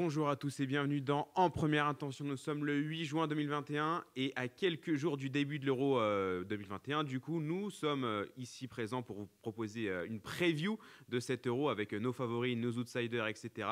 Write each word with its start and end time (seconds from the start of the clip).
Bonjour 0.00 0.28
à 0.28 0.36
tous 0.36 0.60
et 0.60 0.66
bienvenue 0.66 1.00
dans 1.00 1.28
En 1.34 1.50
Première 1.50 1.88
Intention. 1.88 2.24
Nous 2.24 2.36
sommes 2.36 2.64
le 2.64 2.76
8 2.76 3.04
juin 3.04 3.26
2021 3.26 4.04
et 4.14 4.32
à 4.36 4.46
quelques 4.46 4.94
jours 4.94 5.16
du 5.16 5.28
début 5.28 5.58
de 5.58 5.66
l'Euro 5.66 5.98
2021. 6.44 7.02
Du 7.02 7.18
coup, 7.18 7.40
nous 7.40 7.68
sommes 7.68 8.04
euh, 8.04 8.24
ici 8.36 8.68
présents 8.68 9.02
pour 9.02 9.16
vous 9.16 9.26
proposer 9.42 9.90
euh, 9.90 10.06
une 10.06 10.20
preview 10.20 10.78
de 11.08 11.18
cet 11.18 11.48
Euro 11.48 11.68
avec 11.68 11.92
euh, 11.92 11.98
nos 11.98 12.12
favoris, 12.12 12.56
nos 12.56 12.78
outsiders, 12.78 13.26
etc. 13.26 13.68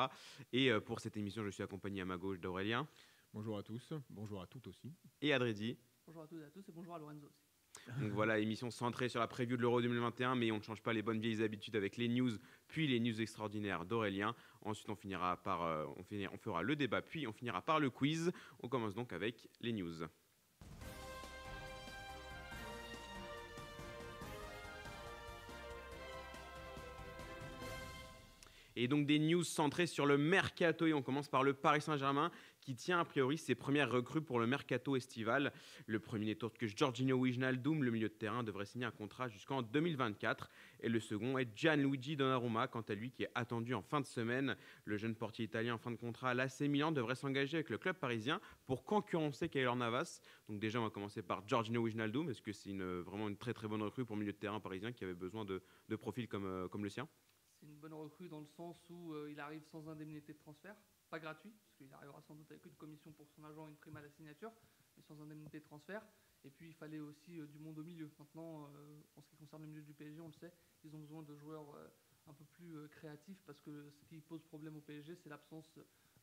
Et 0.51 0.69
pour 0.81 0.99
cette 0.99 1.15
émission, 1.15 1.45
je 1.45 1.49
suis 1.49 1.63
accompagné 1.63 2.01
à 2.01 2.05
ma 2.05 2.17
gauche 2.17 2.41
d'Aurélien. 2.41 2.89
Bonjour 3.33 3.57
à 3.57 3.63
tous, 3.63 3.93
bonjour 4.09 4.41
à 4.41 4.47
toutes 4.47 4.67
aussi. 4.67 4.93
Et 5.21 5.31
Adredi. 5.31 5.77
Bonjour 6.05 6.23
à 6.23 6.27
toutes 6.27 6.41
et 6.41 6.45
à 6.45 6.49
tous 6.49 6.67
et 6.67 6.73
bonjour 6.73 6.93
à 6.93 6.99
Lorenzo 6.99 7.25
aussi. 7.25 7.46
Donc 8.01 8.11
voilà, 8.11 8.39
émission 8.39 8.69
centrée 8.69 9.09
sur 9.09 9.19
la 9.19 9.27
preview 9.27 9.55
de 9.55 9.61
l'Euro 9.61 9.81
2021, 9.81 10.35
mais 10.35 10.51
on 10.51 10.57
ne 10.57 10.61
change 10.61 10.81
pas 10.81 10.93
les 10.93 11.01
bonnes 11.01 11.19
vieilles 11.19 11.41
habitudes 11.41 11.75
avec 11.75 11.97
les 11.97 12.07
news, 12.07 12.31
puis 12.67 12.87
les 12.87 12.99
news 12.99 13.21
extraordinaires 13.21 13.85
d'Aurélien. 13.85 14.35
Ensuite, 14.61 14.89
on 14.89 14.95
finira 14.95 15.37
par, 15.37 15.63
euh, 15.63 15.85
on, 15.97 16.03
on 16.33 16.37
fera 16.37 16.61
le 16.63 16.75
débat, 16.75 17.01
puis 17.01 17.27
on 17.27 17.33
finira 17.33 17.61
par 17.61 17.79
le 17.79 17.89
quiz. 17.89 18.31
On 18.61 18.67
commence 18.67 18.93
donc 18.93 19.13
avec 19.13 19.47
les 19.61 19.71
news. 19.71 20.03
Et 28.79 28.87
donc 28.87 29.07
des 29.07 29.17
news 29.17 29.43
centrées 29.43 29.87
sur 29.87 30.05
le 30.05 30.19
mercato. 30.19 30.85
Et 30.85 30.93
on 30.93 31.01
commence 31.01 31.27
par 31.27 31.41
le 31.41 31.53
Paris 31.53 31.81
Saint-Germain 31.81 32.31
qui 32.67 32.75
tient 32.75 32.99
a 32.99 33.05
priori 33.05 33.37
ses 33.37 33.55
premières 33.55 33.89
recrues 33.89 34.19
pour 34.19 34.41
le 34.41 34.45
mercato 34.45 34.97
estival. 34.97 35.53
Le 35.85 36.01
premier 36.01 36.35
que 36.35 36.67
Giorgino 36.67 37.15
Wijnaldum, 37.15 37.81
le 37.81 37.91
milieu 37.91 38.09
de 38.09 38.13
terrain, 38.13 38.43
devrait 38.43 38.65
signer 38.65 38.83
un 38.83 38.91
contrat 38.91 39.29
jusqu'en 39.29 39.61
2024. 39.61 40.49
Et 40.81 40.89
le 40.89 40.99
second 40.99 41.37
est 41.37 41.47
Gianluigi 41.55 42.17
Donnarumma, 42.17 42.67
quant 42.67 42.81
à 42.81 42.93
lui, 42.93 43.11
qui 43.11 43.23
est 43.23 43.31
attendu 43.35 43.73
en 43.73 43.81
fin 43.81 44.01
de 44.01 44.05
semaine. 44.05 44.57
Le 44.83 44.97
jeune 44.97 45.15
portier 45.15 45.45
italien 45.45 45.75
en 45.75 45.77
fin 45.77 45.91
de 45.91 45.95
contrat 45.95 46.31
à 46.31 46.33
l'AC 46.33 46.59
Milan 46.59 46.91
devrait 46.91 47.15
s'engager 47.15 47.55
avec 47.55 47.69
le 47.69 47.77
club 47.77 47.95
parisien 47.95 48.41
pour 48.65 48.83
concurrencer 48.83 49.47
Keylor 49.47 49.77
Navas. 49.77 50.19
Donc 50.49 50.59
déjà, 50.59 50.81
on 50.81 50.83
va 50.83 50.89
commencer 50.89 51.21
par 51.21 51.47
Giorgino 51.47 51.79
Wijnaldum. 51.79 52.29
Est-ce 52.29 52.41
que 52.41 52.51
c'est 52.51 52.71
une, 52.71 52.99
vraiment 52.99 53.29
une 53.29 53.37
très 53.37 53.53
très 53.53 53.69
bonne 53.69 53.81
recrue 53.81 54.03
pour 54.03 54.17
le 54.17 54.19
milieu 54.19 54.33
de 54.33 54.37
terrain 54.37 54.59
parisien 54.59 54.91
qui 54.91 55.05
avait 55.05 55.13
besoin 55.13 55.45
de, 55.45 55.61
de 55.87 55.95
profils 55.95 56.27
comme, 56.27 56.45
euh, 56.45 56.67
comme 56.67 56.83
le 56.83 56.89
sien? 56.89 57.07
C'est 57.61 57.65
une 57.65 57.77
bonne 57.77 57.93
recrue 57.93 58.27
dans 58.27 58.41
le 58.41 58.45
sens 58.45 58.75
où 58.89 59.13
euh, 59.13 59.31
il 59.31 59.39
arrive 59.39 59.63
sans 59.71 59.87
indemnité 59.87 60.33
de 60.33 60.37
transfert, 60.37 60.75
pas 61.09 61.19
gratuit, 61.19 61.51
parce 61.51 61.75
qu'il 61.75 61.93
arrivera 61.93 62.21
sans 62.21 62.35
doute 62.35 62.49
avec 62.51 62.65
une 62.65 62.75
commission 62.75 63.11
pour 63.11 63.27
son 63.29 63.43
agent, 63.43 63.67
une 63.67 63.75
prime 63.75 63.95
à 63.97 64.01
la 64.01 64.09
signature, 64.09 64.51
mais 64.95 65.03
sans 65.03 65.19
indemnité 65.21 65.59
de 65.59 65.65
transfert. 65.65 66.05
Et 66.43 66.49
puis 66.49 66.67
il 66.67 66.73
fallait 66.73 66.99
aussi 66.99 67.39
euh, 67.39 67.47
du 67.47 67.59
monde 67.59 67.79
au 67.79 67.83
milieu. 67.83 68.11
Maintenant, 68.19 68.67
euh, 68.67 69.01
en 69.15 69.21
ce 69.21 69.29
qui 69.29 69.35
concerne 69.37 69.63
le 69.63 69.67
milieu 69.69 69.81
du 69.81 69.93
PSG, 69.93 70.19
on 70.21 70.27
le 70.27 70.33
sait, 70.33 70.53
ils 70.83 70.95
ont 70.95 70.99
besoin 70.99 71.23
de 71.23 71.35
joueurs 71.35 71.65
un 72.27 72.33
peu 72.33 72.45
plus 72.45 72.75
créatifs 72.89 73.41
parce 73.45 73.59
que 73.61 73.89
ce 73.89 74.05
qui 74.05 74.19
pose 74.21 74.43
problème 74.43 74.75
au 74.75 74.81
PSG, 74.81 75.15
c'est 75.15 75.29
l'absence 75.29 75.79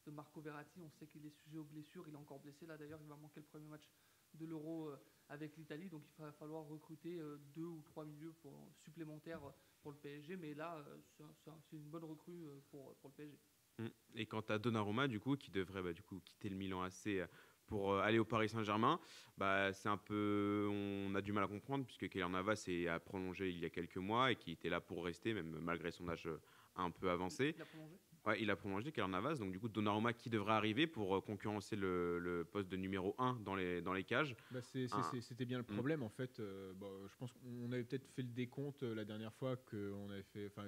de 0.07 0.11
Marco 0.11 0.41
Verratti. 0.41 0.81
On 0.83 0.91
sait 0.91 1.07
qu'il 1.07 1.25
est 1.27 1.31
sujet 1.31 1.59
aux 1.59 1.65
blessures, 1.65 2.07
il 2.07 2.15
est 2.15 2.19
encore 2.19 2.41
blessé 2.41 2.67
là 2.67 2.77
d'ailleurs, 2.77 3.01
il 3.03 3.09
va 3.09 3.17
manquer 3.17 3.41
le 3.41 3.47
premier 3.47 3.69
match 3.69 3.91
de 4.35 4.47
l'Euro 4.47 4.91
avec 5.29 5.57
l'Italie, 5.57 5.89
donc 5.89 6.03
il 6.19 6.23
va 6.23 6.33
falloir 6.33 6.67
recruter 6.67 7.21
deux 7.55 7.65
ou 7.65 7.83
trois 7.83 8.05
milieux 8.05 8.35
supplémentaires 8.83 9.41
pour 9.85 9.93
le 9.93 9.99
PSG, 9.99 10.37
mais 10.39 10.55
là, 10.55 10.83
euh, 10.89 11.27
c'est 11.69 11.77
une 11.77 11.91
bonne 11.91 12.05
recrue 12.05 12.47
euh, 12.47 12.59
pour 12.71 12.97
le 13.05 13.11
PSG. 13.11 13.39
Hum. 13.79 13.91
Et 14.15 14.27
quant 14.27 14.45
à 14.49 14.59
Donnarumma, 14.59 15.09
du 15.09 15.21
coup, 15.21 15.37
qui 15.37 15.51
devrait 15.51 15.83
bah, 15.83 15.93
du 15.93 16.03
coup, 16.03 16.21
quitter 16.25 16.49
le 16.49 16.57
Milan 16.57 16.83
AC 16.83 17.07
euh, 17.07 17.27
pour 17.67 17.97
aller 17.97 18.19
au 18.19 18.25
Paris 18.25 18.49
Saint-Germain, 18.49 19.01
bah, 19.39 19.73
c'est 19.73 19.89
un 19.89 19.97
peu, 19.97 20.69
on 20.71 21.15
a 21.15 21.21
du 21.21 21.33
mal 21.33 21.45
à 21.45 21.49
comprendre 21.49 21.85
puisque 21.85 22.09
Keylor 22.09 22.29
Navas 22.29 22.69
a 22.89 23.01
prolongé 23.01 23.49
il 23.49 23.59
y 23.59 23.65
a 23.65 23.71
quelques 23.71 23.97
mois 23.97 24.31
et 24.31 24.37
qui 24.37 24.53
était 24.53 24.69
là 24.69 24.81
pour 24.81 25.05
rester, 25.05 25.33
même 25.33 25.59
malgré 25.61 25.91
son 25.91 26.09
âge 26.09 26.29
un 26.77 26.91
peu 26.91 27.11
avancé. 27.11 27.55
Il 27.57 27.63
a 27.63 27.65
prolongé 27.65 27.95
Ouais, 28.27 28.41
il 28.41 28.51
a 28.51 28.57
prolongé 28.57 28.91
Keylor 28.91 29.09
Navas, 29.09 29.35
donc 29.35 29.53
du 29.53 29.61
coup 29.61 29.69
Donnarumma 29.69 30.15
qui 30.15 30.31
devrait 30.31 30.55
arriver 30.55 30.87
pour 30.87 31.23
concurrencer 31.25 31.77
le, 31.77 32.47
poste 32.51 32.71
de 32.71 32.77
numéro 32.77 33.15
1 33.19 33.41
dans 33.41 33.55
les, 33.55 33.83
dans 33.83 33.93
les 33.93 34.05
cages. 34.05 34.35
Bah, 34.51 34.61
c'était 34.63 35.45
bien 35.45 35.59
le 35.59 35.65
hum. 35.69 35.75
problème 35.75 36.03
en 36.03 36.09
fait. 36.09 36.37
je 36.39 37.17
pense 37.19 37.33
qu'on 37.33 37.73
avait 37.73 37.85
peut-être 37.85 38.07
fait 38.13 38.23
le 38.23 38.29
décompte 38.29 38.83
la 38.83 39.05
dernière 39.05 39.35
fois 39.35 39.57
qu'on 39.57 40.11
avait 40.11 40.23
fait, 40.23 40.47
enfin 40.47 40.67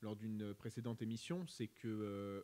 lors 0.00 0.16
d'une 0.16 0.54
précédente 0.54 1.02
émission, 1.02 1.46
c'est 1.46 1.68
que 1.68 1.88
euh, 1.88 2.42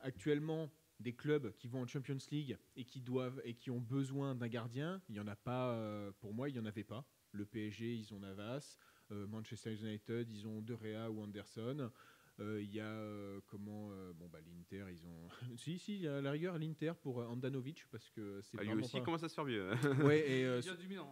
actuellement 0.00 0.70
des 1.00 1.14
clubs 1.14 1.52
qui 1.56 1.68
vont 1.68 1.82
en 1.82 1.86
Champions 1.86 2.18
League 2.30 2.56
et 2.74 2.84
qui 2.84 3.00
doivent 3.00 3.40
et 3.44 3.54
qui 3.54 3.70
ont 3.70 3.80
besoin 3.80 4.34
d'un 4.34 4.48
gardien, 4.48 5.02
il 5.08 5.16
y 5.16 5.20
en 5.20 5.26
a 5.26 5.36
pas. 5.36 5.72
Euh, 5.72 6.12
pour 6.20 6.32
moi, 6.32 6.48
il 6.48 6.56
y 6.56 6.58
en 6.58 6.66
avait 6.66 6.84
pas. 6.84 7.04
Le 7.32 7.44
PSG, 7.44 7.94
ils 7.94 8.14
ont 8.14 8.20
Navas. 8.20 8.78
Euh, 9.12 9.26
Manchester 9.26 9.74
United, 9.74 10.30
ils 10.30 10.46
ont 10.48 10.62
De 10.62 10.74
Rea 10.74 11.10
ou 11.10 11.22
Anderson. 11.22 11.90
Euh, 12.38 12.60
il 12.62 12.70
y 12.70 12.80
a 12.80 12.84
euh, 12.84 13.40
comment 13.46 13.88
euh, 13.92 14.12
bon 14.12 14.28
bah 14.28 14.40
l'Inter 14.46 14.84
ils 14.92 15.06
ont 15.06 15.28
si 15.56 15.78
si 15.78 16.06
à 16.06 16.20
la 16.20 16.30
rigueur 16.32 16.58
l'Inter 16.58 16.92
pour 17.00 17.18
Andanovic 17.18 17.86
parce 17.90 18.10
que 18.10 18.42
c'est 18.42 18.58
ah, 18.60 18.64
lui 18.64 18.74
aussi 18.74 19.00
commence 19.00 19.22
à 19.22 19.30
se 19.30 19.34
faire 19.34 19.44
vieux. 19.44 19.70
ouais 20.04 20.18
et 20.20 20.42
il 20.42 20.60
vient 20.60 20.74
du 20.74 20.86
Milan. 20.86 21.08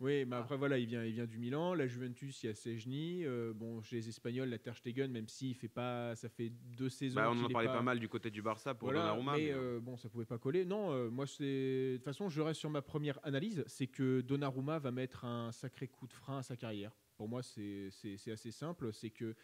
Oui 0.00 0.24
mais 0.24 0.36
après 0.36 0.56
voilà 0.56 0.78
il 0.78 0.86
vient 0.86 1.04
il 1.04 1.12
vient 1.12 1.26
du 1.26 1.38
Milan 1.38 1.74
la 1.74 1.86
Juventus 1.86 2.42
il 2.42 2.46
y 2.46 2.48
a 2.50 2.54
Sejni 2.54 3.24
bon 3.54 3.82
chez 3.82 3.96
les 3.96 4.08
Espagnols 4.08 4.48
la 4.48 4.58
Ter 4.58 4.76
Stegen 4.76 5.10
même 5.10 5.28
s'il 5.28 5.54
fait 5.54 5.68
pas 5.68 6.14
ça 6.16 6.28
fait 6.28 6.50
deux 6.50 6.88
saisons. 6.88 7.16
Bah, 7.16 7.30
on 7.30 7.44
en 7.44 7.48
parlait 7.48 7.68
pas... 7.68 7.82
mal 7.82 7.98
du 7.98 8.08
côté 8.08 8.30
du 8.30 8.42
Barça 8.42 8.74
pour 8.74 8.88
Donnarumma. 8.88 9.36
Mais, 9.36 9.52
bon 9.80 9.96
ça 9.96 10.08
pouvait 10.08 10.24
pas 10.24 10.38
coller 10.38 10.64
non 10.64 11.10
moi 11.10 11.26
c'est 11.26 11.44
de 11.44 11.96
toute 11.96 12.04
façon 12.04 12.28
je 12.28 12.40
reste 12.40 12.60
sur 12.60 12.70
ma 12.70 12.82
première 12.82 13.18
analyse 13.24 13.64
c'est 13.66 13.86
que 13.86 14.20
Donnarumma 14.20 14.78
va 14.78 14.90
mettre 14.90 15.24
un 15.24 15.52
sacré 15.52 15.88
coup 15.88 16.06
de 16.06 16.12
frein 16.12 16.38
à 16.38 16.42
sa 16.42 16.56
carrière. 16.56 16.92
Pour 17.16 17.28
moi, 17.28 17.42
c'est 17.42 17.90
assez 18.30 18.50
simple. 18.50 18.92
C'est 18.92 19.10
que 19.10 19.34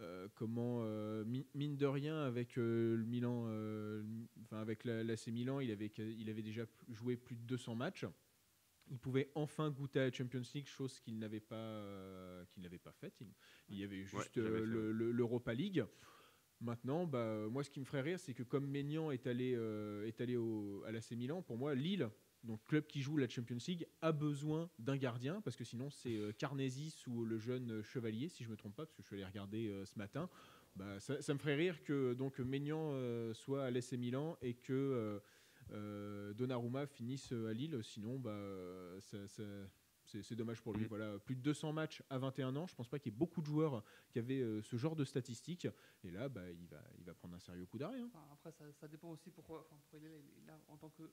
euh, 0.00 0.28
comment 0.34 0.80
euh, 0.82 1.24
mine 1.54 1.76
de 1.76 1.86
rien 1.86 2.24
avec 2.24 2.58
euh, 2.58 2.96
le 2.96 3.04
Milan, 3.04 3.44
enfin 4.42 4.60
avec 4.60 4.84
l'AC 4.84 5.28
Milan, 5.28 5.60
il 5.60 5.70
avait, 5.70 5.90
il 5.98 6.28
avait 6.28 6.42
déjà 6.42 6.64
joué 6.90 7.16
plus 7.16 7.36
de 7.36 7.42
200 7.42 7.74
matchs. 7.74 8.04
Il 8.88 8.98
pouvait 8.98 9.30
enfin 9.34 9.70
goûter 9.70 10.00
à 10.00 10.04
la 10.04 10.12
Champions 10.12 10.42
League, 10.54 10.66
chose 10.66 11.00
qu'il 11.00 11.18
n'avait 11.18 11.40
pas, 11.40 12.44
qu'il 12.50 12.62
n'avait 12.62 12.78
pas 12.78 12.92
faite. 12.92 13.14
Il, 13.68 13.78
y 13.78 13.84
avait 13.84 14.04
juste 14.04 14.36
l'Europa 14.36 15.54
League. 15.54 15.84
Maintenant, 16.60 17.06
bah, 17.06 17.48
moi, 17.50 17.64
ce 17.64 17.70
qui 17.70 17.80
me 17.80 17.84
ferait 17.84 18.02
rire, 18.02 18.20
c'est 18.20 18.32
que 18.32 18.42
comme 18.42 18.66
Maignan 18.66 19.10
est 19.10 19.26
allé, 19.26 19.58
est 20.06 20.20
allé 20.20 20.36
au, 20.36 20.84
à 20.86 20.92
l'AC 20.92 21.10
Milan, 21.12 21.42
pour 21.42 21.58
moi, 21.58 21.74
Lille 21.74 22.08
donc 22.46 22.64
club 22.64 22.86
qui 22.86 23.02
joue 23.02 23.16
la 23.16 23.28
Champions 23.28 23.58
League 23.66 23.86
a 24.00 24.12
besoin 24.12 24.70
d'un 24.78 24.96
gardien 24.96 25.40
parce 25.42 25.56
que 25.56 25.64
sinon 25.64 25.90
c'est 25.90 26.16
euh, 26.16 26.32
Carnesis 26.32 27.06
ou 27.06 27.24
le 27.24 27.38
jeune 27.38 27.72
euh, 27.72 27.82
Chevalier 27.82 28.28
si 28.28 28.44
je 28.44 28.50
me 28.50 28.56
trompe 28.56 28.76
pas 28.76 28.84
parce 28.86 28.94
que 28.94 29.02
je 29.02 29.06
suis 29.06 29.16
allé 29.16 29.24
regarder 29.24 29.68
euh, 29.68 29.84
ce 29.84 29.98
matin. 29.98 30.30
Bah, 30.76 31.00
ça, 31.00 31.32
me 31.32 31.38
ferait 31.38 31.54
rire 31.54 31.82
que 31.84 32.12
donc 32.12 32.38
Maignan 32.38 32.92
soit 33.32 33.64
à 33.64 33.70
l'SC 33.70 33.94
Milan 33.94 34.36
et 34.42 34.52
que 34.52 35.22
Donnarumma 35.70 36.86
finisse 36.86 37.32
à 37.32 37.52
Lille. 37.52 37.82
Sinon, 37.82 38.18
bah, 38.18 38.36
c'est 39.00 40.36
dommage 40.36 40.62
pour 40.62 40.74
lui. 40.74 40.84
Mm. 40.84 40.88
Voilà, 40.88 41.18
plus 41.18 41.36
de 41.36 41.42
200 41.42 41.72
matchs 41.72 42.02
à 42.10 42.18
21 42.18 42.54
ans. 42.56 42.66
Je 42.66 42.74
pense 42.74 42.88
pas 42.88 42.98
qu'il 42.98 43.12
y 43.12 43.14
ait 43.14 43.18
beaucoup 43.18 43.40
de 43.40 43.46
joueurs 43.46 43.82
qui 44.10 44.18
avaient 44.18 44.62
ce 44.62 44.76
genre 44.76 44.96
de 44.96 45.04
statistiques. 45.04 45.68
Et 46.04 46.10
là, 46.10 46.28
bah, 46.28 46.50
il, 46.50 46.66
va, 46.66 46.82
il 46.98 47.04
va 47.04 47.14
prendre 47.14 47.34
un 47.34 47.40
sérieux 47.40 47.66
coup 47.66 47.78
d'arrêt. 47.78 48.00
Hein. 48.00 48.10
après, 48.32 48.52
ça, 48.72 48.88
dépend 48.88 49.10
aussi 49.10 49.30
pourquoi, 49.30 49.68
il 49.94 50.04
est 50.04 50.22
là 50.46 50.58
en 50.68 50.76
tant 50.76 50.90
que 50.90 51.10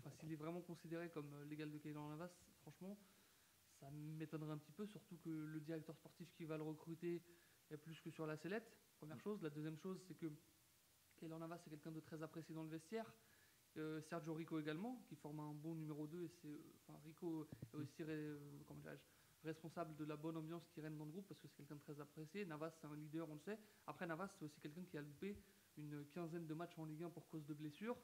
Enfin, 0.00 0.16
s'il 0.16 0.32
est 0.32 0.36
vraiment 0.36 0.62
considéré 0.62 1.10
comme 1.10 1.32
euh, 1.34 1.44
l'égal 1.44 1.70
de 1.70 1.78
Keylor 1.78 2.08
Navas, 2.08 2.30
franchement, 2.62 2.98
ça 3.78 3.90
m'étonnerait 3.90 4.52
un 4.52 4.58
petit 4.58 4.72
peu, 4.72 4.86
surtout 4.86 5.16
que 5.18 5.28
le 5.28 5.60
directeur 5.60 5.94
sportif 5.96 6.32
qui 6.32 6.44
va 6.44 6.56
le 6.56 6.62
recruter 6.62 7.22
est 7.70 7.76
plus 7.76 8.00
que 8.00 8.10
sur 8.10 8.26
la 8.26 8.36
sellette, 8.36 8.78
première 8.96 9.16
mm. 9.16 9.20
chose. 9.20 9.42
La 9.42 9.50
deuxième 9.50 9.76
chose, 9.76 10.00
c'est 10.08 10.14
que 10.14 10.26
Keylor 11.16 11.38
Navas 11.38 11.60
est 11.66 11.70
quelqu'un 11.70 11.92
de 11.92 12.00
très 12.00 12.22
apprécié 12.22 12.54
dans 12.54 12.62
le 12.62 12.70
vestiaire. 12.70 13.12
Euh, 13.76 14.00
Sergio 14.02 14.34
Rico 14.34 14.58
également, 14.58 15.02
qui 15.08 15.16
forme 15.16 15.40
un 15.40 15.52
bon 15.52 15.74
numéro 15.74 16.06
2. 16.06 16.24
Et 16.24 16.28
c'est, 16.28 16.48
euh, 16.48 16.58
enfin, 16.86 16.98
Rico 17.04 17.46
est 17.72 17.76
aussi 17.76 18.02
responsable 19.42 19.96
de 19.96 20.04
la 20.04 20.16
bonne 20.16 20.36
ambiance 20.36 20.66
qui 20.68 20.80
règne 20.80 20.96
dans 20.96 21.04
le 21.04 21.12
groupe 21.12 21.26
parce 21.26 21.40
que 21.40 21.48
c'est 21.48 21.56
quelqu'un 21.56 21.76
de 21.76 21.80
très 21.80 22.00
apprécié. 22.00 22.44
Navas, 22.44 22.70
c'est 22.80 22.86
un 22.86 22.96
leader, 22.96 23.28
on 23.30 23.34
le 23.34 23.40
sait. 23.40 23.58
Après, 23.86 24.06
Navas, 24.06 24.28
c'est 24.38 24.44
aussi 24.44 24.60
quelqu'un 24.60 24.84
qui 24.84 24.98
a 24.98 25.02
loupé 25.02 25.36
une 25.76 26.04
quinzaine 26.06 26.46
de 26.46 26.54
matchs 26.54 26.78
en 26.78 26.84
Ligue 26.84 27.04
1 27.04 27.10
pour 27.10 27.28
cause 27.28 27.46
de 27.46 27.54
blessures. 27.54 27.96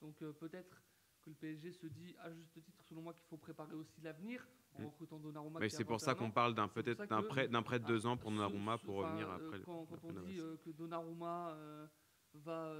Donc 0.00 0.18
peut-être 0.18 0.82
que 1.24 1.30
le 1.30 1.36
PSG 1.36 1.72
se 1.72 1.86
dit 1.86 2.14
à 2.20 2.32
juste 2.32 2.62
titre, 2.62 2.82
selon 2.84 3.02
moi, 3.02 3.14
qu'il 3.14 3.24
faut 3.26 3.36
préparer 3.36 3.74
aussi 3.74 4.00
l'avenir 4.02 4.46
en 4.78 4.86
recrutant 4.86 5.18
Donnarumma. 5.18 5.60
Mais 5.60 5.68
c'est 5.68 5.84
pour 5.84 6.00
ça 6.00 6.14
qu'on 6.14 6.30
parle 6.30 6.54
d'un 6.54 6.68
peut-être 6.68 7.04
d'un 7.06 7.22
prêt, 7.22 7.48
d'un 7.48 7.62
prêt 7.62 7.78
de 7.78 7.86
deux 7.86 8.06
ans 8.06 8.16
pour 8.16 8.30
Donnarumma 8.30 8.78
pour 8.78 8.96
revenir 8.96 9.28
euh, 9.28 9.36
après. 9.36 9.60
Quand, 9.62 9.86
quand 9.86 10.04
on 10.04 10.12
dit 10.12 10.38
euh, 10.38 10.56
que 10.58 10.70
Donnarumma 10.70 11.50
euh, 11.50 11.86
va 12.34 12.74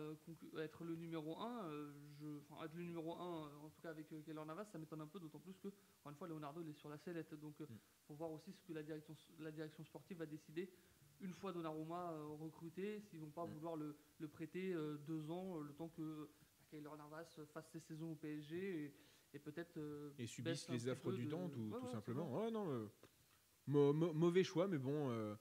être 0.58 0.84
le 0.84 0.96
numéro 0.96 1.38
1, 1.38 1.70
je, 2.20 2.26
enfin, 2.38 2.64
être 2.64 2.74
le 2.74 2.84
numéro 2.84 3.14
1, 3.14 3.16
en 3.64 3.70
tout 3.70 3.80
cas 3.80 3.90
avec 3.90 4.08
Keller 4.08 4.44
Navas, 4.46 4.64
ça 4.66 4.78
m'étonne 4.78 5.00
un 5.00 5.06
peu, 5.06 5.20
d'autant 5.20 5.38
plus 5.38 5.56
que, 5.58 5.68
encore 5.68 6.10
une 6.10 6.16
fois, 6.16 6.28
Leonardo 6.28 6.60
il 6.60 6.68
est 6.68 6.74
sur 6.74 6.88
la 6.88 6.98
sellette. 6.98 7.34
Donc 7.34 7.54
il 7.60 7.66
mm. 7.66 7.78
faut 8.08 8.14
voir 8.14 8.32
aussi 8.32 8.52
ce 8.52 8.62
que 8.62 8.72
la 8.72 8.82
direction, 8.82 9.16
la 9.38 9.52
direction 9.52 9.84
sportive 9.84 10.18
va 10.18 10.26
décider 10.26 10.70
une 11.20 11.32
fois 11.32 11.52
Donnarumma 11.52 12.10
recruté, 12.40 13.00
s'ils 13.00 13.20
vont 13.20 13.30
pas 13.30 13.46
mm. 13.46 13.50
vouloir 13.52 13.76
le, 13.76 13.96
le 14.18 14.28
prêter 14.28 14.74
deux 15.06 15.30
ans, 15.30 15.60
le 15.60 15.72
temps 15.72 15.88
que 15.88 16.28
Keylor 16.74 16.96
Navas 16.96 17.38
fasse 17.52 17.68
ses 17.70 17.80
saisons 17.80 18.12
au 18.12 18.14
PSG 18.16 18.92
et, 19.32 19.38
peut-être. 19.38 19.76
Euh, 19.78 20.10
et 20.18 20.26
subisse 20.26 20.68
les 20.68 20.88
affres 20.88 21.12
du 21.12 21.28
temps, 21.28 21.48
tout, 21.48 21.70
simplement. 21.92 22.50
non, 22.50 22.68
euh, 22.70 23.92
mauvais 23.92 24.44
choix, 24.44 24.66
mais 24.66 24.78
bon. 24.78 25.10
Euh, 25.10 25.36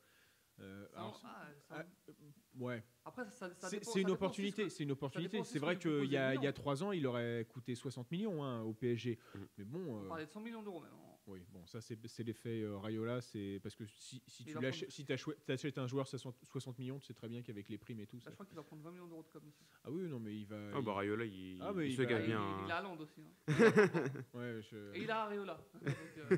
Euh, 0.60 0.88
alors, 0.96 1.20
ah, 1.26 1.48
ça- 1.68 1.76
ah, 1.80 1.84
euh, 2.10 2.14
ouais, 2.60 2.84
Après, 3.06 3.26
ça, 3.32 3.52
ça 3.56 3.70
c'est 3.70 3.78
une 3.78 4.06
dépend 4.06 4.12
opportunité. 4.14 4.70
C'est 4.70 4.84
une 4.84 4.92
opportunité. 4.92 5.44
C'est 5.44 5.54
ce 5.56 5.60
vrai 5.60 5.80
qu'il 5.80 6.06
y 6.12 6.18
a, 6.18 6.36
il 6.36 6.44
y 6.44 6.48
a 6.48 6.54
ans, 6.84 6.92
il 6.92 7.08
aurait 7.08 7.46
coûté 7.50 7.74
60 7.74 8.12
millions 8.12 8.44
hein, 8.44 8.62
au 8.62 8.74
PSG. 8.74 9.18
Mhm. 9.36 9.48
Mais 9.58 9.64
bon, 9.66 9.80
On 9.80 10.06
euh, 10.06 10.08
parlait 10.08 10.26
de 10.26 10.30
100 10.32 10.42
millions 10.42 10.62
d'euros 10.62 10.80
même. 10.80 10.92
hein. 10.94 11.18
oui, 11.26 11.44
bon, 11.50 11.66
ça 11.66 11.82
c'est 11.82 11.98
c'est 12.08 12.24
l'effet 12.24 12.62
euh, 12.62 12.78
Rayola. 12.78 13.20
C'est 13.22 13.60
parce 13.64 13.76
que 13.76 13.86
si, 13.88 14.22
si 14.28 14.46
tu 14.46 14.54
prendre- 14.54 14.90
si 14.90 15.06
t'achètes 15.06 15.44
t'achètes 15.46 15.78
un 15.80 15.88
joueur 15.88 16.08
60 16.08 16.36
60 16.44 16.78
millions, 16.78 17.00
tu 17.00 17.08
sais 17.08 17.14
très 17.16 17.28
bien 17.30 17.42
qu'avec 17.42 17.68
les 17.70 17.80
primes 17.80 18.00
et 18.02 18.06
tout. 18.08 18.18
Là, 18.18 18.22
ça- 18.26 18.30
je 18.30 18.36
crois 18.36 18.46
qu'il 18.46 18.56
va 18.56 18.64
prendre 18.64 18.84
20 18.84 18.92
millions 18.92 19.08
d'euros 19.08 19.24
de 19.24 19.30
com. 19.30 19.42
Ah 19.86 19.90
oui, 19.92 20.04
non, 20.08 20.20
mais 20.20 20.36
il 20.36 20.46
va. 20.46 20.58
Ah 20.74 20.78
il- 20.80 20.86
bah 20.86 20.94
Rayola, 20.94 21.26
il, 21.26 21.60
Ah, 21.62 21.74
mais 21.74 21.88
il 21.88 21.92
il 21.94 21.98
se 21.98 22.02
gagne 22.04 22.26
bien. 22.28 22.40
il, 22.40 22.54
hein. 22.54 22.62
il 22.66 22.72
a 22.72 22.78
Haaland 22.78 22.98
aussi. 23.00 23.22
hein. 23.22 23.48
Ouais, 24.36 24.62
je- 24.62 24.94
Et 24.96 25.02
il 25.02 25.10
a 25.10 25.24
Areola. 25.24 25.60
Donc, 25.82 26.18
euh, 26.20 26.38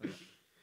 Mer- 0.00 0.10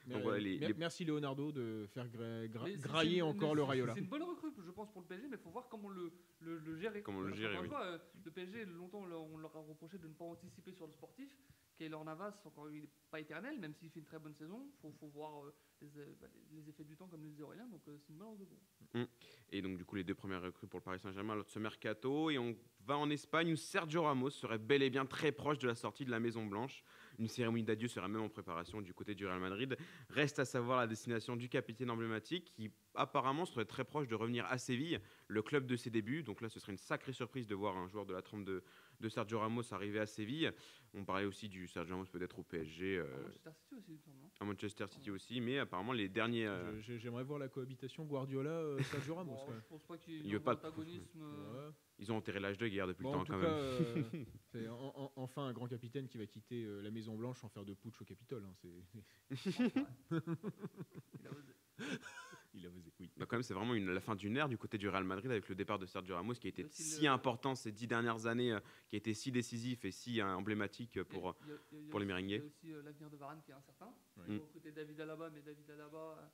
Donc 0.07 0.21
voilà, 0.23 0.37
les- 0.39 0.59
mer- 0.59 0.69
les- 0.69 0.75
Merci 0.75 1.03
Leonardo 1.05 1.51
de 1.51 1.87
faire 1.93 2.07
gra- 2.07 2.47
gra- 2.47 2.77
grailler 2.77 3.21
encore 3.21 3.55
le 3.55 3.63
Rayola. 3.63 3.93
C'est 3.93 4.01
une 4.01 4.07
bonne 4.07 4.23
recrue, 4.23 4.51
je 4.63 4.71
pense, 4.71 4.91
pour 4.91 5.01
le 5.01 5.07
PSG, 5.07 5.27
mais 5.27 5.37
il 5.37 5.41
faut 5.41 5.49
voir 5.49 5.67
comment 5.67 5.89
le, 5.89 6.11
le, 6.41 6.59
le 6.59 6.75
gérer. 6.75 7.01
Comment 7.01 7.21
le 7.21 7.29
Parce 7.29 7.39
gérer, 7.39 7.55
oui. 7.57 7.63
une 7.63 7.69
fois, 7.69 7.83
euh, 7.85 7.97
le 8.23 8.31
PSG, 8.31 8.65
longtemps, 8.65 8.99
on 9.01 9.37
leur- 9.37 9.55
a 9.55 9.59
reproché 9.59 9.97
de 9.97 10.07
ne 10.07 10.13
pas 10.13 10.25
anticiper 10.25 10.71
sur 10.73 10.85
le 10.85 10.93
sportif. 10.93 11.35
Keylor 11.77 12.05
Navas, 12.05 12.39
encore, 12.45 12.69
il 12.71 12.81
n'est 12.83 12.89
pas 13.11 13.19
éternel, 13.19 13.59
même 13.59 13.73
s'il 13.73 13.89
fait 13.89 13.99
une 13.99 14.05
très 14.05 14.17
bonne 14.19 14.33
saison. 14.35 14.65
Il 14.65 14.79
faut, 14.81 14.91
faut 14.97 15.07
voir 15.07 15.43
euh, 15.43 15.53
les, 15.81 15.97
euh, 15.97 16.15
bah, 16.21 16.27
les- 16.51 16.69
effets 16.69 16.85
du 16.85 16.95
temps, 16.95 17.07
comme 17.07 17.21
le 17.23 17.29
disait 17.29 17.43
Aurélien. 17.43 17.67
Donc, 17.67 17.81
euh, 17.89 17.97
c'est 17.99 18.13
une 18.13 18.19
bonne 18.19 18.29
recrue. 18.29 18.45
pour 18.45 19.01
eux. 19.01 19.07
Et 19.51 19.61
donc, 19.61 19.75
du 19.77 19.83
coup, 19.83 19.95
les 19.97 20.03
deux 20.05 20.15
premières 20.15 20.41
recrues 20.41 20.67
pour 20.67 20.79
le 20.79 20.83
Paris 20.85 20.99
Saint-Germain 20.99 21.35
lors 21.35 21.43
de 21.43 21.49
ce 21.49 21.59
mercato. 21.59 22.29
Et 22.29 22.37
on 22.37 22.55
va 22.85 22.97
en 22.97 23.09
Espagne 23.09 23.51
où 23.51 23.55
Sergio 23.57 24.03
Ramos 24.03 24.29
serait 24.29 24.57
bel 24.57 24.83
et 24.83 24.89
bien 24.89 25.05
très 25.05 25.33
proche 25.33 25.57
de 25.59 25.67
la 25.67 25.75
sortie 25.75 26.05
de 26.05 26.11
la 26.11 26.19
Maison 26.21 26.45
Blanche. 26.45 26.81
Une 27.19 27.27
cérémonie 27.27 27.63
d'adieu 27.63 27.87
serait 27.87 28.07
même 28.07 28.21
en 28.21 28.29
préparation 28.29 28.81
du 28.81 28.93
côté 28.93 29.15
du 29.15 29.25
Real 29.25 29.39
Madrid. 29.39 29.77
Reste 30.09 30.39
à 30.39 30.45
savoir 30.45 30.79
la 30.79 30.87
destination 30.87 31.35
du 31.35 31.49
capitaine 31.49 31.89
emblématique 31.89 32.51
qui 32.55 32.71
apparemment 32.93 33.45
serait 33.45 33.65
très 33.65 33.83
proche 33.83 34.07
de 34.07 34.15
revenir 34.15 34.45
à 34.45 34.57
Séville, 34.57 34.99
le 35.27 35.41
club 35.41 35.65
de 35.65 35.75
ses 35.75 35.89
débuts. 35.89 36.23
Donc 36.23 36.41
là, 36.41 36.49
ce 36.49 36.59
serait 36.59 36.71
une 36.71 36.77
sacrée 36.77 37.13
surprise 37.13 37.47
de 37.47 37.55
voir 37.55 37.77
un 37.77 37.87
joueur 37.87 38.05
de 38.05 38.13
la 38.13 38.21
trempe 38.21 38.45
de, 38.45 38.63
de 38.99 39.09
Sergio 39.09 39.39
Ramos 39.39 39.73
arriver 39.73 39.99
à 39.99 40.05
Séville. 40.05 40.51
On 40.93 41.03
parlait 41.03 41.25
aussi 41.25 41.49
du 41.49 41.67
Sergio 41.67 41.95
Ramos 41.95 42.07
peut-être 42.11 42.39
au 42.39 42.43
PSG, 42.43 42.97
euh, 42.97 43.05
Manchester 43.23 43.49
City 43.69 43.93
aussi, 43.93 44.09
non? 44.11 44.29
à 44.39 44.45
Manchester 44.45 44.85
City 44.87 45.11
aussi, 45.11 45.41
mais 45.41 45.59
apparemment 45.59 45.91
les 45.93 46.07
derniers... 46.09 46.47
euh, 46.47 46.79
J'aimerais 46.81 47.23
voir 47.23 47.39
la 47.39 47.49
cohabitation 47.49 48.05
Guardiola 48.05 48.49
euh, 48.51 48.79
Ramos. 49.09 49.33
Bon, 49.35 49.53
je 49.53 49.67
pense 49.67 49.83
pas 49.83 49.97
qu'il 49.97 50.13
y 50.13 50.17
ait 50.17 50.19
Il 50.21 50.27
eu 50.29 50.33
veut 50.33 50.37
un 50.37 50.41
pas 50.41 50.55
de- 50.55 50.59
antagonisme. 50.59 51.21
euh, 51.21 51.67
Ouais. 51.69 51.73
Ils 51.99 52.11
ont 52.11 52.17
enterré 52.17 52.39
l'âge 52.39 52.57
de 52.57 52.67
guerre 52.67 52.87
depuis 52.87 53.03
Bon, 53.03 53.13
le 53.13 53.17
en 53.19 53.23
temps 53.25 53.33
tout 53.33 53.39
quand 53.39 53.41
cas, 53.41 53.93
même. 53.93 54.05
euh, 54.13 54.25
c'est 54.51 54.67
en- 54.67 54.93
en- 54.95 55.11
enfin 55.15 55.43
un 55.47 55.53
grand 55.53 55.67
capitaine 55.67 56.07
qui 56.07 56.17
va 56.17 56.25
quitter 56.25 56.63
euh, 56.63 56.81
la 56.81 56.91
Maison 56.91 57.15
Blanche 57.15 57.39
sans 57.39 57.49
faire 57.49 57.65
de 57.65 57.73
putsch 57.73 58.01
au 58.01 58.05
Capitole. 58.05 58.43
hein, 58.45 58.53
c'est-. 58.61 59.45
Il 61.19 61.27
a 61.27 61.31
osé. 61.31 61.53
Il 62.57 62.65
a 62.65 62.69
osé, 62.69 62.93
oui. 63.01 63.11
Bah, 63.17 63.25
quand 63.27 63.35
même, 63.35 63.43
c'est 63.43 63.53
vraiment 63.53 63.73
une- 63.75 63.91
la 63.93 63.99
fin 63.99 64.15
d'une 64.15 64.37
ère 64.37 64.47
du 64.47 64.57
côté 64.57 64.77
du 64.77 64.87
Real 64.87 65.03
Madrid 65.03 65.29
avec 65.29 65.49
le 65.49 65.55
départ 65.55 65.77
de 65.77 65.85
Sergio 65.85 66.15
Ramos 66.15 66.35
qui 66.35 66.47
a 66.47 66.49
été 66.49 66.63
Aussi 66.63 66.83
si 66.83 67.01
le- 67.03 67.09
important 67.09 67.53
ces 67.53 67.73
dix 67.73 67.85
dernières 67.85 68.27
années, 68.27 68.53
euh, 68.53 68.59
qui 68.87 68.95
a 68.95 68.97
été 68.97 69.13
si 69.13 69.29
décisif 69.29 69.83
et 69.83 69.91
si 69.91 70.21
euh, 70.21 70.35
emblématique 70.35 71.03
pour. 71.03 71.35
Il 71.43 71.49
y 71.49 71.51
a- 71.51 71.55
il 71.73 71.75
y 71.75 71.79
a- 71.79 71.79
il 71.81 71.85
y 71.85 71.87
a 71.87 71.91
pour 71.91 71.99
les 71.99 72.05
Merengues. 72.05 72.29
Il 72.29 72.35
y 72.37 72.39
a 72.39 72.45
aussi 72.45 72.71
euh, 72.71 72.81
l'avenir 72.81 73.09
de 73.09 73.17
Varane 73.17 73.41
qui 73.41 73.51
est 73.51 73.55
incertain. 73.55 73.93
Ouais. 74.17 74.23
Il 74.29 74.35
Mm. 74.35 74.73
David 74.73 75.01
Alaba, 75.01 75.29
mais 75.31 75.41
David 75.41 75.69
Alaba, 75.69 76.31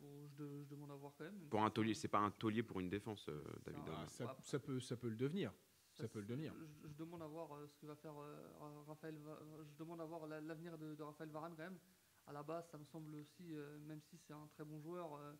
je, 0.00 0.26
de- 0.36 0.62
je 0.62 0.68
demande 0.68 0.90
à 0.90 0.94
voir 0.96 1.12
quand 1.16 1.24
même. 1.24 1.48
Pour 1.48 1.62
un 1.64 1.70
taulier, 1.70 1.94
c'est 1.94 2.08
pas 2.08 2.18
un 2.20 2.30
taulier 2.30 2.62
pour 2.62 2.80
une 2.80 2.88
défense, 2.90 3.28
euh, 3.28 3.42
David. 3.64 3.82
Ah, 3.88 4.06
ça, 4.08 4.26
Ouais. 4.26 4.32
ça 4.40 4.58
peut, 4.58 4.80
ça 4.80 4.96
peut 4.96 5.08
le 5.08 5.16
devenir. 5.16 5.52
Ça 5.92 6.08
peut 6.08 6.18
le 6.18 6.26
devenir. 6.26 6.52
Je, 6.82 6.88
je 6.88 6.94
demande 6.94 7.22
à 7.22 7.26
voir 7.28 7.52
euh, 7.54 7.66
ce 7.68 7.76
que 7.76 7.86
va 7.86 7.94
faire 7.94 8.16
euh, 8.18 8.48
Ra- 8.58 8.84
Raphaël. 8.88 9.16
Je 9.64 9.74
demande 9.76 10.00
à 10.00 10.04
voir 10.04 10.26
la- 10.26 10.40
l'avenir 10.40 10.76
de, 10.76 10.94
de 10.94 11.02
Raphaël 11.02 11.30
Varane 11.30 11.54
quand 11.56 11.62
même. 11.62 11.78
À 12.26 12.32
la 12.32 12.42
base, 12.42 12.68
ça 12.70 12.78
me 12.78 12.84
semble 12.84 13.14
aussi, 13.16 13.54
euh, 13.54 13.78
même 13.80 14.00
si 14.00 14.18
c'est 14.18 14.32
un 14.32 14.46
très 14.48 14.64
bon 14.64 14.80
joueur, 14.80 15.14
euh, 15.14 15.32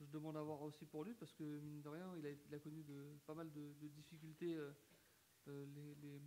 je 0.00 0.06
demande 0.06 0.36
à 0.36 0.42
voir 0.42 0.62
aussi 0.62 0.84
pour 0.86 1.04
lui 1.04 1.14
parce 1.14 1.32
que 1.34 1.44
mine 1.60 1.80
de 1.82 1.88
rien, 1.88 2.12
il 2.16 2.26
a, 2.26 2.30
il 2.30 2.54
a 2.54 2.58
connu 2.58 2.82
de, 2.82 3.04
pas 3.26 3.34
mal 3.34 3.52
de, 3.52 3.72
de 3.80 3.88
difficultés 3.88 4.58
les, 5.46 5.94
les- 5.96 6.20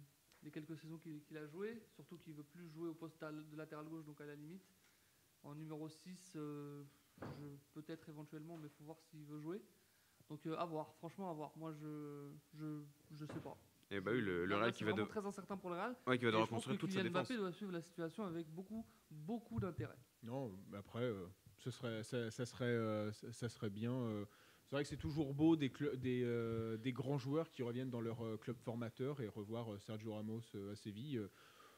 les 0.44 0.52
quelques 0.52 0.78
saisons 0.78 0.98
qu'il 1.00 1.38
a 1.38 1.46
joué. 1.48 1.82
Surtout 1.96 2.18
qu'il 2.20 2.34
veut 2.34 2.44
plus 2.44 2.70
jouer 2.70 2.88
au 2.90 2.94
poste 2.96 3.22
de 3.24 3.56
latéral 3.58 3.88
gauche, 3.88 4.06
donc 4.06 4.20
à 4.22 4.26
la 4.26 4.36
limite. 4.36 4.66
En 5.44 5.56
numéro 5.56 5.88
6, 5.90 6.34
euh, 6.36 6.84
je- 6.84 7.01
peut-être 7.74 8.10
éventuellement, 8.10 8.58
mais 8.58 8.68
il 8.68 8.72
faut 8.78 8.84
voir 8.84 8.98
s'il 9.00 9.24
veut 9.26 9.40
jouer. 9.40 9.62
Donc 10.30 10.46
euh, 10.46 10.56
à 10.58 10.66
voir, 10.66 10.94
franchement 10.96 11.30
à 11.30 11.34
voir. 11.34 11.52
Moi 11.58 11.74
je 11.74 12.32
je, 12.54 12.82
je 13.12 13.26
sais 13.26 13.40
pas. 13.40 13.58
Et 13.90 14.00
bah 14.00 14.12
oui, 14.14 14.22
le, 14.22 14.46
le 14.46 14.56
Real 14.56 14.72
qui 14.72 14.80
c'est 14.80 14.86
va, 14.86 14.94
de... 14.94 15.04
très 15.04 15.26
incertain 15.26 15.58
pour 15.58 15.70
le 15.70 15.76
Real. 15.76 15.96
ouais, 16.08 16.18
qui 16.18 16.24
va 16.26 16.32
devoir 16.32 16.48
construire 16.48 16.78
toute 16.78 16.92
sa 16.92 17.00
Kylian 17.00 17.12
défense. 17.12 17.28
Mbappé 17.28 17.38
doit 17.40 17.52
suivre 17.52 17.72
la 17.74 17.82
situation 17.82 18.24
avec 18.26 18.48
beaucoup 18.48 18.86
beaucoup 19.10 19.60
d'intérêt. 19.60 19.98
Non, 20.24 20.58
mais 20.70 20.78
après, 20.78 21.04
euh, 21.04 21.28
ce 21.58 21.72
serait, 21.72 22.02
ça, 22.04 22.32
ça 22.32 22.46
serait, 22.46 22.66
euh, 22.66 23.12
ça, 23.12 23.32
ça 23.34 23.50
serait 23.50 23.70
bien. 23.70 23.92
euh, 23.94 24.26
c'est 24.64 24.76
vrai 24.78 24.84
que 24.84 24.90
c'est 24.90 24.96
toujours 24.96 25.34
beau 25.34 25.58
des, 25.58 25.70
des, 25.98 26.24
euh, 26.24 26.78
des 26.78 26.94
grands 26.94 27.18
joueurs 27.18 27.50
qui 27.50 27.62
reviennent 27.64 27.90
dans 27.90 28.00
leur 28.00 28.24
euh, 28.24 28.38
club 28.38 28.58
formateur 28.58 29.20
et 29.20 29.28
revoir 29.28 29.74
euh, 29.74 29.80
Sergio 29.80 30.14
Ramos 30.14 30.40
euh, 30.56 30.72
à 30.72 30.76
Séville. 30.76 31.18
euh, 31.18 31.30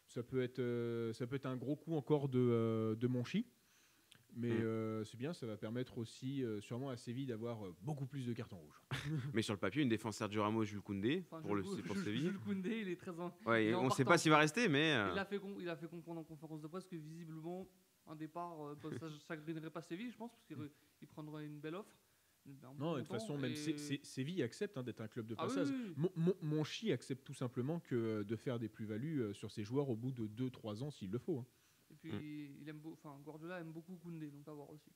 ça, 0.05 0.21
peut 0.21 0.43
être, 0.43 0.59
euh, 0.59 1.11
ça 1.13 1.25
peut 1.25 1.37
être 1.37 1.47
un 1.47 1.57
gros 1.57 1.75
coup 1.75 1.95
encore 1.95 2.29
de, 2.29 2.37
euh, 2.37 2.95
de 2.95 3.07
Monchi. 3.07 3.47
Mais 4.35 4.49
Mm. 4.49 4.61
euh, 4.63 5.03
c'est 5.03 5.17
bien, 5.17 5.31
ça 5.33 5.45
va 5.45 5.57
permettre 5.57 5.97
aussi, 5.99 6.43
euh, 6.43 6.59
sûrement 6.59 6.89
à 6.89 6.97
Séville, 6.97 7.27
d'avoir 7.27 7.65
euh, 7.65 7.75
beaucoup 7.81 8.05
plus 8.07 8.25
de 8.25 8.33
cartons 8.33 8.57
rouges. 8.57 8.81
Mais 9.35 9.41
sur 9.43 9.53
le 9.53 9.59
papier, 9.59 9.83
une 9.83 9.89
défense 9.89 10.17
Sergio 10.17 10.41
Ramos, 10.41 10.63
Jules 10.65 10.81
Koundé 10.81 11.23
Enfin, 11.27 11.41
pour, 11.41 11.55
le, 11.55 11.61
pour 11.61 11.75
Jules- 11.95 12.03
Séville. 12.03 12.21
Jules 12.21 12.39
Koundé, 12.39 12.79
il 12.81 12.89
est 12.89 12.95
très 12.95 13.11
en- 13.19 13.31
Ouais, 13.45 13.65
est 13.67 13.75
on 13.75 13.89
sait 13.91 14.03
pas 14.05 14.17
s'il 14.17 14.31
va 14.31 14.39
rester, 14.39 14.67
mais 14.67 14.93
euh, 14.93 15.09
il 15.13 15.19
a 15.19 15.25
fait 15.25 15.37
com- 15.39 15.55
il 15.59 15.69
a 15.69 15.75
fait 15.75 15.87
comprendre 15.87 16.21
en 16.21 16.23
conférence 16.23 16.61
de 16.61 16.67
presse 16.67 16.85
que 16.85 16.95
visiblement 16.95 17.67
un 18.07 18.15
départ 18.15 18.55
ça 18.99 19.07
chagrinerait 19.27 19.69
pas 19.69 19.81
Séville, 19.81 20.11
je 20.11 20.17
pense, 20.17 20.31
parce 20.31 20.45
qu'il 20.45 20.57
il 21.01 21.07
prendrait 21.07 21.45
une 21.45 21.59
belle 21.59 21.75
offre. 21.75 21.95
Non, 22.77 22.95
de 22.95 22.99
toute 22.99 23.07
façon, 23.09 23.37
même 23.37 23.53
et- 23.53 23.55
Sé- 23.55 23.77
Sé- 23.77 24.01
Séville 24.03 24.43
accepte 24.43 24.77
hein, 24.77 24.83
d'être 24.83 24.99
un 24.99 25.07
club 25.07 25.27
de 25.27 25.35
Ah 25.37 25.43
oui, 25.43 25.47
passage. 25.55 25.69
oui, 25.69 25.83
oui. 25.87 25.93
Mon, 25.95 26.11
mon- 26.17 26.35
Monchi 26.41 26.91
accepte 26.91 27.23
tout 27.23 27.33
simplement 27.33 27.79
que 27.79 28.23
de 28.23 28.35
faire 28.35 28.59
des 28.59 28.67
plus-values 28.67 29.33
sur 29.33 29.49
ses 29.51 29.63
joueurs 29.63 29.89
au 29.89 29.95
bout 29.95 30.11
de 30.11 30.27
2-3 30.27 30.83
ans 30.83 30.91
s'il 30.91 31.09
le 31.11 31.19
faut. 31.19 31.37
hein. 31.39 31.45
Puis 32.03 32.49
Mm. 32.49 32.57
il 32.61 32.69
aime 32.69 32.81
enfin 32.91 33.17
Guardiola 33.23 33.59
aime 33.61 33.71
beaucoup 33.71 33.95
Koundé, 33.95 34.29
donc 34.29 34.45
à 34.47 34.51
voir 34.51 34.69
aussi. 34.69 34.91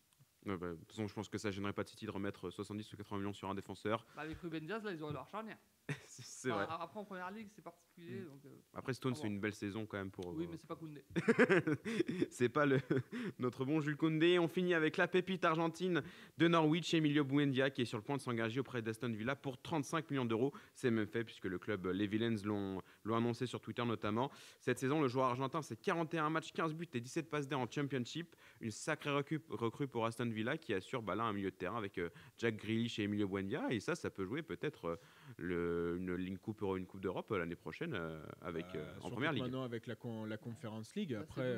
ouais, 0.45 0.57
bah, 0.57 0.71
de 0.71 0.75
toute 0.75 0.91
façon, 0.91 1.07
je 1.07 1.13
pense 1.13 1.29
que 1.29 1.37
ça 1.37 1.51
gênerait 1.51 1.71
pas 1.73 1.85
City 1.85 2.05
de 2.05 2.11
remettre 2.11 2.49
70 2.49 2.91
ou 2.93 2.97
80 2.97 3.17
millions 3.19 3.33
sur 3.33 3.49
un 3.49 3.55
défenseur. 3.55 4.05
Bah, 4.15 4.23
avec 4.23 4.37
Ruben 4.39 4.65
Diaz, 4.65 4.83
là, 4.83 4.91
ils 4.91 5.01
auraient 5.01 5.13
leur 5.13 5.27
charnière. 5.29 5.57
c'est 6.23 6.47
c'est 6.47 6.51
Enfin, 6.51 6.65
vrai. 6.65 6.75
Après 6.79 6.99
en 6.99 7.05
première 7.05 7.31
ligue, 7.31 7.47
c'est 7.55 7.61
particulier, 7.61 8.21
Mm. 8.21 8.25
donc. 8.25 8.45
euh, 8.45 8.49
Après, 8.75 8.93
Stone 8.93 9.13
voir. 9.13 9.25
une 9.25 9.39
belle 9.39 9.53
saison 9.53 9.85
quand 9.85 9.97
même 9.97 10.11
pour. 10.11 10.27
oui, 10.35 10.45
euh, 10.45 10.47
mais 10.51 10.57
c'est 10.57 10.67
pas 10.67 10.75
Koundé. 10.75 11.03
c'est 12.29 12.49
pas 12.49 12.65
le, 12.65 12.79
notre 13.39 13.65
bon 13.65 13.81
Jules 13.81 13.97
Koundé. 13.97 14.39
On 14.39 14.47
finit 14.47 14.73
avec 14.73 14.97
la 14.97 15.07
pépite 15.07 15.43
argentine 15.45 16.01
de 16.37 16.47
Norwich, 16.47 16.93
Emilio 16.93 17.23
Buendia, 17.23 17.69
qui 17.69 17.81
est 17.81 17.85
sur 17.85 17.97
le 17.97 18.03
point 18.03 18.17
de 18.17 18.21
s'engager 18.21 18.59
auprès 18.59 18.81
d'Aston 18.81 19.09
Villa 19.11 19.35
pour 19.35 19.61
35 19.61 20.09
millions 20.11 20.25
d'euros. 20.25 20.53
C'est 20.75 20.91
même 20.91 21.07
fait 21.07 21.23
puisque 21.23 21.45
le 21.45 21.57
club, 21.59 21.87
les 21.87 22.07
Villains, 22.07 22.35
l'ont 22.43 22.81
annoncé 23.15 23.45
sur 23.45 23.61
Twitter 23.61 23.83
notamment. 23.85 24.31
Cette 24.61 24.79
saison, 24.79 25.01
le 25.01 25.07
joueur 25.07 25.27
argentin, 25.27 25.61
c'est 25.61 25.79
41 25.81 26.29
matchs, 26.29 26.51
15 26.53 26.73
buts 26.73 26.87
et 26.93 26.99
17 27.01 27.29
passes 27.29 27.47
d'air 27.47 27.59
en 27.59 27.69
Championship. 27.69 28.35
Une 28.61 28.71
sacrée 28.71 29.11
recrue 29.11 29.87
pour 29.87 30.05
Aston 30.05 30.29
Villa 30.29 30.57
qui 30.57 30.73
assure 30.73 31.01
bah, 31.01 31.15
là 31.15 31.23
un 31.23 31.33
milieu 31.33 31.51
de 31.51 31.55
terrain 31.55 31.77
avec 31.77 31.97
euh, 31.97 32.09
Jack 32.37 32.57
Grealish 32.57 32.99
et 32.99 33.03
Emilio 33.03 33.27
Buendia. 33.27 33.67
Et 33.71 33.79
ça, 33.79 33.95
ça 33.95 34.09
peut 34.09 34.25
jouer 34.25 34.41
peut-être 34.43 34.99
le- 35.37 35.97
une 35.97 36.15
Ligue 36.15 36.37
Coupe 36.39 36.61
Euro, 36.61 36.77
une 36.77 36.85
Coupe 36.85 37.01
d'Europe 37.01 37.31
euh, 37.31 37.37
l'année 37.39 37.55
prochaine 37.55 37.93
euh, 37.93 38.23
avec, 38.41 38.65
Euh, 38.75 38.93
en 39.01 39.09
première 39.09 39.33
ligue. 39.33 39.43
Maintenant, 39.43 39.63
avec 39.63 39.87
la, 39.87 39.95
con- 39.95 40.25
la 40.25 40.37
Conference 40.37 40.95
League, 40.95 41.13
après, 41.13 41.55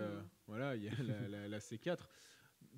voilà, 0.47 0.75
il 0.75 0.83
y 0.83 0.89
a 0.89 1.03
la, 1.03 1.27
la- 1.27 1.47
la 1.47 1.59
C4. 1.59 1.97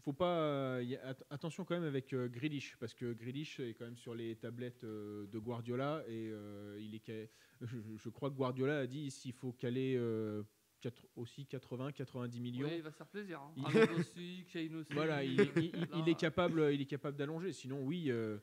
Faut 0.03 0.13
pas, 0.13 0.41
euh, 0.41 0.83
y 0.83 0.95
a- 0.95 1.10
at- 1.10 1.25
attention 1.31 1.63
quand 1.65 1.75
même 1.75 1.83
avec 1.88 2.13
euh, 2.13 2.27
Grealish, 2.27 2.75
parce 2.79 2.93
que 2.93 3.13
Grealish 3.13 3.60
est 3.60 3.74
quand 3.74 3.86
même 3.86 3.98
sur 3.98 4.13
les 4.15 4.36
tablettes 4.36 4.83
euh, 4.83 5.25
de 5.27 5.38
Guardiola 5.39 6.03
et 6.07 6.29
euh, 6.31 6.77
il 6.79 6.95
est, 6.95 7.31
je, 7.62 7.77
je 7.98 8.10
crois 8.10 8.29
que 8.29 8.36
Guardiola 8.36 8.79
a 8.79 8.88
dit 8.88 9.10
s'il 9.12 9.33
faut 9.33 9.51
caler 9.53 9.95
euh, 9.98 10.43
quatre- 10.81 11.07
aussi 11.15 11.45
80, 11.45 11.91
90 11.91 12.39
millions. 12.39 12.69
Il 12.71 12.81
va 12.83 12.91
se 12.91 12.98
faire 12.98 13.07
plaisir. 13.07 13.41
Hein. 13.41 13.53
Il- 13.57 13.65
Haaland 13.65 14.00
aussi, 14.00 14.45
Kane 14.51 14.75
aussi. 14.75 14.93
Voilà, 14.93 15.24
il, 15.24 15.33
il- 15.33 15.51
il- 15.57 15.74
il 15.95 16.00
Là, 16.00 16.07
est 16.07 16.19
capable, 16.19 16.74
il 16.74 16.81
est 16.81 16.86
capable 16.86 17.17
d'allonger. 17.17 17.51
Sinon, 17.53 17.83
oui, 17.83 18.10
euh, 18.12 18.38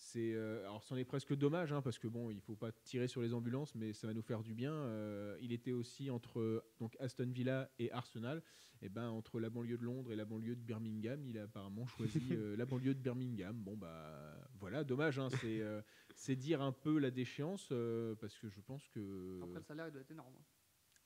c'est. 0.00 0.32
euh, 0.34 0.60
alors, 0.62 0.82
c'en 0.82 0.96
est 0.96 1.04
presque 1.04 1.34
dommage, 1.36 1.72
hein, 1.72 1.82
parce 1.82 1.98
que 1.98 2.08
bon, 2.08 2.30
il 2.30 2.40
faut 2.40 2.56
pas 2.56 2.72
tirer 2.72 3.06
sur 3.06 3.20
les 3.20 3.34
ambulances, 3.34 3.74
mais 3.74 3.92
ça 3.92 4.06
va 4.06 4.14
nous 4.14 4.22
faire 4.22 4.42
du 4.42 4.54
bien. 4.54 4.72
Euh, 4.72 5.36
il 5.40 5.52
était 5.52 5.72
aussi 5.72 6.10
entre 6.10 6.64
donc 6.78 6.96
Aston 7.00 7.30
Villa 7.30 7.70
et 7.78 7.92
Arsenal. 7.92 8.42
Et 8.82 8.88
ben 8.88 9.10
entre 9.10 9.40
la 9.40 9.50
banlieue 9.50 9.76
de 9.76 9.84
Londres 9.84 10.10
et 10.10 10.16
la 10.16 10.24
banlieue 10.24 10.56
de 10.56 10.62
Birmingham, 10.62 11.22
il 11.26 11.38
a 11.38 11.42
apparemment 11.42 11.86
choisi 11.86 12.18
euh, 12.32 12.56
la 12.56 12.64
banlieue 12.64 12.94
de 12.94 13.00
Birmingham. 13.00 13.54
Bon 13.62 13.76
bah 13.76 14.48
voilà, 14.58 14.84
dommage. 14.84 15.18
hein, 15.18 15.28
c'est 15.28 15.60
euh, 15.60 15.82
c'est 16.14 16.34
dire 16.36 16.62
un 16.62 16.72
peu 16.72 16.98
la 16.98 17.10
déchéance, 17.10 17.68
euh, 17.72 18.14
parce 18.16 18.38
que 18.38 18.48
je 18.48 18.60
pense 18.60 18.88
que. 18.88 19.40
Après, 19.42 19.58
le 19.58 19.64
salaire, 19.64 19.88
il 19.88 19.92
doit 19.92 20.00
être 20.00 20.10
énorme. 20.10 20.34
hein. 20.34 20.44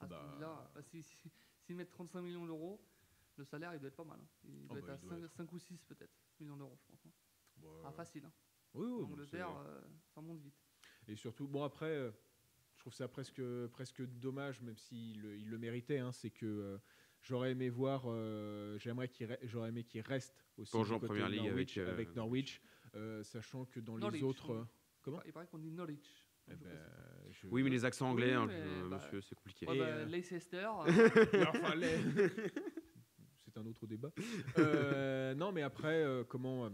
Aston 0.00 0.16
Bah. 0.16 0.30
Villa, 0.34 0.70
bah, 0.74 0.82
si- 0.82 1.02
si- 1.02 1.30
S'ils 1.66 1.74
mettent 1.76 1.90
35 1.90 2.20
millions 2.20 2.44
d'euros, 2.46 2.78
le 3.36 3.44
salaire, 3.44 3.72
il 3.74 3.80
doit 3.80 3.88
être 3.88 3.96
pas 3.96 4.04
mal. 4.04 4.20
hein. 4.20 4.28
Il 4.44 4.68
doit 4.68 4.76
Oh, 4.76 4.78
être 4.78 4.86
bah, 4.86 4.92
à 4.92 4.96
il 4.96 5.00
doit 5.00 5.16
5, 5.16 5.24
être. 5.24 5.30
5 5.32 5.52
ou 5.52 5.58
6 5.58 5.82
peut-être 5.84 6.12
millions 6.38 6.56
d'euros, 6.58 6.76
je 6.76 6.84
pense. 6.86 7.06
hein. 7.06 7.10
Bah, 7.56 7.68
Ah, 7.86 7.92
facile. 7.92 8.30
Oui, 8.74 8.86
oui, 8.86 9.02
En 9.02 9.06
bon, 9.06 9.12
Angleterre, 9.14 9.48
c'est- 9.62 9.68
euh, 9.70 9.80
ça 10.14 10.20
monte 10.20 10.40
vite. 10.40 10.54
Et 11.08 11.16
surtout, 11.16 11.46
bon 11.48 11.62
après, 11.62 11.86
euh, 11.90 12.10
je 12.74 12.80
trouve 12.80 12.92
ça 12.94 13.08
presque, 13.08 13.40
presque 13.72 14.02
dommage, 14.02 14.60
même 14.60 14.76
s'il 14.76 15.20
le, 15.22 15.36
il 15.36 15.48
le 15.48 15.58
méritait, 15.58 15.98
hein, 15.98 16.12
c'est 16.12 16.30
que 16.30 16.46
euh, 16.46 16.78
J'aurais 17.26 17.52
aimé 17.52 17.70
voir, 17.70 18.02
euh, 18.06 18.76
j'aimerais 18.78 19.08
qu'il 19.08 19.26
re- 19.26 19.38
j'aurais 19.44 19.70
aimé 19.70 19.82
qu'il 19.84 20.02
reste 20.02 20.44
aussi 20.58 20.72
Pour 20.72 20.84
jouer 20.84 20.96
en 20.96 21.00
côté 21.00 21.14
première 21.14 21.30
ligue 21.30 21.38
Norwich, 21.46 21.78
avec, 21.78 21.88
euh, 21.88 21.92
avec 21.92 22.14
Norwich, 22.16 22.62
euh, 22.96 23.22
sachant 23.22 23.64
que 23.64 23.80
dans 23.80 23.96
Norwich, 23.96 24.20
les 24.20 24.22
autres. 24.26 24.52
oui. 24.52 24.58
euh, 24.60 24.64
Comment 25.00 25.22
Il 25.24 25.32
paraît 25.32 25.46
qu'on 25.46 25.58
dit 25.58 25.70
Norwich. 25.70 26.06
eh 26.50 26.54
ben, 26.56 26.68
je- 27.30 27.46
Oui, 27.48 27.62
mais 27.62 27.70
les 27.70 27.82
accents 27.86 28.10
anglais, 28.10 28.36
Oui, 28.36 28.52
hein, 28.52 28.86
bah, 28.90 28.98
monsieur, 29.02 29.22
c'est 29.22 29.34
compliqué. 29.34 29.66
Ouais, 29.66 29.74
Et, 29.74 29.78
bah, 29.78 29.86
euh, 29.86 30.04
Leicester. 30.04 30.68
Mais 31.32 31.46
enfin, 31.46 31.74
les- 31.76 31.96
c'est 33.38 33.56
un 33.56 33.64
autre 33.64 33.86
débat. 33.86 34.12
Euh, 34.58 35.34
non, 35.34 35.50
mais 35.50 35.62
après, 35.62 36.04
euh, 36.04 36.24
comment. 36.24 36.70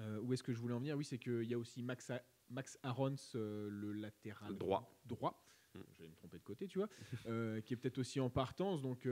Euh, 0.00 0.18
où 0.20 0.32
est-ce 0.32 0.42
que 0.42 0.52
je 0.52 0.58
voulais 0.58 0.74
en 0.74 0.78
venir? 0.80 0.96
Oui, 0.96 1.04
c'est 1.04 1.18
qu'il 1.18 1.44
y 1.44 1.54
a 1.54 1.58
aussi 1.58 1.82
Max, 1.82 2.10
A- 2.10 2.22
Max 2.48 2.78
Arons, 2.82 3.14
euh, 3.36 3.68
le 3.70 3.92
latéral 3.92 4.56
Droit. 4.56 4.92
droit. 5.04 5.44
Mm. 5.74 5.78
J'allais 5.96 6.08
me 6.08 6.14
tromper 6.16 6.38
de 6.38 6.42
côté, 6.42 6.66
tu 6.66 6.78
vois. 6.78 6.88
euh, 7.26 7.60
qui 7.60 7.74
est 7.74 7.76
peut-être 7.76 7.98
aussi 7.98 8.18
en 8.20 8.30
partance. 8.30 8.82
Donc, 8.82 9.04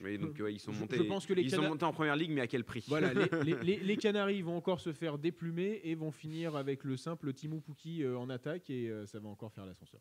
Mais 0.00 0.18
donc, 0.18 0.36
ouais, 0.40 0.52
ils 0.54 0.58
sont 0.58 0.72
montés. 0.72 0.96
je 0.96 1.02
pense 1.02 1.24
que 1.26 1.32
les 1.32 1.42
ils 1.42 1.50
sont 1.50 1.62
montés 1.62 1.84
en 1.84 1.92
première 1.92 2.16
ligue, 2.16 2.30
mais 2.32 2.40
à 2.40 2.46
quel 2.46 2.64
prix? 2.64 2.84
Voilà, 2.88 3.14
les, 3.14 3.54
les- 3.62 3.78
les- 3.80 3.96
Canaries 3.96 4.42
vont 4.42 4.56
encore 4.56 4.80
se 4.80 4.92
faire 4.92 5.16
déplumer 5.18 5.80
et 5.84 5.94
vont 5.94 6.10
finir 6.10 6.56
avec 6.56 6.82
le 6.84 6.96
simple 6.96 7.32
Timou 7.32 7.60
Pouki 7.60 8.04
en 8.06 8.28
attaque 8.28 8.68
et 8.70 8.92
ça 9.06 9.20
va 9.20 9.28
encore 9.28 9.52
faire 9.52 9.64
l'ascenseur. 9.66 10.00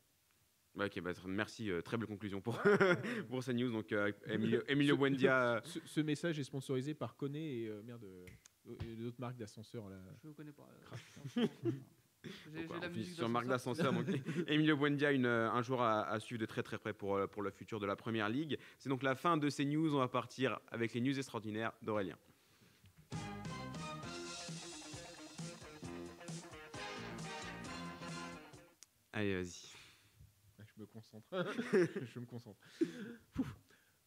Bah, 0.73 0.85
ok, 0.85 1.01
bah, 1.01 1.11
merci, 1.27 1.69
euh, 1.69 1.81
très 1.81 1.97
belle 1.97 2.07
conclusion 2.07 2.39
pour, 2.41 2.57
pour 3.29 3.43
ces 3.43 3.53
news. 3.53 3.69
Donc, 3.71 3.91
euh, 3.91 4.11
Emilio, 4.25 4.61
Emilio 4.69 4.95
Ce- 4.95 4.99
Buendia. 4.99 5.61
Ce, 5.65 5.79
ce 5.85 5.99
message 5.99 6.39
est 6.39 6.45
sponsorisé 6.45 6.93
par 6.93 7.17
Kone 7.17 7.35
et 7.35 7.67
euh, 7.67 7.81
merde, 7.83 8.05
d'autres 8.65 9.19
marques 9.19 9.37
d'ascenseurs. 9.37 9.89
là. 9.89 9.97
Je 10.23 10.27
ne 10.29 10.33
connais 10.33 10.51
pas. 10.51 10.67
euh, 11.37 11.47
J'ai 12.53 12.67
la 12.67 12.89
musique 12.89 13.15
sur 13.15 13.27
marque 13.29 13.47
d'ascenseur. 13.47 13.91
donc, 13.93 14.05
Emilio 14.47 14.77
Buendia, 14.77 15.11
une, 15.11 15.25
euh, 15.25 15.49
un 15.51 15.61
joueur 15.63 15.81
à, 15.81 16.01
à 16.07 16.19
suivre 16.19 16.39
de 16.39 16.45
très 16.45 16.61
très 16.61 16.77
près 16.77 16.93
pour, 16.93 17.15
euh, 17.15 17.25
pour 17.27 17.41
le 17.41 17.49
futur 17.49 17.79
de 17.79 17.87
la 17.87 17.95
première 17.95 18.29
ligue. 18.29 18.59
C'est 18.77 18.89
donc 18.89 19.01
la 19.01 19.15
fin 19.15 19.37
de 19.37 19.49
ces 19.49 19.65
news. 19.65 19.95
On 19.95 19.99
va 19.99 20.07
partir 20.07 20.59
avec 20.67 20.93
les 20.93 21.01
news 21.01 21.17
extraordinaires 21.17 21.73
d'Aurélien. 21.81 22.17
Allez, 29.13 29.35
vas-y. 29.35 29.71
Je 30.59 30.81
me 30.81 30.85
concentre. 30.85 31.27
je 32.13 32.19
me 32.19 32.25
concentre. 32.25 32.59
Pouf. 33.33 33.53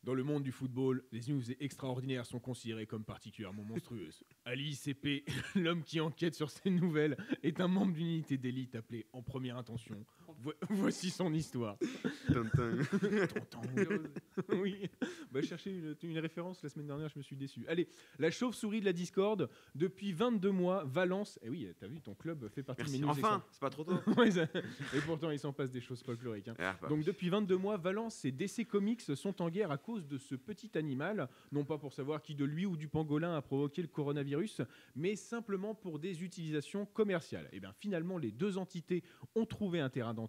Dans 0.04 0.12
le 0.12 0.22
monde 0.22 0.42
du 0.42 0.52
football, 0.52 1.02
les 1.12 1.22
news 1.32 1.50
extraordinaires 1.60 2.26
sont 2.26 2.38
considérées 2.38 2.84
comme 2.84 3.04
particulièrement 3.04 3.64
monstrueuses. 3.64 4.22
Ali 4.44 4.74
CP, 4.74 5.24
l'homme 5.54 5.82
qui 5.82 5.98
enquête 5.98 6.34
sur 6.34 6.50
ces 6.50 6.68
nouvelles, 6.68 7.16
est 7.42 7.58
un 7.58 7.68
membre 7.68 7.94
d'une 7.94 8.08
unité 8.08 8.36
d'élite 8.36 8.74
appelée 8.74 9.06
En 9.14 9.22
Première 9.22 9.56
Intention. 9.56 10.04
Vo- 10.42 10.52
voici 10.70 11.10
son 11.10 11.32
histoire. 11.32 11.76
Tintin. 12.32 12.78
Oui. 14.50 14.88
Bah, 15.30 15.40
je 15.40 15.46
cherchais 15.46 15.70
une, 15.70 15.96
une 16.02 16.18
référence 16.18 16.62
la 16.62 16.68
semaine 16.68 16.86
dernière, 16.86 17.08
je 17.08 17.18
me 17.18 17.22
suis 17.22 17.36
déçu. 17.36 17.64
Allez, 17.68 17.88
la 18.18 18.30
chauve-souris 18.30 18.80
de 18.80 18.84
la 18.84 18.92
Discord. 18.92 19.48
Depuis 19.74 20.12
22 20.12 20.50
mois, 20.50 20.84
Valence. 20.84 21.38
Eh 21.42 21.48
oui, 21.48 21.68
t'as 21.78 21.86
vu, 21.86 22.00
ton 22.00 22.14
club 22.14 22.48
fait 22.48 22.62
partie 22.62 22.82
Merci. 22.82 23.00
de 23.00 23.04
mes 23.06 23.10
Enfin, 23.10 23.42
c'est 23.50 23.60
pas 23.60 23.70
trop 23.70 23.84
tôt. 23.84 23.94
Et 24.94 25.00
pourtant, 25.06 25.30
il 25.30 25.38
s'en 25.38 25.52
passe 25.52 25.70
des 25.70 25.80
choses 25.80 26.02
folkloriques. 26.02 26.48
hein. 26.48 26.54
Ah, 26.58 26.76
bah, 26.80 26.88
Donc 26.88 27.04
depuis 27.04 27.28
22 27.28 27.56
mois, 27.56 27.76
Valence 27.76 28.24
et 28.24 28.32
DC 28.32 28.66
Comics 28.68 29.00
sont 29.02 29.40
en 29.42 29.48
guerre 29.50 29.70
à 29.70 29.78
cause 29.78 30.06
de 30.06 30.18
ce 30.18 30.34
petit 30.34 30.76
animal, 30.76 31.28
non 31.52 31.64
pas 31.64 31.78
pour 31.78 31.92
savoir 31.92 32.22
qui 32.22 32.34
de 32.34 32.44
lui 32.44 32.66
ou 32.66 32.76
du 32.76 32.88
pangolin 32.88 33.34
a 33.36 33.42
provoqué 33.42 33.82
le 33.82 33.88
coronavirus, 33.88 34.62
mais 34.96 35.16
simplement 35.16 35.74
pour 35.74 35.98
des 35.98 36.22
utilisations 36.22 36.86
commerciales. 36.86 37.48
Et 37.52 37.60
bien 37.60 37.72
finalement, 37.72 38.18
les 38.18 38.30
deux 38.32 38.58
entités 38.58 39.02
ont 39.34 39.46
trouvé 39.46 39.80
un 39.80 39.88
terrain 39.90 40.14
d'entente. 40.14 40.23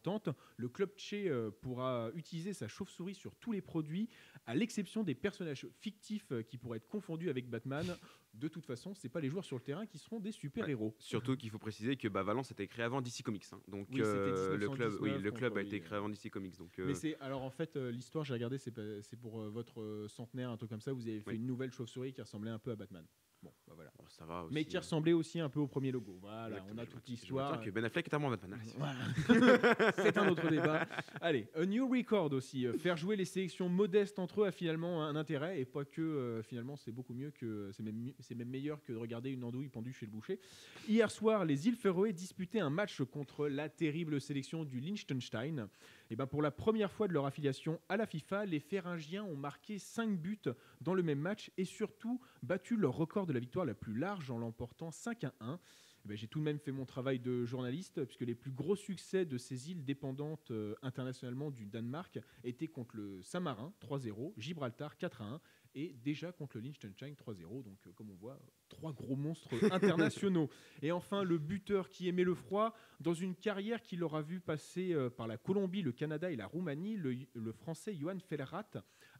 Le 0.57 0.69
club 0.69 0.89
Tché 0.97 1.29
euh, 1.29 1.51
pourra 1.51 2.09
utiliser 2.15 2.53
sa 2.53 2.67
chauve-souris 2.67 3.15
sur 3.15 3.35
tous 3.35 3.51
les 3.51 3.61
produits, 3.61 4.09
à 4.45 4.55
l'exception 4.55 5.03
des 5.03 5.15
personnages 5.15 5.67
fictifs 5.79 6.31
euh, 6.31 6.41
qui 6.43 6.57
pourraient 6.57 6.77
être 6.77 6.87
confondus 6.87 7.29
avec 7.29 7.49
Batman. 7.49 7.85
De 8.33 8.47
toute 8.49 8.65
façon, 8.65 8.93
c'est 8.93 9.07
pas 9.09 9.21
les 9.21 9.29
joueurs 9.29 9.45
sur 9.45 9.55
le 9.55 9.61
terrain 9.63 9.85
qui 9.85 9.97
seront 9.97 10.19
des 10.19 10.31
super-héros. 10.33 10.93
Surtout 10.99 11.37
qu'il 11.37 11.49
faut 11.49 11.57
préciser 11.57 11.95
que 11.95 12.07
bah, 12.09 12.21
Valence 12.21 12.51
a 12.51 12.53
été 12.53 12.67
créé 12.67 12.83
avant 12.83 13.01
DC 13.01 13.23
Comics. 13.23 13.45
hein. 13.53 13.61
Donc 13.69 13.87
Oui, 13.91 14.01
euh, 14.01 14.57
le 14.57 14.67
club, 14.69 14.91
oui, 14.99 15.11
1919 15.11 15.23
le 15.23 15.31
club 15.31 15.57
a 15.57 15.61
été 15.61 15.79
créé 15.79 15.97
avant 15.97 16.09
DC 16.09 16.29
Comics. 16.29 16.57
Donc 16.57 16.77
euh, 16.79 16.85
Mais 16.87 16.95
c'est 16.95 17.17
alors 17.21 17.43
en 17.43 17.49
fait 17.49 17.77
l'histoire 17.77 18.25
j'ai 18.25 18.33
regardé 18.33 18.57
c'est 18.57 19.15
pour 19.21 19.39
votre 19.49 20.05
centenaire 20.09 20.49
un 20.49 20.57
truc 20.57 20.69
comme 20.69 20.81
ça 20.81 20.91
vous 20.91 21.07
avez 21.07 21.21
fait 21.21 21.31
Oui. 21.31 21.35
une 21.37 21.45
nouvelle 21.45 21.71
chauve-souris 21.71 22.11
qui 22.13 22.21
ressemblait 22.21 22.51
un 22.51 22.59
peu 22.59 22.71
à 22.71 22.75
Batman. 22.75 23.05
Bon 23.41 23.53
voilà. 23.75 23.91
bon, 23.97 24.05
ça 24.07 24.25
va. 24.25 24.43
Aussi, 24.43 24.53
Mais 24.53 24.65
qui 24.65 24.75
euh, 24.75 24.79
ressemblait 24.79 25.13
aussi 25.13 25.39
un 25.39 25.49
peu 25.49 25.59
au 25.59 25.67
premier 25.67 25.91
logo. 25.91 26.17
Voilà, 26.21 26.47
exactement. 26.57 26.75
on 26.77 26.83
a 26.83 26.85
toute 26.85 27.07
l'histoire. 27.07 27.61
que 27.61 27.69
Ben 27.69 27.83
Affleck 27.85 28.07
est 28.07 28.09
tellement 28.09 28.29
Batman. 28.29 28.59
Allez, 28.59 28.71
Voilà. 28.77 29.91
c'est 29.97 30.17
un 30.17 30.27
autre 30.27 30.49
débat. 30.49 30.87
Allez, 31.21 31.47
a 31.55 31.65
new 31.65 31.87
record 31.87 32.31
aussi. 32.33 32.65
Euh, 32.65 32.77
Faire 32.77 32.97
jouer 32.97 33.15
les 33.15 33.25
sélections 33.25 33.69
modestes 33.69 34.19
entre 34.19 34.41
eux 34.41 34.47
a 34.47 34.51
finalement 34.51 35.03
un 35.03 35.15
intérêt 35.15 35.59
et 35.59 35.65
pas 35.65 35.85
que 35.85 36.01
euh, 36.01 36.43
finalement 36.43 36.75
c'est 36.75 36.91
beaucoup 36.91 37.13
mieux 37.13 37.31
que 37.31 37.69
c'est 37.73 37.83
même 37.83 38.13
c'est 38.19 38.35
même 38.35 38.49
meilleur 38.49 38.81
que 38.83 38.93
de 38.93 38.97
regarder 38.97 39.29
une 39.31 39.43
andouille 39.43 39.69
pendue 39.69 39.93
chez 39.93 40.05
le 40.05 40.11
boucher. 40.11 40.39
Hier 40.87 41.09
soir, 41.11 41.45
les 41.45 41.67
îles 41.67 41.75
Féroé 41.75 42.13
disputaient 42.13 42.59
un 42.59 42.69
match 42.69 43.01
contre 43.03 43.47
la 43.47 43.69
terrible 43.69 44.21
sélection 44.21 44.63
du 44.63 44.79
Liechtenstein. 44.79 45.67
Et 46.11 46.15
ben 46.15 46.27
pour 46.27 46.41
la 46.41 46.51
première 46.51 46.91
fois 46.91 47.07
de 47.07 47.13
leur 47.13 47.25
affiliation 47.25 47.79
à 47.89 47.97
la 47.97 48.05
FIFA, 48.05 48.45
les 48.45 48.59
Féringiens 48.59 49.23
ont 49.23 49.35
marqué 49.35 49.79
5 49.79 50.17
buts 50.17 50.37
dans 50.81 50.93
le 50.93 51.01
même 51.01 51.19
match 51.19 51.51
et 51.57 51.65
surtout 51.65 52.21
battu 52.43 52.75
leur 52.75 52.93
record 52.95 53.25
de 53.25 53.33
la 53.33 53.39
victoire 53.39 53.64
la 53.65 53.73
plus 53.73 53.97
large 53.97 54.31
en 54.31 54.37
l'emportant 54.37 54.91
5 54.91 55.23
à 55.25 55.33
1. 55.39 55.59
Eh 56.05 56.07
ben, 56.07 56.15
j'ai 56.15 56.27
tout 56.27 56.37
de 56.37 56.43
même 56.43 56.59
fait 56.59 56.71
mon 56.71 56.85
travail 56.85 57.17
de 57.17 57.45
journaliste, 57.45 58.05
puisque 58.05 58.21
les 58.21 58.35
plus 58.35 58.51
gros 58.51 58.75
succès 58.75 59.25
de 59.25 59.39
ces 59.39 59.71
îles 59.71 59.83
dépendantes 59.83 60.51
euh, 60.51 60.75
internationalement 60.83 61.49
du 61.49 61.65
Danemark 61.65 62.19
étaient 62.43 62.67
contre 62.67 62.95
le 62.95 63.23
Saint-Marin 63.23 63.73
3-0, 63.81 64.33
Gibraltar 64.37 64.97
4-1 64.97 65.39
et 65.73 65.95
déjà 66.03 66.31
contre 66.31 66.57
le 66.57 66.61
Liechtenstein 66.61 67.13
3-0. 67.13 67.63
Donc, 67.63 67.79
euh, 67.87 67.91
comme 67.95 68.11
on 68.11 68.15
voit, 68.15 68.39
trois 68.69 68.93
gros 68.93 69.15
monstres 69.15 69.49
internationaux. 69.73 70.47
Et 70.83 70.91
enfin, 70.91 71.23
le 71.23 71.39
buteur 71.39 71.89
qui 71.89 72.07
aimait 72.07 72.23
le 72.23 72.35
froid, 72.35 72.75
dans 72.99 73.15
une 73.15 73.35
carrière 73.35 73.81
qui 73.81 73.95
l'aura 73.95 74.21
vu 74.21 74.39
passer 74.39 74.93
euh, 74.93 75.09
par 75.09 75.25
la 75.25 75.37
Colombie, 75.37 75.81
le 75.81 75.91
Canada 75.91 76.29
et 76.29 76.35
la 76.35 76.45
Roumanie, 76.45 76.97
le, 76.97 77.15
le 77.33 77.51
français 77.51 77.95
Johan 77.95 78.19
Fellerat 78.19 78.69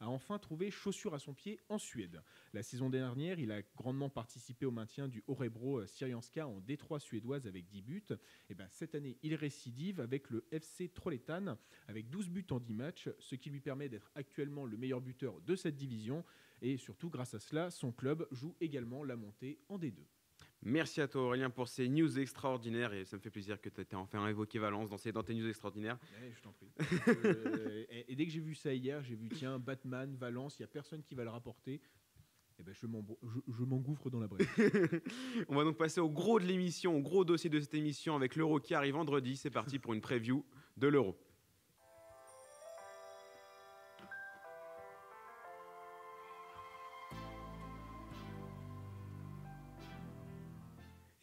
a 0.00 0.08
enfin 0.08 0.38
trouvé 0.38 0.70
chaussure 0.70 1.14
à 1.14 1.18
son 1.18 1.34
pied 1.34 1.60
en 1.68 1.78
Suède. 1.78 2.22
La 2.52 2.62
saison 2.62 2.90
dernière, 2.90 3.38
il 3.38 3.52
a 3.52 3.62
grandement 3.76 4.08
participé 4.08 4.66
au 4.66 4.70
maintien 4.70 5.08
du 5.08 5.22
Orebro 5.26 5.80
euh, 5.80 5.86
Syrianska 5.86 6.46
en 6.46 6.60
Détroit 6.60 7.00
suédoise 7.00 7.46
avec 7.46 7.68
10 7.68 7.82
buts. 7.82 8.06
Et 8.48 8.54
ben, 8.54 8.68
cette 8.70 8.94
année, 8.94 9.18
il 9.22 9.34
récidive 9.34 10.00
avec 10.00 10.30
le 10.30 10.46
FC 10.50 10.88
Trollhättan 10.88 11.56
avec 11.88 12.10
12 12.10 12.30
buts 12.30 12.46
en 12.50 12.60
10 12.60 12.74
matchs, 12.74 13.08
ce 13.18 13.34
qui 13.34 13.50
lui 13.50 13.60
permet 13.60 13.88
d'être 13.88 14.10
actuellement 14.14 14.64
le 14.64 14.76
meilleur 14.76 15.00
buteur 15.00 15.40
de 15.40 15.56
cette 15.56 15.76
division. 15.76 16.24
Et 16.62 16.76
surtout, 16.76 17.10
grâce 17.10 17.34
à 17.34 17.38
cela, 17.38 17.70
son 17.70 17.92
club 17.92 18.26
joue 18.30 18.54
également 18.60 19.04
la 19.04 19.16
montée 19.16 19.58
en 19.68 19.78
D2. 19.78 19.94
Merci 20.62 21.00
à 21.00 21.06
toi 21.08 21.22
Aurélien 21.22 21.50
pour 21.50 21.68
ces 21.68 21.88
news 21.88 22.18
extraordinaires 22.18 22.92
et 22.92 23.04
ça 23.04 23.16
me 23.16 23.20
fait 23.22 23.30
plaisir 23.30 23.60
que 23.60 23.68
tu 23.68 23.80
aies 23.80 23.94
enfin 23.94 24.26
évoqué 24.26 24.58
Valence 24.58 24.90
dans, 24.90 24.96
ces, 24.96 25.12
dans 25.12 25.22
tes 25.22 25.34
news 25.34 25.48
extraordinaires. 25.48 25.98
Eh, 26.24 26.32
je 26.32 26.42
t'en 26.42 26.52
prie. 26.52 26.70
Euh, 27.24 27.84
et, 27.88 28.12
et 28.12 28.16
dès 28.16 28.26
que 28.26 28.32
j'ai 28.32 28.40
vu 28.40 28.54
ça 28.54 28.72
hier, 28.72 29.02
j'ai 29.02 29.14
vu, 29.14 29.28
tiens, 29.28 29.58
Batman, 29.58 30.16
Valence, 30.16 30.58
il 30.58 30.62
n'y 30.62 30.64
a 30.64 30.68
personne 30.68 31.02
qui 31.02 31.14
va 31.14 31.24
le 31.24 31.30
rapporter. 31.30 31.80
Et 32.58 32.62
ben, 32.62 32.74
je 32.74 32.86
m'engouffre 33.64 34.08
dans 34.08 34.18
la 34.20 34.28
brèche. 34.28 34.46
On 35.48 35.56
va 35.56 35.64
donc 35.64 35.76
passer 35.76 36.00
au 36.00 36.08
gros 36.08 36.40
de 36.40 36.46
l'émission, 36.46 36.96
au 36.96 37.02
gros 37.02 37.24
dossier 37.24 37.50
de 37.50 37.60
cette 37.60 37.74
émission 37.74 38.16
avec 38.16 38.34
l'Euro 38.34 38.60
qui 38.60 38.74
arrive 38.74 38.94
vendredi. 38.94 39.36
C'est 39.36 39.50
parti 39.50 39.78
pour 39.78 39.92
une 39.92 40.00
preview 40.00 40.44
de 40.76 40.86
l'Euro. 40.88 41.18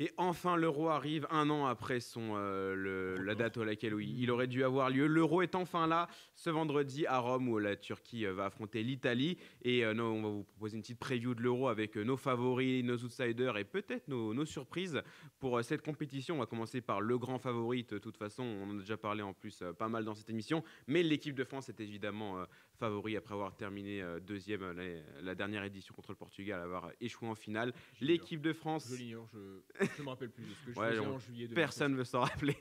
Et 0.04 0.12
enfin, 0.18 0.58
l'Euro 0.58 0.90
arrive 0.90 1.26
un 1.30 1.50
an 1.50 1.66
après 1.66 2.00
euh, 2.18 3.18
la 3.24 3.36
date 3.36 3.58
à 3.58 3.64
laquelle 3.64 3.96
il 4.02 4.30
aurait 4.32 4.48
dû 4.48 4.66
avoir 4.66 4.90
lieu. 4.90 5.08
L'Euro 5.08 5.42
est 5.42 5.56
enfin 5.56 5.88
là 5.88 6.10
ce 6.36 6.50
vendredi 6.50 7.06
à 7.08 7.20
Rome 7.20 7.48
où 7.48 7.58
la 7.58 7.78
Turquie 7.78 8.26
euh, 8.26 8.34
va 8.34 8.48
affronter 8.48 8.84
l'Italie. 8.84 9.38
Et 9.62 9.86
euh, 9.86 9.94
nous, 9.94 10.04
on 10.04 10.22
va 10.22 10.28
vous 10.28 10.44
proposer 10.44 10.76
une 10.76 10.82
petite 10.82 11.00
preview 11.00 11.34
de 11.36 11.42
l'Euro 11.42 11.70
avec 11.70 11.96
nos 11.96 12.18
favoris, 12.18 12.84
nos 12.84 12.98
outsiders 12.98 13.56
et 13.56 13.64
peut-être 13.64 14.10
nos, 14.10 14.46
surprises 14.46 15.02
pour 15.40 15.64
cette 15.64 15.82
compétition. 15.82 16.36
On 16.36 16.40
va 16.40 16.48
commencer 16.48 16.82
par 16.82 17.00
le 17.00 17.18
grand 17.18 17.40
favori. 17.40 17.86
De 17.86 17.98
toute 17.98 18.18
façon, 18.18 18.44
on 18.44 18.72
en 18.72 18.76
a 18.76 18.80
déjà 18.82 18.98
parlé 18.98 19.22
en 19.22 19.32
plus 19.32 19.64
pas 19.80 19.88
mal 19.88 20.04
dans 20.04 20.16
cette 20.16 20.30
émission. 20.30 20.66
Mais 20.86 21.02
l'équipe 21.02 21.36
de 21.36 21.46
France 21.46 21.70
est 21.70 21.80
évidemment 21.80 22.46
favori 22.84 23.16
après 23.16 23.34
avoir 23.34 23.56
terminé 23.56 24.02
euh, 24.02 24.20
deuxième 24.20 24.62
euh, 24.62 24.74
la, 24.74 25.22
la 25.22 25.36
dernière 25.36 25.64
édition 25.64 25.96
contre 25.96 26.12
le 26.12 26.18
Portugal, 26.18 26.60
avoir 26.60 26.92
échoué 27.00 27.30
en 27.30 27.36
finale. 27.36 27.72
L'équipe 28.02 28.42
de 28.42 28.52
France. 28.52 28.90
Je 28.92 28.98
l'ignore, 28.98 29.30
je 29.32 29.38
ne 29.38 30.04
me 30.04 30.10
rappelle 30.10 30.32
plus 30.32 30.44
de 30.44 30.54
ce 30.54 30.66
que 30.66 30.74
je 30.74 30.80
Ouais, 30.80 30.90
faisais 30.90 31.00
on- 31.00 31.14
en 31.16 31.20
juillet. 31.20 31.48
2007. 31.48 31.56
Personne 31.56 31.92
ne 31.94 31.98
veut 31.98 32.04
s'en 32.04 32.22
rappeler. 32.22 32.58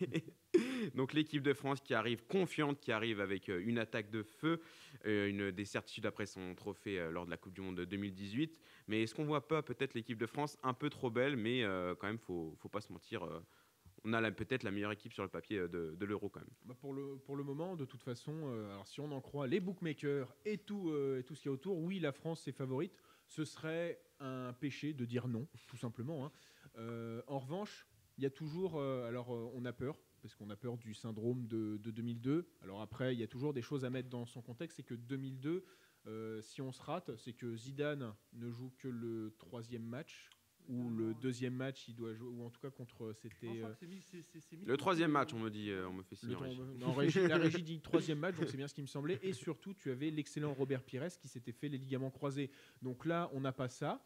Donc 0.94 1.12
l'équipe 1.12 1.42
de 1.42 1.52
France 1.54 1.80
qui 1.80 1.92
arrive 1.92 2.24
confiante, 2.26 2.78
qui 2.78 2.92
arrive 2.92 3.20
avec 3.20 3.48
euh, 3.48 3.60
une 3.64 3.78
attaque 3.78 4.10
de 4.10 4.22
feu, 4.22 4.60
euh, 5.06 5.28
une 5.28 5.50
des 5.50 5.64
certitudes 5.64 6.06
après 6.06 6.26
son 6.26 6.54
trophée 6.54 7.00
euh, 7.00 7.10
lors 7.10 7.24
de 7.26 7.30
la 7.30 7.36
Coupe 7.36 7.54
du 7.54 7.60
Monde 7.60 7.76
de 7.78 7.84
2018. 7.84 8.60
Mais 8.86 9.02
est-ce 9.02 9.14
qu'on 9.16 9.24
voit 9.24 9.48
pas 9.48 9.62
peut-être 9.62 9.94
l'équipe 9.94 10.18
de 10.18 10.26
France 10.26 10.56
un 10.62 10.72
peu 10.74 10.88
trop 10.88 11.10
belle, 11.10 11.34
mais 11.36 11.64
euh, 11.64 11.96
quand 11.96 12.06
même 12.06 12.18
faut 12.18 12.54
faut 12.60 12.68
pas 12.68 12.80
se 12.80 12.92
mentir. 12.92 13.24
On 14.04 14.12
a 14.12 14.30
peut-être 14.30 14.62
la 14.62 14.70
meilleure 14.70 14.92
équipe 14.92 15.12
sur 15.12 15.22
le 15.22 15.28
papier 15.28 15.58
euh, 15.58 15.68
de, 15.68 16.04
l'Euro 16.04 16.28
quand 16.28 16.40
même. 16.40 16.50
Bah, 16.64 16.74
pour, 16.78 16.92
le, 16.92 17.18
pour 17.18 17.36
le 17.36 17.44
moment, 17.44 17.76
de 17.76 17.84
toute 17.84 18.02
façon, 18.02 18.32
euh, 18.46 18.76
si 18.84 19.00
on 19.00 19.10
en 19.12 19.20
croit 19.20 19.46
les 19.46 19.60
bookmakers 19.60 20.34
et 20.44 20.58
tout, 20.58 20.90
euh, 20.90 21.18
et 21.18 21.24
tout 21.24 21.34
ce 21.34 21.42
qu'il 21.42 21.48
y 21.48 21.52
a 21.52 21.54
autour, 21.54 21.78
oui, 21.78 22.00
la 22.00 22.12
France 22.12 22.46
est 22.48 22.52
favorite. 22.52 22.92
Ce 23.26 23.44
serait 23.44 24.00
un 24.20 24.52
péché 24.52 24.92
de 24.92 25.04
dire 25.04 25.28
non, 25.28 25.46
tout 25.66 25.76
simplement. 25.76 26.26
hein. 26.26 26.32
En 27.26 27.38
revanche, 27.38 27.86
il 28.18 28.24
y 28.24 28.26
a 28.26 28.30
toujours. 28.30 28.80
alors, 28.80 29.30
on 29.30 29.64
a 29.64 29.72
peur, 29.72 29.98
parce 30.20 30.34
qu'on 30.34 30.50
a 30.50 30.56
peur 30.56 30.76
du 30.76 30.92
syndrome 30.92 31.46
de, 31.46 31.78
de 31.78 31.90
2002. 31.90 32.46
Alors, 32.62 32.82
après, 32.82 33.14
il 33.14 33.20
y 33.20 33.22
a 33.22 33.26
toujours 33.26 33.54
des 33.54 33.62
choses 33.62 33.84
à 33.84 33.90
mettre 33.90 34.10
dans 34.10 34.26
son 34.26 34.42
contexte. 34.42 34.76
C'est 34.76 34.82
que 34.82 34.94
2002, 34.94 35.64
euh, 36.06 36.40
si 36.42 36.60
on 36.60 36.72
se 36.72 36.82
rate, 36.82 37.14
c'est 37.16 37.32
que 37.32 37.54
Zidane 37.56 38.14
ne 38.32 38.50
joue 38.50 38.72
que 38.78 38.88
le 38.88 39.34
troisième 39.38 39.84
match. 39.84 40.30
Ou 40.68 40.90
le 40.90 41.12
deuxième 41.14 41.54
match, 41.54 41.88
il 41.88 41.94
doit 41.96 42.14
jouer, 42.14 42.28
ou 42.28 42.44
en 42.44 42.50
tout 42.50 42.60
cas 42.60 42.70
contre. 42.70 43.12
C'était. 43.14 43.48
Euh, 43.48 43.74
Le 44.66 44.76
troisième 44.76 45.10
match, 45.10 45.34
on 45.34 45.38
me 45.40 45.50
dit, 45.50 45.70
euh, 45.70 45.88
on 45.88 45.92
me 45.92 46.02
fait 46.02 46.14
signe 46.14 46.30
la 47.28 47.36
régie 47.38 47.62
dit 47.62 47.80
troisième 47.80 48.18
match, 48.20 48.36
donc 48.36 48.48
c'est 48.48 48.56
bien 48.56 48.68
ce 48.68 48.74
qui 48.74 48.82
me 48.82 48.86
semblait. 48.86 49.18
Et 49.22 49.32
surtout, 49.32 49.74
tu 49.74 49.90
avais 49.90 50.10
l'excellent 50.10 50.54
Robert 50.54 50.82
Pires 50.82 51.08
qui 51.20 51.28
s'était 51.28 51.52
fait 51.52 51.68
les 51.68 51.78
ligaments 51.78 52.10
croisés. 52.10 52.50
Donc 52.80 53.06
là, 53.06 53.28
on 53.32 53.40
n'a 53.40 53.52
pas 53.52 53.68
ça. 53.68 54.04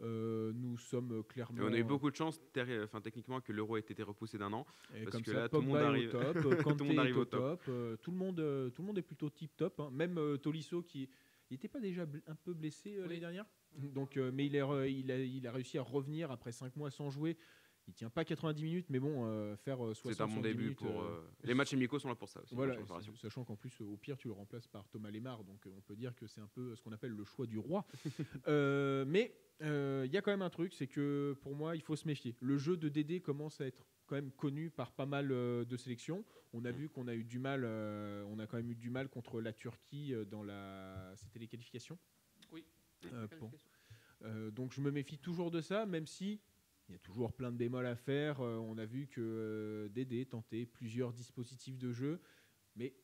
Euh, 0.00 0.52
nous 0.54 0.76
sommes 0.76 1.22
clairement. 1.24 1.58
Et 1.58 1.62
on 1.62 1.72
a 1.72 1.78
eu 1.78 1.84
beaucoup 1.84 2.10
de 2.10 2.16
chance, 2.16 2.40
enfin, 2.82 3.00
techniquement, 3.00 3.40
que 3.40 3.52
l'Euro 3.52 3.76
ait 3.76 3.80
été 3.80 4.02
repoussé 4.02 4.36
d'un 4.38 4.52
an. 4.52 4.66
Et 4.94 5.04
parce 5.04 5.12
comme 5.12 5.22
que 5.22 5.30
ça, 5.32 5.38
là, 5.40 5.48
tout 5.48 5.60
le 5.60 5.66
monde 5.68 5.76
arrive- 5.76 6.08
au 6.08 6.12
top, 6.12 6.34
Tout 6.42 6.84
le 6.84 6.84
monde 6.84 6.98
arrive 6.98 7.14
est 7.14 7.18
au 7.18 7.22
au 7.22 7.24
top. 7.24 7.64
top. 7.64 8.00
tout 8.02 8.10
le 8.10 8.16
monde, 8.16 8.72
tout 8.74 8.82
le 8.82 8.86
monde 8.86 8.98
est 8.98 9.02
plutôt 9.02 9.30
tip 9.30 9.56
top. 9.56 9.78
hein. 9.80 9.90
Même 9.92 10.18
euh, 10.18 10.36
Tolisso 10.36 10.82
qui 10.82 11.08
il 11.50 11.54
n'était 11.54 11.68
pas 11.68 11.78
déjà 11.80 12.06
un 12.26 12.34
peu 12.34 12.54
blessé 12.54 12.96
euh, 12.96 13.02
Oui. 13.02 13.08
l'année 13.08 13.20
dernière? 13.20 13.44
Donc, 13.76 14.16
euh, 14.16 14.30
mais 14.32 14.46
il, 14.46 14.54
est 14.56 14.60
re- 14.62 14.90
il, 14.90 15.10
a, 15.10 15.18
il 15.18 15.46
a 15.46 15.52
réussi 15.52 15.78
à 15.78 15.82
revenir 15.82 16.30
après 16.30 16.52
5 16.52 16.76
mois 16.76 16.90
sans 16.90 17.10
jouer. 17.10 17.36
Il 17.86 17.92
tient 17.92 18.08
pas 18.08 18.24
90 18.24 18.62
minutes, 18.64 18.86
mais 18.88 18.98
bon, 18.98 19.26
euh, 19.26 19.56
faire 19.56 19.84
euh, 19.84 19.92
60 19.92 20.12
C'est 20.14 20.22
un 20.22 20.26
bon 20.26 20.32
70 20.36 20.42
début 20.48 20.62
minutes, 20.62 20.78
pour. 20.78 21.02
euh, 21.02 21.22
euh, 21.22 21.46
Les 21.46 21.52
matchs 21.52 21.74
amicaux 21.74 21.98
sont 21.98 22.08
là 22.08 22.14
pour 22.14 22.30
ça 22.30 22.40
aussi. 22.42 22.54
voilà, 22.54 22.74
sachant 23.20 23.44
qu'en 23.44 23.56
plus, 23.56 23.78
euh, 23.82 23.84
au 23.84 23.98
pire, 23.98 24.16
tu 24.16 24.28
le 24.28 24.32
remplaces 24.32 24.66
par 24.66 24.88
Thomas 24.88 25.10
Lemar, 25.10 25.44
donc 25.44 25.66
euh, 25.66 25.70
on 25.76 25.82
peut 25.82 25.94
dire 25.94 26.14
que 26.16 26.26
c'est 26.26 26.40
un 26.40 26.46
peu 26.48 26.74
ce 26.76 26.82
qu'on 26.82 26.92
appelle 26.92 27.10
le 27.12 27.24
choix 27.24 27.46
du 27.46 27.58
roi. 27.58 27.86
Euh, 28.48 29.04
mais 29.06 29.36
euh, 29.62 30.04
il 30.06 30.12
y 30.12 30.16
a 30.16 30.22
quand 30.22 30.30
même 30.30 30.42
un 30.42 30.50
truc, 30.50 30.72
c'est 30.72 30.86
que 30.86 31.36
pour 31.42 31.54
moi, 31.54 31.76
il 31.76 31.82
faut 31.82 31.96
se 31.96 32.06
méfier. 32.06 32.34
Le 32.40 32.56
jeu 32.58 32.76
de 32.76 32.88
Dédé 32.88 33.20
commence 33.20 33.60
à 33.60 33.66
être 33.66 33.86
quand 34.06 34.14
même 34.16 34.30
connu 34.32 34.70
par 34.70 34.92
pas 34.92 35.06
mal 35.06 35.30
euh, 35.32 35.64
de 35.64 35.76
sélections. 35.76 36.24
On 36.52 36.64
a 36.64 36.72
Mm. 36.72 36.74
vu 36.76 36.88
qu'on 36.88 37.06
a 37.08 37.14
eu 37.14 37.24
du 37.24 37.38
mal, 37.38 37.62
euh, 37.64 38.24
on 38.28 38.38
a 38.38 38.46
quand 38.46 38.56
même 38.56 38.70
eu 38.70 38.76
du 38.76 38.88
mal 38.90 39.08
contre 39.08 39.40
la 39.40 39.52
Turquie 39.52 40.14
euh, 40.14 40.24
dans 40.24 40.42
la, 40.42 41.12
c'était 41.16 41.38
les 41.38 41.48
qualifications. 41.48 41.98
Euh, 43.12 43.26
euh, 44.22 44.50
donc 44.50 44.72
je 44.72 44.80
me 44.80 44.90
méfie 44.90 45.18
toujours 45.18 45.50
de 45.50 45.60
ça, 45.60 45.86
même 45.86 46.06
si 46.06 46.40
il 46.88 46.92
y 46.92 46.94
a 46.94 46.98
toujours 46.98 47.32
plein 47.32 47.50
de 47.52 47.56
bémols 47.56 47.86
à 47.86 47.96
faire. 47.96 48.40
Euh, 48.40 48.56
on 48.56 48.76
a 48.78 48.84
vu 48.84 49.06
que 49.06 49.20
euh, 49.20 49.88
Dédé 49.88 50.26
tentait 50.26 50.66
plusieurs 50.66 51.12
dispositifs 51.12 51.78
de 51.78 51.92
jeu, 51.92 52.20
mais 52.76 52.94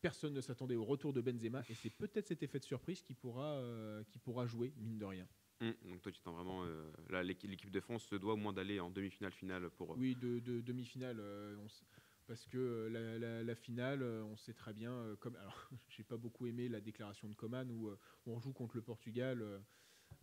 personne 0.00 0.32
ne 0.34 0.40
s'attendait 0.40 0.76
au 0.76 0.84
retour 0.84 1.12
de 1.12 1.20
Benzema, 1.20 1.62
et 1.68 1.74
c'est 1.74 1.90
peut-être 1.90 2.26
cet 2.26 2.42
effet 2.42 2.58
de 2.58 2.64
surprise 2.64 3.02
qui 3.02 3.14
pourra, 3.14 3.54
euh, 3.56 4.02
qui 4.04 4.18
pourra 4.18 4.46
jouer, 4.46 4.72
mine 4.78 4.98
de 4.98 5.04
rien. 5.04 5.28
Hum, 5.60 5.74
Donc 5.84 6.00
toi, 6.00 6.10
tu 6.10 6.20
t'en 6.22 6.32
vraiment. 6.32 6.64
euh, 6.64 6.90
là, 7.10 7.22
l'équipe 7.22 7.70
de 7.70 7.80
France 7.80 8.04
se 8.04 8.14
doit 8.14 8.32
au 8.32 8.36
moins 8.38 8.54
d'aller 8.54 8.80
en 8.80 8.88
demi-finale 8.90 9.32
finale 9.32 9.68
pour. 9.70 9.92
euh, 9.92 9.96
Oui, 9.98 10.14
de, 10.14 10.38
de 10.38 10.62
demi-finale. 10.62 11.20
Euh, 12.30 12.34
parce 12.34 12.46
que 12.46 12.58
euh, 12.58 12.88
la, 12.90 13.18
la- 13.18 13.42
la 13.42 13.54
finale, 13.54 14.02
euh, 14.02 14.22
on 14.24 14.36
sait 14.36 14.54
très 14.54 14.72
bien, 14.72 14.92
euh, 14.92 15.16
comme 15.16 15.36
alors 15.36 15.68
j'ai 15.88 16.04
pas 16.04 16.16
beaucoup 16.16 16.46
aimé 16.46 16.68
la 16.68 16.80
déclaration 16.80 17.28
de 17.28 17.34
Coman 17.34 17.70
où 17.70 17.88
euh, 17.88 17.98
on 18.26 18.38
joue 18.38 18.52
contre 18.52 18.76
le 18.76 18.82
Portugal, 18.82 19.42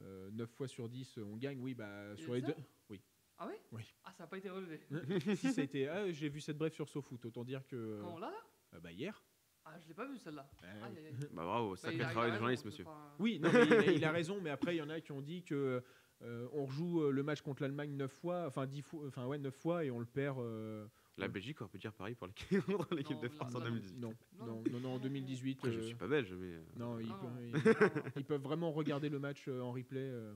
euh, 0.02 0.30
9 0.32 0.50
fois 0.50 0.68
sur 0.68 0.90
10 0.90 1.18
on 1.20 1.38
gagne, 1.38 1.60
oui, 1.60 1.74
bah 1.74 2.14
Il 2.18 2.24
sur 2.24 2.34
les 2.34 2.42
deux. 2.42 2.54
ça 2.54 2.96
Ah 3.40 3.48
oui 3.48 3.56
Oui. 3.72 3.84
Ah, 4.04 4.12
ça 4.14 4.24
n'a 4.24 4.28
pas 4.28 4.38
été 4.38 4.50
relevé. 4.50 4.80
si 5.36 5.52
ça 5.54 5.62
a 5.62 5.64
été, 5.64 5.88
ah, 5.88 6.12
j'ai 6.12 6.30
vu 6.30 6.42
cette 6.42 6.58
brève 6.58 6.74
sur 6.74 6.90
SoFoot, 6.90 7.24
autant 7.26 7.44
dire 7.44 7.66
que 7.68 8.00
Quand 8.02 8.18
là, 8.18 8.32
là? 8.32 8.38
ah 8.74 8.80
bah 8.80 8.92
hier. 8.92 9.22
Ah, 9.66 9.78
je 9.80 9.88
l'ai 9.90 9.94
pas 9.94 10.08
vu 10.08 10.18
celle-là. 10.18 10.50
Ah, 10.64 10.88
oui. 10.90 10.98
aïe. 10.98 11.14
Bah 11.34 11.44
bravo, 11.44 11.72
Bah, 11.72 11.76
sacré 11.78 12.00
travail 12.00 12.32
de 12.32 12.38
journaliste, 12.38 12.66
monsieur. 12.66 12.86
pas- 12.86 13.16
Oui, 13.20 13.38
non, 13.40 13.52
mais 13.52 13.66
il, 13.66 13.74
a, 13.74 13.92
il 13.92 14.06
a 14.06 14.12
raison, 14.12 14.40
mais 14.42 14.50
après 14.50 14.76
il 14.76 14.78
y 14.78 14.82
en 14.82 14.90
a 14.90 15.02
qui 15.02 15.12
ont 15.12 15.22
dit 15.22 15.44
que 15.44 15.84
euh, 16.24 16.48
on 16.54 16.66
rejoue 16.66 17.02
euh, 17.04 17.12
le 17.12 17.22
match 17.22 17.42
contre 17.42 17.62
l'Allemagne 17.64 17.92
9 17.92 18.12
fois, 18.12 18.46
enfin 18.48 18.66
10 18.66 18.82
fois, 18.82 19.06
enfin 19.08 19.26
ouais 19.28 19.38
9 19.38 19.54
fois 19.54 19.84
et 19.86 19.92
on 19.92 20.00
le 20.00 20.06
perd. 20.06 20.40
euh, 20.40 20.88
La 21.18 21.28
Belgique, 21.28 21.62
on 21.62 21.68
peut 21.68 21.78
dire 21.80 21.94
pareil 21.94 22.14
pour 22.16 22.28
l'équipe 22.28 22.50
de 23.22 23.28
France 23.30 23.56
en 23.56 23.60
non. 23.60 23.66
2018. 23.66 23.98
non, 24.00 24.10
Non, 24.38 24.46
non, 24.46 24.46
non. 24.46 24.64
non, 24.72 24.80
non, 24.80 24.90
en 24.96 25.00
2018. 25.00 25.58
Après, 25.58 25.72
je 25.72 25.80
euh, 25.80 25.84
suis 25.84 25.96
pas 25.96 26.08
belge, 26.08 26.32
mais. 26.34 26.54
euh, 26.54 26.62
Non, 26.78 27.00
ils, 27.00 27.10
Ah 27.12 27.20
peuvent, 27.22 27.42
ils- 27.42 28.12
ils 28.18 28.26
peuvent 28.26 28.42
vraiment 28.42 28.72
regarder 28.72 29.10
le 29.10 29.18
match 29.20 29.48
euh, 29.48 29.62
en 29.62 29.72
replay. 29.72 30.00
euh. 30.10 30.36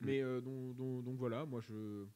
Mais 0.00 0.22
euh, 0.22 0.40
donc, 0.40 0.74
donc- 0.76 1.04
donc 1.04 1.16
voilà, 1.18 1.44
moi 1.44 1.60
je. 1.60 2.06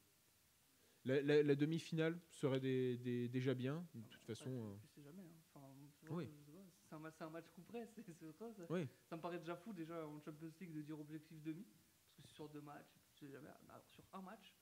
La, 1.05 1.21
la- 1.21 1.43
la 1.43 1.55
demi-finale 1.55 2.19
serait 2.31 2.59
des- 2.59 2.97
des- 2.97 3.29
déjà 3.29 3.53
bien. 3.53 3.85
De 3.93 4.01
toute 4.09 4.23
façon. 4.23 4.77
Tu 4.81 4.87
sais 4.95 5.03
jamais. 5.03 5.21
hein. 5.23 5.35
Enfin, 5.53 5.65
Oui. 6.09 6.25
je 6.25 6.51
C'est 6.89 6.95
un, 6.95 7.29
match 7.29 7.49
coup 7.51 7.61
près, 7.61 7.87
c'est 7.95 8.31
chose. 8.33 8.55
Oui. 8.69 8.87
Ça 9.09 9.15
me 9.15 9.21
paraît 9.21 9.39
déjà 9.39 9.55
fou 9.55 9.73
déjà 9.73 10.05
en 10.07 10.19
Champions 10.19 10.51
League 10.59 10.73
de 10.73 10.81
dire 10.81 10.99
objectif 10.99 11.41
demi, 11.43 11.63
parce 11.63 12.15
que 12.15 12.27
c'est 12.27 12.33
sur 12.35 12.49
deux 12.49 12.61
matchs, 12.61 12.87
tu 13.15 13.25
sais 13.25 13.31
jamais. 13.31 13.49
Mais 13.65 13.69
alors 13.73 13.85
sur 13.89 14.03
un 14.13 14.21
match, 14.21 14.53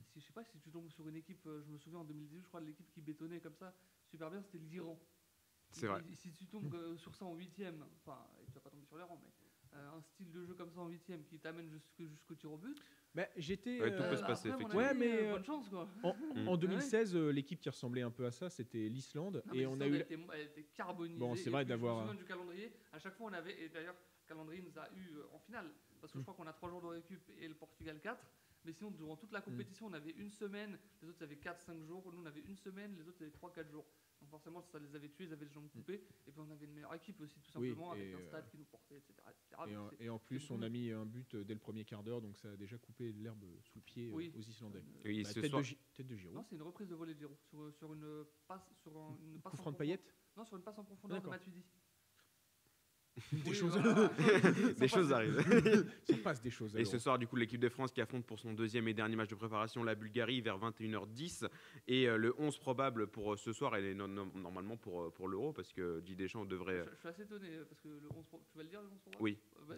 si, 0.00 0.20
je 0.20 0.26
sais 0.26 0.32
pas 0.32 0.44
si 0.44 0.58
tu 0.58 0.70
tombes 0.70 0.88
sur 0.90 1.06
une 1.08 1.16
équipe, 1.16 1.44
euh, 1.46 1.62
je 1.62 1.70
me 1.70 1.78
souviens 1.78 2.00
en 2.00 2.04
2018, 2.04 2.40
je 2.42 2.48
crois 2.48 2.60
l'équipe 2.60 2.88
qui 2.90 3.00
bétonnait 3.00 3.40
comme 3.40 3.54
ça 3.56 3.74
super 4.06 4.30
bien, 4.30 4.40
c'était 4.42 4.58
l'Iran. 4.58 4.98
C'est 5.70 5.86
vrai. 5.86 6.02
si 6.12 6.30
tu 6.32 6.46
tombes 6.46 6.74
euh, 6.74 6.96
sur 6.98 7.14
ça 7.14 7.24
en 7.24 7.34
huitième, 7.34 7.82
enfin, 7.96 8.18
et 8.42 8.46
tu 8.46 8.52
vas 8.52 8.60
pas 8.60 8.68
tomber 8.70 8.84
sur 8.84 8.96
les 8.98 9.04
rangs, 9.04 9.18
mais 9.22 9.30
euh, 9.78 9.90
un 9.96 10.02
style 10.02 10.30
de 10.30 10.44
jeu 10.44 10.54
comme 10.54 10.70
ça 10.70 10.80
en 10.80 10.88
huitième 10.88 11.24
qui 11.24 11.38
t'amène 11.38 11.70
jusque- 11.70 12.04
jusqu'au 12.10 12.34
tir 12.34 12.52
au 12.52 12.58
but. 12.58 12.76
bah, 13.14 13.26
J'étais. 13.38 13.80
Ouais, 13.80 13.96
tout 13.96 14.02
peut 14.02 14.16
se 14.18 14.22
passer, 14.22 14.50
après, 14.50 14.74
Ouais, 14.76 14.92
mais, 14.92 15.22
euh, 15.28 15.32
bonne 15.32 15.44
chance 15.44 15.66
quoi. 15.70 15.88
en, 16.02 16.12
Mm. 16.14 16.48
en 16.48 16.56
2016, 16.58 17.16
euh, 17.16 17.30
l'équipe 17.32 17.58
qui 17.58 17.70
ressemblait 17.70 18.02
un 18.02 18.10
peu 18.10 18.26
à 18.26 18.30
ça, 18.30 18.50
c'était 18.50 18.86
l'Islande. 18.90 19.42
Et 19.54 19.64
on 19.64 19.80
a 19.80 19.86
eu. 19.86 19.94
elle 19.94 20.00
était, 20.02 20.18
elle 20.34 20.40
était 20.42 20.64
carbonisée. 20.74 21.18
Bon, 21.18 21.34
c'est 21.36 21.48
vrai 21.48 21.64
d'avoir 21.64 22.14
du 22.14 22.24
calendrier. 22.26 22.70
À 22.92 22.98
chaque 22.98 23.14
fois, 23.16 23.28
on 23.30 23.32
avait. 23.32 23.58
Et 23.62 23.70
d'ailleurs, 23.70 23.94
le 23.94 24.28
calendrier 24.28 24.60
nous 24.62 24.78
a 24.78 24.90
eu 24.94 25.08
en 25.32 25.38
finale. 25.38 25.70
Parce 26.02 26.12
que 26.12 26.18
Mm. 26.18 26.20
je 26.20 26.24
crois 26.24 26.34
qu'on 26.34 26.46
a 26.46 26.52
3 26.52 26.68
jours 26.68 26.82
de 26.82 26.88
récup 26.88 27.22
et 27.38 27.48
le 27.48 27.54
Portugal 27.54 27.98
4. 27.98 28.22
Mais 28.64 28.72
sinon, 28.72 28.90
durant 28.90 29.16
toute 29.16 29.32
la 29.32 29.40
Mm. 29.40 29.44
compétition, 29.44 29.86
on 29.86 29.92
avait 29.92 30.10
une 30.12 30.30
semaine. 30.30 30.78
Les 31.02 31.08
autres, 31.08 31.22
avaient 31.22 31.36
4-5 31.36 31.82
jours. 31.84 32.12
Nous, 32.12 32.20
on 32.22 32.26
avait 32.26 32.40
une 32.42 32.56
semaine. 32.56 32.96
Les 32.96 33.08
autres, 33.08 33.20
avaient 33.22 33.30
3-4 33.32 33.68
jours. 33.70 33.84
Donc, 34.20 34.30
forcément, 34.30 34.62
ça 34.62 34.78
les 34.78 34.94
avait 34.94 35.08
tués. 35.08 35.24
Ils 35.24 35.32
avaient 35.32 35.46
les 35.46 35.50
jambes 35.50 35.68
coupées. 35.70 36.04
Et 36.26 36.30
puis, 36.30 36.40
on 36.40 36.50
avait 36.52 36.66
une 36.66 36.72
meilleure 36.74 36.94
équipe 36.94 37.20
aussi, 37.20 37.40
tout 37.40 37.58
Mm. 37.58 37.62
Oui, 37.62 37.68
simplement, 37.70 37.90
avec 37.90 38.14
un 38.14 38.18
euh, 38.18 38.26
stade 38.28 38.48
qui 38.50 38.56
nous 38.58 38.64
portait, 38.64 38.98
etc. 38.98 39.14
etc. 39.30 39.62
Et 39.68 40.08
en, 40.08 40.16
et 40.16 40.18
plus, 40.20 40.50
on 40.52 40.62
a 40.62 40.68
mis 40.68 40.90
un 40.92 41.04
but 41.06 41.34
euh, 41.34 41.44
dès 41.44 41.54
le 41.54 41.60
premier 41.60 41.84
quart 41.84 42.04
d'heure, 42.04 42.20
donc 42.22 42.36
ça 42.38 42.52
a 42.52 42.56
déjà 42.56 42.78
coupé 42.78 43.12
l'herbe 43.12 43.44
sous 43.64 43.78
le 43.78 43.82
pied 43.82 44.08
euh, 44.08 44.12
Oui. 44.14 44.32
aux 44.36 44.40
Islandais. 44.42 44.78
Euh, 45.04 45.08
Et 45.08 45.22
Bah, 45.24 45.34
tête, 45.34 45.46
soir, 45.50 45.62
de 45.62 45.68
tête 45.94 46.06
de 46.06 46.16
Giroud. 46.16 46.36
Non, 46.36 46.44
c'est 46.44 46.54
une 46.54 46.62
reprise 46.62 46.88
de 46.88 46.94
volée 46.94 47.14
de 47.14 47.18
Giroud. 47.18 47.36
Sur, 47.50 47.72
sur 47.74 47.92
une 47.92 48.24
passe. 48.46 48.72
Sur 48.82 48.96
un- 48.96 49.18
une 49.24 49.40
passe 49.40 49.54
en 49.54 49.56
profondeur. 49.56 49.98
Non, 50.36 50.44
sur 50.44 50.56
une 50.56 50.62
passe 50.62 50.78
en 50.78 50.84
profondeur 50.84 51.20
de. 51.20 51.28
Matuidi. 51.28 51.64
Des 53.32 53.50
Oui, 53.50 53.54
choses, 53.54 53.76
voilà. 53.78 54.08
des 54.78 54.88
choses 54.88 55.10
passer. 55.10 55.12
arrivent. 55.12 55.84
se 56.08 56.12
passe 56.22 56.40
des 56.40 56.50
choses. 56.50 56.74
Et 56.76 56.84
ce 56.86 56.98
soir, 56.98 57.18
du 57.18 57.26
coup, 57.26 57.36
l'équipe 57.36 57.60
de 57.60 57.68
France 57.68 57.92
qui 57.92 58.00
affronte 58.00 58.24
pour 58.24 58.38
son 58.38 58.54
deuxième 58.54 58.88
et 58.88 58.94
dernier 58.94 59.16
match 59.16 59.28
de 59.28 59.34
préparation 59.34 59.84
la 59.84 59.94
Bulgarie 59.94 60.40
vers 60.40 60.58
21h10. 60.58 61.46
Et 61.88 62.08
euh, 62.08 62.16
le 62.16 62.34
11 62.38 62.56
probable 62.58 63.06
pour 63.08 63.34
euh, 63.34 63.36
ce 63.36 63.52
soir, 63.52 63.76
elle 63.76 63.84
est 63.84 63.94
no- 63.94 64.08
no- 64.08 64.30
normalement 64.34 64.76
pour, 64.78 65.02
euh, 65.02 65.10
pour 65.10 65.28
l'Euro, 65.28 65.52
parce 65.52 65.72
que 65.72 66.00
Didier 66.00 66.24
Deschamps 66.24 66.46
devrait. 66.46 66.84
Je, 66.86 66.90
je 66.94 66.96
suis 67.00 67.08
assez 67.08 67.22
étonné 67.22 67.48
parce 67.68 67.80
que 67.82 67.88
le 67.88 68.08
11 68.16 68.24
pro- 68.26 68.42
tu 68.50 68.56
vas 68.56 68.62
le 68.64 68.70
dire 68.70 68.80
le 68.80 68.88
11 68.88 68.98
probable? 69.00 69.22
Oui. 69.22 69.38
Euh. 69.70 69.74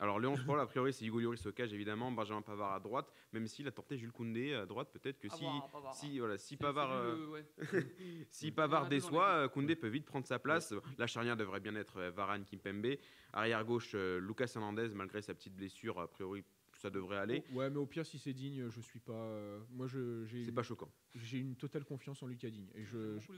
Alors, 0.00 0.16
11 0.18 0.42
probable, 0.44 0.60
a 0.62 0.66
priori, 0.66 0.92
c'est 0.92 1.04
Hugo 1.04 1.18
Lloris 1.20 1.44
au 1.46 1.52
cage, 1.52 1.72
évidemment, 1.72 2.12
Benjamin 2.12 2.40
Pavard 2.42 2.72
à 2.72 2.78
droite, 2.80 3.12
même 3.32 3.46
s'il 3.48 3.66
a 3.66 3.72
tenté 3.72 3.98
Jules 3.98 4.12
Koundé 4.12 4.54
à 4.54 4.64
droite. 4.64 4.90
Peut-être 4.92 5.18
que 5.18 5.26
À 5.26 5.30
si. 5.30 5.42
voir, 5.42 5.68
voir. 5.68 5.94
Si, 5.94 6.18
voilà, 6.20 6.38
si 6.38 6.56
Pavard, 6.56 6.92
euh, 6.92 7.16
le- 7.16 7.28
ouais. 7.28 7.44
si 8.30 8.52
Pavard 8.52 8.88
déçoit, 8.88 9.28
euh, 9.30 9.48
Koundé 9.48 9.74
peut 9.74 9.88
vite 9.88 10.06
prendre 10.06 10.26
sa 10.26 10.38
place. 10.38 10.72
La 10.98 11.06
charnière 11.08 11.36
devrait 11.36 11.60
bien 11.60 11.74
être 11.74 11.96
euh, 11.98 12.10
Varane, 12.10 12.44
Kimpembe. 12.44 12.94
Arrière 13.32 13.64
gauche, 13.64 13.94
Lucas 13.94 14.50
Hernandez, 14.54 14.88
malgré 14.94 15.20
sa 15.20 15.34
petite 15.34 15.54
blessure, 15.54 15.98
a 15.98 16.06
priori, 16.08 16.44
ça 16.78 16.90
devrait 16.90 17.18
aller. 17.18 17.42
Oh, 17.52 17.56
ouais, 17.56 17.70
mais 17.70 17.76
au 17.76 17.86
pire, 17.86 18.06
si 18.06 18.18
c'est 18.18 18.32
digne, 18.32 18.68
je 18.70 18.80
suis 18.80 19.00
pas. 19.00 19.12
euh, 19.12 19.60
moi, 19.70 19.86
je- 19.88 20.24
j'ai 20.26 20.42
C'est 20.44 20.48
une, 20.50 20.54
pas 20.54 20.62
choquant. 20.62 20.90
j'ai 21.14 21.38
une 21.38 21.56
totale 21.56 21.84
confiance 21.84 22.22
en 22.22 22.26
Lucas 22.28 22.50
Digne 22.50 22.68
et 22.74 22.84
je, 22.84 23.18
je, 23.18 23.32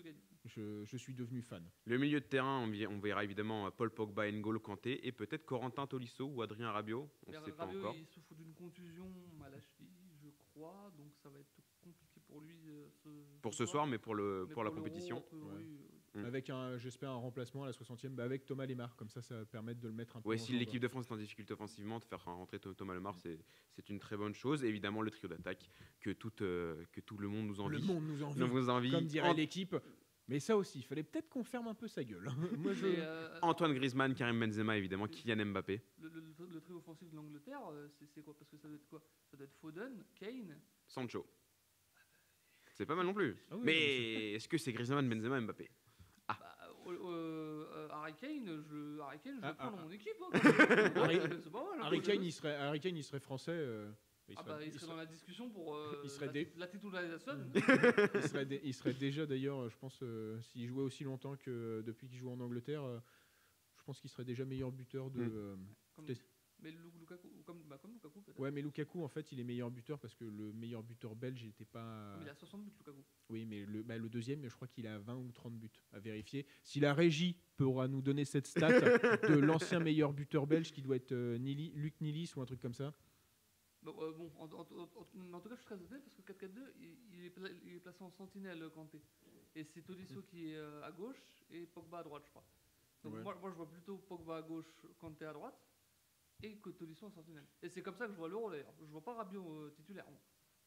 je- 0.44 0.84
je 0.84 0.96
suis 0.96 1.14
devenu 1.14 1.40
fan. 1.42 1.64
Le 1.86 1.98
milieu 1.98 2.20
de 2.20 2.26
terrain, 2.26 2.58
on, 2.60 2.70
on 2.94 2.98
verra 3.00 3.24
évidemment 3.24 3.66
euh, 3.66 3.70
Paul 3.70 3.90
Pogba, 3.90 4.30
N'Golo 4.30 4.60
Kanté 4.60 5.06
et 5.06 5.12
peut-être 5.12 5.44
Corentin 5.46 5.86
Tolisso 5.86 6.26
ou 6.26 6.42
Adrien 6.42 6.70
Rabiot. 6.70 7.10
On 7.26 7.32
ne 7.32 7.36
sait 7.40 7.52
pas 7.52 7.66
encore. 7.66 7.94
il 7.96 8.06
souffre 8.06 8.34
d'une 8.34 8.52
contusion 8.54 9.10
à 9.44 9.48
la 9.50 9.58
cheville, 9.60 9.88
je 10.22 10.28
crois, 10.38 10.92
donc 10.98 11.14
ça 11.22 11.30
va 11.30 11.38
être 11.40 11.50
compliqué 11.82 12.20
pour 12.26 12.40
lui. 12.42 12.58
euh, 12.68 12.88
ce, 13.02 13.08
Pour 13.40 13.54
ce 13.54 13.64
soir, 13.64 13.86
mais 13.86 13.98
pour, 13.98 14.14
le, 14.14 14.44
Mais 14.46 14.52
pour 14.52 14.64
la 14.64 14.70
compétition. 14.70 15.24
euh, 15.32 15.62
Mm. 16.14 16.24
Avec 16.24 16.50
un, 16.50 16.76
j'espère, 16.76 17.10
un 17.10 17.14
remplacement 17.16 17.62
à 17.62 17.66
la 17.66 17.72
60e 17.72 18.08
bah, 18.08 18.24
avec 18.24 18.44
Thomas 18.44 18.66
Lemar. 18.66 18.96
Comme 18.96 19.08
ça, 19.10 19.22
ça 19.22 19.36
va 19.36 19.44
permettre 19.44 19.80
de 19.80 19.86
le 19.88 19.94
mettre 19.94 20.16
un 20.16 20.20
peu. 20.20 20.28
Ouais, 20.28 20.34
en 20.40 20.44
si 20.44 20.58
l'équipe 20.58 20.80
de 20.82 20.88
France 20.88 21.06
est 21.08 21.12
en 21.12 21.16
difficulté 21.16 21.52
offensivement, 21.52 22.00
de 22.00 22.04
faire 22.04 22.24
rentrer 22.24 22.58
Tho- 22.58 22.74
Thomas 22.74 22.94
Lemar, 22.94 23.16
c'est 23.16 23.38
c'est 23.70 23.88
une 23.90 24.00
très 24.00 24.16
bonne 24.16 24.34
chose. 24.34 24.64
Et 24.64 24.68
évidemment, 24.68 25.02
le 25.02 25.10
trio 25.12 25.28
d'attaque 25.28 25.70
que, 26.00 26.10
toute, 26.10 26.42
euh, 26.42 26.84
que 26.90 27.00
tout 27.00 27.16
le 27.18 27.28
monde 27.28 27.46
nous 27.46 27.60
envie. 27.60 27.80
Le 27.80 27.86
monde 27.86 28.04
nous 28.08 28.22
envie. 28.24 28.40
Nous 28.40 28.46
vous 28.48 28.68
envie. 28.70 28.90
Comme 28.90 29.04
dirait 29.06 29.28
Ant- 29.28 29.34
l'équipe. 29.34 29.76
Mais 30.26 30.38
ça 30.38 30.56
aussi, 30.56 30.78
il 30.78 30.82
fallait 30.84 31.02
peut-être 31.02 31.28
qu'on 31.28 31.42
ferme 31.42 31.66
un 31.68 31.74
peu 31.74 31.86
sa 31.88 32.02
gueule. 32.04 32.24
Moi, 32.58 32.72
je. 32.72 32.86
mais, 32.86 32.94
euh, 32.98 33.38
Antoine 33.42 33.72
Griezmann, 33.74 34.14
Karim 34.14 34.38
Benzema, 34.38 34.76
évidemment, 34.76 35.06
Kylian 35.08 35.44
Mbappé. 35.46 35.80
le, 35.98 36.08
le, 36.08 36.20
le, 36.20 36.46
le 36.54 36.60
trio 36.60 36.76
offensif 36.76 37.08
de 37.10 37.16
l'Angleterre, 37.16 37.60
euh, 37.72 37.88
c'est 38.14 38.22
quoi? 38.22 38.36
Parce 38.36 38.48
que 38.50 38.56
ça 38.56 38.66
doit 38.68 38.76
être 38.76 38.86
quoi? 38.88 39.00
Ça 39.30 39.36
doit 39.36 39.44
être 39.44 39.54
Foden, 39.60 40.04
Kane. 40.16 40.56
Sancho. 40.86 41.26
C'est 42.74 42.86
pas 42.86 42.94
mal 42.94 43.06
non 43.06 43.14
plus. 43.14 43.36
Ah 43.50 43.56
oui, 43.56 43.62
mais 43.64 44.32
est-ce 44.32 44.48
que 44.48 44.56
c'est 44.56 44.72
Griezmann, 44.72 45.08
Benzema, 45.08 45.40
Mbappé? 45.40 45.70
Harry 48.10 48.14
Kane, 48.20 48.62
je, 48.62 49.00
Harry 49.00 49.18
Kane, 49.20 49.36
je 49.36 49.40
Ah, 49.42 49.48
le 49.50 49.54
prends 49.56 49.66
ah, 49.66 49.70
dans 49.70 49.78
ah. 49.78 49.84
mon 49.84 49.90
équipe. 49.90 50.16
hein. 50.22 50.30
Harry- 50.96 51.20
c'est 51.42 51.50
pas 51.52 51.64
mal. 51.64 51.80
Harry 51.82 51.98
quand 51.98 52.06
Kane, 52.12 52.22
il 52.24 52.32
serait, 52.32 52.54
Harry 52.56 52.80
Kane, 52.80 52.96
il 52.96 53.04
serait 53.04 53.20
français. 53.20 53.52
euh, 53.52 53.90
il, 54.28 54.34
Ah 54.38 54.42
serait, 54.44 54.54
bah, 54.54 54.62
il 54.62 54.68
il 54.68 54.72
serait 54.78 54.86
dans 54.86 54.96
la 54.96 55.06
discussion 55.06 55.50
pour 55.50 55.74
euh, 55.74 56.00
il 56.04 56.10
serait 56.10 56.26
la, 56.26 56.32
dé- 56.32 56.52
la 56.56 56.66
titularisation. 56.68 57.32
il 58.14 58.22
serait 58.22 58.46
dé- 58.46 58.60
il 58.64 58.74
serait 58.74 58.94
déjà 58.94 59.26
d'ailleurs, 59.26 59.68
je 59.68 59.76
pense, 59.76 59.98
euh, 60.02 60.40
s'il 60.42 60.66
jouait 60.68 60.82
aussi 60.84 61.02
longtemps 61.04 61.36
que 61.36 61.50
euh, 61.50 61.82
depuis 61.82 62.08
qu'il 62.08 62.18
joue 62.18 62.30
en 62.30 62.38
Angleterre, 62.40 62.84
euh, 62.84 63.00
je 63.76 63.82
pense 63.84 64.00
qu'il 64.00 64.10
serait 64.10 64.24
déjà 64.24 64.44
meilleur 64.44 64.70
buteur 64.70 65.10
de. 65.10 65.20
Mm. 65.22 65.30
euh, 65.34 65.56
Comme, 65.96 66.04
Peut-être. 66.06 66.22
Mais 66.62 66.70
Lu- 66.70 66.90
Lukaku, 66.98 67.28
comme, 67.44 67.62
bah, 67.68 67.78
comme 67.78 67.92
Lukaku 67.92 68.20
peut-être. 68.22 68.38
Ouais, 68.38 68.50
mais 68.50 68.62
Lukaku, 68.62 69.02
en 69.02 69.08
fait, 69.08 69.30
il 69.32 69.40
est 69.40 69.44
meilleur 69.44 69.70
buteur 69.70 69.98
parce 69.98 70.14
que 70.14 70.24
le 70.24 70.52
meilleur 70.52 70.82
buteur 70.82 71.14
belge 71.16 71.44
n'était 71.44 71.64
pas. 71.64 72.16
Mais 72.18 72.24
il 72.24 72.28
a 72.28 72.34
60 72.34 72.64
buts 72.64 72.72
Lukaku. 72.78 73.02
Oui, 73.28 73.44
mais 73.46 73.64
le, 73.64 73.82
bah, 73.82 73.98
le 73.98 74.08
deuxième, 74.08 74.46
je 74.48 74.54
crois 74.54 74.68
qu'il 74.68 74.86
a 74.86 74.98
20 74.98 75.16
ou 75.16 75.30
30 75.32 75.58
buts 75.58 75.70
à 75.92 75.98
vérifier. 75.98 76.46
Si 76.62 76.80
la 76.80 76.94
régie 76.94 77.36
pourra 77.56 77.88
nous 77.88 78.02
donner 78.02 78.24
cette 78.24 78.46
stat 78.46 78.68
de 79.34 79.38
l'ancien 79.38 79.80
meilleur 79.80 80.12
buteur 80.12 80.46
belge 80.46 80.72
qui 80.72 80.82
doit 80.82 80.96
être 80.96 81.12
euh, 81.12 81.38
Nili- 81.38 81.72
Luc 81.74 82.00
Nilis 82.00 82.32
ou 82.36 82.40
un 82.40 82.46
truc 82.46 82.60
comme 82.60 82.74
ça. 82.74 82.92
Bah, 83.82 83.92
euh, 83.98 84.12
bon, 84.12 84.30
en, 84.38 84.44
en- 84.44 84.60
en- 84.60 85.34
en 85.34 85.40
tout 85.40 85.48
cas, 85.48 85.54
je 85.54 85.60
suis 85.60 85.64
très 85.66 85.80
étonné 85.82 86.00
parce 86.00 86.14
que 86.14 86.22
4-4-2, 86.22 86.60
il, 86.80 86.96
il 87.14 87.24
est 87.24 87.30
pla- 87.30 87.48
il 87.64 87.74
est 87.74 87.80
placé 87.80 88.02
en 88.04 88.10
sentinelle, 88.10 88.62
Kanté. 88.74 89.00
Et 89.54 89.64
c'est 89.64 89.82
Tolisso 89.82 90.22
qui 90.22 90.50
est 90.52 90.56
euh, 90.56 90.82
à 90.84 90.92
gauche 90.92 91.16
et 91.50 91.66
Pogba 91.66 91.98
à 91.98 92.02
droite, 92.02 92.22
je 92.26 92.30
crois. 92.30 92.44
Donc 93.02 93.14
Ouais. 93.14 93.22
moi, 93.22 93.34
moi, 93.40 93.50
je 93.50 93.56
vois 93.56 93.68
plutôt 93.70 93.96
Pogba 93.96 94.36
à 94.36 94.42
gauche, 94.42 94.66
Kanté 94.98 95.24
à 95.24 95.32
droite 95.32 95.58
et 96.42 96.56
que 96.58 96.70
Tolisso 96.70 97.06
en 97.06 97.10
sentinelle. 97.10 97.46
Et 97.62 97.68
c'est 97.68 97.82
comme 97.82 97.96
ça 97.96 98.06
que 98.06 98.12
je 98.12 98.16
vois 98.18 98.28
l'euro 98.28 98.50
d'ailleurs. 98.50 98.72
Je 98.80 98.84
vois 98.86 99.02
pas 99.02 99.14
Rabiot 99.14 99.62
euh, 99.64 99.70
titulaire. 99.70 100.08
moi. 100.10 100.20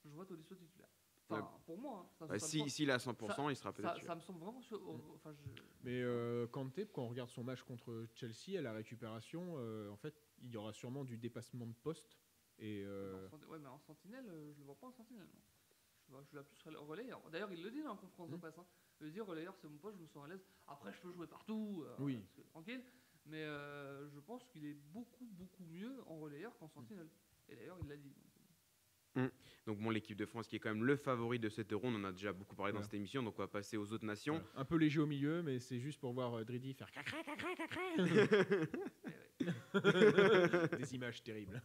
Je 0.06 0.10
vois 0.10 0.26
Tolisso 0.26 0.56
titulaire. 0.56 0.90
Enfin, 1.30 1.50
pour 1.66 1.78
moi, 1.80 2.00
hein, 2.06 2.10
ça, 2.20 2.28
Bah, 2.28 2.38
si- 2.38 2.70
S'il 2.70 2.90
est 2.90 2.94
à 2.94 2.98
100%, 3.00 3.50
il 3.50 3.56
sera 3.56 3.72
peut-être. 3.74 4.04
ça 4.04 4.14
me 4.14 4.20
semble 4.22 4.40
vraiment. 4.40 4.62
sur- 4.62 4.82
Enfin, 5.16 5.34
je, 5.34 5.42
Mais 5.84 6.02
euh, 6.02 6.46
Kanté, 6.48 6.86
quand 6.86 7.04
on 7.04 7.08
regarde 7.10 7.30
son 7.30 7.44
match 7.44 7.64
contre 7.64 8.06
Chelsea 8.14 8.60
à 8.60 8.62
la 8.62 8.74
récupération, 8.74 9.56
euh, 9.58 9.90
en 9.90 9.96
fait, 9.96 10.22
il 10.42 10.50
y 10.52 10.58
aura 10.58 10.74
sûrement 10.74 11.06
du 11.06 11.18
dépassement 11.18 11.66
de 11.66 11.74
poste. 11.74 12.20
Et 12.60 12.84
euh, 12.86 13.28
En 13.32 13.38
ouais, 13.50 13.58
mais 13.58 13.68
en 13.70 13.80
sentinelle, 13.80 14.26
euh, 14.30 14.52
je 14.54 14.60
le 14.60 14.66
vois 14.66 14.76
pas 14.76 14.88
en 14.88 14.92
sentinelle. 14.92 15.28
moi. 15.34 15.42
Je, 16.06 16.12
vois, 16.12 16.24
je 16.24 16.38
l'ai 16.38 16.44
plus 16.44 16.60
rela- 16.70 16.80
relayeur. 16.86 17.22
D'ailleurs, 17.32 17.52
il 17.54 17.64
le 17.64 17.72
dit 17.72 17.82
dans 17.82 17.94
la 17.94 18.00
conférence 18.00 18.30
de 18.30 18.36
Mhm. 18.36 18.42
presse. 18.42 18.58
Hein. 18.60 18.66
Il 19.02 19.12
dit 19.12 19.22
relayeur, 19.22 19.56
c'est 19.56 19.70
mon 19.70 19.78
poste, 19.78 19.98
je 19.98 20.04
me 20.04 20.08
sens 20.08 20.26
à 20.26 20.28
l'aise. 20.28 20.46
Après, 20.68 20.92
je 20.94 21.00
peux 21.00 21.12
jouer 21.12 21.26
partout, 21.26 21.84
euh, 21.88 21.96
Oui. 22.00 22.18
parce 22.18 22.34
que- 22.34 22.42
tranquille. 22.52 22.84
Mais 23.26 23.44
euh, 23.44 24.10
je 24.10 24.20
pense 24.20 24.46
qu'il 24.48 24.66
est 24.66 24.78
beaucoup, 24.92 25.26
beaucoup 25.32 25.64
mieux 25.66 26.02
en 26.08 26.20
relayeur 26.20 26.56
qu'en 26.58 26.68
sentinelle. 26.68 27.10
Et 27.50 27.56
d'ailleurs, 27.56 27.78
il 27.82 27.88
l'a 27.88 27.98
dit. 27.98 28.10
donc. 28.10 29.32
Donc 29.66 29.80
bon, 29.80 29.92
l'équipe 29.92 30.18
de 30.18 30.26
France 30.26 30.48
qui 30.48 30.56
est 30.56 30.60
quand 30.60 30.74
même 30.74 30.84
le 30.84 30.96
favori 30.96 31.40
de 31.40 31.48
cet 31.48 31.72
euro, 31.72 31.88
on 31.88 31.96
en 31.96 32.04
a 32.04 32.12
déjà 32.12 32.34
beaucoup 32.34 32.56
parlé 32.56 32.74
dans 32.74 32.82
cette 32.82 32.96
émission, 32.96 33.22
donc 33.24 33.36
on 33.38 33.44
va 33.44 33.48
passer 33.48 33.78
aux 33.78 33.94
autres 33.94 34.06
nations. 34.06 34.44
un 34.56 34.66
peu 34.66 34.76
léger 34.76 35.00
au 35.00 35.06
milieu, 35.06 35.44
mais 35.44 35.60
c'est 35.60 35.80
juste 35.80 36.00
pour 36.00 36.14
voir 36.14 36.34
euh, 36.40 36.44
Dridi 36.44 36.74
faire 36.74 36.92
cacré, 36.92 37.24
cacré, 37.24 37.56
cacré. 37.56 37.82
Eh 39.40 39.46
ouais, 39.46 40.78
des 40.80 40.96
images 40.96 41.22
terribles. 41.24 41.62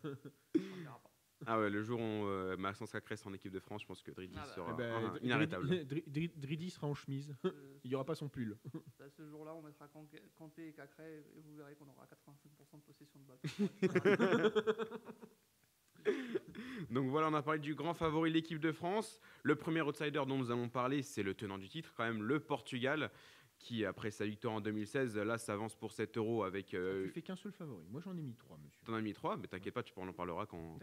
On. 1.48 1.52
Ah 1.52 1.58
ouais, 1.60 1.70
le 1.70 1.82
jour 1.82 1.98
où 2.00 2.02
euh, 2.26 2.56
Maxence 2.56 2.90
Sacré 2.90 3.14
en 3.24 3.32
équipe 3.32 3.52
de 3.52 3.60
France, 3.60 3.82
je 3.82 3.86
pense 3.86 4.02
que 4.02 4.10
Dridi 4.10 4.34
Ah 4.36 4.44
bah. 4.46 4.52
sera 4.54 4.70
Eh 4.72 4.76
ben, 4.76 5.18
inarrêtable. 5.22 5.68
Dri- 5.84 6.04
Dri- 6.06 6.32
Dridi 6.36 6.70
sera 6.70 6.86
en 6.86 6.94
chemise. 6.94 7.34
Euh, 7.44 7.50
Il 7.84 7.88
n'y 7.90 7.94
aura 7.94 8.04
pas 8.04 8.14
son 8.14 8.28
pull. 8.28 8.56
à 9.00 9.08
ce 9.10 9.26
jour-là, 9.26 9.54
on 9.54 9.62
mettra 9.62 9.88
Kanté 9.88 10.68
et 10.68 10.72
Cacré 10.72 11.24
et 11.36 11.40
vous 11.40 11.56
verrez 11.56 11.74
qu'on 11.76 11.88
aura 11.88 12.04
85% 12.06 12.78
de 12.78 12.82
possession 12.82 13.20
de 13.20 13.26
balle. 13.26 14.52
Donc 16.90 17.08
voilà, 17.10 17.28
on 17.28 17.34
a 17.34 17.42
parlé 17.42 17.60
du 17.60 17.74
grand 17.74 17.92
favori, 17.92 18.30
l'équipe 18.30 18.60
de 18.60 18.72
France. 18.72 19.20
Le 19.42 19.56
premier 19.56 19.82
outsider 19.82 20.22
dont 20.26 20.38
nous 20.38 20.50
allons 20.50 20.68
parler, 20.68 21.02
c'est 21.02 21.22
le 21.22 21.34
tenant 21.34 21.58
du 21.58 21.68
titre, 21.68 21.92
quand 21.96 22.04
même, 22.04 22.22
le 22.22 22.40
Portugal, 22.40 23.10
qui, 23.58 23.84
après 23.84 24.10
sa 24.10 24.24
victoire 24.24 24.54
en 24.54 24.60
2016, 24.60 25.16
là, 25.18 25.36
s'avance 25.38 25.74
pour 25.74 25.92
7 25.92 26.16
euros 26.16 26.44
avec. 26.44 26.74
euh, 26.74 27.04
Tu 27.04 27.10
fais 27.10 27.22
qu'un 27.22 27.36
seul 27.36 27.52
favori. 27.52 27.84
Moi, 27.90 28.00
j'en 28.00 28.16
ai 28.16 28.22
mis 28.22 28.34
trois, 28.36 28.56
monsieur. 28.64 28.80
T'en 28.84 28.94
as 28.94 29.00
mis 29.00 29.12
3, 29.12 29.36
mais 29.36 29.46
t'inquiète 29.48 29.74
pas, 29.74 29.82
tu 29.82 29.92
en 29.96 30.12
parleras 30.12 30.46
quand, 30.46 30.78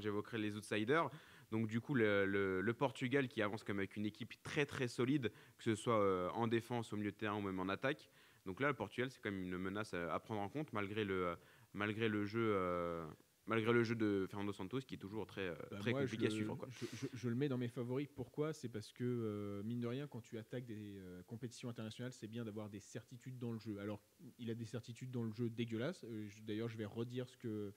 j'évoquerai 0.00 0.38
les 0.38 0.56
outsiders. 0.56 1.08
Donc 1.52 1.68
du 1.68 1.80
coup, 1.80 1.94
le, 1.94 2.26
le- 2.26 2.60
le 2.60 2.74
Portugal 2.74 3.28
qui 3.28 3.40
avance 3.42 3.62
comme 3.62 3.78
avec 3.78 3.96
une 3.96 4.06
équipe 4.06 4.34
très 4.42 4.66
très 4.66 4.88
solide, 4.88 5.30
que 5.58 5.64
ce 5.64 5.74
soit 5.76 6.00
euh, 6.00 6.28
en 6.30 6.48
défense, 6.48 6.92
au 6.92 6.96
milieu 6.96 7.12
de 7.12 7.16
terrain 7.16 7.36
ou 7.36 7.40
même 7.42 7.60
en 7.60 7.68
attaque. 7.68 8.10
Donc 8.44 8.60
là, 8.60 8.68
le 8.68 8.74
Portugal, 8.74 9.10
c'est 9.10 9.20
quand 9.22 9.30
même 9.30 9.42
une 9.42 9.56
menace 9.58 9.94
à, 9.94 10.12
à 10.12 10.18
prendre 10.18 10.40
en 10.40 10.48
compte, 10.48 10.72
malgré 10.72 11.04
le, 11.04 11.36
malgré 11.74 12.08
le 12.08 12.24
jeu... 12.24 12.52
euh, 12.54 13.06
Malgré 13.48 13.72
le 13.72 13.84
jeu 13.84 13.94
de 13.94 14.26
Fernando 14.28 14.52
Santos, 14.52 14.80
qui 14.80 14.94
est 14.94 14.98
toujours 14.98 15.24
très, 15.26 15.48
euh, 15.48 15.54
Bah, 15.70 15.78
très 15.78 15.92
moi, 15.92 16.00
compliqué 16.02 16.22
je 16.24 16.26
à 16.26 16.30
le- 16.30 16.34
suivre. 16.34 16.56
Quoi. 16.56 16.68
Je, 16.80 16.86
je- 16.96 17.06
je 17.12 17.28
le 17.28 17.34
mets 17.36 17.48
dans 17.48 17.58
mes 17.58 17.68
favoris. 17.68 18.08
Pourquoi? 18.12 18.52
C'est 18.52 18.68
parce 18.68 18.92
que, 18.92 19.04
euh, 19.04 19.62
mine 19.62 19.80
de 19.80 19.86
rien, 19.86 20.08
quand 20.08 20.20
tu 20.20 20.36
attaques 20.36 20.66
des 20.66 20.98
euh, 20.98 21.22
compétitions 21.22 21.68
internationales, 21.68 22.12
c'est 22.12 22.26
bien 22.26 22.44
d'avoir 22.44 22.68
des 22.68 22.80
certitudes 22.80 23.38
dans 23.38 23.52
le 23.52 23.58
jeu. 23.60 23.78
Alors, 23.78 24.00
il 24.38 24.50
a 24.50 24.54
des 24.54 24.64
certitudes 24.64 25.12
dans 25.12 25.22
le 25.22 25.30
jeu 25.32 25.48
dégueulasses. 25.48 26.02
Euh, 26.04 26.28
D'ailleurs, 26.42 26.68
je 26.68 26.76
vais 26.76 26.86
redire 26.86 27.28
ce 27.28 27.36
que 27.36 27.72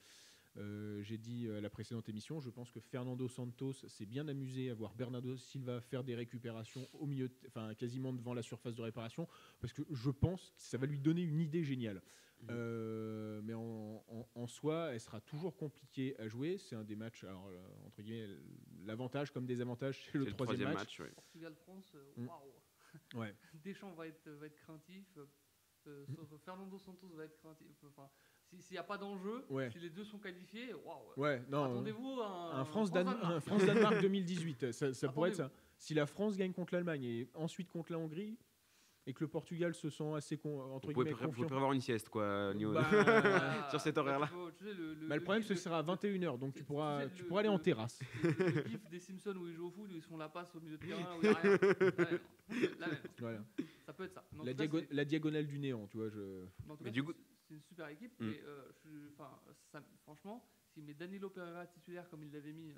j'ai 1.02 1.16
dit 1.16 1.48
à 1.48 1.60
la 1.60 1.70
précédente 1.70 2.08
émission. 2.08 2.40
Je 2.40 2.50
pense 2.50 2.72
que 2.72 2.80
Fernando 2.80 3.28
Santos 3.28 3.72
s'est 3.86 4.04
bien 4.04 4.26
amusé 4.26 4.68
à 4.70 4.74
voir 4.74 4.92
Bernardo 4.94 5.36
Silva 5.36 5.80
faire 5.80 6.02
des 6.02 6.16
récupérations 6.16 6.88
au 6.92 7.06
milieu, 7.06 7.30
enfin 7.46 7.72
quasiment 7.74 8.12
devant 8.12 8.34
la 8.34 8.42
surface 8.42 8.74
de 8.74 8.82
réparation, 8.82 9.28
parce 9.60 9.72
que 9.72 9.82
je 9.92 10.10
pense 10.10 10.50
que 10.50 10.60
ça 10.60 10.76
va 10.76 10.86
lui 10.86 10.98
donner 10.98 11.22
une 11.22 11.40
idée 11.40 11.62
géniale. 11.62 12.02
Euh, 12.48 13.40
mais 13.42 13.54
en, 13.54 14.02
en- 14.08 14.28
en 14.34 14.46
soi, 14.46 14.90
elle 14.92 15.00
sera 15.00 15.20
toujours 15.20 15.56
compliquée 15.56 16.18
à 16.18 16.28
jouer. 16.28 16.56
C'est 16.58 16.74
un 16.76 16.84
des 16.84 16.96
matchs, 16.96 17.24
alors, 17.24 17.46
euh, 17.48 17.58
entre 17.86 18.00
guillemets, 18.02 18.28
l'avantage 18.84 19.30
comme 19.30 19.46
désavantage, 19.46 20.08
c'est 20.10 20.18
le, 20.18 20.26
troisième, 20.32 20.72
match. 20.72 21.00
ouais. 21.00 21.10
Portugal-France, 21.10 21.92
euh, 21.94 22.12
Mm. 22.16 22.26
waouh 22.28 22.52
Ouais. 23.14 23.34
Deschamps 23.54 23.92
va 23.92 24.06
être, 24.06 24.28
va 24.30 24.46
être 24.46 24.56
craintif. 24.56 25.06
euh, 25.86 26.04
sauf 26.28 26.40
Fernando 26.42 26.78
Santos 26.78 27.08
va 27.14 27.24
être 27.24 27.36
craintif. 27.38 27.84
Enfin, 27.86 28.08
s'il 28.58 28.74
n'y 28.74 28.78
a 28.78 28.82
pas 28.84 28.98
d'enjeu, 28.98 29.44
Ouais. 29.48 29.70
si 29.70 29.78
les 29.78 29.90
deux 29.90 30.04
sont 30.04 30.18
qualifiés, 30.18 30.74
waouh. 30.74 31.12
Ouais, 31.16 31.42
non. 31.48 31.64
Attendez-vous 31.64 32.20
à 32.20 32.26
un, 32.26 32.60
Un 32.60 32.64
France-Danemark 32.64 33.18
France-Danemark. 33.40 33.42
France 33.44 33.62
-Danemark 33.62 34.00
2018, 34.02 34.72
ça, 34.72 34.92
ça 34.92 35.08
pourrait 35.08 35.30
être 35.30 35.36
ça. 35.36 35.50
Si 35.78 35.94
la 35.94 36.06
France 36.06 36.36
gagne 36.36 36.52
contre 36.52 36.74
l'Allemagne 36.74 37.04
et 37.04 37.28
ensuite 37.34 37.70
contre 37.70 37.92
la 37.92 37.98
Hongrie, 37.98 38.36
et 39.06 39.14
que 39.14 39.24
le 39.24 39.28
Portugal 39.28 39.74
se 39.74 39.88
sent 39.90 40.12
assez 40.14 40.36
con, 40.36 40.60
entre 40.72 40.88
Vous 40.88 40.92
pouvez, 40.92 41.04
guillemets 41.06 41.10
vous 41.12 41.16
confiant. 41.26 41.32
pouvez 41.32 41.46
prévoir 41.48 41.72
une 41.72 41.80
sieste, 41.80 42.08
quoi. 42.10 42.52
niveau- 42.54 42.72
Bah, 42.74 42.84
Ah, 42.90 42.90
Sur 43.70 43.80
cet 43.80 43.94
bah, 43.94 44.02
horaire-là. 44.02 44.30
tu 44.56 44.64
sais, 44.64 44.74
le, 44.74 44.94
le- 44.94 45.08
Bah, 45.08 45.16
le 45.16 45.22
problème, 45.22 45.42
ce 45.42 45.54
sera 45.54 45.78
à 45.78 45.82
21h, 45.82 46.38
donc 46.38 46.54
Tu- 46.54 46.64
pourras, 46.64 47.02
sais, 47.02 47.10
tu 47.14 47.22
le- 47.22 47.28
pourras 47.28 47.40
aller 47.40 47.48
en 47.48 47.56
le- 47.56 47.62
terrasse. 47.62 48.00
le, 48.22 48.30
le 48.30 48.62
gif 48.68 48.88
des 48.90 49.00
Simpsons 49.00 49.36
où 49.36 49.46
ils 49.48 49.54
jouent 49.54 49.68
au 49.68 49.70
foot, 49.70 49.90
où 49.90 49.94
ils 49.96 50.02
font 50.02 50.16
la 50.16 50.28
passe 50.28 50.54
au 50.54 50.60
milieu 50.60 50.76
de 50.78 50.86
terrain, 50.86 51.16
où 51.16 51.20
il 51.22 51.28
n'y 51.30 51.34
a 51.34 51.38
rien. 51.38 51.58
La 52.00 52.06
même. 52.10 52.20
La 52.80 52.86
même. 52.88 52.98
Voilà. 53.20 53.38
Ça 53.86 53.92
peut 53.92 54.04
être 54.04 54.12
ça. 54.14 54.24
La, 54.44 54.52
cas, 54.54 54.64
diago- 54.66 54.86
la 54.90 55.04
diagonale 55.04 55.46
du 55.46 55.58
néant, 55.58 55.86
tu 55.86 55.96
vois. 55.98 56.08
Je... 56.10 56.44
Mais 56.68 56.76
cas, 56.84 56.90
du 56.90 57.02
coup- 57.02 57.12
c'est 57.48 57.54
une 57.54 57.62
super 57.62 57.88
équipe. 57.88 58.12
Mm. 58.20 58.28
Et 58.30 58.42
euh, 58.44 58.62
je- 58.84 59.08
ça- 59.16 59.40
franchement, 60.02 60.44
s'il 60.68 60.84
met 60.84 60.94
Danilo 60.94 61.30
Pereira 61.30 61.66
titulaire 61.66 62.08
comme 62.08 62.22
il 62.24 62.32
l'avait 62.32 62.52
mis. 62.52 62.70
euh, 62.72 62.74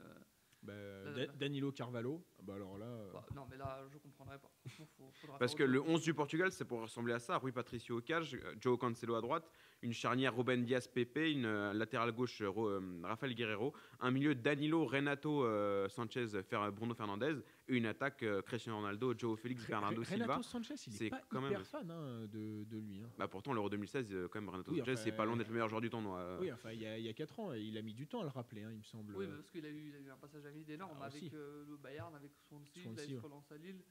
Bah, 0.63 0.73
Là, 1.05 1.11
là. 1.11 1.27
Danilo 1.41 1.73
Carvalho, 1.73 2.23
bah 2.41 2.55
alors 2.55 2.79
là. 2.79 2.87
euh, 2.87 3.11
bah, 3.13 3.27
non, 3.35 3.47
mais 3.51 3.57
là, 3.57 3.81
je 3.91 3.99
comprendrais 3.99 4.39
pas. 4.39 4.51
Faut- 4.97 5.11
Parce 5.41 5.57
que 5.57 5.65
le 5.65 5.81
chose. 5.81 5.89
11 5.89 6.03
du 6.03 6.15
Portugal, 6.15 6.53
c'est 6.53 6.65
pour 6.65 6.83
ressembler 6.83 7.13
à 7.15 7.19
ça. 7.19 7.37
Rui 7.39 7.51
Patricio 7.51 7.99
au 7.99 8.01
cage, 8.01 8.35
euh, 8.35 8.55
Joe 8.61 8.79
Cancelo 8.79 9.17
à 9.17 9.21
droite, 9.21 9.51
une 9.83 9.93
charnière 9.93 10.37
Ruben 10.37 10.65
Diaz 10.65 10.87
Pepe, 10.87 11.17
une 11.33 11.47
euh, 11.47 11.73
latérale 11.73 12.13
gauche 12.13 12.43
euh, 12.43 12.49
Ro- 12.49 12.69
euh, 12.69 13.01
Rafael 13.03 13.35
Guerrero, 13.35 13.73
un 13.99 14.13
milieu 14.13 14.37
Danilo, 14.37 14.85
Renato 14.85 15.45
euh, 15.45 15.89
Sanchez, 15.89 16.27
Fer- 16.49 16.71
Bruno 16.71 16.95
Fernandez, 16.95 17.35
une 17.69 17.87
attaque 17.87 18.23
euh, 18.25 18.43
Cristiano 18.43 18.79
Ronaldo, 18.79 19.15
Joe 19.17 19.39
Félix, 19.39 19.67
Bernardo 19.67 20.03
Silva. 20.05 20.25
Renato 20.25 20.43
Sanchez, 20.43 20.75
il 20.87 20.93
c'est 20.93 21.07
est 21.07 21.11
pas 21.11 21.21
quand 21.29 21.39
hyper 21.47 21.59
même- 21.59 21.65
fan 21.65 21.91
hein, 21.91 22.27
de, 22.27 22.65
de 22.65 22.79
lui. 22.79 23.01
hein. 23.01 23.11
Bah 23.19 23.29
pourtant, 23.29 23.53
l'Euro 23.53 23.71
2016, 23.71 24.13
euh, 24.13 24.29
quand 24.29 24.41
même, 24.41 24.49
Renato 24.51 24.73
Oui, 24.73 24.79
Sanchez, 24.79 24.93
enfin, 24.93 25.01
c'est 25.05 25.13
pas 25.13 25.25
loin 25.25 25.35
euh, 25.35 25.39
d'être 25.39 25.49
le 25.49 25.55
meilleur 25.55 25.69
joueur 25.69 25.81
du 25.81 25.89
tournoi. 25.91 26.19
euh. 26.19 26.39
Oui, 26.41 26.53
enfin, 26.53 26.73
il 26.73 26.81
y 26.83 26.87
a, 26.87 26.99
il 26.99 27.05
y 27.05 27.09
a 27.09 27.13
4 27.13 27.39
ans, 27.41 27.53
il 27.53 27.77
a 27.79 27.83
mis 27.83 27.95
du 27.95 28.07
temps 28.09 28.21
à 28.21 28.25
le 28.25 28.31
rappeler, 28.31 28.63
hein, 28.65 28.71
il 28.73 28.79
me 28.79 28.83
semble. 28.83 29.15
Oui, 29.17 29.27
parce 29.29 29.51
qu'il 29.51 29.65
a 29.65 29.69
eu, 29.71 29.89
il 29.89 29.95
a 29.97 29.99
eu 30.01 30.11
un 30.11 30.17
passage 30.17 30.45
à 30.45 30.51
vide 30.51 30.71
énorme 30.71 30.99
Ah, 31.01 31.05
avec 31.07 31.33
euh, 31.33 31.65
le 31.69 31.77
Bayern, 31.77 32.15
avec 32.15 32.33
Swansea, 32.49 32.83
Swansea, 32.83 32.97
là, 33.03 33.05
il 33.09 33.17
se 33.17 33.21
relance 33.23 33.51
à 33.53 33.57
Lille. 33.57 33.83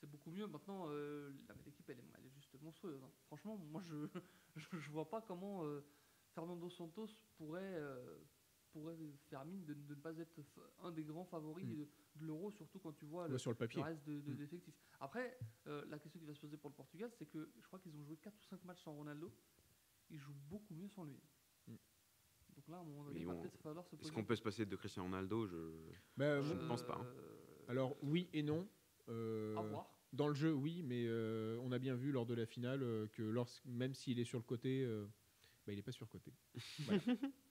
C'est 0.00 0.08
beaucoup 0.08 0.30
mieux. 0.30 0.46
Maintenant, 0.46 0.86
euh, 0.88 1.30
la- 1.48 1.54
l'équipe, 1.66 1.88
elle, 1.90 1.98
est- 1.98 2.10
elle 2.18 2.26
est 2.26 2.30
juste 2.30 2.56
monstrueuse. 2.62 3.02
hein. 3.02 3.10
Franchement, 3.26 3.56
moi, 3.58 3.82
je, 3.84 3.94
je, 4.56 4.78
je 4.78 4.90
vois 4.90 5.08
pas 5.10 5.20
comment 5.20 5.64
euh, 5.64 5.84
Fernando 6.34 6.68
Santos 6.70 7.08
pourrait, 7.36 7.74
euh, 7.74 8.16
pourrait 8.70 8.96
faire 9.28 9.44
mine 9.44 9.64
de, 9.64 9.74
de 9.74 9.94
ne 9.94 10.00
pas 10.00 10.16
être 10.18 10.38
un 10.82 10.92
des 10.92 11.02
grands 11.04 11.24
favoris 11.24 11.66
Mm. 11.66 11.70
de, 11.72 11.88
de 12.18 12.24
l'Euro, 12.26 12.50
surtout 12.50 12.78
quand 12.78 12.92
tu 12.92 13.04
vois 13.06 13.24
Ouais, 13.24 13.30
le, 13.30 13.38
sur 13.38 13.50
le 13.50 13.54
le 13.54 13.58
papier. 13.58 13.82
reste 13.82 14.04
de, 14.06 14.20
de- 14.20 14.32
Mm. 14.32 14.36
d'effectifs. 14.36 14.74
Après, 15.00 15.38
euh, 15.66 15.84
la 15.88 15.98
question 15.98 16.18
qui 16.20 16.26
va 16.26 16.34
se 16.34 16.40
poser 16.40 16.56
pour 16.56 16.70
le 16.70 16.74
Portugal, 16.76 17.10
c'est 17.18 17.26
que 17.26 17.50
je 17.58 17.66
crois 17.66 17.78
qu'ils 17.78 17.96
ont 17.96 18.04
joué 18.04 18.16
4 18.16 18.34
ou 18.36 18.42
5 18.42 18.64
matchs 18.64 18.82
sans 18.82 18.92
Ronaldo. 18.94 19.32
Ils 20.10 20.18
jouent 20.18 20.36
beaucoup 20.48 20.74
mieux 20.74 20.88
sans 20.88 21.04
lui. 21.04 21.20
Mm. 21.66 21.74
Donc 22.56 22.68
là, 22.68 22.76
à 22.76 22.80
un 22.80 22.84
moment 22.84 23.04
Mais 23.04 23.06
donné, 23.08 23.18
il 23.18 23.22
ils 23.22 23.26
va 23.26 23.32
vont- 23.34 23.40
peut-être 23.42 23.58
falloir 23.62 23.86
se 23.86 23.96
Est-ce 23.96 24.12
qu'on 24.12 24.24
peut 24.24 24.36
se 24.36 24.42
passer 24.42 24.66
de 24.66 24.76
Cristiano 24.76 25.08
Ronaldo? 25.08 25.46
Je... 25.46 25.56
Bah, 26.16 26.40
Je 26.40 26.52
moi- 26.54 26.62
ne 26.62 26.68
pense 26.68 26.82
pas, 26.82 26.96
hein. 26.96 27.06
Euh, 27.06 27.36
alors, 27.68 27.96
oui 28.02 28.28
et 28.32 28.42
non. 28.42 28.68
Euh, 29.08 29.56
à 29.56 29.62
voir. 29.62 29.94
Dans 30.12 30.28
le 30.28 30.34
jeu, 30.34 30.52
oui, 30.52 30.82
mais 30.82 31.04
euh, 31.06 31.58
on 31.62 31.70
a 31.72 31.78
bien 31.78 31.94
vu 31.94 32.12
lors 32.12 32.24
de 32.24 32.32
la 32.34 32.46
finale 32.46 32.82
euh, 32.82 33.06
que 33.08 33.22
lorsque, 33.22 33.64
même 33.66 33.92
s'il 33.94 34.18
est 34.18 34.24
sur 34.24 34.38
le 34.38 34.44
côté, 34.44 34.82
euh, 34.84 35.06
bah, 35.66 35.72
il 35.72 35.76
n'est 35.76 35.82
pas 35.82 35.92
sur 35.92 36.06
le 36.06 36.10
côté. 36.10 36.32
Voilà. 36.80 37.02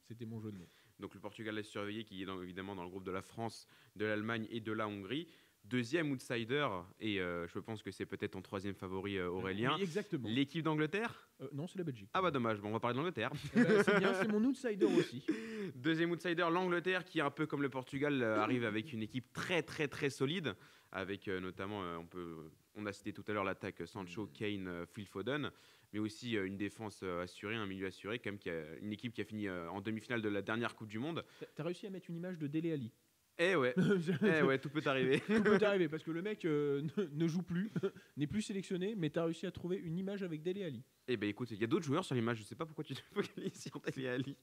C'était 0.08 0.26
mon 0.26 0.40
jeu 0.40 0.52
de 0.52 0.58
mots. 0.58 0.70
Donc 1.00 1.14
le 1.14 1.20
Portugal 1.20 1.58
est 1.58 1.64
surveillé, 1.64 2.04
qui 2.04 2.24
est 2.24 2.26
dans- 2.26 2.42
évidemment 2.42 2.76
dans 2.76 2.84
le 2.84 2.90
groupe 2.90 3.04
de 3.04 3.12
la 3.12 3.22
France, 3.22 3.68
de 3.96 4.06
l'Allemagne 4.06 4.48
et 4.50 4.60
de 4.60 4.72
la 4.72 4.88
Hongrie. 4.88 5.28
deuxième 5.64 6.12
outsider, 6.12 6.66
et 7.02 7.20
euh, 7.20 7.46
je 7.50 7.60
pense 7.60 7.84
que 7.84 7.92
c'est 7.92 8.06
peut-être 8.06 8.32
ton 8.32 8.42
troisième 8.42 8.74
favori 8.74 9.18
euh, 9.18 9.28
Aurélien, 9.30 9.76
Oui, 9.76 9.84
exactement. 9.84 10.30
l'équipe 10.30 10.64
d'Angleterre? 10.64 11.28
Euh, 11.42 11.50
non, 11.52 11.68
c'est 11.68 11.78
la 11.78 11.84
Belgique. 11.84 12.10
Ah 12.14 12.22
bah 12.22 12.32
dommage, 12.32 12.62
bon, 12.62 12.70
on 12.70 12.72
va 12.72 12.80
parler 12.80 12.94
de 12.94 13.00
l'Angleterre. 13.00 13.32
Eh 13.56 13.64
ben, 13.64 13.84
c'est 13.84 14.00
bien, 14.00 14.14
c'est 14.14 14.32
mon 14.32 14.42
outsider 14.46 14.86
aussi. 14.86 15.26
Deuxième 15.76 16.12
outsider, 16.12 16.48
l'Angleterre, 16.50 17.04
qui 17.04 17.20
un 17.20 17.30
peu 17.32 17.46
comme 17.48 17.62
le 17.62 17.70
Portugal 17.70 18.24
arrive 18.24 18.64
avec 18.64 18.94
une 18.94 19.04
équipe 19.04 19.34
très 19.34 19.62
très 19.62 19.90
très 19.90 20.10
solide, 20.10 20.56
avec 20.94 21.28
notamment, 21.28 21.82
on, 22.00 22.06
peut, 22.08 22.50
on 22.76 22.86
a 22.86 22.94
cité 22.94 23.12
tout 23.12 23.26
à 23.28 23.34
l'heure 23.34 23.44
l'attaque 23.44 23.86
Sancho, 23.86 24.28
Kane, 24.28 24.86
Phil 24.94 25.06
Foden, 25.06 25.52
mais 25.94 26.00
aussi 26.00 26.38
euh, 26.38 26.46
une 26.46 26.58
défense 26.58 27.02
euh, 27.04 27.22
assurée, 27.24 27.56
un 27.56 27.66
milieu 27.66 27.88
assuré, 27.88 28.20
quand 28.20 28.30
même, 28.32 28.40
qui 28.40 28.50
a- 28.50 28.76
une 28.80 28.92
équipe 28.94 29.14
qui 29.14 29.22
a 29.22 29.26
fini 29.26 29.48
euh, 29.48 29.70
en 29.72 29.82
demi-finale 29.82 30.22
de 30.22 30.30
la 30.30 30.42
dernière 30.42 30.76
Coupe 30.76 30.88
du 30.90 31.00
Monde. 31.00 31.24
T'as- 31.56 31.64
réussi 31.64 31.88
à 31.88 31.90
mettre 31.90 32.10
une 32.10 32.16
image 32.18 32.38
de 32.38 32.48
Dele 32.48 32.72
Ali. 32.72 32.92
Eh 33.40 33.56
ouais, 33.56 33.76
eh 34.40 34.42
ouais, 34.42 34.58
tout 34.58 34.70
peut 34.70 34.82
arriver. 34.86 35.20
Tout 35.28 35.44
peut 35.44 35.60
arriver 35.64 35.88
parce 35.88 36.04
que 36.04 36.10
le 36.10 36.24
mec 36.24 36.44
euh, 36.46 36.82
ne, 36.98 37.04
ne 37.06 37.28
joue 37.28 37.44
plus, 37.44 37.72
n'est 38.18 38.26
plus 38.26 38.42
sélectionné, 38.42 38.96
mais 38.96 39.12
t'as 39.12 39.26
réussi 39.26 39.46
à 39.46 39.52
trouver 39.52 39.78
une 39.78 39.98
image 40.00 40.24
avec 40.24 40.42
Dele 40.42 40.64
Ali. 40.64 40.84
Eh 41.08 41.18
ben 41.18 41.30
écoute, 41.30 41.52
il 41.52 41.58
y 41.60 41.64
a 41.64 41.68
d'autres 41.68 41.86
joueurs 41.86 42.04
sur 42.04 42.16
l'image, 42.16 42.40
je 42.40 42.44
sais 42.44 42.56
pas 42.56 42.66
pourquoi 42.66 42.84
tu 42.84 42.96
te 42.96 43.02
focalises 43.14 43.62
sur 43.62 43.80
Dele 43.80 44.08
Alli. 44.08 44.36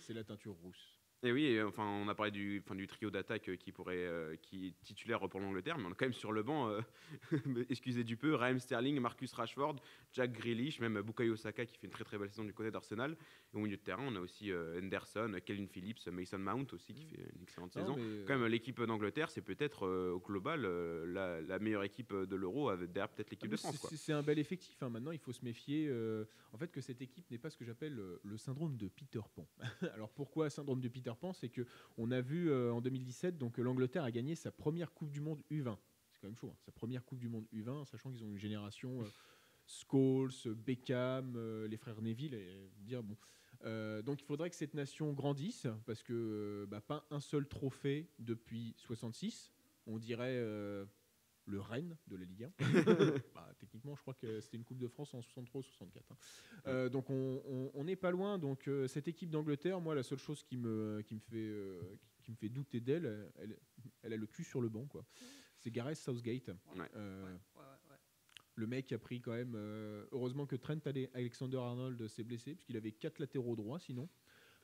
C'est 0.00 0.12
la 0.12 0.22
teinture 0.22 0.52
rousse. 0.52 0.99
Et 1.22 1.32
oui, 1.32 1.44
et, 1.44 1.62
enfin, 1.62 1.84
on 1.84 2.08
a 2.08 2.14
parlé 2.14 2.30
du, 2.32 2.62
enfin, 2.64 2.74
du 2.74 2.86
trio 2.86 3.10
d'attaque 3.10 3.50
euh, 3.50 3.56
qui 3.56 3.72
pourrait, 3.72 3.96
euh, 4.06 4.36
qui 4.36 4.68
est 4.68 4.82
titulaire 4.82 5.20
pour 5.28 5.38
l'Angleterre, 5.40 5.76
mais 5.76 5.84
on 5.84 5.90
a 5.90 5.94
quand 5.94 6.06
même 6.06 6.14
sur 6.14 6.32
le 6.32 6.42
banc, 6.42 6.70
euh, 6.70 6.80
excusez 7.68 8.04
du 8.04 8.16
peu, 8.16 8.34
Raheem 8.34 8.58
Sterling, 8.58 8.98
Marcus 9.00 9.34
Rashford, 9.34 9.76
Jack 10.12 10.32
Grealish, 10.32 10.80
même 10.80 11.02
Bukayo 11.02 11.36
Saka 11.36 11.66
qui 11.66 11.76
fait 11.76 11.86
une 11.88 11.92
très 11.92 12.04
très 12.04 12.16
belle 12.16 12.30
saison 12.30 12.44
du 12.44 12.54
côté 12.54 12.70
d'Arsenal. 12.70 13.18
Et 13.52 13.56
au 13.56 13.60
milieu 13.60 13.76
de 13.76 13.82
terrain, 13.82 14.04
on 14.06 14.16
a 14.16 14.20
aussi 14.20 14.50
euh, 14.50 14.80
Henderson, 14.80 15.38
Kevin 15.44 15.68
Phillips, 15.68 16.06
Mason 16.06 16.38
Mount 16.38 16.66
aussi 16.72 16.94
qui 16.94 17.04
fait 17.04 17.20
une 17.36 17.42
excellente 17.42 17.76
Non, 17.76 17.96
saison. 17.96 18.24
Quand 18.26 18.38
même, 18.38 18.46
l'équipe 18.48 18.80
d'Angleterre, 18.82 19.30
c'est 19.30 19.42
peut-être 19.42 19.86
au 19.86 20.20
global 20.20 20.62
la, 20.62 21.42
la 21.42 21.58
meilleure 21.58 21.84
équipe 21.84 22.14
de 22.14 22.36
l'Euro, 22.36 22.74
derrière 22.76 23.10
peut-être 23.10 23.28
ah, 23.28 23.32
l'équipe 23.32 23.50
mais 23.50 23.56
de 23.56 23.60
France. 23.60 23.86
c'est- 23.94 24.10
un 24.12 24.22
bel 24.22 24.38
effectif. 24.38 24.82
hein. 24.82 24.88
Maintenant, 24.88 25.10
il 25.10 25.18
faut 25.18 25.32
se 25.32 25.44
méfier. 25.44 25.92
en 26.54 26.56
fait, 26.56 26.72
que 26.72 26.80
cette 26.80 27.02
équipe 27.02 27.30
n'est 27.30 27.38
pas 27.38 27.50
ce 27.50 27.58
que 27.58 27.64
j'appelle 27.66 28.00
le 28.22 28.36
syndrome 28.38 28.78
de 28.78 28.88
Peter 28.88 29.20
Pan. 29.34 29.46
Alors 29.94 30.08
pourquoi 30.10 30.48
syndrome 30.48 30.80
de 30.80 30.88
Peter 30.88 31.09
Pan 31.16 31.32
C'est 31.32 31.48
que 31.48 31.66
on 31.98 32.10
a 32.10 32.20
vu 32.20 32.50
euh, 32.50 32.72
en 32.72 32.80
2017, 32.80 33.38
donc 33.38 33.58
euh, 33.58 33.62
l'Angleterre 33.62 34.04
a 34.04 34.10
gagné 34.10 34.34
sa 34.34 34.50
première 34.50 34.92
Coupe 34.92 35.10
du 35.10 35.20
Monde 35.20 35.42
U20. 35.50 35.76
C'est 36.12 36.20
quand 36.20 36.26
même 36.28 36.36
chaud. 36.36 36.50
hein. 36.52 36.58
Sa 36.64 36.72
première 36.72 37.04
Coupe 37.04 37.18
du 37.18 37.28
Monde 37.28 37.46
U20, 37.52 37.84
sachant 37.86 38.10
qu'ils 38.10 38.24
ont 38.24 38.28
une 38.28 38.38
génération 38.38 39.00
euh, 39.02 39.06
Scholes, 39.66 40.30
Beckham, 40.56 41.34
euh, 41.36 41.68
les 41.68 41.76
frères 41.76 42.00
Neville, 42.02 42.34
et 42.34 42.70
dire 42.80 43.02
bon. 43.02 43.16
Donc 44.04 44.22
il 44.22 44.24
faudrait 44.24 44.48
que 44.48 44.56
cette 44.56 44.72
nation 44.72 45.12
grandisse 45.12 45.66
parce 45.84 46.02
que 46.02 46.66
bah, 46.70 46.80
pas 46.80 47.06
un 47.10 47.20
seul 47.20 47.46
trophée 47.46 48.08
depuis 48.18 48.72
66. 48.78 49.52
On 49.86 49.98
dirait 49.98 50.42
le 51.50 51.60
Rennes 51.60 51.96
de 52.06 52.16
la 52.16 52.24
Ligue 52.24 52.44
1. 52.44 52.50
Bah, 53.34 53.52
techniquement, 53.58 53.94
je 53.96 54.00
crois 54.02 54.14
que 54.14 54.40
c'était 54.40 54.56
une 54.56 54.64
Coupe 54.64 54.78
de 54.78 54.88
France 54.88 55.12
en 55.14 55.20
63 55.22 55.60
ou 55.60 55.62
64. 55.62 56.12
hein. 56.12 56.16
Euh, 56.66 56.88
donc 56.88 57.10
on- 57.10 57.84
n'est 57.84 57.96
pas 57.96 58.10
loin. 58.10 58.38
Donc 58.38 58.68
euh, 58.68 58.86
cette 58.88 59.08
équipe 59.08 59.30
d'Angleterre, 59.30 59.80
moi, 59.80 59.94
la 59.94 60.02
seule 60.02 60.18
chose 60.18 60.42
qui 60.42 60.56
me, 60.56 61.02
qui 61.06 61.14
me, 61.14 61.20
fait, 61.20 61.36
euh, 61.36 61.80
qui- 62.02 62.20
qui 62.22 62.30
me 62.30 62.36
fait 62.36 62.48
douter 62.48 62.80
d'elle, 62.80 63.30
elle, 63.38 63.58
elle 64.02 64.12
a 64.12 64.16
le 64.16 64.26
cul 64.26 64.44
sur 64.44 64.60
le 64.60 64.68
banc. 64.68 64.86
quoi. 64.86 65.04
C'est 65.58 65.70
Gareth 65.70 65.96
Southgate. 65.98 66.48
Ouais. 66.48 66.88
Euh, 66.94 67.24
Ouais, 67.24 67.30
ouais, 67.30 67.36
ouais, 67.56 67.62
ouais. 67.90 67.96
le 68.54 68.66
mec 68.66 68.92
a 68.92 68.98
pris 68.98 69.20
quand 69.20 69.32
même. 69.32 69.54
euh, 69.56 70.06
heureusement 70.12 70.46
que 70.46 70.56
Trent 70.56 70.78
Ale- 70.86 71.10
Alexander-Arnold 71.14 72.06
s'est 72.08 72.24
blessé, 72.24 72.54
puisqu'il 72.54 72.76
avait 72.76 72.92
quatre 72.92 73.18
latéraux 73.18 73.56
droits 73.56 73.78
sinon. 73.80 74.08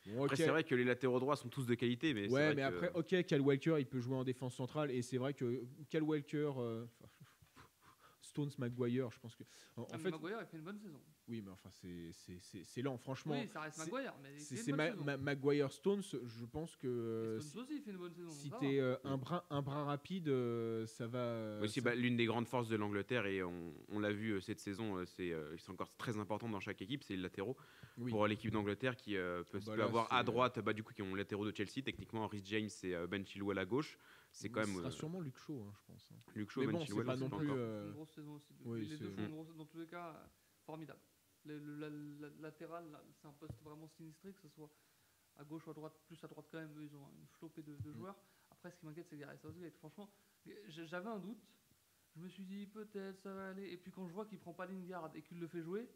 Bon, 0.06 0.22
Après, 0.24 0.34
ok. 0.36 0.36
c'est 0.36 0.48
vrai 0.48 0.62
que 0.64 0.74
les 0.74 0.84
latéraux 0.84 1.18
droits 1.18 1.36
sont 1.36 1.48
tous 1.48 1.66
de 1.66 1.74
qualité, 1.74 2.14
mais 2.14 2.30
Ouais, 2.30 2.54
mais 2.54 2.62
que- 2.62 2.66
après, 2.66 2.90
ok, 2.94 3.24
Cal 3.26 3.40
Walker, 3.40 3.76
il 3.78 3.86
peut 3.86 4.00
jouer 4.00 4.16
en 4.16 4.24
défense 4.24 4.54
centrale, 4.54 4.90
et 4.92 5.02
c'est 5.02 5.18
vrai 5.18 5.34
que 5.34 5.64
Cal 5.90 6.02
Walker, 6.04 6.50
euh, 6.58 6.84
Stones, 8.36 8.50
Maguire, 8.58 9.10
je 9.10 9.18
pense 9.18 9.34
que. 9.34 9.44
En, 9.76 9.82
en 9.82 9.86
Ah, 9.92 9.98
fait, 9.98 10.10
Maguire, 10.10 10.38
il 10.40 10.46
fait 10.46 10.56
une 10.58 10.64
bonne 10.64 10.78
saison. 10.78 11.00
oui, 11.28 11.40
mais 11.42 11.50
enfin, 11.50 11.70
c'est- 11.70 12.12
c'est 12.12 12.38
c'est- 12.40 12.64
c'est 12.64 12.82
lent, 12.82 12.98
franchement. 12.98 13.40
Oui, 13.40 13.48
ça 13.48 13.60
reste 13.62 13.78
c'est- 13.78 13.90
Maguire, 13.90 14.14
mais 14.22 14.38
C'est 14.38 14.72
Ma-. 14.72 14.94
Ma- 14.94 15.16
Maguire 15.16 15.72
Stones, 15.72 16.02
je 16.02 16.44
pense 16.44 16.76
que 16.76 16.86
Et 16.86 16.90
euh, 16.90 17.40
Stones 17.40 17.62
aussi, 17.64 17.76
il 17.76 17.82
fait 17.82 17.90
une 17.92 17.96
bonne 17.96 18.12
saison. 18.14 18.30
si 18.30 18.50
t'es 18.60 18.78
euh, 18.78 18.96
un, 19.04 19.16
brin, 19.16 19.42
un 19.50 19.62
brin 19.62 19.84
rapide, 19.84 20.28
euh, 20.28 20.86
ça 20.86 21.06
va. 21.06 21.60
Aussi, 21.62 21.80
ça- 21.80 21.84
bah, 21.90 21.94
l'une 21.94 22.16
des 22.16 22.26
grandes 22.26 22.46
forces 22.48 22.68
de 22.68 22.76
l'Angleterre, 22.76 23.24
et 23.26 23.42
on, 23.42 23.72
on 23.88 23.98
l'a 23.98 24.12
vu 24.12 24.32
euh, 24.32 24.40
cette 24.40 24.60
saison, 24.60 24.98
euh, 24.98 25.06
c'est 25.06 25.32
euh, 25.32 25.56
encore 25.68 25.96
très 25.96 26.18
important 26.18 26.48
dans 26.48 26.60
chaque 26.60 26.82
équipe, 26.82 27.02
c'est 27.02 27.16
les 27.16 27.22
latéraux. 27.22 27.56
oui. 27.98 28.10
Pour 28.10 28.26
l'équipe 28.26 28.50
d'Angleterre 28.50 28.96
qui 28.96 29.16
euh, 29.16 29.42
peut, 29.44 29.58
Bah 29.60 29.72
peut 29.72 29.78
là, 29.78 29.84
avoir 29.84 30.12
à 30.12 30.22
droite, 30.22 30.58
bah, 30.60 30.72
du 30.74 30.82
coup, 30.82 30.92
qui 30.92 31.02
ont 31.02 31.14
les 31.14 31.22
latéraux 31.22 31.50
de 31.50 31.56
Chelsea, 31.56 31.82
techniquement, 31.84 32.26
Rhys 32.28 32.42
James 32.44 32.68
et 32.82 32.94
euh, 32.94 33.06
Ben 33.06 33.24
Chilwell 33.26 33.58
à 33.58 33.64
gauche. 33.64 33.96
C'est 34.38 34.50
quand 34.50 34.62
Ce 34.62 34.66
même 34.66 34.76
sera 34.76 34.88
euh, 34.88 34.90
sûrement 34.90 35.20
Luke 35.20 35.38
Shaw, 35.38 35.62
hein, 35.62 35.72
je 35.74 35.84
pense. 35.86 36.12
hein. 36.12 36.16
Luke 36.34 36.50
Shaw, 36.50 36.60
Mais 36.60 36.72
bon, 36.72 36.84
c'est 36.86 37.04
pas 37.04 37.16
non 37.16 37.30
plus. 37.30 37.46
encore. 37.50 37.56
euh, 37.58 37.86
Une 37.86 37.92
grosse 37.94 38.10
saison 38.14 38.34
aussi. 38.34 38.54
oui, 38.66 38.86
les 38.86 38.98
deux 38.98 39.08
c'est- 39.08 39.16
font 39.16 39.22
une 39.24 39.30
grosse, 39.30 39.56
dans 39.56 39.64
tous 39.64 39.78
les 39.78 39.86
cas, 39.86 40.30
formidable. 40.64 41.00
Le, 41.44 41.58
le- 41.58 41.76
la- 41.78 41.88
la- 42.28 42.34
latéral, 42.40 42.84
c'est 43.14 43.26
un 43.28 43.32
poste 43.32 43.58
vraiment 43.62 43.88
sinistré, 43.88 44.32
que 44.34 44.40
ce 44.42 44.48
soit 44.50 44.70
à 45.36 45.44
gauche 45.44 45.66
ou 45.66 45.70
à 45.70 45.74
droite, 45.74 45.94
plus 46.06 46.22
à 46.22 46.28
droite 46.28 46.46
quand 46.50 46.58
même, 46.58 46.76
ils 46.82 46.94
ont 46.94 47.08
une 47.18 47.26
flopée 47.28 47.62
de, 47.62 47.72
Mm. 47.72 47.80
de 47.82 47.92
joueurs. 47.92 48.16
Après, 48.50 48.70
ce 48.70 48.76
qui 48.76 48.84
m'inquiète, 48.84 49.06
c'est 49.08 49.16
Gareth 49.16 49.40
Southgate. 49.40 49.76
Franchement, 49.78 50.10
j'avais 50.68 51.08
un 51.08 51.18
doute. 51.18 51.42
Je 52.14 52.20
me 52.20 52.28
suis 52.28 52.44
dit, 52.44 52.66
peut-être 52.66 53.20
ça 53.22 53.32
va 53.32 53.48
aller. 53.50 53.70
Et 53.70 53.76
puis 53.78 53.90
quand 53.90 54.06
je 54.06 54.12
vois 54.12 54.26
qu'il 54.26 54.38
prend 54.38 54.52
pas 54.54 54.66
Lingard 54.66 55.10
et 55.14 55.22
qu'il 55.22 55.38
le 55.40 55.46
fait 55.48 55.62
jouer, 55.62 55.88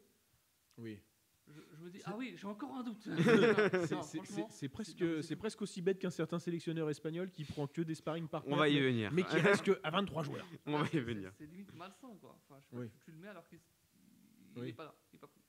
Oui. 0.77 0.99
Je, 1.47 1.61
je 1.77 1.83
me 1.83 1.89
dis, 1.89 1.99
ah 2.05 2.15
oui, 2.17 2.33
j'ai 2.37 2.47
encore 2.47 2.73
un 2.75 2.83
doute. 2.83 3.03
C'est- 4.51 4.69
presque, 5.37 5.61
aussi 5.61 5.81
bête 5.81 5.99
qu'un 5.99 6.09
certain 6.09 6.39
sélectionneur 6.39 6.89
espagnol 6.89 7.29
qui 7.31 7.43
prend 7.43 7.67
que 7.67 7.81
des 7.81 7.95
sparring 7.95 8.27
par 8.27 8.47
On 8.47 8.55
va 8.55 8.69
y 8.69 8.75
mais, 8.75 8.81
venir. 8.81 9.11
mais 9.11 9.23
qui 9.23 9.37
reste 9.37 9.63
que 9.63 9.79
à 9.83 9.89
23 9.91 10.23
joueurs. 10.23 10.45
on 10.65 10.77
va 10.77 10.87
y 10.93 10.99
venir. 10.99 11.31
C'est 11.37 11.45
limite 11.45 11.73
malsain, 11.75 12.15
quoi. 12.21 12.37
Enfin, 12.43 12.59
je 12.61 12.65
sais 12.67 12.75
pas, 12.75 12.81
Oui. 12.81 12.89
tu, 12.89 12.97
tu 13.05 13.11
le 13.11 13.17
mets 13.17 13.27
alors 13.29 13.47
qu'il 13.47 13.57
s- 13.57 13.63
il 14.55 14.61
Oui. 14.61 14.69
est 14.69 14.73
pas 14.73 14.85
là, 14.85 14.95
il 15.11 15.15
est 15.15 15.19
pas 15.19 15.27
pris. 15.27 15.40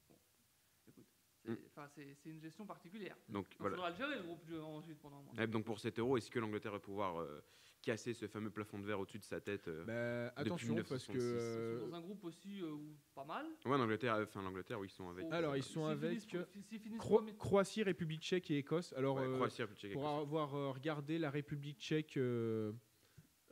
C'est 1.44 1.50
Mm. 1.50 1.56
enfin, 1.66 1.88
c'est- 1.88 2.16
une 2.30 2.40
gestion 2.40 2.64
particulière. 2.66 3.16
Donc 3.28 3.46
Il 3.52 3.58
voilà. 3.58 3.76
faudra 3.76 3.90
le 3.90 3.96
gérer 3.96 4.16
le 4.16 4.22
groupe 4.22 4.44
du- 4.44 4.56
ensuite 4.58 4.98
pendant 5.00 5.18
un 5.18 5.22
mois. 5.22 5.42
Et 5.42 5.46
donc 5.46 5.64
pour 5.64 5.80
cet 5.80 5.98
euro, 5.98 6.16
est-ce 6.16 6.30
que 6.30 6.38
l'Angleterre 6.38 6.72
va 6.72 6.78
pouvoir 6.78 7.20
euh, 7.20 7.42
casser 7.82 8.14
ce 8.14 8.28
fameux 8.28 8.50
plafond 8.50 8.78
de 8.78 8.84
verre 8.86 9.00
au-dessus 9.00 9.18
de 9.18 9.24
sa 9.24 9.40
tête 9.40 9.66
euh 9.66 9.84
Bah, 9.84 10.32
attention 10.40 10.74
parce 10.76 10.88
que 11.06 11.12
1966. 11.12 11.18
Ils 11.18 11.20
euh, 11.20 11.80
sont 11.80 11.88
dans 11.88 11.96
un 11.96 12.00
groupe 12.00 12.24
aussi 12.24 12.60
euh, 12.62 12.70
où 12.70 12.96
pas 13.14 13.24
mal. 13.24 13.44
Ouais, 13.64 13.72
en 13.74 13.80
Angleterre, 13.80 14.14
euh, 14.14 14.22
enfin 14.24 14.40
l'Angleterre, 14.42 14.78
oui, 14.78 14.86
ils 14.86 14.90
sont 14.90 15.08
avec. 15.08 15.26
Faut- 15.26 15.32
Alors, 15.34 15.56
ils 15.56 15.64
sont 15.64 15.86
avec, 15.86 16.10
finissent- 16.20 16.34
euh, 16.36 16.44
s'ils 16.68 16.78
finissent 16.80 17.00
Cro- 17.00 17.16
premier- 17.16 17.34
Croatie, 17.36 17.82
République 17.82 18.22
tchèque 18.22 18.50
et 18.52 18.58
Écosse. 18.58 18.92
Alors 18.92 19.16
Ouais, 19.16 19.22
euh, 19.26 19.34
Croatie, 19.34 19.62
République 19.62 19.80
tchèque, 19.80 19.92
pour 19.94 20.02
Écosse. 20.02 20.20
avoir 20.22 20.54
euh, 20.54 20.70
regardé 20.70 21.18
la 21.18 21.30
République 21.30 21.78
tchèque 21.80 22.16
euh, 22.18 22.72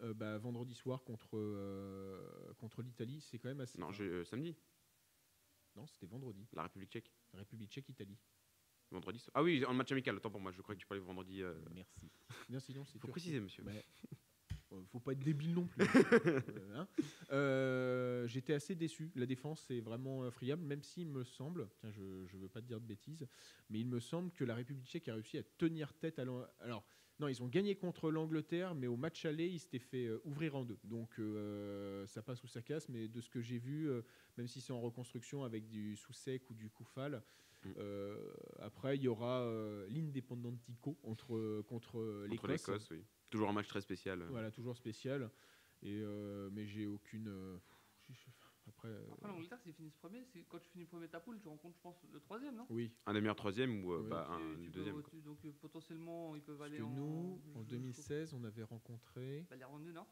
euh, 0.03 0.15
bah, 0.15 0.39
vendredi 0.39 0.75
soir 0.75 1.03
contre 1.03 1.31
euh, 1.35 2.53
contre 2.59 2.83
l'Italie, 2.83 3.21
c'est 3.21 3.39
quand 3.41 3.49
même 3.49 3.61
assez. 3.61 3.79
Non, 3.81 3.91
je- 3.91 4.05
euh, 4.05 4.25
samedi, 4.25 4.57
non, 5.81 5.87
c'était 5.87 6.07
vendredi. 6.07 6.47
la 6.53 6.63
République 6.65 6.91
tchèque. 6.91 7.11
République 7.33 7.71
tchèque 7.71 7.89
Italie. 7.89 8.19
Vendredi. 8.91 9.25
Ah 9.35 9.43
oui, 9.43 9.65
en 9.65 9.73
match 9.73 9.93
amical, 9.93 10.17
autant 10.17 10.31
pour 10.31 10.41
moi, 10.41 10.51
je 10.53 10.61
crois 10.63 10.75
que 10.75 10.81
tu 10.81 10.87
parlais 10.87 11.03
vendredi. 11.03 11.43
euh, 11.43 11.55
Merci. 11.75 12.11
Bien 12.49 12.61
sinon 12.61 12.85
c'est 12.85 12.93
Faut 12.99 13.07
Turquie. 13.07 13.13
préciser, 13.13 13.41
monsieur. 13.41 13.63
Mais, 13.65 13.85
euh, 14.73 14.83
faut 14.91 15.01
pas 15.01 15.13
être 15.13 15.21
débile 15.25 15.55
non 15.55 15.67
plus. 15.67 15.79
Euh, 15.87 16.75
hein. 16.77 16.89
Euh, 17.31 18.27
J'étais 18.27 18.53
assez 18.53 18.75
déçu. 18.75 19.11
La 19.15 19.27
défense 19.27 19.71
est 19.71 19.81
vraiment 19.81 20.25
euh, 20.25 20.31
friable, 20.31 20.63
même 20.65 20.83
s'il 20.83 21.07
me 21.09 21.25
semble, 21.25 21.69
tiens, 21.81 21.91
je 21.93 22.03
ne 22.03 22.41
veux 22.43 22.49
pas 22.49 22.61
te 22.61 22.67
dire 22.67 22.81
de 22.81 22.87
bêtises, 22.87 23.27
mais 23.71 23.79
il 23.81 23.87
me 23.87 24.01
semble 24.01 24.33
que 24.33 24.45
la 24.45 24.55
République 24.55 24.87
tchèque 24.87 25.09
a 25.09 25.15
réussi 25.15 25.39
à 25.39 25.43
tenir 25.57 25.95
tête 25.95 26.19
à 26.19 26.23
Alors, 26.61 26.85
non, 27.21 27.29
ils 27.29 27.43
ont 27.43 27.49
gagné 27.49 27.75
contre 27.77 28.11
l'Angleterre, 28.11 28.75
mais 28.75 28.87
au 28.87 28.97
match 28.97 29.25
aller, 29.27 29.47
ils 29.49 29.59
s'étaient 29.61 29.79
fait 29.79 30.07
euh, 30.07 30.21
ouvrir 30.25 30.57
en 30.57 30.65
deux. 30.65 30.79
Donc, 30.85 31.19
euh, 31.19 32.07
ça 32.07 32.23
passe 32.23 32.43
ou 32.43 32.47
ça 32.49 32.63
casse, 32.63 32.89
mais 32.89 33.09
de 33.09 33.21
ce 33.21 33.29
que 33.29 33.41
j'ai 33.41 33.59
vu, 33.59 33.89
euh, 33.91 34.03
même 34.39 34.49
si 34.49 34.61
c'est 34.61 34.73
en 34.73 34.81
reconstruction 34.81 35.45
avec 35.45 35.69
du 35.69 35.97
sous-sec 35.97 36.49
ou 36.51 36.55
du 36.55 36.69
Koufal, 36.71 37.23
Mm. 37.63 37.69
euh, 37.77 38.33
après, 38.61 38.97
il 38.97 39.03
y 39.03 39.09
aura 39.09 39.43
euh, 39.43 39.87
l'Independentico 39.91 40.95
contre, 41.03 42.25
l'Écosse. 42.27 42.89
oui. 42.91 43.05
Toujours 43.29 43.51
un 43.51 43.53
match 43.53 43.69
très 43.69 43.83
spécial. 43.83 44.25
Voilà, 44.31 44.51
toujours 44.51 44.75
spécial. 44.77 45.31
Et 45.83 46.03
mais 46.53 46.67
j'ai 46.67 46.87
aucune. 46.87 47.31
Après, 48.81 48.89
euh, 48.89 49.13
Après 49.13 49.29
l'Angleterre, 49.29 49.59
s'ils 49.61 49.75
finissent 49.75 49.97
premier, 49.97 50.25
c'est- 50.25 50.45
quand 50.49 50.59
tu 50.59 50.71
finis 50.71 50.85
premier 50.87 51.07
de 51.07 51.13
ta 51.13 51.21
poule, 51.21 51.39
tu 51.41 51.49
rencontres, 51.49 51.77
je 51.77 51.83
pense, 51.83 51.97
le 52.13 52.21
troisième, 52.21 52.57
non? 52.57 52.67
Oui. 52.71 52.91
Un 53.07 53.13
des 53.13 53.21
meilleurs 53.21 53.37
troisième 53.37 53.85
ou 53.85 53.93
euh, 53.93 54.01
Oui. 54.03 54.09
bah, 54.11 54.27
un 54.31 54.39
tu 54.63 54.71
deuxième. 54.71 55.03
tu- 55.11 55.21
donc 55.21 55.39
euh, 55.45 55.51
potentiellement, 55.61 56.35
ils 56.35 56.41
peuvent 56.43 56.57
Parce 56.57 56.71
aller 56.71 56.79
que 56.79 56.83
en. 56.83 56.91
nous, 56.91 57.41
en 57.55 57.61
je- 57.63 57.69
2016, 57.69 58.33
on 58.35 58.43
avait 58.45 58.63
rencontré 58.63 59.45
Bah, 59.51 59.57
L'Irlande 59.57 59.85
du 59.85 59.93
Nord. 59.93 60.07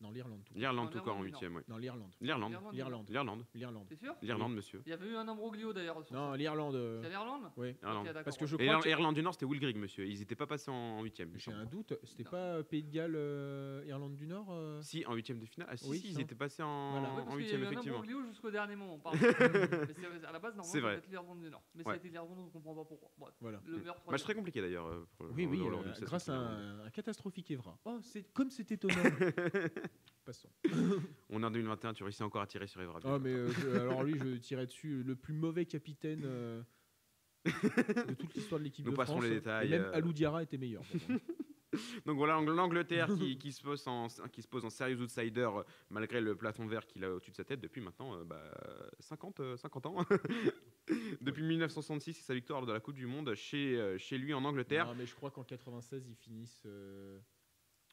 non 0.00 0.10
l'Irlande 0.10 0.44
tout. 0.44 0.54
L'Irlande 0.54 0.86
Non, 0.86 0.90
tout 0.92 1.02
cas 1.04 1.10
en 1.12 1.22
huitième, 1.22 1.56
oui. 1.56 1.62
Non 1.68 1.78
l'Irlande. 1.78 2.14
L'Irlande. 2.20 2.50
L'Irlande. 2.52 2.74
L'Irlande. 2.74 3.08
L'Irlande. 3.10 3.46
L'Irlande. 3.54 3.86
T'es 3.88 3.96
sûr? 3.96 4.14
L'Irlande, 4.22 4.54
monsieur. 4.54 4.82
Il 4.84 4.90
y 4.90 4.92
avait 4.92 5.08
eu 5.08 5.16
un 5.16 5.26
imbroglio 5.28 5.72
d'ailleurs. 5.72 6.04
Non 6.12 6.32
l'Irlande. 6.34 7.00
C'est 7.02 7.08
l'Irlande? 7.08 7.50
oui. 7.56 7.74
Parce 8.24 8.36
que 8.36 8.46
je 8.46 8.56
Et 8.56 8.66
crois 8.66 8.86
Irlande 8.88 9.14
du 9.14 9.22
Nord, 9.22 9.32
c'était 9.34 9.46
Will 9.46 9.60
Grigg, 9.60 9.76
monsieur. 9.76 10.06
Ils 10.06 10.18
n'étaient 10.18 10.34
pas 10.36 10.46
passés 10.46 10.70
en 10.70 11.02
huitième. 11.02 11.30
j'ai 11.36 11.52
un 11.52 11.64
doute. 11.64 11.94
C'était 12.04 12.24
pas 12.24 12.62
Pays 12.64 12.82
de 12.82 12.90
Galles, 12.90 13.86
Irlande 13.86 14.14
du 14.16 14.26
Nord. 14.26 14.54
Si, 14.82 15.04
en 15.06 15.14
huitième 15.14 15.38
de 15.38 15.46
finale. 15.46 15.68
Ah 15.70 15.76
si, 15.76 15.88
ils 16.10 16.20
étaient 16.20 16.34
passés 16.34 16.62
en. 16.62 17.26
Ouais, 17.30 17.36
huitième, 17.36 17.62
effectivement. 17.64 18.02
Jusqu'au 18.28 18.50
dernier 18.50 18.76
moment. 18.76 18.98
pardon. 18.98 19.18
Mais 19.22 19.28
c'est- 19.30 20.24
à 20.26 20.32
la 20.32 20.38
base, 20.38 20.54
normalement, 20.56 20.62
C'est 20.64 20.80
ça 20.80 20.86
vrai. 20.86 21.02
l'Irlande 21.08 21.40
du 21.40 21.50
Nord. 21.50 21.62
Mais 21.74 21.82
ça 21.82 21.88
Ouais. 21.90 21.94
a 21.94 21.98
été 21.98 22.08
l'Irlande, 22.08 22.38
on 22.38 22.44
ne 22.44 22.50
comprend 22.50 22.74
pas 22.74 22.84
pourquoi. 22.84 23.10
Bref, 23.18 23.34
Voilà. 23.40 23.60
le 23.66 23.78
meilleur 23.78 23.94
Match 23.94 24.02
troisième. 24.02 24.24
très 24.24 24.34
compliqué 24.34 24.60
d'ailleurs. 24.60 24.86
euh, 24.88 25.06
pour 25.16 25.26
Oui, 25.32 25.46
oui, 25.46 25.60
euh, 25.64 25.70
lors 25.70 25.82
du 25.84 25.90
16e 25.90 26.04
grâce 26.04 26.28
à 26.28 26.34
un, 26.34 26.80
un 26.86 26.90
catastrophique 26.90 27.50
Evra. 27.50 27.78
Oh, 27.84 27.98
c'est 28.02 28.24
comme 28.32 28.50
c'est 28.50 28.70
étonnant. 28.72 28.94
Passons. 30.24 30.50
On 31.30 31.42
est 31.42 31.46
en 31.46 31.50
2021, 31.50 31.94
tu 31.94 32.02
réussis 32.04 32.22
encore 32.22 32.42
à 32.42 32.46
tirer 32.46 32.66
sur 32.66 32.80
Evra. 32.82 33.00
Ah, 33.04 33.18
mais 33.18 33.30
euh, 33.32 33.50
je- 33.50 33.68
alors 33.80 34.02
lui, 34.02 34.18
je 34.18 34.36
tirais 34.36 34.66
dessus 34.66 35.02
le 35.02 35.16
plus 35.16 35.32
mauvais 35.34 35.64
capitaine 35.66 36.22
euh, 36.24 36.62
de 37.46 38.14
toute 38.14 38.34
l'histoire 38.34 38.58
de 38.58 38.64
l'équipe 38.64 38.84
Nous 38.84 38.92
de 38.92 38.96
passerons 38.96 39.16
France. 39.18 39.24
les 39.30 39.36
détails, 39.36 39.68
Et 39.68 39.70
même 39.70 39.82
euh. 39.86 39.92
Alou 39.94 40.12
Diarra 40.12 40.42
était 40.42 40.58
meilleur. 40.58 40.82
Donc 42.06 42.16
voilà, 42.16 42.34
l'Ang- 42.34 42.46
l'Angleterre 42.50 43.08
qui, 43.38 43.52
se 43.52 43.62
pose 43.62 43.86
en, 43.86 44.08
qui 44.32 44.42
serious 44.70 45.00
outsider 45.02 45.48
euh, 45.54 45.62
malgré 45.88 46.20
le 46.20 46.34
plafond 46.34 46.66
vert 46.66 46.86
qu'il 46.86 47.04
a 47.04 47.12
au-dessus 47.12 47.30
de 47.30 47.36
sa 47.36 47.44
tête 47.44 47.60
depuis 47.60 47.80
maintenant 47.80 48.16
euh, 48.16 48.24
bah, 48.24 48.42
50, 48.98 49.40
euh, 49.40 49.56
50 49.56 49.86
ans. 49.86 49.96
depuis 51.20 51.42
1966, 51.42 52.14
c'est 52.14 52.22
sa 52.22 52.34
victoire 52.34 52.66
de 52.66 52.72
la 52.72 52.80
Coupe 52.80 52.96
du 52.96 53.06
Monde 53.06 53.34
chez, 53.34 53.76
euh, 53.78 53.98
chez 53.98 54.18
lui 54.18 54.34
en 54.34 54.44
Angleterre. 54.44 54.86
Non, 54.86 54.94
mais 54.96 55.06
je 55.06 55.14
crois 55.14 55.30
qu'en 55.30 55.44
96, 55.44 56.06
ils 56.08 56.16
finissent. 56.16 56.62
euh, 56.66 57.18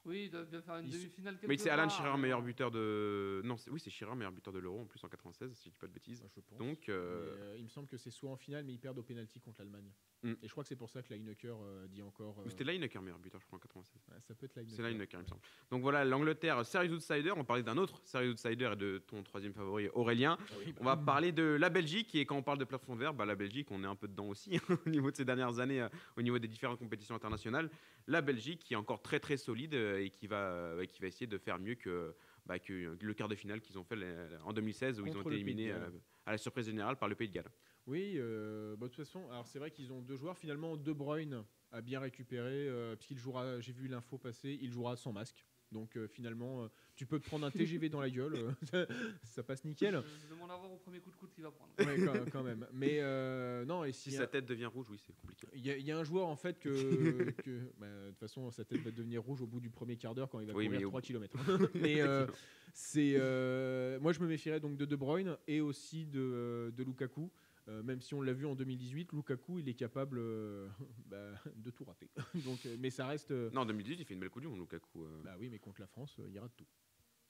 Oui, 0.07 0.23
il 0.25 0.29
doit 0.29 0.45
bien 0.45 0.61
faire 0.61 0.77
une 0.77 0.85
Ils 0.87 0.93
demi-finale. 0.93 1.37
Mais 1.47 1.57
c'est 1.57 1.69
Alan 1.69 1.87
part, 1.87 1.97
Shearer, 1.97 2.15
mais 2.15 2.21
meilleur 2.23 2.41
buteur 2.41 2.71
de. 2.71 3.41
Non, 3.43 3.57
c'est- 3.57 3.69
oui, 3.69 3.79
c'est 3.79 3.89
Shearer, 3.89 4.15
meilleur 4.15 4.31
buteur 4.31 4.53
de 4.53 4.59
l'Euro 4.59 4.79
en 4.79 4.85
plus 4.85 5.03
en 5.03 5.09
96, 5.09 5.53
si 5.53 5.65
je 5.65 5.69
dis 5.71 5.77
pas 5.77 5.87
de 5.87 5.91
bêtises. 5.93 6.23
je 6.33 6.39
pense. 6.41 6.57
Donc, 6.57 6.85
Mais, 6.87 6.93
euh, 6.93 7.35
euh, 7.37 7.55
il 7.57 7.65
me 7.65 7.69
semble 7.69 7.87
que 7.87 7.97
c'est 7.97 8.11
soit 8.11 8.31
en 8.31 8.37
finale, 8.37 8.63
mais 8.63 8.73
ils 8.73 8.79
perdent 8.79 8.99
au 8.99 9.03
penalty 9.03 9.41
contre 9.41 9.59
l'Allemagne. 9.59 9.91
Mm. 10.23 10.31
Et 10.41 10.47
je 10.47 10.51
crois 10.51 10.63
que 10.63 10.69
c'est 10.69 10.75
pour 10.75 10.89
ça 10.89 11.03
que 11.03 11.13
Lineker 11.13 11.57
euh, 11.61 11.87
dit 11.87 12.01
encore. 12.01 12.37
ou 12.37 12.41
euh, 12.41 12.49
c'était 12.49 12.63
Lineker, 12.63 13.01
meilleur 13.01 13.19
buteur, 13.19 13.39
je 13.41 13.45
crois, 13.45 13.57
en 13.57 13.59
96. 13.59 14.01
ouais, 14.09 14.15
ça 14.21 14.33
peut 14.33 14.45
être 14.45 14.55
Lineker. 14.55 14.75
C'est 14.75 14.81
Lineker, 14.81 15.19
il 15.19 15.23
me 15.23 15.27
semble. 15.27 15.41
Donc 15.69 15.81
voilà, 15.81 16.05
l'Angleterre, 16.05 16.65
serious 16.65 16.95
outsider. 16.95 17.31
On 17.35 17.43
parlait 17.43 17.63
d'un 17.63 17.77
autre 17.77 18.01
serious 18.05 18.31
outsider 18.31 18.71
et 18.73 18.75
de 18.75 18.97
ton 18.99 19.21
troisième 19.23 19.53
favori, 19.53 19.89
Aurélien. 19.89 20.37
Ah 20.39 20.53
oui, 20.59 20.71
bah, 20.71 20.77
On 20.81 20.85
va 20.85 20.97
parler 20.97 21.31
de 21.31 21.43
la 21.43 21.69
Belgique 21.69 22.15
et 22.15 22.25
quand 22.25 22.37
on 22.37 22.43
parle 22.43 22.57
de 22.57 22.65
plafond 22.65 22.95
vert, 22.95 23.13
bah, 23.13 23.25
la 23.25 23.35
Belgique, 23.35 23.69
on 23.71 23.83
est 23.83 23.87
un 23.87 23.95
peu 23.95 24.07
dedans 24.07 24.27
aussi 24.27 24.51
au 24.85 24.89
niveau 24.89 25.11
de 25.11 25.15
ces 25.17 25.25
dernières 25.25 25.59
années, 25.59 25.81
euh, 25.81 25.89
au 26.15 26.21
niveau 26.21 26.39
des 26.39 26.47
différentes 26.47 26.79
compétitions 26.79 27.15
internationales. 27.15 27.69
La 28.07 28.21
Belgique 28.21 28.63
qui 28.63 28.73
est 28.73 28.77
encore 28.77 29.01
très 29.01 29.19
très 29.19 29.37
solide 29.37 29.73
euh, 29.73 29.96
et 30.01 30.09
qui 30.09 30.27
va, 30.27 30.51
euh, 30.51 30.85
qui 30.85 31.01
va 31.01 31.07
essayer 31.07 31.27
de 31.27 31.37
faire 31.37 31.59
mieux 31.59 31.75
que, 31.75 32.15
bah, 32.45 32.59
que 32.59 32.97
le 32.99 33.13
quart 33.13 33.27
de 33.27 33.35
finale 33.35 33.61
qu'ils 33.61 33.77
ont 33.77 33.83
fait 33.83 33.97
en 34.43 34.53
2016 34.53 34.99
où 34.99 35.05
ils 35.05 35.17
ont 35.17 35.21
été 35.21 35.35
éliminés 35.35 35.71
euh, 35.71 35.89
à 36.25 36.31
la 36.31 36.37
surprise 36.37 36.65
générale 36.65 36.97
par 36.97 37.09
le 37.09 37.15
Pays 37.15 37.27
de 37.27 37.33
Galles. 37.33 37.51
Oui, 37.87 38.15
euh, 38.17 38.75
bah, 38.75 38.87
de 38.87 38.93
toute 38.93 39.05
façon, 39.05 39.29
alors 39.29 39.47
c'est 39.47 39.59
vrai 39.59 39.71
qu'ils 39.71 39.93
ont 39.93 40.01
deux 40.01 40.17
joueurs. 40.17 40.37
Finalement, 40.37 40.75
De 40.75 40.91
Bruyne 40.91 41.43
a 41.71 41.81
bien 41.81 41.99
récupéré, 41.99 42.67
euh, 42.67 42.95
puisqu'il 42.95 43.17
jouera, 43.17 43.59
j'ai 43.61 43.71
vu 43.71 43.87
l'info 43.87 44.17
passer, 44.17 44.57
il 44.61 44.71
jouera 44.71 44.97
sans 44.97 45.13
masque. 45.13 45.45
Donc 45.71 45.97
euh, 45.97 46.07
finalement, 46.07 46.63
euh, 46.63 46.67
tu 46.95 47.05
peux 47.05 47.19
te 47.19 47.25
prendre 47.25 47.45
un 47.45 47.51
TGV 47.81 47.89
dans 47.89 47.99
la 47.99 48.09
gueule, 48.09 48.33
euh, 48.73 48.85
ça, 49.23 49.43
passe 49.43 49.65
nickel. 49.65 50.01
Je, 50.03 50.23
je 50.23 50.27
demande 50.29 50.49
à 50.51 50.55
voir 50.57 50.71
au 50.71 50.77
premier 50.77 50.99
coup 50.99 51.11
de 51.11 51.15
coude 51.17 51.31
qu'il 51.31 51.43
va 51.43 51.51
prendre. 51.51 51.71
Ouais, 51.79 51.95
quand, 52.05 52.29
quand 52.31 52.43
même. 52.43 52.65
Mais 52.71 52.99
euh, 53.01 53.65
non, 53.65 53.83
et 53.83 53.91
Si 53.91 54.11
si 54.11 54.15
sa 54.17 54.27
tête 54.27 54.45
devient 54.45 54.65
rouge, 54.65 54.87
oui, 54.89 54.97
c'est 55.05 55.13
compliqué. 55.13 55.47
il 55.53 55.65
y, 55.65 55.69
a- 55.71 55.77
il 55.77 55.85
y 55.85 55.91
a 55.91 55.97
un 55.97 56.03
joueur 56.03 56.27
en 56.27 56.35
fait 56.35 56.57
que, 56.59 57.33
bah, 57.77 57.87
de 57.87 58.09
toute 58.11 58.19
façon 58.19 58.49
sa 58.51 58.63
tête 58.63 58.81
va 58.81 58.91
devenir 58.91 59.21
rouge 59.21 59.41
au 59.41 59.47
bout 59.47 59.59
du 59.59 59.69
premier 59.69 59.97
quart 59.97 60.15
d'heure 60.15 60.29
quand 60.29 60.39
il 60.39 60.47
va 60.47 60.53
Oui, 60.53 60.65
courir 60.65 60.79
mais 60.79 60.85
au- 60.85 60.89
3 60.89 61.01
km. 61.01 61.37
mais 61.75 62.01
euh, 62.01 62.25
c'est 62.73 63.13
euh, 63.17 63.99
moi 63.99 64.13
je 64.13 64.19
me 64.21 64.27
méfierais 64.27 64.59
donc 64.59 64.77
de 64.77 64.85
De 64.85 64.95
Bruyne 64.95 65.37
et 65.47 65.59
aussi 65.61 66.05
de, 66.05 66.73
de 66.75 66.83
Lukaku. 66.83 67.29
Euh, 67.69 67.83
même 67.83 67.99
si 67.99 68.13
on 68.13 68.21
l'a 68.21 68.31
vu 68.33 68.45
en 68.45 68.55
2018, 68.55 69.11
Lukaku 69.11 69.59
il 69.59 69.67
est 69.67 69.73
capable 69.73 70.19
euh, 70.19 70.69
bah, 71.05 71.33
de 71.55 71.69
tout 71.71 71.83
rater. 71.83 72.09
donc, 72.45 72.65
euh, 72.65 72.77
mais 72.79 72.89
ça 72.89 73.07
reste. 73.07 73.31
euh, 73.31 73.49
Non, 73.53 73.61
en 73.61 73.65
2018, 73.65 73.97
il 73.99 74.05
fait 74.05 74.13
une 74.13 74.19
belle 74.21 74.29
Monde, 74.43 74.59
Lukaku. 74.59 75.03
euh, 75.03 75.21
bah 75.23 75.35
oui, 75.37 75.49
mais 75.49 75.59
contre 75.59 75.81
la 75.81 75.87
France, 75.87 76.15
euh, 76.19 76.25
il 76.27 76.33
y 76.33 76.39
aura 76.39 76.47
de 76.47 76.53
tout. 76.53 76.65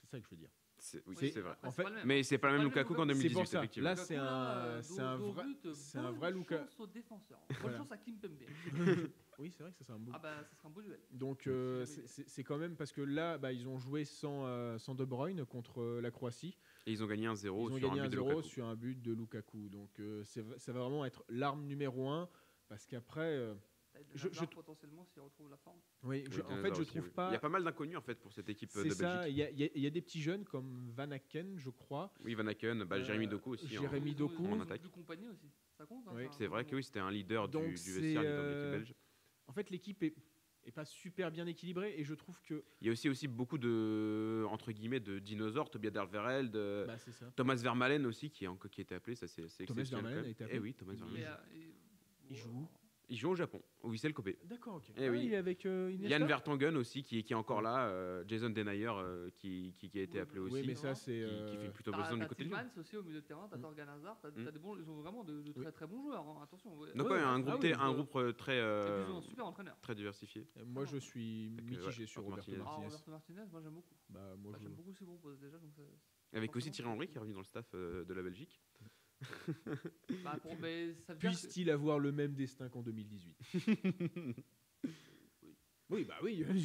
C'est 0.01 0.07
ça 0.11 0.19
que 0.19 0.25
je 0.25 0.29
veux 0.29 0.37
dire. 0.37 0.49
c'est 0.77 1.01
oui, 1.07 1.15
c'est- 1.17 1.31
c'est 1.31 1.41
vrai. 1.41 1.55
en 1.63 1.71
fait- 1.71 1.83
pas. 1.83 1.89
Mais 2.05 2.21
c'est 2.21 2.37
pas 2.37 2.51
le 2.51 2.57
même 2.59 2.67
Lukaku 2.67 2.93
qu'en 2.93 3.03
Lukaku. 3.05 3.19
2018, 3.19 3.29
C'est 3.29 3.33
pour 3.33 3.47
ça. 3.47 3.57
effectivement. 3.57 3.89
Là, 3.89 3.93
Lukaku, 3.95 4.07
c'est 4.07 4.15
un- 4.15 4.81
c'est 4.83 5.01
un 5.01 5.17
vrai- 5.17 5.43
but, 5.45 5.73
c'est 5.73 5.97
un 5.97 6.03
bonne 6.11 6.15
vrai 6.19 6.31
Luka- 6.33 6.57
chance 6.59 6.79
aux 6.79 6.87
défenseurs. 6.87 7.39
Bonne 7.49 7.57
Voilà. 7.61 7.77
chance 7.77 7.91
à 7.91 7.97
Kimpembe. 7.97 8.43
Oui, 9.39 9.51
c'est 9.51 9.61
vrai 9.61 9.71
que 9.71 9.77
ça 9.77 9.83
c'est 9.85 9.91
un 9.93 9.99
beau. 9.99 10.11
Ah 10.15 10.19
bah, 10.19 10.43
ça 10.43 10.55
sera 10.55 10.67
un 10.67 10.71
beau 10.71 10.81
duel. 10.81 10.99
Donc 11.11 11.45
euh, 11.45 11.85
c'est- 11.85 12.43
quand 12.43 12.57
même 12.57 12.75
parce 12.75 12.91
que 12.91 13.01
là, 13.01 13.37
bah, 13.37 13.51
ils 13.53 13.67
ont 13.67 13.77
joué 13.77 14.03
sans, 14.03 14.45
euh, 14.47 14.77
sans 14.79 14.95
De 14.95 15.05
Bruyne 15.05 15.45
contre 15.45 15.81
euh, 15.81 16.01
la 16.01 16.09
Croatie. 16.09 16.57
Et 16.87 16.91
ils 16.91 17.03
ont 17.03 17.07
gagné 17.07 17.27
un 17.27 17.35
0 17.35 17.69
Ils 17.69 17.73
ont 17.73 17.77
sur 17.77 17.87
gagné 17.89 18.01
un 18.01 18.03
but 18.05 18.15
de 18.15 18.17
1-0 18.17 18.29
Lukaku. 18.29 18.41
sur 18.47 18.65
un 18.65 18.75
but 18.75 19.01
de 19.01 19.13
Lukaku. 19.13 19.69
Donc 19.69 19.99
euh, 19.99 20.23
ça 20.23 20.41
va 20.71 20.79
vraiment 20.79 21.05
être 21.05 21.23
l'arme 21.29 21.65
numéro 21.65 22.09
un 22.09 22.27
parce 22.67 22.85
qu'après, 22.87 23.21
euh, 23.37 23.53
Je- 24.15 24.29
je 24.31 24.45
potentiellement 24.45 25.05
s'il 25.05 25.21
retrouve 25.21 25.49
la 25.49 25.57
forme. 25.57 25.79
oui, 26.03 26.23
je- 26.31 26.41
Oui, 26.41 26.45
en 26.51 26.61
fait, 26.61 26.75
je 26.75 26.81
aussi, 26.81 26.91
trouve 26.91 27.05
oui. 27.05 27.11
pas. 27.15 27.29
Il 27.29 27.33
y 27.33 27.35
a 27.35 27.39
pas 27.39 27.49
mal 27.49 27.63
d'inconnus 27.63 27.97
en 27.97 28.01
fait 28.01 28.15
pour 28.15 28.31
cette 28.33 28.47
équipe 28.49 28.69
de 28.75 28.89
ça. 28.89 29.17
Belgique. 29.23 29.31
Il 29.33 29.37
y, 29.37 29.43
a- 29.43 29.49
il 29.51 29.59
y 29.59 29.63
a- 29.63 29.69
il 29.75 29.81
y 29.83 29.87
a 29.87 29.89
des 29.91 30.01
petits 30.01 30.21
jeunes 30.21 30.45
comme 30.45 30.89
Van 30.95 31.09
Aken, 31.11 31.57
je 31.59 31.69
crois. 31.69 32.11
Oui, 32.23 32.33
Van 32.35 32.45
Aken, 32.47 32.83
bah, 32.85 32.97
Euh, 32.97 33.03
Jérémy 33.03 33.27
Doku 33.27 33.51
aussi. 33.53 33.65
hein. 33.77 33.81
Jérémy 33.81 34.13
Doku. 34.15 34.45
ont 34.45 34.53
En 34.53 34.61
attaque. 34.61 34.81
aussi. 34.83 35.51
Ça 35.77 35.85
compte. 35.85 36.07
hein, 36.07 36.11
Oui, 36.15 36.25
ça, 36.25 36.31
C'est 36.39 36.47
vrai 36.47 36.65
que 36.65 36.75
oui, 36.75 36.83
c'était 36.83 36.99
un 36.99 37.11
leader 37.11 37.47
du, 37.47 37.53
Donc, 37.53 37.65
du 37.65 37.69
vestiaire, 37.93 38.21
de 38.23 38.47
l'équipe 38.49 38.71
belge. 38.71 38.95
En 39.47 39.53
fait, 39.53 39.69
l'équipe 39.69 40.01
est, 40.03 40.13
est 40.65 40.71
pas 40.71 40.85
super 40.85 41.31
bien 41.31 41.47
équilibrée 41.47 41.95
et 41.97 42.03
je 42.03 42.13
trouve 42.13 42.39
que. 42.41 42.63
Il 42.81 42.87
y 42.87 42.89
a 42.89 42.93
aussi, 42.93 43.09
aussi 43.09 43.27
beaucoup 43.27 43.57
de, 43.57 44.45
entre 44.49 44.71
guillemets, 44.71 44.99
de 44.99 45.19
dinosaures, 45.19 45.69
Tobias 45.69 45.91
Dervereld, 45.91 46.51
de 46.51 46.85
bah. 46.87 46.97
Thomas 47.35 47.55
Vermaelen 47.55 48.05
aussi, 48.05 48.29
qui, 48.29 48.43
est 48.45 48.47
en- 48.47 48.57
qui 48.57 48.81
a 48.81 48.83
été 48.83 48.95
appelé, 48.95 49.15
ça 49.15 49.27
c'est 49.27 49.47
c'est 49.49 49.65
Thomas 49.65 49.81
exceptionnel. 49.81 50.05
Vermaelen 50.13 50.25
a 50.25 50.29
été 50.29 50.43
même. 50.43 50.49
appelé 50.49 50.57
Eh 50.57 50.61
oui, 50.61 50.73
Thomas 50.73 50.93
Il- 50.93 50.99
Vermaelen. 50.99 51.37
Il 52.29 52.35
joue 52.35 52.67
Il 53.09 53.15
joue 53.17 53.29
au 53.29 53.35
Japon, 53.35 53.61
au 53.83 53.89
Vissel 53.89 54.13
Kobe. 54.13 54.31
D'accord, 54.43 54.75
ok. 54.75 54.91
Eh 54.97 55.07
Ah, 55.07 55.11
oui. 55.11 55.23
Il 55.27 55.33
est 55.33 55.37
avec 55.37 55.65
euh, 55.65 55.89
Yann 55.97 56.25
Vertonghen 56.25 56.75
aussi, 56.75 57.03
qui, 57.03 57.23
qui 57.23 57.31
est 57.31 57.35
encore 57.37 57.61
là, 57.61 57.87
euh, 57.87 58.25
Jason 58.27 58.49
Denayer, 58.49 58.89
euh, 58.97 59.29
qui, 59.33 59.73
qui, 59.77 59.89
qui 59.89 59.99
a 59.99 60.01
été 60.01 60.17
Oui, 60.17 60.19
appelé 60.23 60.39
oui, 60.41 60.45
aussi, 60.47 60.61
Oui, 60.61 60.67
mais 60.67 60.75
ça, 60.75 60.93
c'est. 60.93 61.13
Qui- 61.13 61.19
qui 61.45 61.55
euh, 61.57 61.61
fait 61.61 61.69
plutôt 61.69 61.91
T'as 61.91 61.97
besoin 61.99 62.13
du 62.15 62.19
t'as 62.23 62.27
côté 62.27 62.43
de. 62.43 62.49
Tillmans 62.49 62.69
aussi 62.77 62.97
au 62.97 63.03
milieu 63.03 63.21
de 63.21 63.25
terrain, 63.25 63.47
t'as 63.49 63.55
Mm. 63.57 63.61
Torgan 63.61 63.87
Hazard, 63.87 64.19
t'as 64.21 64.29
Mm. 64.29 64.43
t'as 64.43 64.51
des 64.51 64.59
bons, 64.59 64.75
ils 64.75 64.89
ont 64.89 64.97
vraiment 65.01 65.23
de, 65.23 65.41
de 65.41 65.51
très 65.53 65.71
très 65.71 65.87
bons 65.87 66.01
joueurs. 66.01 66.27
hein, 66.27 66.39
Attention. 66.43 66.77
ouais. 66.77 66.89
Donc 66.95 67.07
Ouais, 67.07 67.13
ouais, 67.13 67.19
un 67.21 67.35
ah 67.35 67.39
groupe, 67.39 67.53
oui, 67.63 67.69
t- 67.69 67.73
un 67.73 67.89
euh, 67.89 67.93
groupe 67.93 68.15
euh, 68.17 68.33
très, 68.33 68.57
Et 68.57 68.59
euh, 68.59 69.05
ils 69.07 69.11
ont 69.13 69.17
un 69.19 69.21
super 69.21 69.45
entraîneur. 69.45 69.77
très 69.79 69.95
diversifié. 69.95 70.45
Moi, 70.65 70.83
je 70.83 70.97
suis 70.97 71.47
euh, 71.47 71.61
mitigé 71.63 72.01
ouais, 72.01 72.07
sur 72.07 72.23
Roberto 72.23 72.51
Roberto 72.51 72.51
Martinez. 72.51 72.57
Ah, 72.57 72.65
Martinez. 72.65 72.85
Roberto 72.87 73.11
Martinez, 73.11 73.43
moi 73.53 73.61
j'aime 73.61 73.73
beaucoup. 73.73 73.95
Bah, 74.09 74.35
moi, 74.37 74.51
Bah, 74.51 74.59
J'aime 74.61 74.73
beaucoup 74.73 74.93
ses 74.93 75.05
propos 75.05 75.33
déjà. 75.35 75.57
Donc 75.59 75.71
Avec 76.33 76.53
aussi 76.57 76.71
Thierry 76.71 76.89
Henry 76.91 77.07
qui 77.07 77.15
est 77.15 77.19
revenu 77.19 77.33
dans 77.33 77.39
le 77.39 77.45
staff 77.45 77.67
euh, 77.73 78.03
de 78.03 78.13
la 78.13 78.21
Belgique. 78.21 78.59
Bah, 80.23 80.37
pour- 80.41 80.55
mais 80.61 80.93
ça 81.05 81.13
veut 81.13 81.19
dire 81.19 81.29
que- 81.31 81.35
Puisse-t-il 81.35 81.69
avoir 81.71 81.99
le 81.99 82.11
même 82.11 82.33
destin 82.33 82.69
qu'en 82.69 82.81
2018 82.81 83.37
Oui, 85.89 86.03
bah 86.03 86.15
oui. 86.21 86.45
Mais 86.49 86.59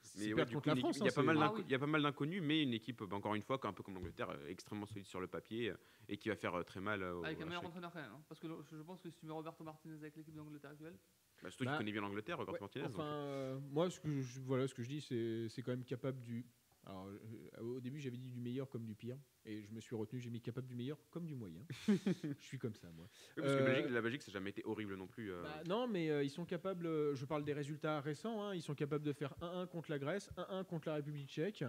C'est 0.00 0.28
ouais, 0.28 0.34
perdre 0.34 0.48
du 0.50 0.54
contre 0.56 0.62
coup, 0.64 0.68
la 0.70 0.74
une 0.74 0.80
France. 0.80 0.96
il 0.98 1.04
y 1.04 1.08
a 1.08 1.10
hein, 1.10 1.14
pas 1.14 1.22
mal 1.22 1.36
c'est- 1.36 1.40
d'un- 1.40 1.46
d'inco- 1.46 1.56
Ah 1.56 1.60
oui. 1.60 1.64
il 1.68 1.72
y 1.72 1.74
a 1.74 1.78
pas 1.78 1.86
mal 1.86 2.02
d'inconnus, 2.02 2.42
mais 2.42 2.62
une 2.62 2.74
équipe, 2.74 3.02
bah, 3.02 3.16
encore 3.16 3.34
une 3.34 3.42
fois, 3.42 3.60
un 3.64 3.72
peu 3.72 3.82
comme 3.82 3.94
l'Angleterre, 3.94 4.30
euh, 4.30 4.48
extrêmement 4.48 4.86
solide 4.86 5.06
sur 5.06 5.20
le 5.20 5.26
papier 5.26 5.70
euh, 5.70 5.76
et 6.08 6.16
qui 6.16 6.28
va 6.28 6.36
faire 6.36 6.54
euh, 6.54 6.62
très 6.62 6.80
mal. 6.80 7.02
euh, 7.02 7.14
au- 7.14 7.24
Avec 7.24 7.38
un 7.40 7.42
à 7.42 7.46
meilleur 7.46 7.62
chaque- 7.62 7.68
entraîneur 7.70 7.92
quand 7.92 8.00
même. 8.00 8.12
hein, 8.12 8.22
Parce 8.28 8.40
que 8.40 8.48
je 8.48 8.76
je 8.76 8.82
pense 8.82 9.00
que 9.00 9.10
si 9.10 9.16
tu 9.18 9.26
mets 9.26 9.32
Roberto 9.32 9.62
Martinez 9.64 9.94
avec 9.94 10.16
l'équipe 10.16 10.34
d'Angleterre 10.34 10.70
actuelle, 10.70 10.96
Bah, 11.42 11.50
surtout 11.50 11.64
Bah, 11.64 11.70
qu'il 11.72 11.78
connaît 11.78 11.92
bien 11.92 12.00
l'Angleterre, 12.00 12.38
Robert 12.38 12.54
Ouais, 12.54 12.60
Martinez. 12.60 12.84
Enfin, 12.86 12.96
donc, 12.96 13.02
euh, 13.02 13.58
moi, 13.70 13.90
ce 13.90 14.00
que 14.00 14.20
je, 14.22 14.40
voilà, 14.40 14.66
ce 14.66 14.74
que 14.74 14.82
je 14.82 14.88
dis, 14.88 15.00
c'est 15.02 15.48
c'est 15.50 15.62
quand 15.62 15.72
même 15.72 15.84
capable 15.84 16.18
du. 16.20 16.46
Alors, 16.88 17.08
euh, 17.08 17.60
au 17.62 17.80
début, 17.80 17.98
j'avais 18.00 18.16
dit 18.16 18.30
du 18.30 18.38
meilleur 18.40 18.68
comme 18.70 18.84
du 18.84 18.94
pire, 18.94 19.18
et 19.44 19.60
je 19.62 19.72
me 19.72 19.80
suis 19.80 19.96
retenu. 19.96 20.20
J'ai 20.20 20.30
mis 20.30 20.40
capable 20.40 20.68
du 20.68 20.76
meilleur 20.76 20.98
comme 21.10 21.26
du 21.26 21.34
moyen. 21.34 21.60
je 21.88 22.34
suis 22.38 22.58
comme 22.58 22.74
ça, 22.76 22.88
moi. 22.92 23.08
oui, 23.36 23.42
parce 23.42 23.54
que 23.56 23.60
euh, 23.62 23.64
Belgique- 23.66 23.90
la 23.90 24.00
Belgique, 24.02 24.22
ça 24.22 24.30
n'a 24.30 24.34
jamais 24.34 24.50
été 24.50 24.62
horrible 24.64 24.94
non 24.94 25.08
plus. 25.08 25.32
euh. 25.32 25.42
Bah, 25.42 25.62
non, 25.66 25.88
mais 25.88 26.10
euh, 26.10 26.22
ils 26.22 26.30
sont 26.30 26.44
capables. 26.44 26.86
euh, 26.86 27.14
je 27.16 27.24
parle 27.24 27.44
des 27.44 27.54
résultats 27.54 28.00
récents. 28.00 28.40
hein, 28.42 28.54
ils 28.54 28.62
sont 28.62 28.74
capables 28.76 29.04
de 29.04 29.12
faire 29.12 29.34
1-1 29.40 29.66
contre 29.66 29.90
la 29.90 29.98
Grèce, 29.98 30.30
1-1 30.36 30.64
contre 30.64 30.88
la 30.88 30.94
République 30.94 31.28
Tchèque. 31.28 31.64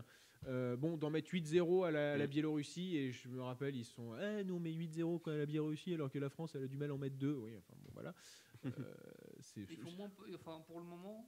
Euh, 0.45 0.75
bon, 0.77 0.97
d'en 0.97 1.09
mettre 1.09 1.31
8-0 1.33 1.83
à 1.87 1.89
la, 1.89 2.13
à 2.13 2.17
la 2.17 2.27
Mm. 2.27 2.29
Biélorussie, 2.29 2.95
et 2.95 3.11
je 3.11 3.27
me 3.27 3.41
rappelle, 3.41 3.75
ils 3.75 3.85
sont. 3.85 4.15
Eh, 4.19 4.43
nous 4.43 4.53
on 4.53 4.59
met 4.59 4.71
8-0 4.71 5.27
à 5.31 5.35
la 5.35 5.45
Biélorussie, 5.47 5.95
alors 5.95 6.11
que 6.11 6.19
la 6.19 6.29
France, 6.29 6.53
elle 6.53 6.63
a 6.63 6.67
du 6.67 6.77
mal 6.77 6.91
à 6.91 6.93
en 6.93 6.99
mettre 6.99 7.15
2. 7.17 7.33
Oui, 7.33 7.53
enfin 7.57 7.73
bon, 7.81 7.89
voilà. 7.91 8.13
Euh, 8.65 8.69
c'est- 9.39 9.65
ils 9.67 9.77
font 9.77 9.91
moins, 9.93 10.11
enfin, 10.35 10.61
pour 10.67 10.77
le 10.79 10.85
moment, 10.85 11.27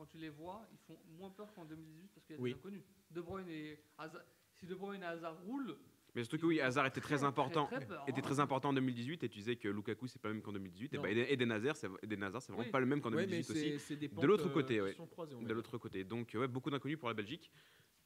quand 0.00 0.06
tu 0.06 0.16
les 0.16 0.30
vois, 0.30 0.66
ils 0.72 0.78
font 0.78 0.98
moins 1.18 1.28
peur 1.28 1.52
qu'en 1.52 1.66
2018 1.66 2.08
parce 2.14 2.24
qu'il 2.24 2.36
y 2.36 2.38
a 2.38 2.42
Oui. 2.42 2.52
des 2.54 2.58
inconnus. 2.58 2.82
De 3.10 3.20
Bruyne 3.20 3.48
et 3.50 3.78
Hazard, 3.98 4.22
si 4.54 4.64
De 4.66 4.74
Bruyne 4.74 5.02
et 5.02 5.06
Hazard 5.06 5.36
roulent, 5.42 5.76
Mais 6.14 6.22
surtout 6.24 6.38
que 6.38 6.46
oui, 6.46 6.58
Hazard 6.58 6.86
était 6.86 7.02
très 7.02 7.16
Très, 7.16 7.24
important. 7.24 7.66
très, 7.66 7.76
très 7.80 7.86
peur, 7.86 8.04
était 8.08 8.18
hein. 8.18 8.22
très 8.22 8.40
important 8.40 8.70
en 8.70 8.72
2018 8.72 9.22
et 9.24 9.28
tu 9.28 9.38
disais 9.40 9.56
que 9.56 9.68
Lukaku 9.68 10.06
c'est 10.08 10.18
pas 10.18 10.28
le 10.28 10.34
même 10.34 10.42
qu'en 10.42 10.52
2018 10.52 10.94
et 10.94 10.96
Non. 10.96 11.02
bah 11.02 11.10
Eden, 11.10 11.52
Hazard 11.52 11.76
c'est 11.76 11.86
Eden 12.02 12.22
Hazard, 12.22 12.40
c'est 12.40 12.50
vraiment 12.50 12.64
Oui. 12.64 12.70
pas 12.72 12.80
le 12.80 12.86
même 12.86 13.02
qu'en 13.02 13.10
Ouais, 13.12 13.26
mais 13.26 13.42
2018 13.42 13.74
aussi 13.76 13.96
De 14.08 14.26
l'autre 14.26 14.44
pentes, 14.44 14.52
côté, 14.54 14.80
ouais. 14.80 14.96
croisées, 15.10 15.36
de 15.36 15.52
l'autre 15.52 15.76
côté 15.76 16.02
donc 16.02 16.30
ouais, 16.34 16.48
beaucoup 16.48 16.70
d'inconnus 16.70 16.98
pour 16.98 17.08
la 17.08 17.14
Belgique 17.14 17.52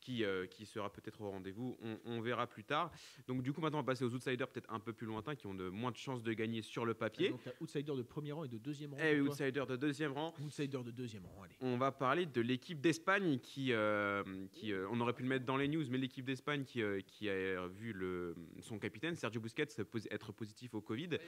qui, 0.04 0.24
euh, 0.24 0.46
qui 0.46 0.66
sera 0.66 0.92
peut-être 0.92 1.20
au 1.20 1.30
rendez-vous. 1.30 1.76
On, 1.82 1.98
on 2.04 2.20
verra 2.20 2.46
plus 2.46 2.64
tard. 2.64 2.92
Donc 3.26 3.42
du 3.42 3.52
coup 3.52 3.60
maintenant 3.60 3.78
on 3.78 3.82
va 3.82 3.86
passer 3.86 4.04
aux 4.04 4.14
outsiders 4.14 4.48
peut-être 4.48 4.72
un 4.72 4.78
peu 4.78 4.92
plus 4.92 5.06
lointains 5.06 5.34
qui 5.34 5.46
ont 5.46 5.54
de 5.54 5.68
moins 5.68 5.90
de 5.90 5.96
chances 5.96 6.22
de 6.22 6.32
gagner 6.32 6.62
sur 6.62 6.84
le 6.84 6.94
papier. 6.94 7.30
Donc, 7.30 7.42
t'as 7.42 7.50
outsider 7.60 7.96
de 7.96 8.02
premier 8.02 8.32
rang 8.32 8.44
et 8.44 8.48
de 8.48 8.58
deuxième 8.58 8.92
rang. 8.92 9.00
et 9.00 9.18
toi 9.18 9.28
outsider 9.28 9.64
de 9.68 9.76
deuxième 9.76 10.12
rang. 10.12 10.34
Outsider 10.44 10.78
de 10.84 10.90
deuxième 10.90 11.24
rang, 11.26 11.42
allez. 11.42 11.54
on 11.60 11.76
va 11.76 11.90
parler 11.90 12.26
de 12.26 12.40
l'équipe 12.40 12.80
d'Espagne 12.80 13.38
qui, 13.38 13.72
euh, 13.72 14.22
qui 14.52 14.72
euh, 14.72 14.86
on 14.90 15.00
aurait 15.00 15.14
pu 15.14 15.22
le 15.22 15.28
mettre 15.28 15.44
dans 15.44 15.56
les 15.56 15.68
news, 15.68 15.84
mais 15.90 15.98
l'équipe 15.98 16.24
d'Espagne 16.24 16.64
qui, 16.64 16.82
euh, 16.82 17.00
qui 17.06 17.28
a 17.28 17.66
vu 17.68 17.92
le, 17.92 18.34
son 18.60 18.78
capitaine 18.78 19.16
Sergio 19.16 19.40
Busquets 19.40 19.68
être 20.10 20.32
positif 20.32 20.74
au 20.74 20.80
Covid, 20.80 21.14
et, 21.14 21.20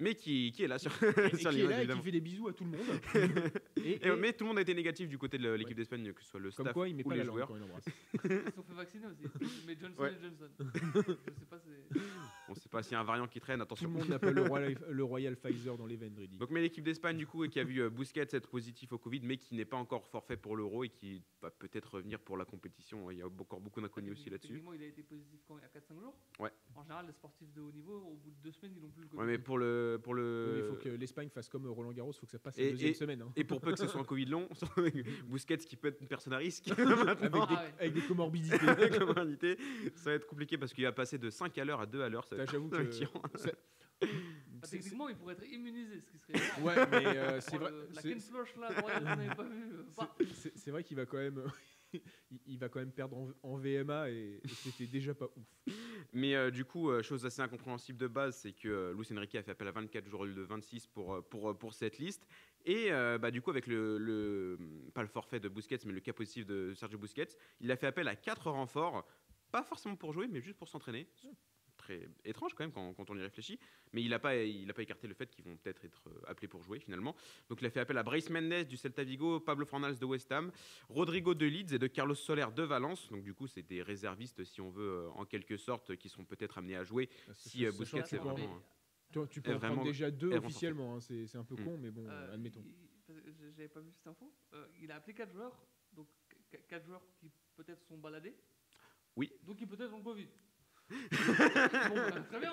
mais 0.00 0.14
qui, 0.14 0.52
qui 0.52 0.62
est 0.64 0.68
là 0.68 0.78
sur, 0.78 0.90
Et 0.92 0.96
sur 1.36 1.50
qui 1.50 1.60
est 1.60 1.62
là 1.62 1.70
et 1.70 1.72
qui 1.74 1.78
évidemment. 1.80 2.02
fait 2.02 2.10
des 2.12 2.20
bisous 2.20 2.48
à 2.48 2.52
tout 2.52 2.64
le 2.64 2.70
monde. 2.70 2.80
Et- 3.76 3.90
Et- 3.92 4.06
et- 4.06 4.16
mais 4.16 4.32
tout 4.32 4.44
le 4.44 4.48
monde 4.48 4.58
a 4.58 4.62
été 4.62 4.74
négatif 4.74 5.08
du 5.08 5.18
côté 5.18 5.36
de 5.38 5.50
l'équipe 5.52 5.76
d'Espagne, 5.76 6.12
que 6.12 6.22
ce 6.22 6.30
soit 6.30 6.40
le 6.40 6.50
Comme 6.52 6.64
staff 6.66 6.72
quoi, 6.74 6.88
il 6.88 6.96
met 6.96 7.04
ou 7.04 7.08
pas 7.08 7.14
les 7.14 7.18
la 7.20 7.24
langue 7.26 7.34
joueurs. 7.36 7.48
quand 7.48 7.56
il 7.56 7.62
embrasse. 7.62 7.84
Ils 8.24 8.30
se 8.50 8.50
sont 8.56 8.62
fait 8.62 8.72
vacciner 8.74 9.06
aussi. 9.06 9.24
Mais 9.66 9.76
Johnson 9.78 10.02
Ouais. 10.02 10.12
et 10.12 10.20
Johnson. 10.22 10.48
Je 10.94 11.12
sais 11.12 11.46
pas, 11.50 11.58
c'est. 11.58 12.00
On 12.48 12.54
sait 12.54 12.68
pas 12.68 12.82
s'il 12.82 12.92
y 12.92 12.94
a 12.96 13.00
un 13.00 13.04
variant 13.04 13.26
qui 13.26 13.40
traîne, 13.40 13.58
Tout 13.58 13.62
attention. 13.64 13.88
le 13.88 13.94
monde 13.98 14.08
n'a 14.08 14.18
pas 14.18 14.30
le 14.30 14.42
Royal, 14.42 14.76
le 14.90 15.04
Royal 15.04 15.36
Pfizer 15.36 15.76
dans 15.76 15.86
les 15.86 15.96
veines. 15.96 16.14
Donc, 16.38 16.50
mais 16.50 16.60
l'équipe 16.62 16.84
d'Espagne, 16.84 17.16
du 17.16 17.26
coup, 17.26 17.44
et 17.44 17.48
qui 17.48 17.60
a 17.60 17.64
vu 17.64 17.80
euh, 17.82 17.90
Busquets 17.90 18.26
être 18.32 18.48
positif 18.48 18.92
au 18.92 18.98
Covid, 18.98 19.20
mais 19.22 19.36
qui 19.36 19.54
n'est 19.54 19.64
pas 19.64 19.76
encore 19.76 20.06
forfait 20.06 20.36
pour 20.36 20.56
l'Euro 20.56 20.84
et 20.84 20.88
qui 20.88 21.22
va 21.42 21.50
peut-être 21.50 21.94
revenir 21.94 22.18
pour 22.20 22.36
la 22.36 22.44
compétition. 22.44 23.10
Il 23.10 23.18
y 23.18 23.22
a 23.22 23.26
encore 23.26 23.60
beaucoup 23.60 23.80
d'inconnus 23.80 24.12
aussi 24.12 24.30
là-dessus. 24.30 24.48
Techniquement, 24.48 24.72
il 24.74 24.82
a 24.82 24.86
été 24.86 25.02
positif 25.02 25.40
quand 25.46 25.58
il 25.58 25.62
y 25.62 25.64
a 25.64 25.68
4-5 25.68 26.00
jours. 26.00 26.14
Ouais. 26.38 26.50
En 26.74 26.82
général, 26.82 27.06
les 27.06 27.12
sportifs 27.12 27.52
de 27.52 27.60
haut 27.60 27.72
niveau, 27.72 27.96
au 27.98 28.14
bout 28.16 28.30
de 28.30 28.36
deux 28.42 28.52
semaines, 28.52 28.72
ils 28.76 28.82
n'ont 28.82 28.90
plus 28.90 29.02
le 29.02 29.08
Covid. 29.08 29.20
Ouais, 29.20 29.26
mais 29.26 29.38
pour 29.38 29.58
le. 29.58 29.64
Pour 30.02 30.12
Oui, 30.14 30.20
le... 30.20 30.54
Il 30.58 30.64
faut 30.64 30.74
que 30.76 30.88
l'Espagne 30.88 31.28
fasse 31.28 31.48
comme 31.48 31.66
Roland 31.66 31.92
Garros, 31.92 32.12
il 32.12 32.18
faut 32.18 32.26
que 32.26 32.32
ça 32.32 32.38
passe 32.38 32.58
Et- 32.58 32.64
la 32.66 32.70
deuxième 32.72 32.90
et- 32.90 32.94
semaine. 32.94 33.22
hein. 33.22 33.32
Et 33.36 33.44
pour 33.44 33.60
peu 33.60 33.72
que 33.72 33.78
ce 33.78 33.86
soit 33.86 34.00
un 34.00 34.04
Covid 34.04 34.26
long, 34.26 34.48
Busquets 35.28 35.58
qui 35.58 35.76
peut 35.76 35.88
être 35.88 36.00
une 36.00 36.08
personne 36.08 36.32
à 36.32 36.38
risque, 36.38 36.68
Avec, 36.78 36.86
maintenant, 36.86 37.46
des, 37.46 37.54
Ah 37.56 37.62
ouais. 37.64 37.74
avec 37.80 37.92
des 37.94 38.00
comorbidités. 38.02 38.56
avec 38.68 38.94
ça 39.96 40.10
va 40.10 40.12
être 40.16 40.26
compliqué 40.26 40.58
parce 40.58 40.72
qu'il 40.72 40.84
va 40.84 40.92
passer 40.92 41.18
de 41.18 41.30
5 41.30 41.56
à 41.58 41.64
l'heure 41.64 41.80
à 41.80 41.86
2 41.86 42.02
à 42.02 42.08
l'heure. 42.08 42.24
ça 42.26 42.36
va 42.36 42.42
être 42.44 42.52
J'avoue 42.52 42.70
un 42.72 42.84
que. 42.84 42.92
ça- 42.92 43.50
c'est- 44.62 44.70
techniquement, 44.70 45.08
il 45.08 45.16
pourrait 45.16 45.34
être 45.34 45.46
immunisé, 45.46 46.00
ce 46.00 46.10
qui 46.10 46.18
serait. 46.18 46.62
Ouais, 46.62 46.74
mais 46.90 47.16
euh, 47.16 47.40
c'est 47.40 47.56
vrai. 47.56 47.70
le- 47.70 47.88
La 47.94 48.00
c'est- 48.00 48.08
Ken 48.08 48.20
Floche 48.20 48.56
là, 48.56 48.68
Royal, 48.80 48.98
vous 49.00 49.04
n'avez 49.08 49.34
pas 49.34 49.42
vu. 49.44 49.62
euh, 49.72 49.82
c'est- 50.18 50.34
c'est- 50.34 50.52
C'est 50.58 50.70
vrai 50.70 50.82
qu'il 50.82 50.96
va 50.96 51.06
quand 51.06 51.18
même. 51.18 51.42
il- 52.30 52.40
il 52.46 52.58
va 52.58 52.68
quand 52.68 52.78
même 52.80 52.92
perdre 52.92 53.16
en, 53.16 53.30
en 53.42 53.56
VMA 53.56 54.10
et, 54.10 54.40
et 54.44 54.48
c'était 54.48 54.86
déjà 54.86 55.14
pas 55.14 55.26
ouf. 55.36 55.74
Mais 56.12 56.34
euh, 56.34 56.50
du 56.50 56.64
coup, 56.64 56.90
euh, 56.90 57.02
chose 57.02 57.24
assez 57.26 57.40
incompréhensible 57.42 57.98
de 57.98 58.06
base, 58.08 58.36
c'est 58.36 58.52
que 58.52 58.68
euh, 58.68 58.92
Luis 58.94 59.06
Enrique 59.16 59.34
a 59.34 59.42
fait 59.42 59.50
appel 59.52 59.68
à 59.68 59.72
24 59.72 60.06
jours 60.08 60.20
au 60.20 60.24
lieu 60.26 60.34
de 60.34 60.42
26 60.42 60.86
pour, 60.86 61.14
euh, 61.14 61.20
pour, 61.22 61.56
pour 61.58 61.74
cette 61.74 61.98
liste. 61.98 62.26
Et 62.66 62.88
bah, 62.90 63.30
du 63.30 63.42
coup, 63.42 63.50
avec 63.50 63.66
le, 63.66 63.98
le- 63.98 64.58
pas 64.94 65.02
le 65.02 65.08
forfait 65.08 65.38
de 65.38 65.48
Busquets, 65.50 65.78
mais 65.84 65.92
le 65.92 66.00
cas 66.00 66.14
positif 66.14 66.46
de 66.46 66.72
Sergio 66.74 66.98
Busquets, 66.98 67.28
il 67.60 67.70
a 67.70 67.76
fait 67.76 67.86
appel 67.86 68.08
à 68.08 68.16
quatre 68.16 68.50
renforts, 68.50 69.06
pas 69.52 69.62
forcément 69.62 69.96
pour 69.96 70.12
jouer, 70.14 70.28
mais 70.28 70.40
juste 70.40 70.56
pour 70.56 70.68
s'entraîner. 70.68 71.06
Très 71.84 72.08
étrange 72.24 72.54
quand 72.54 72.64
même 72.64 72.72
quand, 72.72 72.94
quand 72.94 73.10
on 73.10 73.16
y 73.18 73.20
réfléchit, 73.20 73.58
mais 73.92 74.02
il 74.02 74.08
n'a 74.08 74.18
pas, 74.18 74.34
il 74.36 74.70
a 74.70 74.72
pas 74.72 74.80
écarté 74.82 75.06
le 75.06 75.12
fait 75.12 75.28
qu'ils 75.28 75.44
vont 75.44 75.54
peut-être 75.58 75.84
être 75.84 76.08
euh, 76.08 76.22
appelés 76.30 76.48
pour 76.48 76.62
jouer 76.62 76.78
finalement. 76.80 77.14
Donc 77.50 77.60
il 77.60 77.66
a 77.66 77.70
fait 77.70 77.80
appel 77.80 77.98
à 77.98 78.02
Bryce 78.02 78.30
Mendes 78.30 78.64
du 78.64 78.78
Celta 78.78 79.04
Vigo, 79.04 79.38
Pablo 79.40 79.66
Fornals 79.66 79.98
de 79.98 80.04
West 80.06 80.32
Ham, 80.32 80.50
Rodrigo 80.88 81.34
de 81.34 81.44
Leeds 81.44 81.74
et 81.74 81.78
de 81.78 81.86
Carlos 81.86 82.14
Soler 82.14 82.46
de 82.56 82.62
Valence. 82.62 83.10
Donc 83.10 83.22
du 83.22 83.34
coup, 83.34 83.46
c'est 83.46 83.60
des 83.62 83.82
réservistes, 83.82 84.44
si 84.44 84.62
on 84.62 84.70
veut, 84.70 84.88
euh, 85.04 85.10
en 85.10 85.26
quelque 85.26 85.58
sorte, 85.58 85.94
qui 85.96 86.08
seront 86.08 86.24
peut-être 86.24 86.56
amenés 86.56 86.76
à 86.76 86.84
jouer 86.84 87.10
Si, 87.34 87.66
euh, 87.66 87.70
Busquets, 87.72 88.00
que 88.00 88.08
c'est 88.08 88.16
tu 88.16 88.22
peux 88.22 88.28
en- 88.30 88.32
vraiment- 88.34 88.62
Tu, 89.12 89.18
tu 89.28 89.42
peux 89.42 89.50
est 89.50 89.54
en 89.54 89.58
prendre 89.58 89.74
vraiment- 89.74 89.84
déjà 89.84 90.10
deux 90.10 90.32
est 90.32 90.38
officiellement, 90.38 90.96
hein, 90.96 91.00
c'est 91.00 91.36
un 91.36 91.44
peu 91.44 91.54
Mm. 91.56 91.64
con, 91.66 91.76
mais 91.76 91.90
bon, 91.90 92.06
Euh, 92.08 92.32
admettons. 92.32 92.64
J'avais 93.56 93.68
pas 93.68 93.80
vu 93.80 93.92
cette 93.92 94.06
info. 94.06 94.32
Euh, 94.54 94.66
il 94.80 94.90
a 94.90 94.96
appelé 94.96 95.12
4 95.12 95.30
joueurs, 95.30 95.54
donc 95.92 96.08
4 96.66 96.86
joueurs 96.86 97.04
qui 97.20 97.30
peut-être 97.56 97.84
sont 97.84 97.98
baladés. 97.98 98.34
Oui. 99.16 99.30
Donc 99.42 99.60
ils 99.60 99.68
peut-être 99.68 99.92
ont 99.92 99.98
le 99.98 100.02
Covid. 100.02 100.28
Bon, 100.90 101.94
bah, 101.94 102.20
très 102.28 102.40
bien. 102.40 102.52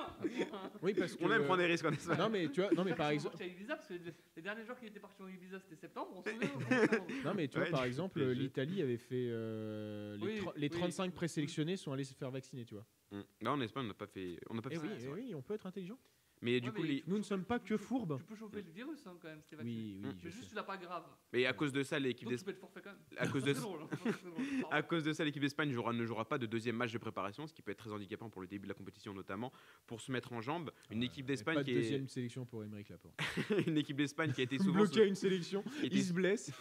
Oui, 0.82 0.94
parce 0.94 1.16
que. 1.16 1.24
On 1.24 1.32
aime 1.32 1.44
prendre 1.44 1.60
des 1.60 1.66
risques 1.68 1.86
en 1.86 1.92
Espagne. 1.92 2.18
Non, 2.18 2.30
mais 2.30 2.50
tu 2.50 2.62
vois, 2.62 2.72
non, 2.72 2.84
mais 2.84 2.96
par 2.96 3.10
exemple. 3.10 3.38
partis 3.38 3.44
à 3.44 3.54
Ibiza, 3.54 3.76
parce 3.76 3.88
que 3.88 3.94
les- 4.36 4.42
derniers 4.42 4.64
joueurs 4.64 4.80
qui 4.80 4.86
étaient 4.88 5.00
partis 5.00 5.22
en 5.22 5.28
Ibiza 5.28 5.60
c'était 5.60 5.76
septembre. 5.76 6.12
On 6.16 6.24
se 6.24 6.30
souvient 6.32 6.50
Non, 7.26 7.34
mais 7.36 7.48
tu 7.48 7.58
vois, 7.58 7.66
Ouais, 7.66 7.72
par 7.72 7.84
exemple, 7.84 8.22
l'Italie 8.24 8.82
avait 8.82 8.98
fait. 8.98 9.28
euh, 9.30 10.18
les, 10.18 10.26
Oui, 10.26 10.38
tro- 10.40 10.54
les 10.56 10.68
oui. 10.68 10.78
35 10.80 11.14
présélectionnés 11.14 11.78
sont 11.78 11.92
allés 11.92 12.04
se 12.04 12.14
faire 12.14 12.32
vacciner, 12.32 12.66
tu 12.66 12.74
vois. 12.76 12.86
Mm. 13.12 13.22
Là, 13.42 13.52
en 13.54 13.62
Espagne, 13.62 13.84
on 13.86 13.88
n'a 13.90 13.94
pas 13.94 14.08
fait. 14.08 14.40
On 14.50 14.54
n'a 14.56 14.62
pas 14.62 14.70
Et 14.72 14.76
fait 14.76 14.82
oui, 14.82 14.90
ça, 15.00 15.08
eh 15.10 15.14
oui, 15.14 15.34
on 15.36 15.42
peut 15.42 15.54
être 15.54 15.66
intelligent. 15.68 15.98
Mais 16.44 16.60
du 16.60 16.70
Ouais, 16.70 16.74
coup, 16.76 16.82
mais 16.82 16.88
les- 16.88 17.02
tu 17.02 17.10
Nous 17.10 17.18
ne 17.20 17.24
sommes 17.24 17.44
pas 17.44 17.60
que 17.60 17.78
fourbes. 17.78 18.18
Tu 18.18 18.24
peux 18.26 18.36
chauffer 18.36 18.64
le 18.64 18.72
virus 18.72 19.06
hein, 19.06 19.14
quand 19.22 19.28
même, 19.28 19.42
c'était 19.44 19.58
vacciné. 19.58 19.76
Oui, 19.76 20.00
oui, 20.04 20.10
je 20.20 20.26
Mais 20.26 20.32
sais. 20.32 20.38
juste 20.38 20.50
tu 20.50 20.56
l'as 20.56 20.64
pas 20.64 20.78
grave. 20.78 21.04
mais 21.32 21.46
à 21.46 21.54
cause 21.54 21.72
de 21.72 21.84
ça, 21.84 22.00
l'équipe 22.00 22.28
d'Espagne. 22.28 22.56
À 23.18 23.28
cause 23.28 23.44
de 23.44 23.54
hein. 23.56 24.68
À 24.72 24.82
cause 24.82 25.04
de 25.04 25.14
ça, 25.14 25.24
l'équipe 25.24 25.42
d'Espagne 25.42 25.72
jouera- 25.72 25.94
ne 25.94 26.06
jouera 26.06 26.26
pas 26.26 26.38
de 26.40 26.46
deuxième 26.48 26.76
match 26.76 26.92
de 26.92 26.98
préparation, 26.98 27.46
ce 27.46 27.54
qui 27.54 27.62
peut 27.62 27.72
être 27.72 27.78
très 27.78 27.92
handicapant 27.92 28.30
pour 28.30 28.42
le 28.42 28.48
début 28.48 28.64
de 28.64 28.70
la 28.70 28.76
compétition 28.76 29.14
notamment, 29.14 29.52
pour 29.86 30.02
se 30.02 30.12
mettre 30.12 30.34
en 30.34 30.42
jambe. 30.42 30.72
Une 30.90 31.04
équipe 31.04 31.26
d'Espagne 31.28 31.64
qui 31.64 31.72
de 31.74 31.78
est 31.78 31.82
deuxième 31.82 32.08
sélection 32.08 32.46
pour 32.46 32.64
Émeric 32.64 32.90
Laporte. 32.90 33.16
une 33.68 33.78
équipe 33.78 33.98
d'Espagne 33.98 34.32
qui 34.34 34.42
a 34.42 34.44
été 34.44 34.58
souvent 34.58 34.80
Bloqué 34.80 34.94
sous- 34.96 35.02
à 35.02 35.06
une 35.06 35.16
sélection, 35.16 35.64
il 35.84 36.04
se 36.04 36.12
blesse. 36.14 36.52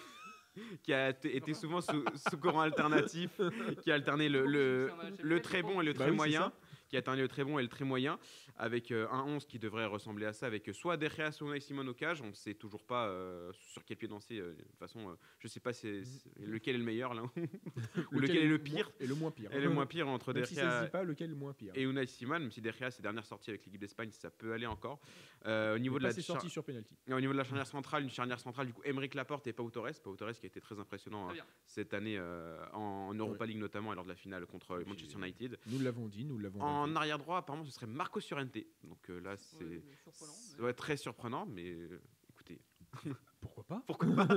qui 0.83 0.93
a 0.93 1.11
été 1.11 1.55
souvent 1.55 1.81
sous, 1.81 2.05
sous 2.28 2.37
courant 2.37 2.61
alternatif, 2.61 3.41
qui 3.83 3.91
a 3.93 3.95
alterné 3.95 4.28
le, 4.28 4.45
le, 4.47 4.91
le 5.22 5.41
très 5.41 5.62
bon 5.62 5.81
et 5.81 5.85
le 5.85 5.93
Bah 5.93 6.01
très 6.07 6.11
moyen. 6.12 6.53
Qui 6.91 6.97
a 6.97 6.99
alterné 6.99 7.22
le 7.22 7.28
très 7.28 7.45
bon 7.45 7.59
et 7.59 7.62
le 7.62 7.68
très 7.68 7.84
moyen, 7.84 8.18
avec 8.57 8.91
euh, 8.91 9.07
un 9.11 9.22
11 9.22 9.47
qui 9.47 9.59
devrait 9.59 9.86
ressembler 9.86 10.26
à 10.26 10.32
ça, 10.32 10.47
avec 10.47 10.68
euh, 10.68 10.72
soit 10.72 10.97
Derrea, 10.97 11.30
soit 11.30 11.49
Unai 11.49 11.61
Simon 11.61 11.86
au 11.86 11.95
cage. 11.95 12.20
On 12.20 12.26
ne 12.28 12.32
sait 12.32 12.55
toujours 12.55 12.82
pas 12.84 13.07
euh, 13.09 13.53
sur 13.55 13.84
quel 13.84 13.97
pied 13.97 14.09
danser. 14.09 14.38
euh, 14.41 14.53
de 14.55 14.62
toute 14.62 14.76
façon, 14.78 15.09
euh, 15.09 15.14
je 15.38 15.47
ne 15.47 15.51
sais 15.51 15.61
pas 15.61 15.72
c'est- 15.72 16.03
c'est- 16.05 16.38
lequel 16.45 16.74
est 16.74 16.78
le 16.78 16.84
meilleur 16.84 17.14
là, 17.14 17.22
ou 18.12 18.18
lequel, 18.18 18.38
est 18.38 18.47
le 18.49 18.59
pire. 18.59 18.91
Et 18.99 19.07
le 19.07 19.14
moins 19.14 19.30
pire. 19.30 19.53
Et 19.53 19.61
le 19.61 19.70
moins 19.70 19.86
pire 19.86 20.09
entre 20.09 20.32
Même 20.34 20.45
si 20.45 20.57
ça 20.57 20.61
se 20.62 20.66
Derrea 20.66 20.84
dit 20.84 20.91
pas, 20.91 21.05
lequel 21.05 21.26
est 21.28 21.30
le 21.30 21.36
moins 21.36 21.53
pire. 21.53 21.72
et 21.76 21.82
Unai 21.84 22.07
Simon, 22.07 22.41
même 22.41 22.51
si 22.51 22.61
Derrea, 22.61 22.91
ses 22.91 23.03
dernières 23.03 23.24
sorties 23.26 23.51
avec 23.51 23.64
l'équipe 23.64 23.80
d'Espagne, 23.80 24.11
ça 24.11 24.30
peut 24.30 24.53
aller 24.53 24.66
encore. 24.66 25.01
Euh, 25.47 25.76
au, 25.76 25.78
niveau 25.78 25.99
de 25.99 26.05
la 26.05 26.12
sur 26.12 26.64
penalty. 26.64 26.95
et 27.07 27.14
au 27.14 27.20
niveau 27.20 27.32
de 27.32 27.38
la 27.38 27.45
charnière 27.45 27.66
centrale, 27.66 28.03
une 28.03 28.11
charnière 28.11 28.41
centrale, 28.41 28.66
du 28.66 28.72
coup, 28.74 28.82
Emeric 28.84 29.14
Laporte 29.14 29.47
et 29.47 29.53
Pau 29.53 29.70
Torres. 29.70 29.93
Pau 30.03 30.14
Torres 30.16 30.32
qui 30.32 30.45
a 30.45 30.49
été 30.49 30.61
très 30.61 30.78
impressionnant 30.78 31.30
euh, 31.30 31.32
bien. 31.32 31.45
cette 31.66 31.95
année 31.95 32.16
euh, 32.18 32.59
en, 32.72 33.09
en 33.11 33.14
Europa 33.14 33.47
League 33.47 33.59
notamment 33.59 33.93
et 33.93 33.95
lors 33.95 34.05
de 34.05 34.09
la 34.11 34.16
finale 34.16 34.45
contre 34.47 34.80
Et 34.82 34.84
Manchester 34.84 35.16
United. 35.18 35.59
Nous 35.68 35.78
l'avons 35.78 36.09
dit, 36.09 36.24
nous 36.24 36.38
l'avons 36.38 36.61
En 36.83 36.97
arrière 36.97 37.18
droit, 37.18 37.39
apparemment, 37.39 37.64
ce 37.64 37.72
serait 37.72 37.87
Marco 37.87 38.20
Surente. 38.20 38.57
Donc 38.85 39.09
euh, 39.11 39.20
là, 39.20 39.37
c'est 39.37 39.57
Ouais, 39.64 39.83
surprenant, 40.03 40.33
c'est- 40.33 40.57
mais- 40.59 40.64
ouais, 40.64 40.72
très 40.74 40.97
surprenant, 40.97 41.47
mais 41.47 41.70
euh, 41.70 42.01
écoutez, 42.31 42.61
Pourquoi 43.41 43.64
pas? 43.64 43.83
Pourquoi 43.87 44.14
pas? 44.14 44.28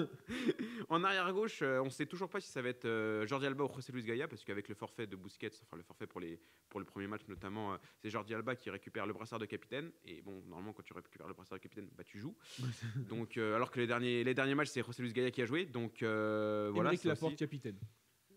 En 0.87 1.03
arrière 1.03 1.31
gauche, 1.33 1.61
euh, 1.61 1.79
on 1.81 1.85
ne 1.85 1.89
sait 1.89 2.05
toujours 2.05 2.29
pas 2.29 2.39
si 2.39 2.49
ça 2.49 2.61
va 2.61 2.69
être 2.69 2.85
euh, 2.85 3.27
Jordi 3.27 3.45
Alba 3.47 3.65
ou 3.65 3.73
José 3.75 3.91
Luis 3.91 4.03
Gaia, 4.03 4.29
parce 4.29 4.45
qu'avec 4.45 4.69
le 4.69 4.75
forfait 4.75 5.07
de 5.07 5.17
Busquets, 5.17 5.49
enfin 5.63 5.75
le 5.75 5.83
forfait 5.83 6.07
pour, 6.07 6.21
les, 6.21 6.39
pour 6.69 6.79
le 6.79 6.85
premier 6.85 7.07
match 7.07 7.23
notamment, 7.27 7.73
euh, 7.73 7.77
c'est 7.97 8.09
Jordi 8.09 8.33
Alba 8.33 8.55
qui 8.55 8.69
récupère 8.69 9.05
le 9.05 9.11
brassard 9.11 9.39
de 9.39 9.45
capitaine. 9.45 9.91
Et 10.05 10.21
bon, 10.21 10.41
normalement, 10.47 10.71
quand 10.71 10.83
tu 10.83 10.93
récupères 10.93 11.27
le 11.27 11.33
brassard 11.33 11.57
de 11.57 11.63
capitaine, 11.63 11.89
bah, 11.97 12.03
tu 12.05 12.17
joues. 12.19 12.35
donc, 13.09 13.35
euh, 13.35 13.55
alors 13.55 13.71
que 13.71 13.79
les 13.81 13.87
derniers, 13.87 14.23
les 14.23 14.33
derniers 14.33 14.55
matchs, 14.55 14.69
c'est 14.69 14.85
José 14.85 15.03
Luis 15.03 15.11
Gaia 15.11 15.31
qui 15.31 15.41
a 15.41 15.45
joué. 15.45 15.65
Donc 15.65 16.01
euh, 16.01 16.69
voilà. 16.73 16.95
Ça 16.95 17.09
Laporte, 17.09 17.31
aussi. 17.33 17.35
capitaine. 17.37 17.79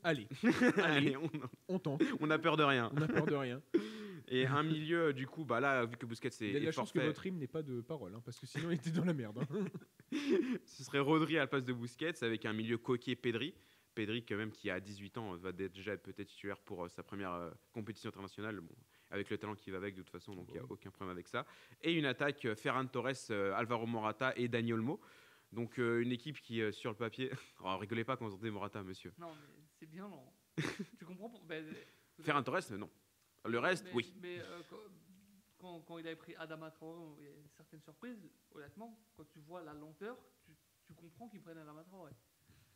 Allez, 0.03 0.27
Allez, 0.83 1.17
on, 1.17 1.29
on 1.69 1.79
tente, 1.79 2.03
on 2.21 2.31
a 2.31 2.39
peur 2.39 2.57
de 2.57 2.63
rien. 2.63 2.91
on 2.97 3.01
n'a 3.01 3.09
peur 3.09 3.27
de 3.27 3.35
rien. 3.35 3.61
Et 4.29 4.47
un 4.47 4.63
milieu, 4.63 5.13
du 5.13 5.27
coup, 5.27 5.45
bah 5.45 5.61
là, 5.61 5.85
vu 5.87 5.97
que 5.97 6.07
Busquets 6.07 6.29
est, 6.29 6.41
Il 6.41 6.53
y 6.53 6.57
a 6.57 6.61
la 6.61 6.73
chance 6.73 6.93
que 6.93 6.99
votre 7.01 7.25
hymne 7.27 7.39
n'ait 7.39 7.47
pas 7.47 7.63
de 7.63 7.81
parole, 7.81 8.15
hein, 8.15 8.23
parce 8.25 8.39
que 8.39 8.47
sinon 8.47 8.71
il 8.71 8.75
était 8.75 8.91
dans 8.91 9.05
la 9.05 9.15
merde. 9.15 9.39
hein. 9.39 9.65
ce 10.65 10.85
serait 10.85 10.99
Rodri 11.01 11.37
à 11.37 11.41
la 11.41 11.47
place 11.47 11.65
de 11.65 11.73
Busquets 11.73 12.23
avec 12.23 12.45
un 12.47 12.53
milieu 12.53 12.79
coquet 12.79 13.17
Pedri. 13.17 13.55
Pedri, 13.95 14.25
quand 14.27 14.37
même, 14.37 14.51
qui 14.53 14.69
a 14.71 14.79
18 14.79 15.17
ans, 15.19 15.37
va 15.37 15.53
déjà 15.53 15.93
être 15.95 16.03
peut-être 16.03 16.27
titulaire 16.29 16.59
pour 16.61 16.85
euh, 16.85 16.89
sa 16.89 17.03
première 17.03 17.33
euh, 17.33 17.51
compétition 17.73 18.09
internationale. 18.11 18.61
Bon, 18.61 18.75
avec 19.11 19.31
le 19.31 19.39
talent 19.39 19.55
qui 19.55 19.71
va 19.71 19.79
avec, 19.79 19.95
de 19.95 20.03
toute 20.03 20.11
façon, 20.11 20.35
donc 20.35 20.47
il 20.49 20.53
n'y 20.53 20.59
a 20.59 20.63
Ouais. 20.63 20.69
aucun 20.71 20.91
problème 20.91 21.13
avec 21.17 21.29
ça. 21.29 21.47
Et 21.81 21.93
une 21.95 22.05
attaque 22.05 22.45
euh, 22.45 22.55
Ferran 22.55 22.87
Torres, 22.87 23.13
euh, 23.31 23.55
Alvaro 23.55 23.87
Morata 23.87 24.35
et 24.37 24.49
Daniel 24.49 24.75
Olmo. 24.75 25.01
Donc 25.53 25.79
euh, 25.79 26.03
une 26.03 26.13
équipe 26.13 26.41
qui, 26.41 26.61
euh, 26.61 26.73
sur 26.73 26.91
le 26.91 26.97
papier. 26.97 27.31
Oh, 27.65 27.77
rigolez 27.79 28.05
pas 28.05 28.17
quand 28.19 28.27
vous 28.27 28.35
entendez 28.35 28.51
Morata, 28.51 28.83
monsieur. 28.83 29.13
Non, 29.19 29.33
mais 29.35 29.65
c'est 29.79 29.87
bien 29.87 30.09
lent. 30.09 30.31
tu 30.99 31.05
comprends 31.07 31.31
pour- 31.31 31.45
ben, 31.45 31.65
Ferran 32.21 32.43
Torres, 32.43 32.61
non. 32.77 32.91
Le 33.49 33.59
reste, 33.59 33.85
mais, 33.85 33.93
oui. 33.95 34.15
Mais 34.23 34.41
euh, 34.41 34.61
quand, 35.59 35.99
il 35.99 36.07
avait 36.07 36.17
pris 36.17 36.35
Adama 36.37 36.71
Traoré, 36.71 37.03
il 37.21 37.25
y 37.25 37.29
a 37.29 37.33
certaines 37.57 37.81
surprises. 37.83 38.19
Honnêtement, 38.55 38.99
quand 39.17 39.25
tu 39.25 39.39
vois 39.41 39.63
la 39.63 39.73
lenteur, 39.75 40.17
tu, 40.45 40.53
tu 40.85 40.95
comprends 40.95 41.29
qu'il 41.29 41.41
prenne 41.41 41.59
Adama 41.59 41.83
Traoré. 41.85 42.13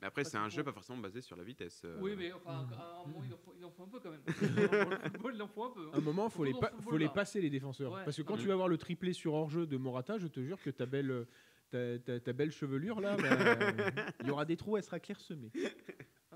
Mais 0.01 0.07
après, 0.07 0.25
c'est 0.25 0.39
un 0.39 0.49
jeu 0.49 0.65
pas 0.65 0.73
forcément 0.73 0.99
basé 0.99 1.21
sur 1.21 1.37
la 1.37 1.45
vitesse. 1.45 1.83
euh. 1.85 1.99
Oui, 2.01 2.15
mais 2.17 2.33
enfin, 2.33 2.67
à 2.73 3.01
un 3.03 3.07
moment, 3.07 3.23
il 3.23 3.35
en 3.35 3.37
faut, 3.37 3.55
il 3.55 3.63
en 3.67 3.71
faut 3.71 3.83
un 3.83 3.89
peu 3.89 4.01
quand 4.01 4.11
même. 4.11 4.23
Dans 4.25 4.89
le 4.91 4.97
football, 5.11 5.35
il 5.35 5.43
en 5.43 5.49
faut 5.49 5.65
un 5.65 5.71
peu. 5.71 5.87
hein. 5.89 5.91
À 5.93 5.99
un 5.99 6.01
moment, 6.01 6.25
il 6.29 6.31
faut, 6.33 6.45
les, 6.45 6.55
pa- 6.55 6.73
faut 6.81 6.97
les 6.97 7.09
passer, 7.11 7.41
les 7.43 7.51
défenseurs. 7.51 7.93
Ouais. 7.93 8.05
Parce 8.05 8.17
que 8.17 8.23
quand 8.23 8.37
Mhm. 8.37 8.41
tu 8.43 8.49
vas 8.49 8.57
voir 8.57 8.69
le 8.69 8.79
triplé 8.79 9.13
sur 9.13 9.35
hors-jeu 9.35 9.67
de 9.67 9.77
Morata, 9.77 10.17
je 10.19 10.27
te 10.27 10.41
jure 10.41 10.59
que 10.63 10.71
ta 10.71 10.87
belle, 10.87 11.27
ta, 11.69 11.99
ta- 11.99 12.19
ta 12.19 12.33
belle 12.33 12.51
chevelure, 12.51 12.99
là, 13.01 13.15
bah, 13.19 14.13
il 14.21 14.27
y 14.27 14.31
aura 14.31 14.47
des 14.47 14.57
trous, 14.57 14.79
elle 14.79 14.85
sera 14.85 14.99
clairsemée. 15.01 15.51
Non, 15.55 15.63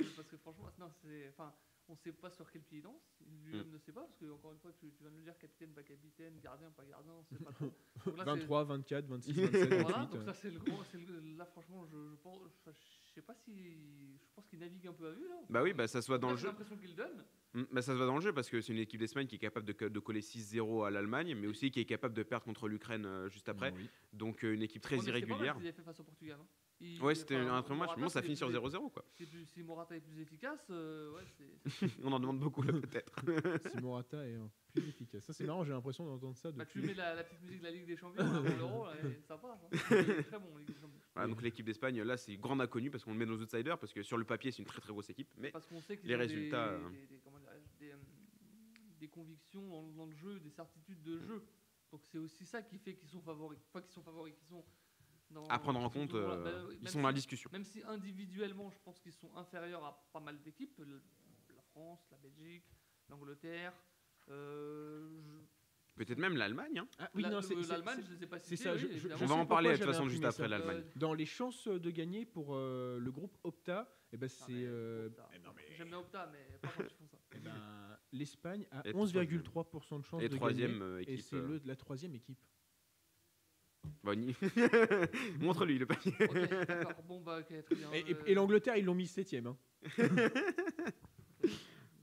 mais 0.00 0.06
parce 0.14 0.28
que 0.28 0.36
franchement, 0.36 0.68
non, 0.78 0.90
c'est, 1.02 1.28
enfin, 1.30 1.54
on 1.88 1.96
sait 1.96 2.12
pas 2.12 2.30
sur 2.30 2.50
quel 2.50 2.62
pied 2.62 2.78
il 2.78 2.82
danse. 2.82 3.02
Lui-même 3.44 3.68
Mm. 3.68 3.72
ne 3.72 3.78
sait 3.78 3.92
pas, 3.92 4.00
parce 4.02 4.16
que 4.16 4.30
encore 4.30 4.52
une 4.52 4.58
fois, 4.58 4.72
tu, 4.72 4.90
tu 4.92 5.02
viens 5.02 5.10
de 5.10 5.16
le 5.16 5.22
dire, 5.22 5.36
capitaine, 5.38 5.70
pas 5.72 5.82
capitaine, 5.82 6.38
gardien, 6.40 6.70
pas 6.70 6.84
gardien, 6.84 7.12
on 7.12 7.24
sait 7.24 7.42
pas 7.44 7.52
trop. 7.52 7.72
Donc 8.06 8.16
là, 8.16 8.24
c'est- 8.24 8.30
23, 8.40 8.64
24, 8.64 9.06
26, 9.06 9.32
27, 9.32 9.68
28. 9.68 9.82
Voilà, 9.82 10.06
donc 10.06 10.22
ça 10.22 10.32
c'est 10.34 10.50
le 10.50 10.58
gros. 10.60 10.82
c'est 10.90 10.98
le- 10.98 11.20
là, 11.36 11.44
franchement, 11.44 11.84
je, 11.86 11.96
je 12.10 12.16
pense, 12.22 12.38
je 12.66 13.10
sais 13.14 13.22
pas 13.22 13.34
si, 13.34 14.16
je 14.16 14.26
pense 14.34 14.46
qu'il 14.46 14.58
navigue 14.58 14.86
un 14.86 14.92
peu 14.92 15.06
à 15.08 15.12
vue 15.12 15.28
là. 15.28 15.36
Bah 15.50 15.62
oui, 15.62 15.72
bah 15.74 15.86
ça 15.86 16.00
se 16.00 16.06
voit 16.08 16.18
dans 16.18 16.30
le 16.30 16.36
J'ai 16.36 16.42
jeu. 16.42 16.48
l'impression 16.48 16.76
qu'il 16.76 16.94
donne. 16.94 17.24
Mm, 17.54 17.62
bah, 17.70 17.82
ça 17.82 17.92
se 17.92 17.96
voit 17.98 18.06
dans 18.06 18.16
le 18.16 18.20
jeu 18.22 18.32
parce 18.32 18.48
que 18.48 18.60
c'est 18.60 18.72
une 18.72 18.78
équipe 18.80 18.98
d'Espagne 19.00 19.26
qui 19.26 19.36
est 19.36 19.38
capable 19.38 19.66
de, 19.66 19.88
de 19.88 19.98
coller 20.00 20.20
6-0 20.22 20.86
à 20.86 20.90
l'Allemagne, 20.90 21.34
mais 21.36 21.46
aussi 21.46 21.70
qui 21.70 21.80
est 21.80 21.84
capable 21.84 22.14
de 22.14 22.22
perdre 22.22 22.44
contre 22.44 22.66
l'Ukraine 22.68 23.04
euh, 23.06 23.28
juste 23.28 23.48
après. 23.48 23.72
Oui. 23.76 23.88
Donc 24.12 24.42
euh, 24.44 24.54
une 24.54 24.62
équipe 24.62 24.82
très 24.82 24.96
mal 24.96 25.06
irrégulière. 25.08 25.54
ce 25.54 25.58
qu'ils 25.60 25.68
avaient 25.68 25.76
fait 25.76 25.82
face 25.82 26.00
au 26.00 26.04
Portugal. 26.04 26.38
hein. 26.40 26.46
Ouais, 27.00 27.14
c'était 27.14 27.36
un 27.36 27.62
très 27.62 27.72
bon 27.74 27.80
match. 27.80 27.96
Bon, 27.98 28.08
ça 28.08 28.20
finit 28.20 28.36
sur 28.36 28.48
plus- 28.48 28.56
0-0 28.58 28.90
quoi. 28.90 29.04
plus- 29.16 29.26
Si 29.46 29.62
Morata 29.62 29.96
est 29.96 30.00
plus 30.00 30.20
efficace, 30.20 30.66
euh, 30.70 31.12
ouais, 31.14 31.22
c'est. 31.38 31.64
On 32.04 32.12
en 32.12 32.20
demande 32.20 32.40
beaucoup 32.40 32.62
là 32.62 32.72
peut-être. 32.80 33.14
Si 33.72 33.78
Morata 33.80 34.18
est 34.26 34.34
euh, 34.34 34.46
plus 34.74 34.88
efficace. 34.88 35.24
Ça, 35.24 35.32
c'est 35.32 35.44
marrant, 35.44 35.64
j'ai 35.64 35.72
l'impression 35.72 36.04
d'entendre 36.04 36.36
ça 36.36 36.50
Bah, 36.52 36.66
tu 36.66 36.78
depuis. 36.78 36.90
mets 36.90 36.94
la, 36.94 37.14
la 37.14 37.24
petite 37.24 37.40
musique 37.42 37.60
de 37.60 37.64
la 37.64 37.70
Ligue 37.70 37.86
des 37.86 37.96
Champions 37.96 38.22
là, 38.24 38.40
pour 38.42 38.58
l'Euro, 38.58 38.86
ça 39.26 39.38
passe. 39.38 39.60
Hein. 39.64 39.68
Très 40.24 40.38
bon, 40.38 40.56
Ligue 40.58 40.66
des 40.68 40.74
Champions. 40.74 40.90
Voilà, 41.14 41.28
donc 41.28 41.42
l'équipe 41.42 41.64
d'Espagne 41.64 42.02
là 42.02 42.16
c'est 42.16 42.36
grand 42.36 42.58
inconnu 42.60 42.90
parce 42.90 43.04
qu'on 43.04 43.12
le 43.12 43.18
met 43.18 43.26
dans 43.26 43.34
les 43.34 43.42
outsiders 43.42 43.78
parce 43.78 43.92
que 43.92 44.02
sur 44.02 44.16
le 44.18 44.24
papier 44.24 44.50
c'est 44.50 44.58
une 44.58 44.66
très 44.68 44.80
très 44.80 44.92
grosse 44.92 45.08
équipe 45.10 45.28
mais 45.38 45.50
Parce 45.52 45.66
qu'on 45.66 45.80
sait 45.80 45.96
qu'ils 45.96 46.08
Les 46.08 46.16
résultats, 46.16 46.70
des, 46.76 46.84
hein. 46.84 46.90
des, 46.90 47.06
des- 47.06 47.20
comment 47.22 47.38
euh, 47.38 47.94
des 48.98 49.08
convictions 49.08 49.66
dans, 49.68 49.82
dans 49.92 50.06
le 50.06 50.14
jeu, 50.14 50.40
des 50.40 50.50
certitudes 50.50 51.02
de 51.02 51.18
jeu. 51.18 51.46
Donc 51.92 52.02
c'est 52.04 52.18
aussi 52.18 52.44
ça 52.44 52.62
qui 52.62 52.78
fait 52.78 52.94
qu'ils 52.94 53.08
sont 53.08 53.20
favoris. 53.20 53.60
Pas 53.72 53.80
qu'ils 53.80 53.92
sont 53.92 54.02
favoris, 54.02 54.34
qu'ils 54.34 54.48
sont 54.48 54.64
dans, 55.30 55.44
à 55.46 55.58
prendre 55.58 55.80
en 55.80 55.90
compte 55.90 56.14
euh, 56.14 56.44
Bah, 56.44 56.50
ils 56.72 56.78
même 56.78 56.86
sont 56.86 57.00
dans 57.00 57.08
la 57.08 57.12
si- 57.12 57.16
discussion. 57.16 57.50
Même 57.52 57.64
si 57.64 57.82
individuellement, 57.84 58.70
je 58.70 58.78
pense 58.84 59.00
qu'ils 59.00 59.12
sont 59.12 59.34
inférieurs 59.36 59.84
à 59.84 60.08
pas 60.12 60.20
mal 60.20 60.40
d'équipes, 60.42 60.78
la 61.54 61.62
France, 61.70 62.06
la 62.10 62.18
Belgique, 62.18 62.64
l'Angleterre. 63.08 63.72
euh, 64.30 65.20
je- 65.20 65.94
Peut-être 65.96 66.18
même 66.18 66.36
l'Allemagne. 66.36 66.78
hein. 66.78 66.88
Ah, 66.98 67.08
oui, 67.14 67.22
la- 67.22 67.30
non, 67.30 67.40
c'est- 67.42 67.54
euh, 67.54 67.62
c'est- 67.62 67.68
l'Allemagne, 67.68 67.98
c'est- 68.00 68.06
je 68.08 68.12
ne 68.14 68.16
sais 68.18 68.26
pas 68.26 68.38
c'est 68.40 68.56
si 68.56 68.62
ça, 68.62 68.72
oui, 68.72 68.78
je- 68.80 68.86
je- 68.88 68.92
évidemment. 68.94 69.16
je 69.18 69.24
On 69.24 69.26
va 69.28 69.34
en 69.36 69.46
parler 69.46 69.70
de 69.72 69.76
toute 69.76 69.84
façon 69.86 70.08
juste 70.08 70.24
après 70.24 70.38
ça. 70.44 70.48
l'Allemagne. 70.48 70.82
Dans 70.96 71.14
les 71.14 71.26
chances 71.26 71.68
de 71.68 71.90
gagner 71.90 72.24
pour 72.26 72.54
euh, 72.56 72.98
le 72.98 73.12
groupe 73.12 73.36
Opta, 73.44 73.88
eh 74.12 74.16
ben, 74.16 74.26
Ah, 74.30 74.44
c'est 74.46 74.52
mais 74.52 74.64
euh, 74.66 75.06
Opta. 75.08 75.28
J'aime 75.76 75.88
bien 75.88 75.98
Opta, 75.98 76.30
mais 76.32 76.58
pas 76.58 76.68
quand 76.76 76.82
ils 76.84 76.96
font 76.96 77.06
ça. 77.06 77.18
eh 77.34 77.38
ben, 77.38 77.98
l'Espagne 78.12 78.66
a 78.72 78.82
Et 78.88 78.92
11,3% 78.92 79.98
de 80.00 80.04
chance 80.04 80.22
Et 80.22 80.28
de 80.28 80.36
gagner. 80.36 80.64
Et 81.08 81.12
équipe. 81.14 81.20
c'est 81.20 81.36
euh, 81.36 81.46
le- 81.46 81.60
la 81.64 81.76
troisième 81.76 82.14
équipe. 82.14 82.38
Bah, 84.04 84.14
ni- 84.14 84.34
Montre-lui 85.40 85.78
le 85.78 85.86
panier. 85.86 86.14
Ok, 86.20 86.66
d'accord. 86.66 86.92
Bon, 87.08 87.20
bah, 87.20 87.38
ok, 87.40 87.64
très 87.64 87.74
bien. 87.74 87.88
Et, 87.92 88.00
et- 88.10 88.14
euh, 88.14 88.22
et 88.26 88.34
l'Angleterre, 88.34 88.76
ils 88.76 88.84
l'ont 88.84 88.94
mis 88.94 89.06
septième. 89.06 89.46
hein. 89.48 89.56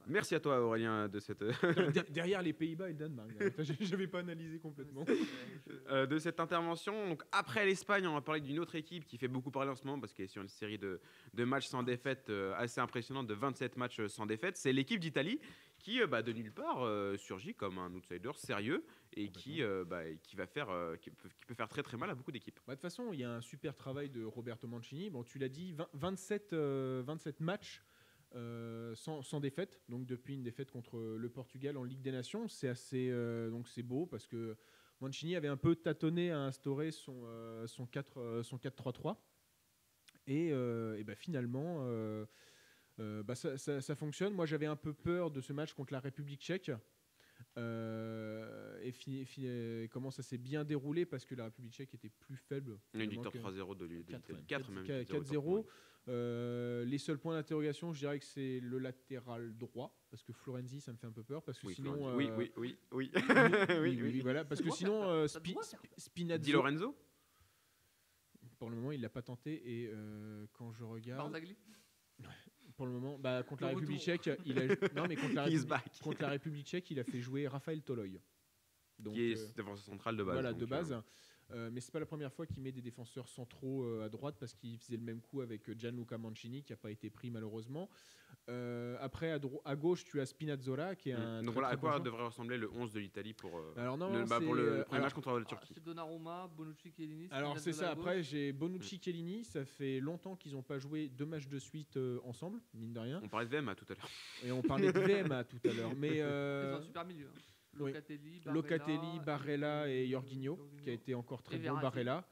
Merci 0.08 0.36
à 0.36 0.40
toi 0.40 0.60
Aurélien 0.62 1.08
de 1.08 1.20
cette 1.20 1.44
Der- 1.94 2.06
derrière 2.10 2.42
les 2.42 2.54
Pays-Bas 2.54 2.90
et 2.90 2.94
le 2.94 2.98
Danemark. 2.98 3.30
Je 3.60 3.92
n'avais 3.92 4.08
pas 4.08 4.20
analysé 4.20 4.60
complètement. 4.60 5.06
euh, 5.90 6.06
de 6.06 6.18
cette 6.18 6.40
intervention. 6.40 7.08
Donc 7.10 7.24
après 7.32 7.66
l'Espagne, 7.66 8.06
on 8.08 8.14
va 8.14 8.22
parler 8.22 8.42
d'une 8.42 8.60
autre 8.60 8.76
équipe 8.76 9.06
qui 9.06 9.18
fait 9.18 9.28
beaucoup 9.28 9.52
parler 9.52 9.70
en 9.72 9.76
ce 9.76 9.86
moment 9.86 10.00
parce 10.00 10.14
qu'elle 10.14 10.26
est 10.26 10.30
sur 10.30 10.42
une 10.42 10.50
série 10.50 10.78
de, 10.78 11.00
de 11.34 11.44
matchs 11.44 11.68
sans 11.68 11.84
défaite 11.84 12.30
euh, 12.30 12.54
assez 12.58 12.82
impressionnante, 12.82 13.28
de 13.28 13.34
27 13.34 13.78
matchs 13.78 14.00
euh, 14.02 14.08
sans 14.08 14.26
défaite. 14.26 14.58
C'est 14.58 14.74
l'équipe 14.74 15.00
d'Italie 15.00 15.40
qui, 15.80 16.02
euh, 16.02 16.08
bah, 16.08 16.22
de 16.22 16.32
nulle 16.32 16.52
part, 16.52 16.84
euh, 16.86 17.18
surgit 17.18 17.56
comme 17.56 17.78
un 17.80 17.92
outsider 17.94 18.32
sérieux 18.36 18.84
et 19.14 19.30
qui, 19.30 19.62
euh, 19.64 19.84
bah, 19.86 20.04
qui 20.24 20.36
va 20.36 20.46
faire, 20.46 20.70
euh, 20.70 20.96
qui, 20.98 21.10
peut, 21.10 21.30
qui 21.40 21.46
peut 21.46 21.56
faire 21.56 21.68
très 21.68 21.82
très 21.84 21.98
mal 21.98 22.10
à 22.10 22.16
beaucoup 22.16 22.32
d'équipes. 22.32 22.60
Bah, 22.68 22.74
De 22.74 22.76
toute 22.76 22.82
façon, 22.84 23.10
il 23.14 23.20
y 23.20 23.24
a 23.24 23.32
un 23.34 23.42
super 23.42 23.76
travail 23.76 24.10
de 24.10 24.24
Roberto 24.24 24.68
Mancini. 24.68 25.10
Bon, 25.10 25.24
tu 25.24 25.40
l'as 25.40 25.50
dit, 25.50 25.72
20 25.74 25.88
27, 25.94 26.54
euh, 26.54 27.02
27 27.06 27.40
matchs 27.40 27.82
euh, 28.36 28.96
sans, 28.96 29.22
sans 29.22 29.40
défaite. 29.40 29.82
Donc 29.90 30.06
depuis 30.06 30.34
une 30.36 30.44
défaite 30.44 30.72
contre 30.72 30.98
le 31.18 31.30
Portugal 31.30 31.78
en 31.78 31.84
Ligue 31.84 32.02
des 32.02 32.12
Nations, 32.12 32.48
c'est 32.48 32.68
assez 32.70 33.10
euh, 33.10 33.50
donc 33.50 33.68
c'est 33.68 33.84
beau 33.84 34.06
parce 34.06 34.28
que 34.28 34.56
Mancini 35.02 35.36
avait 35.36 35.48
un 35.48 35.58
peu 35.58 35.76
tâtonné 35.76 36.32
à 36.32 36.40
instaurer 36.40 36.92
son 36.92 37.22
euh, 37.26 37.68
son 37.68 37.86
4 37.86 38.18
euh, 38.20 38.44
son 38.44 38.58
4-3-3 38.58 39.18
et, 40.28 40.48
et 40.50 41.04
bah, 41.04 41.16
finalement. 41.16 41.86
bah, 42.98 43.34
ça, 43.36 43.58
ça- 43.58 43.82
ça 43.82 43.96
fonctionne. 43.96 44.34
Moi, 44.34 44.46
j'avais 44.46 44.68
un 44.68 44.76
peu 44.76 44.94
peur 44.94 45.32
de 45.32 45.42
ce 45.42 45.52
match 45.54 45.74
contre 45.74 45.92
la 45.94 46.00
République 46.00 46.40
tchèque. 46.42 46.72
Et 47.58 48.92
fi- 48.92 49.26
fi- 49.26 49.88
comment 49.92 50.12
ça 50.12 50.22
s'est 50.24 50.38
bien 50.38 50.64
déroulé 50.64 51.06
parce 51.06 51.26
que 51.26 51.34
la 51.36 51.46
République 51.46 51.74
tchèque 51.74 51.94
était 51.96 52.10
plus 52.10 52.36
faible. 52.38 52.78
Une 52.94 53.10
victoire 53.10 53.32
que- 53.34 53.40
3-0 53.40 53.76
de 53.76 53.86
l'Italie. 53.86 54.22
Quatre, 54.22 54.32
ouais. 54.34 54.44
4 54.48 54.72
même. 54.72 54.86
Quatre- 54.86 55.08
4-0, 55.08 55.64
4-0. 55.64 55.68
Euh, 56.08 56.84
les 56.86 56.98
seuls 56.98 57.20
points 57.20 57.36
d'interrogation, 57.36 57.94
je 57.94 58.00
dirais 58.00 58.18
que 58.20 58.26
c'est 58.26 58.60
le 58.60 58.80
latéral 58.80 59.56
droit, 59.56 59.96
parce 60.10 60.24
que 60.24 60.34
Florenzi, 60.34 60.82
ça 60.82 60.92
me 60.92 60.98
fait 60.98 61.06
un 61.08 61.12
peu 61.12 61.24
peur, 61.24 61.44
parce 61.44 61.60
que 61.60 61.68
Oui, 61.68 61.76
sinon, 61.76 62.10
euh, 62.10 62.16
oui, 62.16 62.30
oui, 62.38 62.52
oui. 62.58 62.78
oui, 62.92 63.12
oui, 63.14 63.22
oui, 63.22 63.22
oui. 63.80 64.02
oui, 64.02 64.20
voilà, 64.22 64.44
parce 64.44 64.62
que 64.62 64.72
sinon, 64.72 65.04
euh, 65.04 65.28
Spi- 65.28 65.56
Spinazzo, 65.98 66.44
Di 66.44 66.52
Lorenzo 66.52 66.96
pour 68.58 68.70
le 68.70 68.76
moment, 68.76 68.92
il 68.92 69.02
l'a 69.02 69.10
pas 69.10 69.22
tenté, 69.24 69.54
et 69.82 69.90
euh, 69.92 70.46
quand 70.54 70.72
je 70.72 70.84
regarde, 70.84 71.20
Barzagli 71.32 71.56
pour 72.76 72.86
le 72.86 72.92
moment, 72.94 73.18
bah, 73.20 73.44
contre 73.44 73.64
Le 73.64 73.70
la 73.70 73.76
République 73.76 74.02
tchèque, 74.02 74.30
il 74.46 74.58
a, 74.60 74.64
non 74.96 75.08
mais 75.08 75.16
contre 75.16 75.34
la, 75.36 75.44
République, 75.44 75.68
back. 75.68 76.00
contre 76.02 76.22
la 76.22 76.30
République 76.30 76.66
tchèque, 76.68 76.90
il 76.92 77.00
a 77.00 77.04
fait 77.04 77.20
jouer 77.20 77.48
Raphaël 77.48 77.82
Toloy. 77.84 78.20
Donc, 78.98 79.14
qui 79.16 79.32
est 79.32 79.40
euh, 79.40 79.54
défenseur 79.56 79.84
central 79.86 80.16
de 80.16 80.24
base. 80.24 80.34
Voilà, 80.34 80.54
de 80.54 80.64
euh, 80.64 80.68
base. 80.68 81.02
Euh, 81.54 81.70
mais 81.72 81.82
c'est 81.82 81.92
pas 81.92 82.00
la 82.00 82.06
première 82.06 82.32
fois 82.32 82.46
qu'il 82.46 82.62
met 82.62 82.72
des 82.72 82.82
défenseurs 82.82 83.28
centraux 83.28 83.84
euh, 83.84 84.06
à 84.06 84.10
droite 84.10 84.36
parce 84.40 84.54
qu'il 84.54 84.78
faisait 84.78 84.98
le 84.98 85.04
même 85.04 85.22
coup 85.22 85.42
avec 85.42 85.68
euh, 85.70 85.76
Gianluca 85.78 86.18
Mancini 86.18 86.64
qui 86.64 86.72
n'a 86.72 86.78
pas 86.78 86.92
été 86.92 87.10
pris 87.10 87.30
malheureusement. 87.30 87.90
Euh, 88.50 88.98
après 89.02 89.32
à, 89.32 89.76
gauche 89.76 90.04
tu 90.04 90.20
as 90.20 90.26
Spinazzola 90.26 90.96
qui 90.96 91.10
est 91.10 91.14
un 91.14 91.42
Mm. 91.42 91.46
Donc 91.46 91.54
très, 91.54 91.54
voilà 91.54 91.68
à 91.70 91.76
bon 91.76 91.82
quoi 91.82 92.00
devrait 92.00 92.26
ressembler 92.26 92.58
le 92.58 92.70
11 92.72 92.92
de 92.94 93.00
l'Italie 93.00 93.34
pour, 93.34 93.56
euh, 93.58 93.74
Alors 93.78 93.98
non, 93.98 94.12
le, 94.12 94.26
bah, 94.26 94.38
c'est, 94.40 94.46
pour 94.46 94.56
le 94.56 94.62
euh, 94.64 94.84
premier 94.84 94.98
alors- 94.98 95.06
match 95.08 95.14
contre 95.14 95.32
la 95.32 95.42
Ah, 95.42 95.46
Turquie. 95.46 95.74
C'est 95.76 95.84
Donnarumma, 95.84 96.48
Bonucci, 96.56 96.92
Chiellini. 96.92 97.28
Alors 97.32 97.60
c'est 97.60 97.74
ça. 97.74 97.92
Après 97.92 98.24
j'ai 98.24 98.52
Bonucci, 98.52 99.00
Chiellini. 99.02 99.44
Ça 99.44 99.64
fait 99.66 100.00
longtemps 100.00 100.36
qu'ils 100.36 100.54
n'ont 100.54 100.64
pas 100.64 100.80
joué 100.80 101.10
deux 101.10 101.26
matchs 101.26 101.48
de 101.48 101.60
suite 101.60 101.98
euh, 101.98 102.20
ensemble, 102.24 102.60
mine 102.74 102.94
de 102.94 103.00
rien. 103.00 103.20
On 103.24 103.28
parlait 103.30 103.46
de 103.46 103.52
VM 103.52 103.68
à 103.70 103.76
tout 103.76 103.86
à 103.90 103.94
l'heure. 103.94 104.10
Et 104.44 104.52
on 104.52 104.62
parlait 104.62 104.92
de 104.92 105.00
VMA 105.00 105.44
tout 105.44 105.60
à 105.66 105.74
l'heure, 105.74 105.92
mais 105.98 106.22
euh, 106.22 106.78
un 106.78 106.82
super 106.82 107.06
milieu. 107.06 107.28
hein. 107.28 107.40
Locatelli, 107.74 109.20
Barella 109.26 109.88
et 109.90 110.08
Jorginho, 110.08 110.60
qui 110.84 110.90
a 110.90 110.94
été 110.94 111.14
encore 111.16 111.42
très 111.44 111.56
Et 111.56 111.60
bon. 111.60 111.64
Verratti. 111.76 111.84
Barella, 111.84 112.28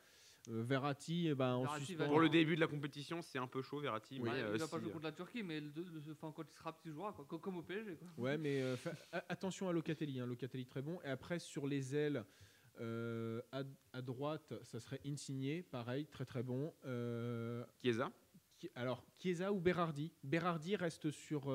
Euh, 0.49 0.63
Verratti, 0.63 1.27
eh 1.27 1.35
ben, 1.35 1.55
en 1.55 1.63
Verratti 1.63 1.85
suspens. 1.85 2.07
Pour 2.07 2.19
le 2.21 2.29
début 2.29 2.55
de 2.55 2.61
la 2.61 2.67
compétition, 2.67 3.21
c'est 3.21 3.37
un 3.37 3.45
peu 3.45 3.61
chaud, 3.61 3.79
Verratti. 3.81 4.19
Ouais, 4.19 4.29
mais, 4.31 4.39
il 4.39 4.43
euh, 4.45 4.57
va 4.57 4.67
pas 4.67 4.79
jouer 4.79 4.89
euh, 4.89 4.93
contre 4.93 5.03
la 5.03 5.11
Turquie, 5.11 5.43
mais 5.43 5.59
le, 5.59 5.69
le- 5.75 6.11
enfin, 6.13 6.31
quand 6.35 6.43
il 6.49 6.57
sera 6.57 6.71
petit, 6.73 6.87
il 6.87 6.93
jouera, 6.93 7.11
quoi. 7.11 7.25
Co- 7.25 7.39
comme 7.39 7.57
au 7.57 7.61
PSG. 7.61 7.97
Quoi. 7.97 8.07
Ouais, 8.17 8.37
mais 8.37 8.61
euh, 8.61 8.75
attention 9.27 9.67
à 9.69 9.73
Locatelli, 9.73 10.19
hein, 10.19 10.25
Locatelli 10.25 10.65
très 10.65 10.81
bon. 10.81 10.99
Et 11.03 11.09
après, 11.09 11.39
sur 11.39 11.67
les 11.67 11.93
ailes, 11.93 12.23
euh, 12.79 13.41
à, 13.51 13.63
à 13.91 14.01
droite, 14.01 14.53
ça 14.63 14.79
serait 14.79 15.01
Insigné, 15.05 15.61
pareil, 15.61 16.05
très 16.07 16.25
très 16.25 16.41
bon. 16.41 16.73
Euh, 16.85 17.63
Chiesa. 17.83 18.09
Alors, 18.75 19.05
Chiesa 19.19 19.51
ou 19.53 19.59
Berardi? 19.59 20.11
Berardi 20.23 20.75
reste 20.75 21.11
sur 21.11 21.51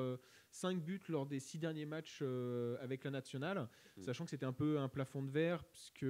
5 0.51 0.79
buts 0.83 1.01
lors 1.09 1.25
des 1.25 1.39
6 1.39 1.59
derniers 1.59 1.85
matchs 1.85 2.19
euh, 2.21 2.77
avec 2.81 3.03
la 3.03 3.11
nationale, 3.11 3.67
Mm. 3.97 4.01
sachant 4.01 4.25
que 4.25 4.31
c'était 4.31 4.45
un 4.45 4.53
peu 4.53 4.79
un 4.79 4.89
plafond 4.89 5.23
de 5.23 5.29
verre, 5.29 5.63
puisque 5.65 6.05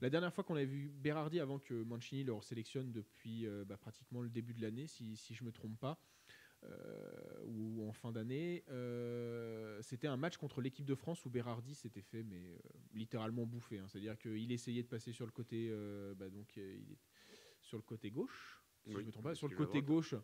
la 0.00 0.10
dernière 0.10 0.32
fois 0.32 0.44
qu'on 0.44 0.54
avait 0.56 0.64
vu 0.66 0.88
Berardi 0.88 1.40
avant 1.40 1.58
que 1.58 1.74
Mancini 1.82 2.24
le 2.24 2.32
sélectionne 2.40 2.92
depuis 2.92 3.46
euh, 3.46 3.64
bah, 3.64 3.76
pratiquement 3.76 4.20
le 4.22 4.28
début 4.28 4.54
de 4.54 4.62
l'année, 4.62 4.86
si, 4.86 5.16
si 5.16 5.34
je 5.34 5.42
ne 5.42 5.48
me 5.48 5.52
trompe 5.52 5.78
pas, 5.78 6.00
euh, 6.64 7.44
ou 7.46 7.86
en 7.88 7.92
fin 7.92 8.10
d'année, 8.12 8.64
euh, 8.68 9.80
c'était 9.82 10.08
un 10.08 10.16
match 10.16 10.36
contre 10.36 10.60
l'équipe 10.60 10.84
de 10.84 10.94
France 10.94 11.24
où 11.24 11.30
Berardi 11.30 11.74
s'était 11.74 12.02
fait 12.02 12.24
mais 12.24 12.42
euh, 12.54 12.58
littéralement 12.92 13.46
bouffer. 13.46 13.78
hein. 13.78 13.86
C'est-à-dire 13.88 14.18
qu'il 14.18 14.50
essayait 14.50 14.82
de 14.82 14.88
passer 14.88 15.12
sur 15.12 15.24
le 15.26 15.32
côté, 15.32 15.68
euh, 15.70 16.14
bah, 16.14 16.28
donc 16.28 16.58
euh, 16.58 16.76
il 16.76 16.92
est 16.92 16.98
sur 17.60 17.76
le 17.76 17.82
côté 17.82 18.10
gauche, 18.10 18.57
si 18.88 18.96
Oui, 18.96 19.02
je 19.02 19.06
me 19.06 19.12
trompe 19.12 19.24
pas, 19.24 19.30
parce 19.30 19.38
sur 19.38 19.48
le 19.48 19.56
côté 19.56 19.82
gauche, 19.82 20.14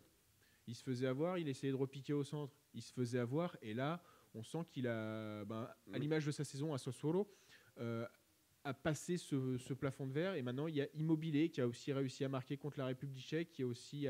il 0.67 0.75
se 0.75 0.83
faisait 0.83 1.07
avoir, 1.07 1.37
il 1.37 1.47
essayait 1.47 1.71
de 1.71 1.77
repiquer 1.77 2.13
au 2.13 2.23
centre, 2.23 2.53
il 2.73 2.81
se 2.81 2.91
faisait 2.91 3.19
avoir, 3.19 3.55
et 3.61 3.73
là, 3.73 4.01
on 4.33 4.43
sent 4.43 4.65
qu'il 4.71 4.87
a, 4.87 5.45
ben, 5.45 5.69
à 5.93 5.97
l'image 5.99 6.25
de 6.25 6.31
sa 6.31 6.43
saison 6.43 6.73
à 6.73 6.77
Sassuolo, 6.77 7.27
euh, 7.79 8.05
a 8.63 8.73
passé 8.73 9.17
ce, 9.17 9.57
ce 9.57 9.73
plafond 9.73 10.07
de 10.07 10.11
verre, 10.11 10.33
et 10.35 10.41
maintenant 10.41 10.67
il 10.67 10.75
y 10.75 10.81
a 10.81 10.87
Immobilier 10.95 11.49
qui 11.49 11.61
a 11.61 11.67
aussi 11.67 11.93
réussi 11.93 12.23
à 12.25 12.29
marquer 12.29 12.57
contre 12.57 12.79
la 12.79 12.87
République 12.87 13.23
tchèque, 13.23 13.51
qui 13.51 13.61
a 13.61 13.67
aussi, 13.67 14.07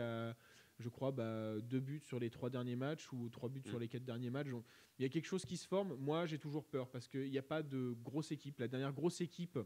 je 0.79 0.89
crois, 0.89 1.11
bah, 1.11 1.59
deux 1.61 1.81
buts 1.81 2.01
sur 2.01 2.19
les 2.19 2.29
trois 2.29 2.49
derniers 2.49 2.77
matchs, 2.77 3.11
ou 3.11 3.27
trois 3.29 3.49
buts 3.49 3.61
sur 3.65 3.77
Mm. 3.77 3.81
les 3.81 3.87
quatre 3.89 4.05
derniers 4.05 4.29
matchs. 4.29 4.49
Donc, 4.49 4.65
il 4.97 5.03
y 5.03 5.05
a 5.05 5.09
quelque 5.09 5.25
chose 5.27 5.43
qui 5.43 5.57
se 5.57 5.67
forme. 5.67 5.95
Moi, 5.95 6.25
j'ai 6.25 6.39
toujours 6.39 6.65
peur, 6.65 6.89
parce 6.89 7.09
qu'il 7.09 7.29
n'y 7.29 7.37
a 7.37 7.43
pas 7.43 7.61
de 7.61 7.93
grosse 8.01 8.31
équipe. 8.31 8.59
La 8.59 8.69
dernière 8.69 8.93
grosse 8.93 9.19
équipe 9.19 9.59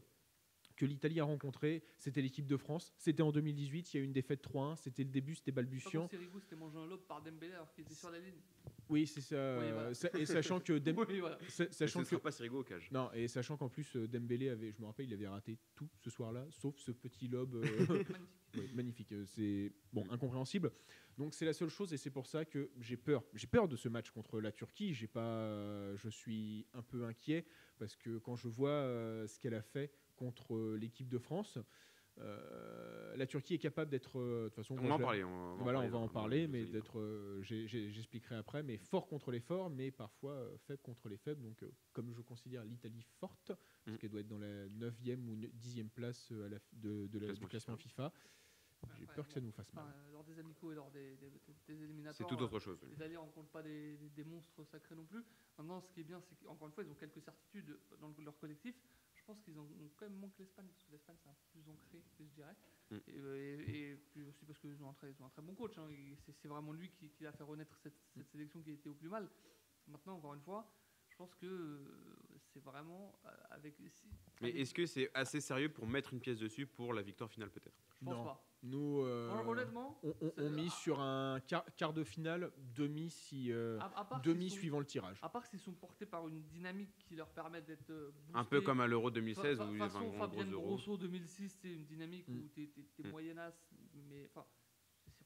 que 0.80 0.86
l'Italie 0.86 1.20
a 1.20 1.26
rencontrée, 1.26 1.84
c'était 1.98 2.22
l'équipe 2.22 2.48
de 2.48 2.56
France. 2.56 2.94
C'était 2.98 3.22
en 3.22 3.34
2018, 3.34 3.94
il 3.94 3.98
y 3.98 4.00
a 4.00 4.02
eu 4.02 4.06
une 4.06 4.14
défaite 4.14 4.42
3-1, 4.42 4.78
c'était 4.78 5.04
le 5.04 5.10
début, 5.10 5.36
c'était 5.36 5.52
balbutiant. 5.52 6.08
Sirigu 6.08 6.40
s'était 6.40 6.56
mangé 6.56 6.78
un 6.78 6.88
lob 6.88 7.02
par 7.02 7.22
Dembélé 7.22 7.54
alors 7.54 7.70
qu'il 7.74 7.84
était 7.84 7.94
sur 7.94 8.10
la 8.10 8.18
ligne. 8.20 8.40
Oui, 8.88 9.06
c'est 9.06 9.20
ça. 9.20 9.60
Oui, 9.60 9.66
voilà. 9.74 9.94
Sa- 9.94 10.10
Et 10.18 10.26
sachant 10.26 10.62
que, 10.62 10.80
Dem- 10.80 10.96
Oui, 11.10 11.20
voilà. 11.20 11.38
sa- 11.50 11.66
Ce 11.66 11.74
sachant 11.74 12.00
que 12.00 12.06
sera 12.08 12.22
pas 12.22 12.32
Sirigu 12.32 12.56
au 12.56 12.64
cage. 12.64 12.90
non, 12.92 13.12
et 13.14 13.28
sachant 13.28 13.58
qu'en 13.58 13.68
plus 13.68 13.94
euh, 13.98 14.08
Dembélé 14.08 14.48
avait, 14.50 14.72
je 14.72 14.80
me 14.80 14.86
rappelle, 14.86 15.06
il 15.08 15.14
avait 15.14 15.28
raté 15.28 15.58
tout 15.76 15.90
ce 16.00 16.10
soir-là, 16.10 16.48
sauf 16.50 16.78
ce 16.80 16.92
petit 16.94 17.28
lob 17.28 17.56
euh, 17.56 17.64
Magnifique. 18.54 18.74
magnifique. 18.76 19.12
Euh, 19.12 19.26
C'est 19.26 19.74
bon, 19.92 20.06
incompréhensible. 20.10 20.72
Donc 21.20 21.34
c'est 21.34 21.44
la 21.44 21.52
seule 21.52 21.68
chose, 21.70 21.92
et 21.94 21.98
c'est 21.98 22.10
pour 22.12 22.26
ça 22.28 22.46
que 22.46 22.72
j'ai 22.80 22.96
peur. 22.96 23.26
J'ai 23.34 23.46
peur 23.46 23.68
de 23.68 23.76
ce 23.76 23.90
match 23.90 24.10
contre 24.10 24.40
la 24.40 24.54
Turquie. 24.54 24.94
J'ai 24.94 25.08
pas, 25.08 25.20
euh, 25.20 25.98
je 25.98 26.08
suis 26.08 26.66
un 26.74 26.82
peu 26.82 27.04
inquiet 27.04 27.46
parce 27.78 27.98
que 27.98 28.20
quand 28.20 28.38
je 28.38 28.48
vois 28.48 28.70
euh, 28.70 29.28
ce 29.28 29.38
qu'elle 29.38 29.54
a 29.54 29.62
fait 29.62 29.92
contre 30.16 30.56
euh, 30.56 30.78
l'équipe 30.78 31.10
de 31.10 31.18
France, 31.18 31.58
euh, 32.20 33.16
la 33.18 33.28
Turquie 33.28 33.56
est 33.56 33.60
capable 33.60 33.92
d'être. 33.92 34.18
De 34.22 34.46
toute 34.48 34.56
façon, 34.56 34.76
On 34.80 34.88
va 34.88 34.96
en 34.96 35.00
parler. 35.00 35.24
On 35.26 35.58
va 35.58 35.64
voilà, 35.64 35.82
on 35.82 35.90
va 35.90 35.98
en 35.98 36.08
parler, 36.08 36.48
mais 36.48 36.66
d'être, 36.66 37.00
euh, 37.00 37.42
j'expliquerai 37.42 38.36
après, 38.36 38.64
mais 38.64 38.78
fort 38.78 39.06
contre 39.08 39.30
les 39.32 39.42
forts, 39.42 39.70
mais 39.70 39.92
parfois 39.92 40.32
euh, 40.36 40.58
faible 40.58 40.82
contre 40.82 41.10
les 41.10 41.18
faibles. 41.18 41.42
Donc, 41.42 41.66
comme 41.92 42.14
je 42.14 42.22
considère 42.22 42.64
l'Italie 42.64 43.02
forte, 43.20 43.48
parce 43.48 43.58
Mm. 43.88 43.98
qu'elle 43.98 44.10
doit 44.10 44.22
être 44.22 44.28
dans 44.28 44.38
la 44.40 44.68
9e 44.70 45.28
ou 45.28 45.36
10e 45.36 45.90
place 45.90 46.32
à 46.32 46.48
la, 46.48 46.58
f- 46.60 46.62
de, 46.74 47.08
de 47.08 47.20
la- 47.20 47.34
du 47.34 47.46
classement 47.48 47.76
FIFA, 47.76 48.14
J'ai 48.98 49.06
peur 49.08 49.28
que 49.28 49.34
ça 49.34 49.42
nous 49.42 49.52
fasse 49.52 49.72
mal. 49.74 49.86
euh, 49.88 50.12
lors 50.12 50.24
des 50.24 50.40
amicaux 50.40 50.72
et 50.72 50.76
lors 50.76 50.90
des, 50.92 51.16
des, 51.18 51.30
des- 51.30 51.40
des 51.40 51.54
C'est 51.66 51.74
éliminatoires. 51.74 52.30
tout 52.30 52.36
euh, 52.36 52.44
autre 52.46 52.60
chose. 52.60 52.80
oui. 52.84 52.90
Les 52.96 53.02
alliés 53.04 53.18
rencontrent 53.18 53.50
pas 53.52 53.62
des, 53.64 53.98
des- 53.98 54.10
des 54.10 54.24
monstres 54.24 54.64
sacrés 54.66 54.96
non 54.96 55.06
plus. 55.06 55.24
Maintenant, 55.58 55.82
ce 55.82 55.90
qui 55.92 56.00
est 56.02 56.04
bien, 56.04 56.20
c'est 56.22 56.36
qu'encore 56.40 56.68
une 56.68 56.74
fois, 56.74 56.84
ils 56.84 56.90
ont 56.90 56.96
quelques 56.96 57.22
certitudes 57.22 57.78
dans 58.00 58.08
le- 58.10 58.24
leur 58.24 58.38
collectif. 58.38 58.76
Je 59.16 59.24
pense 59.26 59.40
qu'ils 59.42 59.58
ont 59.60 59.68
quand 59.98 60.06
même 60.10 60.18
moins 60.18 60.30
que 60.30 60.40
l'Espagne, 60.40 60.66
parce 60.68 60.84
que 60.84 60.92
l'Espagne, 60.92 61.16
c'est 61.22 61.30
un 61.30 61.34
peu 61.34 61.60
plus 61.60 61.70
ancré, 61.70 62.02
je 62.20 62.24
dirais. 62.36 62.56
Mm. 62.90 62.96
Et, 62.96 63.02
euh, 63.18 63.64
et- 63.68 63.92
et 63.92 63.96
puis 63.96 64.24
aussi 64.24 64.46
parce 64.46 64.58
qu'ils 64.60 64.82
ont, 64.84 64.90
un 64.90 64.94
très- 64.94 65.12
ils 65.12 65.22
ont 65.22 65.26
un 65.26 65.30
très 65.30 65.42
bon 65.42 65.54
coach. 65.56 65.78
hein. 65.78 65.88
C'est 66.42 66.48
vraiment 66.48 66.72
lui 66.72 66.90
qui, 66.90 67.10
qui 67.10 67.26
a 67.26 67.32
fait 67.32 67.44
renaître 67.44 67.78
cette, 67.80 68.00
cette 68.16 68.30
sélection 68.30 68.62
qui 68.62 68.72
était 68.72 68.90
au 68.90 68.96
plus 68.96 69.10
mal. 69.10 69.30
Maintenant, 69.88 70.16
encore 70.18 70.34
une 70.34 70.42
fois, 70.42 70.72
je 71.10 71.16
pense 71.16 71.36
que 71.36 71.46
euh, 71.46 72.16
c'est 72.54 72.64
vraiment 72.64 73.20
euh, 73.26 73.30
avec. 73.52 73.76
Mais 74.42 74.52
est-ce 74.52 74.74
que 74.74 74.86
c'est 74.86 75.12
assez 75.14 75.42
sérieux 75.42 75.70
pour 75.72 75.86
mettre 75.86 76.14
une 76.14 76.20
pièce 76.22 76.40
dessus 76.40 76.66
pour 76.66 76.94
la 76.94 77.02
victoire 77.02 77.30
finale 77.30 77.52
peut-être? 77.52 77.78
Je 78.00 78.06
pense 78.06 78.16
Non. 78.16 78.24
pas. 78.24 78.46
Nous, 78.62 79.02
euh, 79.06 79.32
Honnêtement, 79.48 79.98
on, 80.04 80.10
on- 80.10 80.14
c'est- 80.36 80.42
on 80.42 80.50
mise 80.50 80.74
sur 80.74 81.00
un 81.00 81.40
quart, 81.48 81.64
quart 81.78 81.94
de 81.94 82.04
finale, 82.04 82.52
demi 82.76 83.10
si 83.10 83.54
euh, 83.54 83.80
à, 83.80 83.86
à 84.02 84.04
part 84.04 84.22
demi 84.22 84.50
sont- 84.50 84.58
suivant 84.58 84.80
le 84.80 84.86
tirage. 84.86 85.18
À 85.22 85.30
part 85.30 85.46
s'ils 85.46 85.60
sont 85.62 85.72
portés 85.72 86.06
par 86.06 86.28
une 86.28 86.42
dynamique 86.44 86.94
qui 87.08 87.16
leur 87.16 87.30
permet 87.30 87.62
d'être 87.62 87.90
euh, 87.90 88.12
Un 88.34 88.44
peu 88.44 88.60
comme 88.60 88.82
à 88.82 88.88
l'Euro 88.88 89.08
Fa- 89.08 89.14
2016 89.14 89.58
fa- 89.60 89.66
où 89.66 89.74
il 89.74 89.80
y 89.80 89.82
avait 89.82 89.96
un 89.96 90.28
gros 90.28 90.44
Euro. 90.52 90.66
Grosso 90.76 90.98
2006, 90.98 91.58
c'est 91.62 91.72
une 91.74 91.86
dynamique 91.86 92.28
Mm. 92.28 92.34
où 92.38 92.44
Mm. 93.06 93.12
mais 94.10 94.26
enfin, 94.36 94.46
c'est 94.50 94.59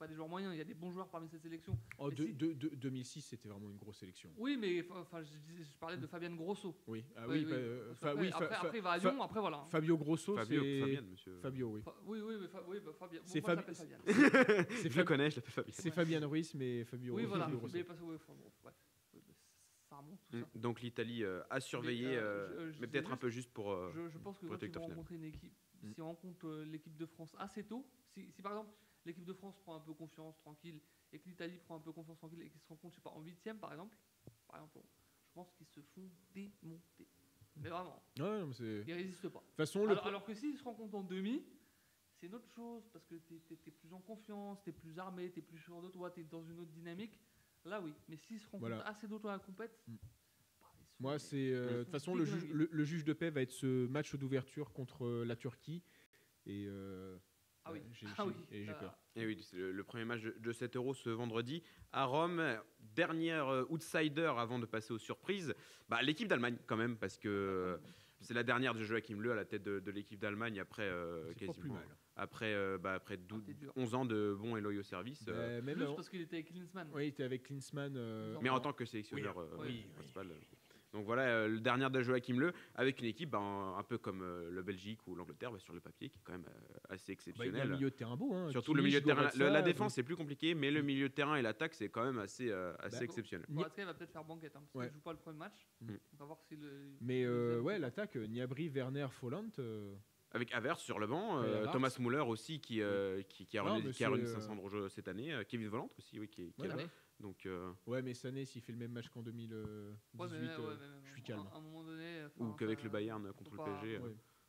pas 0.04 0.08
des 0.08 0.16
joueurs 0.16 0.28
moyens, 0.28 0.54
il 0.54 0.58
y 0.58 0.62
a 0.62 0.66
des 0.66 0.74
bons 0.74 0.92
joueurs 0.92 1.08
parmi 1.08 1.30
cette 1.30 1.42
sélection. 1.42 1.78
Oh, 1.98 2.10
mais 2.10 2.16
de- 2.16 2.26
si- 2.26 2.34
de- 2.34 2.52
de- 2.54 2.76
2006, 2.76 3.22
c'était 3.22 3.48
vraiment 3.48 3.70
une 3.70 3.78
grosse 3.78 3.98
sélection. 4.00 4.30
Oui, 4.38 4.58
mais 4.60 4.86
enfin, 4.92 5.22
je, 5.24 5.32
parlais 5.80 5.96
de 5.96 6.06
Fabien 6.08 6.36
Grosso. 6.36 6.76
Oui, 6.88 7.06
ah 7.16 7.26
Oui, 7.26 7.38
oui, 7.40 7.46
bah, 7.46 7.56
euh, 7.56 7.94
fa- 7.96 8.08
fa- 8.08 8.10
après, 8.12 8.30
fa- 8.32 8.60
après, 8.62 8.78
il 8.80 8.84
va 8.84 8.92
à 8.92 8.98
Lyon, 8.98 9.22
après 9.22 9.40
voilà. 9.40 9.64
Fabio 9.70 9.98
Grosso, 9.98 10.36
Fabio, 10.36 10.62
c'est 10.62 10.80
Fabien, 10.82 11.02
monsieur. 11.04 11.38
Fabio, 11.42 11.70
oui. 11.70 11.82
Fa- 11.82 11.96
oui, 12.06 12.20
oui, 12.22 12.36
mais 12.42 12.48
Fa- 12.50 12.64
oui, 12.68 12.78
bah, 12.84 12.92
Fabien. 13.00 13.20
Bon, 13.22 13.26
C'est 13.28 13.42
moi, 13.42 13.56
Fabi- 13.56 13.74
Fabien. 13.76 13.98
C'est 14.70 14.82
Je 14.82 14.84
le 14.84 14.90
Fab- 14.90 15.06
connais, 15.06 15.30
je 15.32 15.36
l'appelle 15.38 15.52
Fabien. 15.54 15.74
c'est 15.74 15.92
Fabien 15.92 16.28
Ruiz, 16.28 16.54
mais 16.56 16.84
Fabio, 16.84 17.16
Oui, 17.16 17.24
voilà. 17.24 17.48
Grosso. 17.50 17.74
Mais 17.74 17.84
parce 17.86 18.00
que, 18.00 18.04
ouais, 18.04 18.16
enfin, 18.16 18.34
bon, 18.34 18.52
bref. 18.62 18.76
Oui, 19.14 19.22
ça 19.90 19.96
remonte 19.96 20.20
tout 20.30 20.38
ça. 20.38 20.46
Mm. 20.54 20.60
Donc 20.60 20.82
l'Italie 20.82 21.24
euh, 21.24 21.42
a 21.50 21.62
surveillé, 21.62 22.08
euh, 22.18 22.20
euh, 22.22 22.68
je- 22.68 22.72
je 22.74 22.82
mais 22.82 22.88
peut-être 22.88 23.12
un 23.14 23.18
peu 23.18 23.30
juste 23.30 23.52
pour. 23.54 23.72
euh, 23.72 23.90
Je, 23.96 24.10
je 24.10 24.18
pense 24.18 24.38
que 24.38 24.48
quand 24.48 24.62
ils 24.62 24.70
vont 24.74 24.82
rencontrer 24.88 25.16
une 25.16 25.24
équipe, 25.24 25.54
Mm. 25.82 25.94
si 25.94 26.02
on 26.02 26.08
rencontre 26.08 26.48
euh, 26.48 26.66
l'équipe 26.66 26.96
de 26.98 27.06
France 27.06 27.34
assez 27.40 27.64
tôt, 27.64 27.86
si, 28.14 28.32
si 28.32 28.42
par 28.42 28.54
exemple 28.54 28.70
l'équipe 29.06 29.26
de 29.26 29.34
France 29.34 29.58
prend 29.60 29.76
un 29.76 29.80
peu 29.80 29.94
confiance, 29.94 30.38
tranquille, 30.40 30.80
et 31.12 31.20
que 31.20 31.28
l'Italie 31.28 31.58
prend 31.58 31.76
un 31.76 31.80
peu 31.80 31.92
confiance, 31.92 32.18
tranquille, 32.18 32.42
et 32.42 32.50
qu'ils 32.50 32.62
se 32.62 32.68
rencontrent, 32.68 32.94
je 32.94 33.00
sais 33.00 33.04
pas, 33.04 33.12
en 33.12 33.22
huitième 33.22 33.60
par 33.60 33.72
exemple, 33.72 33.98
par 34.48 34.58
exemple, 34.58 34.80
je 35.28 35.32
pense 35.34 35.52
qu'ils 35.54 35.68
se 35.68 35.82
font 35.82 36.10
démonter. 36.34 37.08
Mais 37.58 37.70
vraiment, 37.70 38.02
Ouais, 38.20 38.46
mais 38.46 38.54
c'est- 38.54 38.84
ils 38.88 38.94
résistent 38.94 39.30
pas. 39.30 39.44
façon, 39.56 39.86
le 39.86 39.92
Alors, 39.92 40.08
alors 40.08 40.26
que 40.26 40.34
s'ils 40.34 40.58
se 40.58 40.64
rencontrent 40.64 40.96
en 40.96 41.04
demi, 41.04 41.44
c'est 42.16 42.28
une 42.28 42.36
autre 42.36 42.50
chose, 42.50 42.88
parce 42.92 43.06
que 43.06 43.16
tu 43.16 43.36
es, 43.36 43.72
plus 43.72 43.94
en 43.94 44.00
confiance, 44.00 44.64
tu 44.64 44.70
es 44.72 44.74
plus 44.74 44.98
armé, 44.98 45.32
tu 45.32 45.40
es 45.40 45.42
plus 45.44 45.60
sûr 45.60 45.82
de 45.82 45.90
toi, 45.90 46.10
tu 46.10 46.22
es 46.22 46.24
dans 46.24 46.44
une 46.44 46.60
autre 46.60 46.72
dynamique. 46.72 47.20
Là, 47.66 47.80
oui. 47.82 47.94
Mais 48.10 48.18
s'ils 48.18 48.40
se 48.40 48.46
rencontrent 48.46 48.60
Voilà. 48.62 48.88
assez 48.88 49.08
d'autres 49.08 49.30
à 49.30 49.34
la 49.34 49.40
compète, 49.40 49.80
Mm. 49.88 49.96
bah, 49.96 50.10
Moi, 51.00 51.20
c'est 51.20 51.52
euh, 51.54 51.80
de 51.80 51.84
toute 51.84 51.92
façon 51.92 52.16
le 52.16 52.26
juge, 52.26 52.46
le 52.52 52.84
juge 52.84 53.04
de 53.06 53.14
paix 53.14 53.30
va 53.30 53.42
être 53.42 53.52
ce 53.52 53.88
match 53.88 54.16
d'ouverture 54.16 54.72
contre 54.74 55.06
euh, 55.06 55.26
la 55.26 55.36
Turquie 55.36 55.84
et 56.46 56.66
euh, 56.68 57.18
Ah 57.66 57.72
oui. 57.72 57.80
ouais, 57.80 57.86
j'ai 57.94 58.08
Ah 58.18 58.26
oui. 58.26 58.34
et 58.52 58.66
j'ai 58.66 58.72
Ah. 58.72 58.80
peur. 58.80 58.98
Et 59.16 59.26
oui, 59.26 59.38
c'est 59.42 59.56
le, 59.58 59.72
le 59.72 59.84
premier 59.84 60.06
match 60.06 60.22
de, 60.22 60.36
de 60.38 60.52
7 60.52 60.76
euros 60.76 60.94
ce 60.94 61.10
vendredi 61.10 61.64
à 61.92 62.06
Rome. 62.06 62.42
Dernière 62.80 63.48
euh, 63.48 63.66
outsider 63.70 64.32
avant 64.38 64.60
de 64.60 64.66
passer 64.66 64.94
aux 64.94 64.98
surprises. 64.98 65.54
Bah, 65.90 66.02
L'équipe 66.02 66.28
d'Allemagne, 66.28 66.58
quand 66.68 66.78
même, 66.78 66.98
parce 66.98 67.18
que 67.18 67.30
euh, 67.30 67.78
c'est 68.22 68.34
la 68.34 68.44
dernière 68.44 68.74
de 68.76 68.84
Joachim 68.84 69.20
Le 69.20 69.32
à 69.32 69.36
la 69.36 69.46
tête 69.46 69.64
de, 69.64 69.80
de 69.80 69.92
l'équipe 69.92 70.20
d'Allemagne 70.20 70.60
après 70.60 70.84
euh, 70.84 71.28
C'est 71.38 71.46
pas 71.46 71.54
plus 71.54 71.62
quasiment. 71.62 71.74
mal. 71.76 71.88
Après, 72.16 72.54
euh, 72.54 72.78
bah, 72.78 72.94
après 72.94 73.18
dou- 73.18 73.42
t'es 73.42 73.54
dur. 73.54 73.72
11 73.76 73.96
ans 73.96 74.06
de 74.06 74.36
bons 74.40 74.56
et 74.58 74.62
loyaux 74.62 74.84
services. 74.84 75.26
euh, 75.30 75.62
même 75.64 75.76
Plus 75.78 75.86
parce 75.96 76.10
qu'il 76.10 76.22
était 76.22 76.36
avec 76.36 76.48
Klinsmann. 76.50 76.88
oui, 76.94 77.06
il 77.06 77.08
était 77.08 77.24
avec 77.24 77.44
Klinsmann. 77.44 77.96
euh, 77.98 78.38
mais 78.42 78.50
en 78.50 78.60
tant 78.60 78.74
que 78.74 78.86
sélectionneur 78.86 79.38
euh, 79.40 79.48
oui, 79.60 79.66
oui. 79.68 79.86
principal. 79.96 80.30
euh. 80.30 80.36
Donc 80.94 81.06
voilà, 81.06 81.24
euh, 81.24 81.48
le 81.48 81.60
dernier 81.60 81.90
de 81.90 82.02
Joachim 82.04 82.36
Le, 82.40 82.54
avec 82.76 83.00
une 83.00 83.06
équipe 83.08 83.32
bah, 83.32 83.40
un, 83.40 83.78
un 83.80 83.84
peu 83.84 83.98
comme 83.98 84.22
euh, 84.22 84.52
le 84.52 84.62
Belgique 84.62 85.00
ou 85.08 85.16
l'Angleterre, 85.16 85.52
bah, 85.52 85.58
sur 85.60 85.74
le 85.74 85.80
papier, 85.80 86.08
qui 86.10 86.20
est 86.20 86.22
quand 86.24 86.34
même 86.34 86.46
euh, 86.48 86.78
assez 86.94 86.94
bah, 86.94 86.96
il 86.96 87.08
y 87.08 87.10
a 87.10 87.14
exceptionnel. 87.14 87.62
un 87.62 87.76
milieu 87.76 87.90
de 87.90 87.96
terrain 87.96 88.16
beau. 88.16 88.32
hein, 88.34 88.52
Surtout 88.52 88.76
le 88.76 88.84
milieu 88.84 89.02
de 89.02 89.06
terrain. 89.06 89.28
Le- 89.36 89.50
la 89.50 89.64
défense, 89.64 89.96
c'est 89.96 90.04
plus 90.04 90.16
compliqué, 90.16 90.54
mais 90.54 90.70
le 90.70 90.84
milieu 90.84 91.10
de 91.10 91.14
terrain 91.14 91.36
et 91.36 91.42
l'attaque, 91.42 91.74
c'est 91.74 91.90
quand 91.90 92.06
même 92.06 92.20
assez, 92.20 92.50
euh, 92.52 92.76
assez 92.80 93.00
Bah, 93.00 93.04
exceptionnel. 93.06 93.48
Ni- 93.50 93.56
Goretzka, 93.58 93.82
il 93.82 93.86
va 93.86 93.94
peut-être 93.96 94.12
faire 94.12 94.24
banquette, 94.24 94.56
hein, 94.56 94.62
parce 94.62 94.76
Ouais. 94.76 94.86
qu'il 94.86 94.94
joue 94.94 95.02
pas 95.02 95.14
le 95.14 95.18
premier 95.20 95.40
match. 95.40 95.68
Mm. 95.82 95.94
On 96.14 96.18
va 96.18 96.26
voir 96.26 96.40
si 96.48 96.56
le. 96.56 96.70
Mais 97.02 97.24
le 97.24 97.30
euh, 97.30 97.60
ouais, 97.62 97.80
l'attaque, 97.80 98.16
euh, 98.16 98.28
Niabri, 98.28 98.70
Werner, 98.70 99.08
Folland. 99.10 99.50
euh, 99.58 99.96
Avec 100.30 100.54
Havertz 100.54 100.82
sur 100.84 101.00
le 101.00 101.08
banc, 101.08 101.42
euh. 101.42 101.66
Thomas 101.72 101.96
Muller 102.00 102.20
aussi 102.20 102.60
qui, 102.60 102.82
euh, 102.82 103.24
qui, 103.24 103.48
qui 103.48 103.58
a 103.58 103.64
Non, 103.64 103.74
remis, 103.76 103.86
mais 103.88 103.92
qui 103.94 104.04
a 104.04 104.10
remis 104.10 104.28
c'est, 104.28 104.34
500 104.34 104.56
euros 104.58 104.90
cette 104.90 105.08
année, 105.08 105.34
euh, 105.34 105.44
Kevin 105.44 105.70
Volant 105.70 105.90
aussi, 105.98 106.20
oui, 106.20 106.28
qui, 106.28 106.44
est- 106.44 106.68
là. 106.68 106.76
Donc, 107.24 107.46
euh, 107.46 107.72
Ouais, 107.88 108.02
mais 108.02 108.14
Sané, 108.14 108.44
s'il 108.46 108.62
fait 108.62 108.74
le 108.74 108.78
même 108.78 108.92
match 108.92 109.08
qu'en 109.08 109.24
2018, 109.24 109.56
Ouais, 109.56 109.96
mais, 110.14 110.24
ouais, 110.26 110.50
euh, 110.50 110.68
ouais, 110.68 110.76
mais- 110.78 110.88
mais 111.02 111.08
je 111.08 111.12
suis 111.14 111.22
à 111.22 111.26
calme. 111.26 111.40
un- 111.40 111.56
À 111.56 111.58
un 111.58 111.62
moment 111.62 111.84
donné. 111.86 112.26
ou 112.38 112.52
qu'avec 112.54 112.84
le 112.84 112.90
Bayern 112.90 113.32
contre 113.34 113.56
le 113.56 113.64
PSG. 113.64 113.96
euh. 113.96 114.00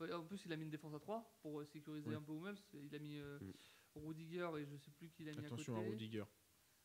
ouais. 0.00 0.12
En 0.12 0.24
plus, 0.24 0.44
il 0.44 0.52
a 0.52 0.56
mis 0.56 0.64
une 0.64 0.70
défense 0.70 0.92
à 0.92 0.98
3 0.98 1.38
pour 1.40 1.60
euh, 1.60 1.64
sécuriser 1.64 2.10
Ouais. 2.10 2.16
un 2.16 2.22
peu 2.22 2.32
Hummels. 2.32 2.58
Il 2.74 2.92
a 2.94 2.98
mis 2.98 3.16
euh, 3.20 3.38
Mm. 3.40 3.52
Rudiger 3.94 4.50
et 4.58 4.66
je 4.66 4.76
sais 4.76 4.90
plus 4.90 5.08
qui 5.08 5.22
il 5.22 5.28
a 5.28 5.32
mis 5.32 5.46
Attention 5.46 5.74
à 5.76 5.78
à 5.78 5.80
côté. 5.82 5.90
Rudiger. 5.92 6.24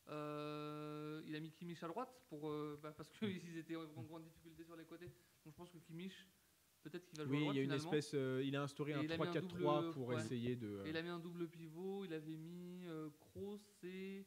Euh, 0.10 1.22
il 1.26 1.36
a 1.36 1.40
mis 1.40 1.52
Kimmich 1.52 1.82
à 1.84 1.88
droite 1.88 2.16
pour, 2.30 2.50
euh, 2.50 2.80
bah, 2.84 2.94
parce 2.96 3.10
qu'ils 3.10 3.58
étaient 3.58 3.76
en 3.76 4.04
grande 4.04 4.24
difficulté 4.24 4.64
sur 4.64 4.76
les 4.76 4.86
côtés. 4.86 5.08
Donc 5.44 5.54
je 5.54 5.58
pense 5.58 5.70
que 5.72 5.78
Kimmich, 5.80 6.28
peut-être 6.84 7.06
qu'il 7.08 7.18
va 7.18 7.26
jouer 7.26 7.32
Oui, 7.38 7.38
à 7.38 7.44
droite 7.46 7.56
il 7.56 7.58
y 7.58 7.60
a 7.62 7.64
une 7.64 7.70
finalement. 7.72 7.94
espèce. 7.94 8.12
euh, 8.14 8.44
il 8.44 8.56
a 8.56 8.62
instauré 8.62 8.92
Et 8.92 8.94
un 8.96 9.02
il 9.04 9.12
a 9.12 9.18
mis 9.18 9.24
un 9.24 9.32
3-4-3 9.32 9.82
double- 9.82 9.94
pour 9.94 10.08
ouais. 10.10 10.16
essayer 10.18 10.56
de. 10.56 10.68
euh, 10.68 10.86
Et 10.86 10.90
il 10.90 10.98
a 10.98 11.02
mis 11.02 11.10
un 11.10 11.20
double 11.20 11.48
pivot. 11.50 12.06
Il 12.06 12.14
avait 12.14 12.38
mis 12.38 12.86
euh, 12.86 13.10
Kroos 13.20 13.60
et 13.84 14.24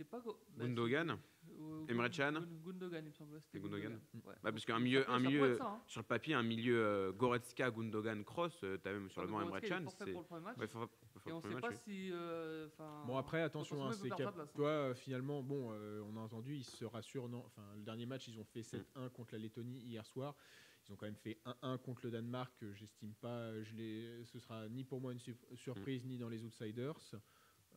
c'était 0.00 0.10
pas 0.10 0.20
bah, 0.24 0.64
Gundogan 0.64 1.10
euh, 1.10 1.86
Emre 1.88 2.08
Can 2.10 2.32
Gun- 2.32 2.46
Gundogan, 2.64 3.04
il 3.04 3.08
me 3.08 3.12
semble. 3.12 3.34
ouais, 3.34 3.40
C'était 3.40 3.58
Et 3.58 3.60
Gundogan. 3.60 4.00
Ouais. 4.14 4.34
Bah, 4.42 4.52
parce 4.52 4.64
qu'un 4.64 4.78
milieu, 4.78 5.08
un 5.10 5.18
ça, 5.58 5.64
hein. 5.66 5.82
sur 5.86 6.00
le 6.00 6.06
papier, 6.06 6.34
un 6.34 6.42
milieu 6.42 6.78
euh, 6.82 7.12
Goretzka, 7.12 7.70
Gundogan, 7.70 8.24
Cross, 8.24 8.62
euh, 8.64 8.78
t'as 8.78 8.92
même 8.92 9.10
sur 9.10 9.22
le 9.22 9.28
banc 9.28 9.40
Emre 9.42 9.60
Can. 9.60 9.84
c'est- 9.88 10.12
pour 10.12 10.20
le 10.22 10.26
premier 10.26 10.44
match. 10.44 10.56
Ouais, 10.58 10.66
faut- 10.68 10.80
faut- 10.80 11.18
faut 11.18 11.28
Et 11.28 11.32
on 11.32 11.40
premier 11.40 11.54
sait 11.56 11.60
match, 11.60 11.74
pas 11.74 11.82
oui. 11.86 11.94
si. 11.94 12.10
euh, 12.12 12.68
Bon 13.06 13.16
après 13.18 13.42
attention, 13.42 13.84
hein, 13.84 13.92
c'est 13.92 14.08
cap- 14.08 14.18
place, 14.34 14.38
hein. 14.38 14.48
toi 14.54 14.68
euh, 14.68 14.94
finalement 14.94 15.42
bon, 15.42 15.70
euh, 15.72 16.02
on 16.08 16.16
a 16.16 16.20
entendu, 16.20 16.56
ils 16.56 16.64
se 16.64 16.84
rassurent. 16.84 17.28
Non, 17.28 17.42
enfin 17.46 17.62
le 17.76 17.82
dernier 17.82 18.06
match 18.06 18.28
ils 18.28 18.38
ont 18.38 18.44
fait 18.44 18.62
7-1 18.62 19.06
Mm. 19.06 19.10
contre 19.10 19.34
la 19.34 19.40
Lettonie 19.40 19.80
hier 19.80 20.06
soir. 20.06 20.34
Ils 20.88 20.92
ont 20.92 20.96
quand 20.96 21.06
même 21.06 21.16
fait 21.16 21.38
1-1 21.44 21.78
contre 21.78 22.00
le 22.04 22.10
Danemark. 22.10 22.54
J'estime 22.72 23.12
pas, 23.14 23.60
je 23.62 23.74
l'ai, 23.74 24.24
ce 24.24 24.38
sera 24.38 24.66
ni 24.68 24.82
pour 24.84 25.00
moi 25.00 25.12
une 25.12 25.18
su- 25.18 25.36
surprise 25.56 26.04
ni 26.06 26.16
dans 26.16 26.28
les 26.30 26.42
outsiders. 26.44 26.98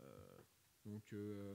Euh, 0.01 0.37
donc 0.85 1.03
euh, 1.13 1.53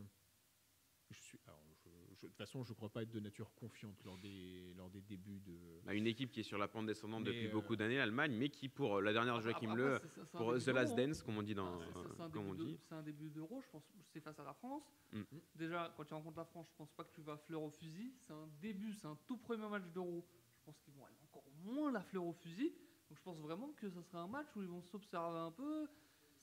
je 1.10 1.20
suis, 1.20 1.38
alors, 1.46 1.60
je- 1.84 2.14
je- 2.14 2.22
de 2.22 2.26
toute 2.28 2.36
façon 2.36 2.62
je 2.64 2.72
crois 2.72 2.88
pas 2.88 3.02
être 3.02 3.10
de 3.10 3.20
nature 3.20 3.52
confiante 3.54 4.02
lors 4.04 4.18
des 4.18 4.72
lors 4.76 4.90
des 4.90 5.00
débuts 5.00 5.40
de. 5.40 5.56
Bah, 5.84 5.94
une 5.94 6.06
équipe 6.06 6.30
qui 6.30 6.40
est 6.40 6.44
sur 6.44 6.58
la 6.58 6.68
pente 6.68 6.86
descendante 6.86 7.20
Mais, 7.24 7.32
depuis 7.32 7.46
euh, 7.46 7.52
beaucoup 7.52 7.76
d'années, 7.76 7.96
l'Allemagne, 7.96 8.32
mais 8.36 8.48
qui 8.48 8.68
pour 8.68 8.96
euh, 8.98 9.00
la 9.02 9.12
dernière 9.12 9.34
de 9.34 9.38
Après- 9.48 9.52
Joachim 9.52 9.74
Le, 9.76 9.98
pour 10.32 10.54
The 10.58 10.68
Last. 10.68 10.94
Dance, 10.96 11.22
comme 11.22 11.38
on 11.38 11.42
dit 11.42 11.54
dans, 11.54 11.80
Ah, 11.80 11.84
c'est- 11.92 12.22
un 12.22 12.30
comme 12.30 12.48
on 12.48 12.54
début 12.54 12.64
de- 12.64 12.76
dit. 12.76 12.80
C'est 12.88 12.94
un 12.94 13.02
début 13.02 13.30
d'euro, 13.30 13.60
je 13.62 13.68
pense. 13.70 13.84
C'est 14.12 14.20
face 14.20 14.38
à 14.38 14.44
la 14.44 14.54
France. 14.54 14.82
Mm. 15.12 15.22
Déjà, 15.54 15.92
quand 15.96 16.04
tu 16.04 16.14
rencontres 16.14 16.38
la 16.38 16.44
France, 16.44 16.66
je 16.70 16.74
pense 16.76 16.90
pas 16.92 17.04
que 17.04 17.14
tu 17.14 17.22
vas 17.22 17.36
fleur 17.36 17.62
au 17.62 17.70
fusil. 17.70 18.12
C'est 18.26 18.32
un 18.32 18.48
début, 18.60 18.92
c'est 18.92 19.06
un 19.06 19.16
tout 19.26 19.36
premier 19.38 19.68
match 19.68 19.84
d'euro. 19.94 20.24
Je 20.58 20.64
pense 20.64 20.78
qu'ils 20.80 20.92
vont 20.94 21.04
aller 21.06 21.16
encore 21.24 21.44
moins 21.64 21.90
la 21.92 22.02
fleur 22.02 22.24
au 22.24 22.32
fusil. 22.32 22.74
Donc 23.08 23.16
je 23.16 23.22
pense 23.22 23.38
vraiment 23.40 23.72
que 23.72 23.88
ça 23.88 24.02
sera 24.02 24.20
un 24.22 24.28
match 24.28 24.48
où 24.54 24.62
ils 24.62 24.68
vont 24.68 24.82
s'observer 24.82 25.38
un 25.38 25.50
peu. 25.52 25.86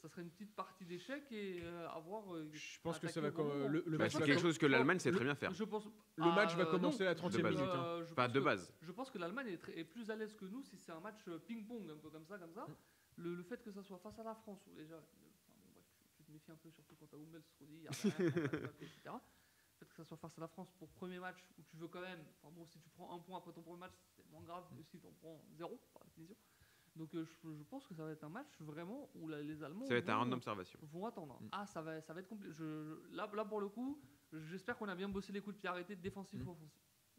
Ça 0.05 0.09
serait 0.09 0.21
une 0.21 0.29
petite 0.29 0.53
partie 0.55 0.85
d'échecs 0.85 1.31
et 1.31 1.61
euh, 1.63 1.89
avoir. 1.89 2.31
euh, 2.35 2.47
Je 2.53 2.79
pense 2.81 2.99
que 2.99 3.07
ça 3.07 3.21
va 3.21 3.31
bon 3.31 3.43
moment. 3.43 3.67
le, 3.67 3.83
le 3.87 3.97
Bah, 3.97 4.03
match 4.03 4.11
c'est 4.13 4.19
va 4.19 4.25
quelque 4.27 4.39
chose 4.39 4.59
que 4.59 4.67
le- 4.67 4.73
l'Allemagne 4.73 4.99
sait 4.99 5.11
très 5.11 5.23
bien 5.23 5.33
faire. 5.33 5.51
Je 5.51 5.63
pense. 5.63 5.87
le 6.17 6.25
match 6.25 6.53
va 6.55 6.61
euh, 6.61 6.69
commencer 6.71 6.99
non. 7.05 7.09
à 7.09 7.13
la 7.15 7.15
30e 7.15 7.37
De 7.37 7.41
base. 7.41 7.55
minute. 7.55 7.69
hein. 7.73 7.83
Euh, 7.85 8.05
je 8.05 8.13
Pas 8.13 8.25
pense 8.25 8.33
de 8.33 8.39
que- 8.39 8.45
base. 8.45 8.73
Je 8.83 8.91
pense 8.91 9.09
que 9.09 9.17
l'Allemagne 9.17 9.57
est, 9.73 9.83
plus 9.83 10.11
à 10.11 10.15
l'aise 10.15 10.35
que 10.35 10.45
nous 10.45 10.61
si 10.61 10.77
c'est 10.77 10.91
un 10.91 10.99
match 10.99 11.27
euh, 11.27 11.39
ping-pong, 11.39 11.89
un 11.89 11.97
peu 11.97 12.11
comme 12.11 12.27
ça, 12.27 12.37
comme 12.37 12.53
ça. 12.53 12.67
Le, 13.17 13.33
le 13.33 13.41
fait 13.41 13.63
que 13.63 13.71
ça 13.71 13.81
soit 13.81 13.97
face 13.97 14.19
à 14.19 14.23
la 14.23 14.35
France, 14.35 14.59
où 14.67 14.75
déjà, 14.75 14.93
euh, 14.93 14.99
enfin, 14.99 15.57
bon, 15.63 15.71
bref, 15.73 15.85
tu, 15.97 16.07
tu 16.17 16.23
te 16.23 16.31
méfies 16.31 16.51
un 16.51 16.55
peu, 16.57 16.69
surtout 16.69 16.95
quand 16.99 17.07
t'as 17.07 17.17
Hummels, 17.17 17.41
Rudi, 17.59 17.77
y 17.79 17.87
a 17.87 17.91
rien, 17.91 18.11
pas 18.11 18.47
de 18.57 18.57
papier, 18.67 18.85
etc. 18.87 19.01
Le 19.15 19.79
fait 19.79 19.85
que 19.89 19.95
ça 19.95 20.03
soit 20.03 20.17
face 20.17 20.37
à 20.37 20.41
la 20.41 20.47
France 20.47 20.71
pour 20.77 20.87
premier 20.91 21.17
match 21.17 21.39
où 21.57 21.63
tu 21.63 21.77
veux 21.77 21.87
quand 21.87 22.01
même, 22.01 22.19
enfin 22.43 22.53
bon, 22.55 22.67
si 22.67 22.79
tu 22.79 22.89
prends 22.91 23.11
un 23.15 23.19
point 23.19 23.39
après 23.39 23.53
ton 23.53 23.63
premier 23.63 23.79
match, 23.79 23.93
c'est 24.15 24.23
moins 24.29 24.43
grave 24.43 24.65
que 24.77 24.83
si 24.83 24.99
tu 24.99 25.07
en 25.07 25.11
prends 25.13 25.43
zéro, 25.57 25.79
par 25.95 26.05
définition. 26.05 26.35
Donc 26.95 27.13
euh, 27.13 27.25
je, 27.25 27.49
je 27.53 27.63
pense 27.63 27.85
que 27.87 27.93
ça 27.93 28.03
va 28.05 28.11
être 28.11 28.23
un 28.23 28.29
match 28.29 28.57
vraiment 28.61 29.09
où 29.15 29.27
la- 29.27 29.41
les 29.41 29.61
Allemands 29.63 29.85
Ça 29.85 29.93
va 29.95 29.97
être 29.99 30.09
un 30.09 30.15
vont- 30.25 31.05
attendre. 31.05 31.37
Mm. 31.41 31.49
Ah, 31.51 31.65
ça 31.67 31.81
va, 31.81 31.99
ça 32.01 32.13
va 32.13 32.21
être 32.21 32.27
compliqué. 32.29 32.55
Là, 33.11 33.29
là, 33.33 33.43
pour 33.45 33.59
le 33.59 33.67
coup, 33.67 33.99
j'espère 34.31 34.77
qu'on 34.77 34.87
a 34.87 34.95
bien 34.95 35.09
bossé 35.09 35.33
les 35.33 35.41
coups 35.41 35.55
de 35.55 35.59
pied 35.59 35.69
arrêtés 35.69 35.95
de 35.95 36.01
défensif 36.01 36.39
Mm. 36.39 36.47
offensif. 36.49 36.71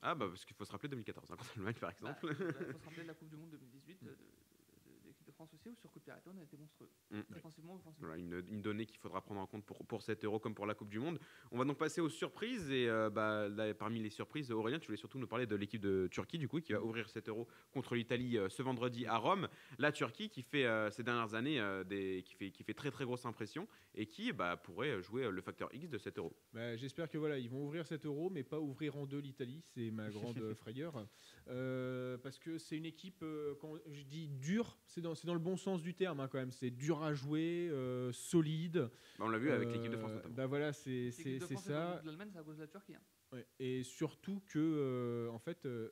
Ah 0.02 0.14
bah 0.14 0.28
parce 0.28 0.44
qu'il 0.44 0.54
faut 0.54 0.64
se 0.64 0.72
rappeler 0.72 0.88
2014 0.90 1.30
hein, 1.32 1.36
contre 1.36 1.50
l'Allemagne 1.56 1.74
par 1.80 1.90
Bah, 1.90 1.94
exemple. 1.96 2.26
Il 2.28 2.34
faut 2.72 2.78
se 2.78 2.84
rappeler 2.84 3.02
de 3.02 3.08
la 3.08 3.14
Coupe 3.14 3.28
du 3.28 3.36
Monde 3.36 3.50
2018 3.50 4.02
de, 4.02 4.10
de- 4.10 4.14
de- 4.14 4.16
de 4.16 5.06
l'équipe 5.08 5.25
de 5.25 5.25
France 5.36 5.52
aussi, 5.54 5.68
où 5.68 5.76
sur 5.76 5.90
coup 5.90 6.00
de 6.00 6.10
arrêté, 6.10 6.30
on 6.34 6.38
a 6.38 6.42
été 6.42 6.56
monstrueux. 6.56 6.90
Mm. 7.10 7.20
Défensivement, 7.30 7.74
offensivement. 7.74 8.08
Voilà, 8.08 8.16
une, 8.16 8.42
une 8.48 8.62
donnée 8.62 8.86
qu'il 8.86 8.98
faudra 8.98 9.20
prendre 9.20 9.40
en 9.40 9.46
compte 9.46 9.64
pour, 9.64 9.84
pour 9.86 10.02
cet 10.02 10.24
euro 10.24 10.38
comme 10.38 10.54
pour 10.54 10.66
la 10.66 10.74
Coupe 10.74 10.88
du 10.88 10.98
Monde. 10.98 11.18
On 11.50 11.58
va 11.58 11.64
donc 11.64 11.78
passer 11.78 12.00
aux 12.00 12.08
surprises. 12.08 12.70
Et 12.70 12.88
euh, 12.88 13.10
bah, 13.10 13.48
là, 13.48 13.72
parmi 13.74 14.00
les 14.02 14.10
surprises, 14.10 14.50
Aurélien, 14.50 14.78
tu 14.78 14.86
voulais 14.86 14.96
surtout 14.96 15.18
nous 15.18 15.26
parler 15.26 15.46
de 15.46 15.54
l'équipe 15.54 15.80
de 15.80 16.08
Turquie, 16.10 16.38
du 16.38 16.48
coup, 16.48 16.60
qui 16.60 16.72
va 16.72 16.82
ouvrir 16.82 17.08
cet 17.10 17.28
euro 17.28 17.46
contre 17.70 17.94
l'Italie 17.94 18.38
euh, 18.38 18.48
ce 18.48 18.62
vendredi 18.62 19.06
à 19.06 19.18
Rome. 19.18 19.48
La 19.78 19.92
Turquie 19.92 20.30
qui 20.30 20.42
fait 20.42 20.64
euh, 20.64 20.90
ces 20.90 21.02
dernières 21.02 21.34
années 21.34 21.60
euh, 21.60 21.84
des, 21.84 22.22
qui, 22.24 22.34
fait, 22.34 22.50
qui 22.50 22.64
fait 22.64 22.74
très 22.74 22.90
très 22.90 23.04
grosse 23.04 23.26
impression 23.26 23.68
et 23.94 24.06
qui 24.06 24.32
bah, 24.32 24.56
pourrait 24.56 25.02
jouer 25.02 25.30
le 25.30 25.42
facteur 25.42 25.68
X 25.74 25.90
de 25.90 25.98
cet 25.98 26.18
euro. 26.18 26.34
Bah, 26.54 26.76
J'espère 26.76 27.10
que 27.10 27.18
voilà, 27.18 27.38
ils 27.38 27.50
vont 27.50 27.64
ouvrir 27.64 27.86
cet 27.86 28.06
euro, 28.06 28.30
mais 28.30 28.42
pas 28.42 28.58
ouvrir 28.58 28.96
en 28.96 29.06
deux 29.06 29.18
l'Italie. 29.18 29.60
C'est 29.74 29.90
ma 29.90 30.08
grande 30.10 30.54
frayeur. 30.54 31.06
Euh, 31.48 32.18
parce 32.18 32.38
que 32.38 32.58
c'est 32.58 32.76
une 32.76 32.86
équipe, 32.86 33.22
euh, 33.22 33.54
quand 33.60 33.74
je 33.88 34.02
dis 34.02 34.28
dur, 34.28 34.78
c'est 34.86 35.00
dans, 35.00 35.14
c'est 35.26 35.28
dans 35.28 35.34
le 35.34 35.40
bon 35.40 35.56
sens 35.56 35.82
du 35.82 35.92
terme 35.94 36.20
hein, 36.20 36.28
quand 36.30 36.38
même. 36.38 36.52
C'est 36.52 36.70
dur 36.70 37.02
à 37.02 37.12
jouer, 37.14 37.68
euh, 37.70 38.12
solide. 38.12 38.88
Bah, 39.18 39.24
on 39.24 39.28
l'a 39.28 39.38
vu 39.38 39.50
avec 39.50 39.72
l'équipe 39.72 39.90
de 39.90 39.96
France 39.96 40.12
Euh, 40.12 40.16
notamment. 40.16 40.34
Bah 40.36 40.46
voilà, 40.46 40.72
c'est 40.72 41.10
ça. 41.10 42.00
de 42.02 42.06
l'Allemagne, 42.06 42.28
c'est 42.32 42.38
à 42.38 42.42
cause 42.42 42.56
de 42.56 42.62
la 42.62 42.68
Turquie. 42.68 42.94
hein. 42.94 43.00
Ouais, 43.32 43.44
Et 43.58 43.82
surtout 43.82 44.40
que, 44.46 44.58
euh, 44.58 45.30
en 45.32 45.38
fait, 45.40 45.66
euh, 45.66 45.90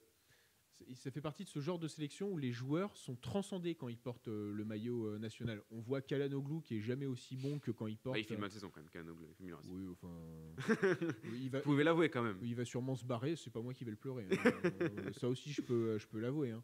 ça 0.95 1.11
fait 1.11 1.21
partie 1.21 1.45
de 1.45 1.49
ce 1.49 1.61
genre 1.61 1.79
de 1.79 1.89
sélection 1.89 2.31
où 2.33 2.37
les 2.39 2.53
joueurs 2.53 2.97
sont 2.97 3.17
transcendés 3.17 3.75
quand 3.75 3.89
ils 3.89 3.99
portent 3.99 4.29
euh, 4.29 4.53
le 4.53 4.65
maillot 4.65 5.07
euh, 5.07 5.19
national. 5.19 5.61
On 5.71 5.81
voit 5.81 6.01
Kalanoglu 6.01 6.63
qui 6.63 6.77
est 6.77 6.81
jamais 6.81 7.07
aussi 7.07 7.37
bon 7.37 7.59
que 7.59 7.71
quand 7.73 7.87
il 7.89 7.97
porte. 7.97 8.17
Ah, 8.17 8.19
il 8.21 8.25
fait 8.25 8.35
une 8.35 8.39
euh, 8.39 8.43
bonne 8.43 8.51
saison 8.51 8.71
quand 8.71 8.81
même, 8.81 8.91
Kanoglu, 8.91 9.27
il 9.31 9.35
fait 9.35 9.45
mieux 9.45 9.55
la 9.55 9.63
saison. 9.63 9.75
oui, 9.75 9.87
enfin, 9.91 10.57
oui, 11.25 11.41
il 11.43 11.51
va, 11.51 11.59
Vous 11.59 11.65
pouvez 11.65 11.85
l'avouer 11.85 12.09
quand 12.09 12.23
même. 12.23 12.39
il 12.43 12.55
va 12.55 12.65
sûrement 12.65 12.95
se 12.97 13.05
barrer. 13.05 13.35
C'est 13.37 13.51
pas 13.53 13.61
moi 13.63 13.73
qui 13.75 13.85
vais 13.85 13.91
le 13.93 13.97
pleurer. 13.97 14.27
hein. 14.31 14.37
Ça 15.21 15.29
aussi, 15.29 15.53
je 15.53 15.63
peux, 15.63 15.99
je 15.99 16.07
peux 16.07 16.19
l'avouer. 16.21 16.51
Hein. 16.51 16.63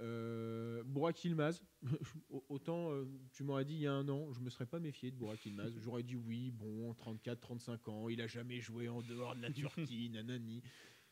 Euh, 0.00 0.82
Burak 0.84 1.24
Yilmaz, 1.24 1.62
autant 2.48 2.90
euh, 2.90 3.04
tu 3.32 3.44
m'aurais 3.44 3.64
dit 3.64 3.74
il 3.74 3.80
y 3.80 3.86
a 3.86 3.92
un 3.92 4.08
an, 4.08 4.32
je 4.32 4.40
me 4.40 4.50
serais 4.50 4.66
pas 4.66 4.80
méfié 4.80 5.10
de 5.10 5.16
Burak 5.16 5.44
Yilmaz. 5.46 5.72
J'aurais 5.80 6.02
dit 6.02 6.16
oui, 6.16 6.50
bon, 6.50 6.92
34, 6.94 7.40
35 7.40 7.88
ans, 7.88 8.08
il 8.08 8.20
a 8.20 8.26
jamais 8.26 8.60
joué 8.60 8.88
en 8.88 9.02
dehors 9.02 9.36
de 9.36 9.42
la 9.42 9.50
Turquie, 9.52 10.10
nanani. 10.12 10.62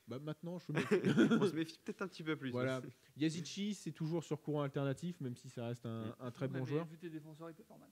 Bah 0.09 0.19
maintenant, 0.19 0.59
je 0.59 0.73
me 0.73 0.79
méfie. 0.79 1.39
On 1.41 1.47
se 1.47 1.55
méfie 1.55 1.79
peut-être 1.85 2.03
un 2.03 2.09
petit 2.09 2.25
peu 2.25 2.35
plus. 2.35 2.51
Voilà. 2.51 2.83
Yazici, 3.17 3.73
c'est 3.75 3.93
toujours 3.93 4.25
sur 4.25 4.41
courant 4.43 4.63
alternatif, 4.63 5.21
même 5.21 5.37
si 5.37 5.49
ça 5.49 5.67
reste 5.69 5.87
un, 5.87 6.17
un 6.19 6.31
très 6.33 6.47
Ouais, 6.47 6.53
bon 6.53 6.65
mais 6.65 6.67
joueur. 6.67 6.87
Vu 6.87 6.99
tes 6.99 7.09
défenseurs, 7.09 7.51
il 7.51 7.55
peut 7.55 7.63
faire 7.63 7.79
mal. 7.79 7.89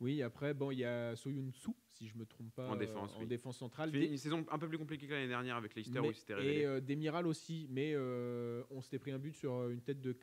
Oui, 0.00 0.22
après, 0.22 0.54
bon, 0.54 0.70
il 0.70 0.78
y 0.78 0.84
a 0.86 1.14
Soyuncu, 1.14 1.72
si 2.00 2.08
je 2.08 2.16
me 2.16 2.24
trompe 2.24 2.50
pas, 2.54 2.66
En 2.66 2.76
défense, 2.76 3.12
euh, 3.12 3.16
en 3.18 3.20
oui. 3.20 3.26
défense 3.26 3.58
centrale. 3.58 3.92
Des- 3.92 4.06
une 4.06 4.16
saison 4.16 4.44
un 4.50 4.58
peu 4.58 4.68
plus 4.68 4.78
compliquée 4.78 5.06
que 5.06 5.12
l'année 5.12 5.28
dernière 5.28 5.56
avec 5.56 5.74
Leicester 5.74 6.00
mais- 6.00 6.08
où 6.08 6.10
il 6.10 6.14
s'était 6.16 6.34
révélé. 6.34 6.60
et 6.60 6.66
euh, 6.66 6.80
Demiral 6.80 7.26
aussi, 7.26 7.66
mais 7.70 7.92
euh, 7.94 8.62
on 8.70 8.80
s'était 8.80 8.98
pris 8.98 9.10
un 9.12 9.18
but 9.18 9.34
sur 9.34 9.52
euh, 9.52 9.70
une 9.70 9.82
tête 9.82 10.00
de 10.00 10.16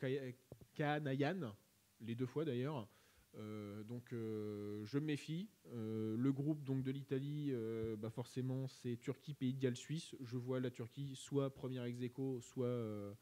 Kanayan, 0.74 1.54
les 2.00 2.14
deux 2.16 2.26
fois 2.26 2.44
d'ailleurs. 2.44 2.88
Euh, 3.36 3.84
donc 3.84 4.08
je 4.10 4.98
me 4.98 5.04
méfie. 5.04 5.48
Le 5.72 6.30
groupe 6.32 6.64
donc 6.64 6.82
de 6.82 6.90
l'Italie, 6.90 7.52
bah 7.98 8.10
forcément 8.10 8.66
c'est 8.66 8.96
Turquie, 8.96 9.34
Pays 9.34 9.54
de 9.54 9.60
Galles, 9.60 9.76
Suisse. 9.76 10.16
Je 10.20 10.36
vois 10.36 10.58
la 10.58 10.70
Turquie 10.70 11.14
soit 11.14 11.50
première 11.54 11.84
ex 11.84 12.00
aequo, 12.02 12.40
soit 12.40 13.14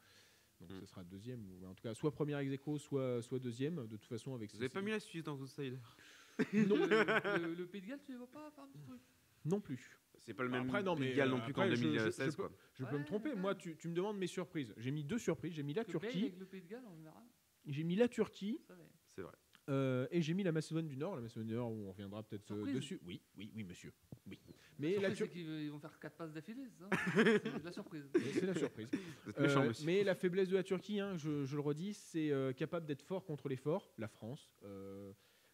donc 0.59 0.71
Mm. 0.71 0.79
ce 0.79 0.85
sera 0.87 1.03
deuxième 1.03 1.45
ou 1.51 1.67
en 1.67 1.75
tout 1.75 1.83
cas 1.83 1.93
soit 1.93 2.09
première 2.11 2.39
ex 2.39 2.51
aequo, 2.51 2.79
soit 2.79 3.21
soit 3.21 3.37
deuxième. 3.37 3.85
De 3.85 3.95
toute 3.97 4.05
façon 4.09 4.33
avec 4.33 4.49
Vous 4.51 4.57
avez 4.57 4.69
pas 4.69 4.81
mis 4.81 4.89
la 4.89 4.99
Suisse 4.99 5.23
dans 5.23 5.35
vos 5.35 5.43
outsiders 5.43 5.95
non 6.53 6.75
le, 6.85 7.47
le- 7.47 7.53
le 7.55 7.65
Pays 7.67 7.81
de 7.81 7.87
Galles, 7.87 7.99
tu 8.05 8.11
les 8.11 8.17
vois 8.17 8.29
pas 8.31 8.49
faire 8.51 8.63
un 8.63 8.67
petit 8.67 8.81
truc? 8.83 9.01
Non 9.45 9.59
plus. 9.61 9.97
C'est 10.19 10.33
pas 10.33 10.43
le 10.43 10.49
même 10.49 10.63
Après, 10.63 10.83
non, 10.83 10.95
mais, 10.95 11.01
Pays 11.07 11.11
de 11.11 11.17
Galles 11.17 11.27
euh, 11.29 11.31
non 11.31 11.41
plus 11.41 11.51
après, 11.51 11.69
qu'en 11.69 11.75
je- 11.75 11.75
je- 11.75 11.83
je 11.83 11.97
2016. 11.97 12.35
peux- 12.35 12.43
quoi. 12.43 12.51
Je 12.73 12.83
peux 12.83 12.91
Ouais, 12.95 12.99
me 12.99 13.05
tromper. 13.05 13.29
ouais. 13.29 13.35
Moi 13.35 13.55
tu, 13.55 13.75
tu 13.77 13.87
me 13.87 13.93
demandes 13.93 14.17
mes 14.17 14.27
surprises. 14.27 14.73
J'ai 14.77 14.91
mis 14.91 15.03
deux 15.03 15.19
surprises. 15.19 15.53
J'ai 15.53 15.63
mis 15.63 15.73
la 15.73 15.83
Turquie. 15.85 16.23
avec 16.25 16.39
le 16.39 16.45
Pays 16.45 16.61
de 16.61 16.67
Galles 16.67 16.85
en 16.85 16.95
général, 16.95 17.23
J'ai 17.65 17.83
mis 17.83 17.95
la 17.95 18.07
Turquie. 18.07 18.59
C'est 19.15 19.21
vrai. 19.21 19.33
Euh, 19.69 20.07
et 20.11 20.21
j'ai 20.21 20.33
mis 20.33 20.43
la 20.43 20.53
Macédoine 20.53 20.87
du 20.87 20.95
Nord, 20.95 21.15
la 21.17 21.21
Macédoine 21.21 21.47
du 21.47 21.53
Nord 21.53 21.71
où 21.71 21.87
on 21.87 21.91
reviendra 21.91 22.23
peut-être 22.23 22.51
euh, 22.51 22.73
dessus. 22.73 23.01
Oui, 23.05 23.21
oui, 23.37 23.51
oui, 23.53 23.63
monsieur. 23.65 23.91
Oui. 24.25 24.39
Mais 24.79 24.97
la, 24.97 25.13
surprise, 25.13 25.43
Tur- 25.45 25.59
ils 25.59 25.69
vont 25.71 25.79
faire 25.79 25.99
4 25.99 26.15
passes 26.15 26.31
d'affilée, 26.31 26.63
c'est 26.69 26.77
ça? 26.83 26.89
C'est 27.43 27.59
de 27.59 27.65
la 27.65 27.71
surprise. 27.73 28.03
c'est 28.33 28.45
la 28.45 28.53
surprise. 28.53 28.87
Vous 29.25 29.29
êtes 29.31 29.39
méchant, 29.39 29.63
Euh, 29.63 29.67
monsieur. 29.67 29.85
mais 29.85 30.03
la 30.05 30.15
faiblesse 30.15 30.47
de 30.49 30.55
la 30.55 30.63
Turquie, 30.63 30.99
hein, 31.01 31.17
je, 31.17 31.43
je 31.45 31.55
le 31.55 31.61
redis, 31.61 31.93
c'est 31.95 32.31
euh, 32.31 32.53
capable 32.53 32.85
d'être 32.85 33.01
fort 33.01 33.25
contre 33.25 33.49
les 33.49 33.57
forts. 33.57 33.91
La 33.97 34.07
France, 34.07 34.49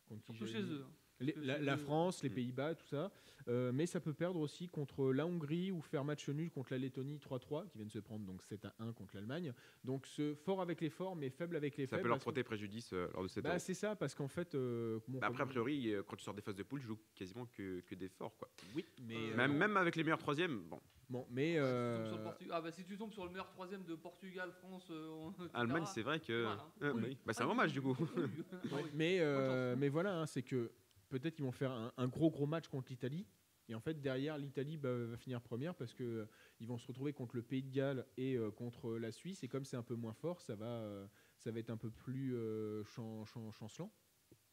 Surtout 0.08 0.34
j'avais 0.34 0.52
chez 0.52 0.62
eux. 0.62 0.86
Hein. 1.32 1.34
Les- 1.42 1.58
la, 1.66 1.74
eux- 1.76 1.78
France, 1.78 2.24
les 2.24 2.30
Mm. 2.30 2.34
Pays-Bas, 2.34 2.76
tout 2.76 2.86
ça. 2.88 3.12
Euh, 3.50 3.72
mais 3.74 3.86
ça 3.86 4.00
peut 4.00 4.14
perdre 4.14 4.40
aussi 4.40 4.70
contre 4.70 5.12
la 5.12 5.26
Hongrie 5.28 5.70
ou 5.72 5.82
faire 5.82 6.06
match 6.06 6.30
nul 6.30 6.50
contre 6.50 6.72
la 6.72 6.78
Lettonie 6.78 7.20
3-3, 7.20 7.68
qui 7.68 7.78
vient 7.78 7.86
de 7.88 7.92
se 7.92 8.00
prendre 8.00 8.26
donc 8.26 8.42
7 8.42 8.64
à 8.64 8.74
1 8.80 8.94
contre 8.94 9.16
l'Allemagne. 9.16 9.54
Donc 9.84 10.06
ce 10.08 10.34
fort 10.34 10.62
avec 10.62 10.80
les 10.80 10.90
forts, 10.90 11.16
mais 11.18 11.30
faible 11.30 11.58
avec 11.58 11.76
les 11.76 11.86
Ça 11.86 11.92
faibles. 11.98 12.04
peut 12.04 12.08
leur 12.10 12.20
porter 12.20 12.44
préjudice 12.44 12.94
euh, 12.94 13.08
lors 13.14 13.24
de 13.24 13.28
cette 13.28 13.44
Bah, 13.44 13.60
c'est 13.60 13.74
ça, 13.74 13.98
parce 13.98 14.16
qu'en 14.16 14.30
fait. 14.30 14.56
euh, 14.56 15.00
bon, 15.10 15.20
Bah, 15.20 15.28
après, 15.28 15.44
a 15.44 15.46
priori, 15.46 15.94
quand 16.08 16.16
tu 16.16 16.24
sors 16.24 16.34
des 16.34 16.42
phases 16.42 16.56
de 16.56 16.64
poule, 16.64 16.80
tu 16.80 16.88
joues 16.88 17.00
quasiment 17.16 17.46
que, 17.48 17.82
que 17.82 17.96
des 17.96 18.08
forts. 18.08 18.36
Quoi. 18.38 18.48
Oui, 18.76 18.86
mais. 19.02 19.32
Même, 19.36 19.58
même 19.58 19.76
avec 19.76 19.98
les 19.98 20.04
meilleurs 20.04 20.20
troisièmes, 20.20 20.62
bon, 20.70 20.80
Bon, 21.10 21.28
mais. 21.30 21.56
Si 21.56 21.56
tu 21.56 21.60
tombes 21.60 21.68
euh, 21.68 22.06
sur 22.08 22.18
le 22.18 22.24
Portu- 22.24 22.48
Ah 22.50 22.62
bah 22.62 22.72
si 22.72 22.84
tu 22.86 22.98
tombes 22.98 23.12
sur 23.12 23.26
le 23.26 23.30
meilleur 23.32 23.50
troisième 23.50 23.84
de 23.84 23.94
Portugal, 23.96 24.52
France, 24.54 24.88
euh, 24.90 25.30
Allemagne, 25.54 25.84
c'est 25.86 26.02
vrai 26.02 26.22
que. 26.22 26.44
Voilà. 26.44 26.66
Euh, 26.82 26.94
Oui. 26.96 27.02
oui. 27.08 27.18
Bah, 27.26 27.34
c'est 27.34 27.42
Ah, 27.42 27.46
un 27.46 27.50
bon 27.50 27.56
match 27.56 27.74
du 27.74 27.82
coup. 27.82 27.96
oui. 28.16 28.24
Ah. 28.54 28.56
Mais, 28.94 29.18
euh, 29.20 29.76
mais 29.78 29.90
voilà, 29.90 30.22
hein, 30.22 30.26
c'est 30.26 30.42
que 30.44 30.72
peut-être 31.20 31.38
ils 31.38 31.44
vont 31.44 31.52
faire 31.52 31.72
un, 31.72 31.94
un 31.98 32.08
gros 32.08 32.32
gros 32.32 32.48
match 32.48 32.68
contre 32.68 32.90
l'Italie. 32.90 33.28
Et 33.70 33.76
en 33.76 33.80
fait, 33.80 34.02
derrière, 34.02 34.38
l'Italie 34.38 34.78
bah, 34.78 34.94
va 34.94 35.16
finir 35.16 35.42
première 35.42 35.74
parce 35.76 35.94
que 35.94 36.04
euh, 36.04 36.26
ils 36.60 36.68
vont 36.68 36.78
se 36.78 36.88
retrouver 36.88 37.14
contre 37.14 37.36
le 37.36 37.44
Pays 37.44 37.64
de 37.64 37.72
Galles 37.72 38.06
et 38.18 38.36
euh, 38.36 38.52
contre 38.52 38.98
la 38.98 39.12
Suisse. 39.12 39.44
Et 39.44 39.48
comme 39.48 39.64
c'est 39.64 39.78
un 39.78 39.84
peu 39.84 39.96
moins 39.96 40.14
fort, 40.14 40.42
ça 40.42 40.56
va, 40.56 40.66
euh, 40.66 41.08
ça 41.38 41.52
va 41.52 41.60
être 41.60 41.70
un 41.70 41.78
peu 41.78 41.90
plus 41.90 42.36
euh, 42.36 42.84
chan- 42.84 43.24
chan- 43.26 43.52
chancelant. 43.52 43.92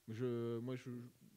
Je, 0.06 0.58
moi, 0.58 0.76
je, 0.76 0.90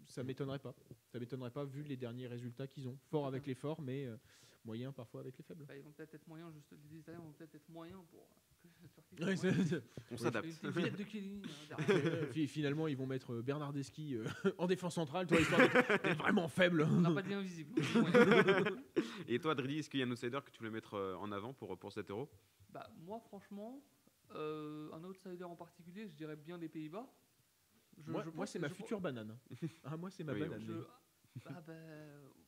ça 0.05 0.23
m'étonnerait 0.23 0.59
pas. 0.59 0.75
Ça 1.07 1.19
m'étonnerait 1.19 1.51
pas 1.51 1.63
vu 1.65 1.83
les 1.83 1.97
derniers 1.97 2.27
résultats 2.27 2.67
qu'ils 2.67 2.87
ont. 2.87 2.97
Fort 3.09 3.25
avec 3.27 3.47
les 3.47 3.55
forts, 3.55 3.81
mais 3.81 4.05
euh, 4.05 4.17
moyen 4.65 4.91
parfois 4.91 5.21
avec 5.21 5.37
les 5.37 5.43
faibles. 5.43 5.65
Bah, 5.65 5.75
ils 5.75 5.83
vont 5.83 5.91
peut-être 5.91 6.13
être 6.13 6.27
moyens, 6.27 6.53
juste 6.53 6.75
les 6.91 6.99
Italiens 6.99 7.21
vont 7.21 7.31
peut-être 7.31 7.55
être 7.55 7.69
moyens 7.69 8.01
pour 8.11 8.27
Ouais, 9.21 9.35
c'est- 9.35 9.83
On 10.11 10.17
s'adapte. 10.17 10.47
de 10.63 11.03
Chiellini, 11.03 11.43
hein, 11.71 11.77
derrière. 11.87 12.13
Euh, 12.13 12.25
fi- 12.31 12.47
Finalement, 12.47 12.87
ils 12.87 12.97
vont 12.97 13.05
mettre 13.05 13.33
euh, 13.33 13.41
Bernardeschi 13.43 14.15
euh, 14.15 14.25
en 14.57 14.65
défense 14.65 14.95
centrale, 14.95 15.27
toi, 15.27 15.39
histoire 15.39 15.59
d'être 15.61 15.73
d'être 16.03 16.17
vraiment 16.17 16.47
faible. 16.47 16.81
On 16.89 17.01
n'a 17.01 17.11
pas 17.11 17.21
de 17.21 17.29
lien 17.29 17.43
moyen. 18.01 18.65
Et 19.27 19.39
toi, 19.39 19.53
Dridi, 19.55 19.79
est-ce 19.79 19.89
qu'il 19.89 19.99
y 19.99 20.03
a 20.03 20.07
un 20.07 20.11
outsider 20.11 20.39
que 20.43 20.49
tu 20.51 20.57
voulais 20.59 20.71
mettre 20.71 20.95
euh, 20.95 21.15
en 21.17 21.31
avant 21.31 21.53
pour, 21.53 21.77
pour 21.77 21.91
cet 21.93 22.09
euro 22.09 22.27
Bah, 22.71 22.89
moi, 23.05 23.19
franchement, 23.19 23.81
euh, 24.35 24.91
un 24.93 25.03
outsider 25.03 25.43
en 25.43 25.55
particulier, 25.55 26.07
je 26.07 26.15
dirais 26.15 26.35
bien 26.35 26.57
les 26.57 26.69
Pays-Bas. 26.69 27.07
Je- 28.03 28.11
moi, 28.11 28.21
je 28.23 28.29
moi, 28.29 28.35
pense 28.37 28.49
c'est 28.49 28.57
que 28.57 28.63
ma 28.63 28.69
je- 28.69 28.73
future 28.73 28.99
banane. 28.99 29.37
Ah, 29.83 29.95
moi, 29.95 30.09
c'est 30.09 30.23
ma 30.23 30.33
Oui, 30.33 30.39
banane. 30.39 30.63
Je, 30.65 30.73
ah 31.45 31.61
bah, 31.65 31.73
mo- 31.73 32.42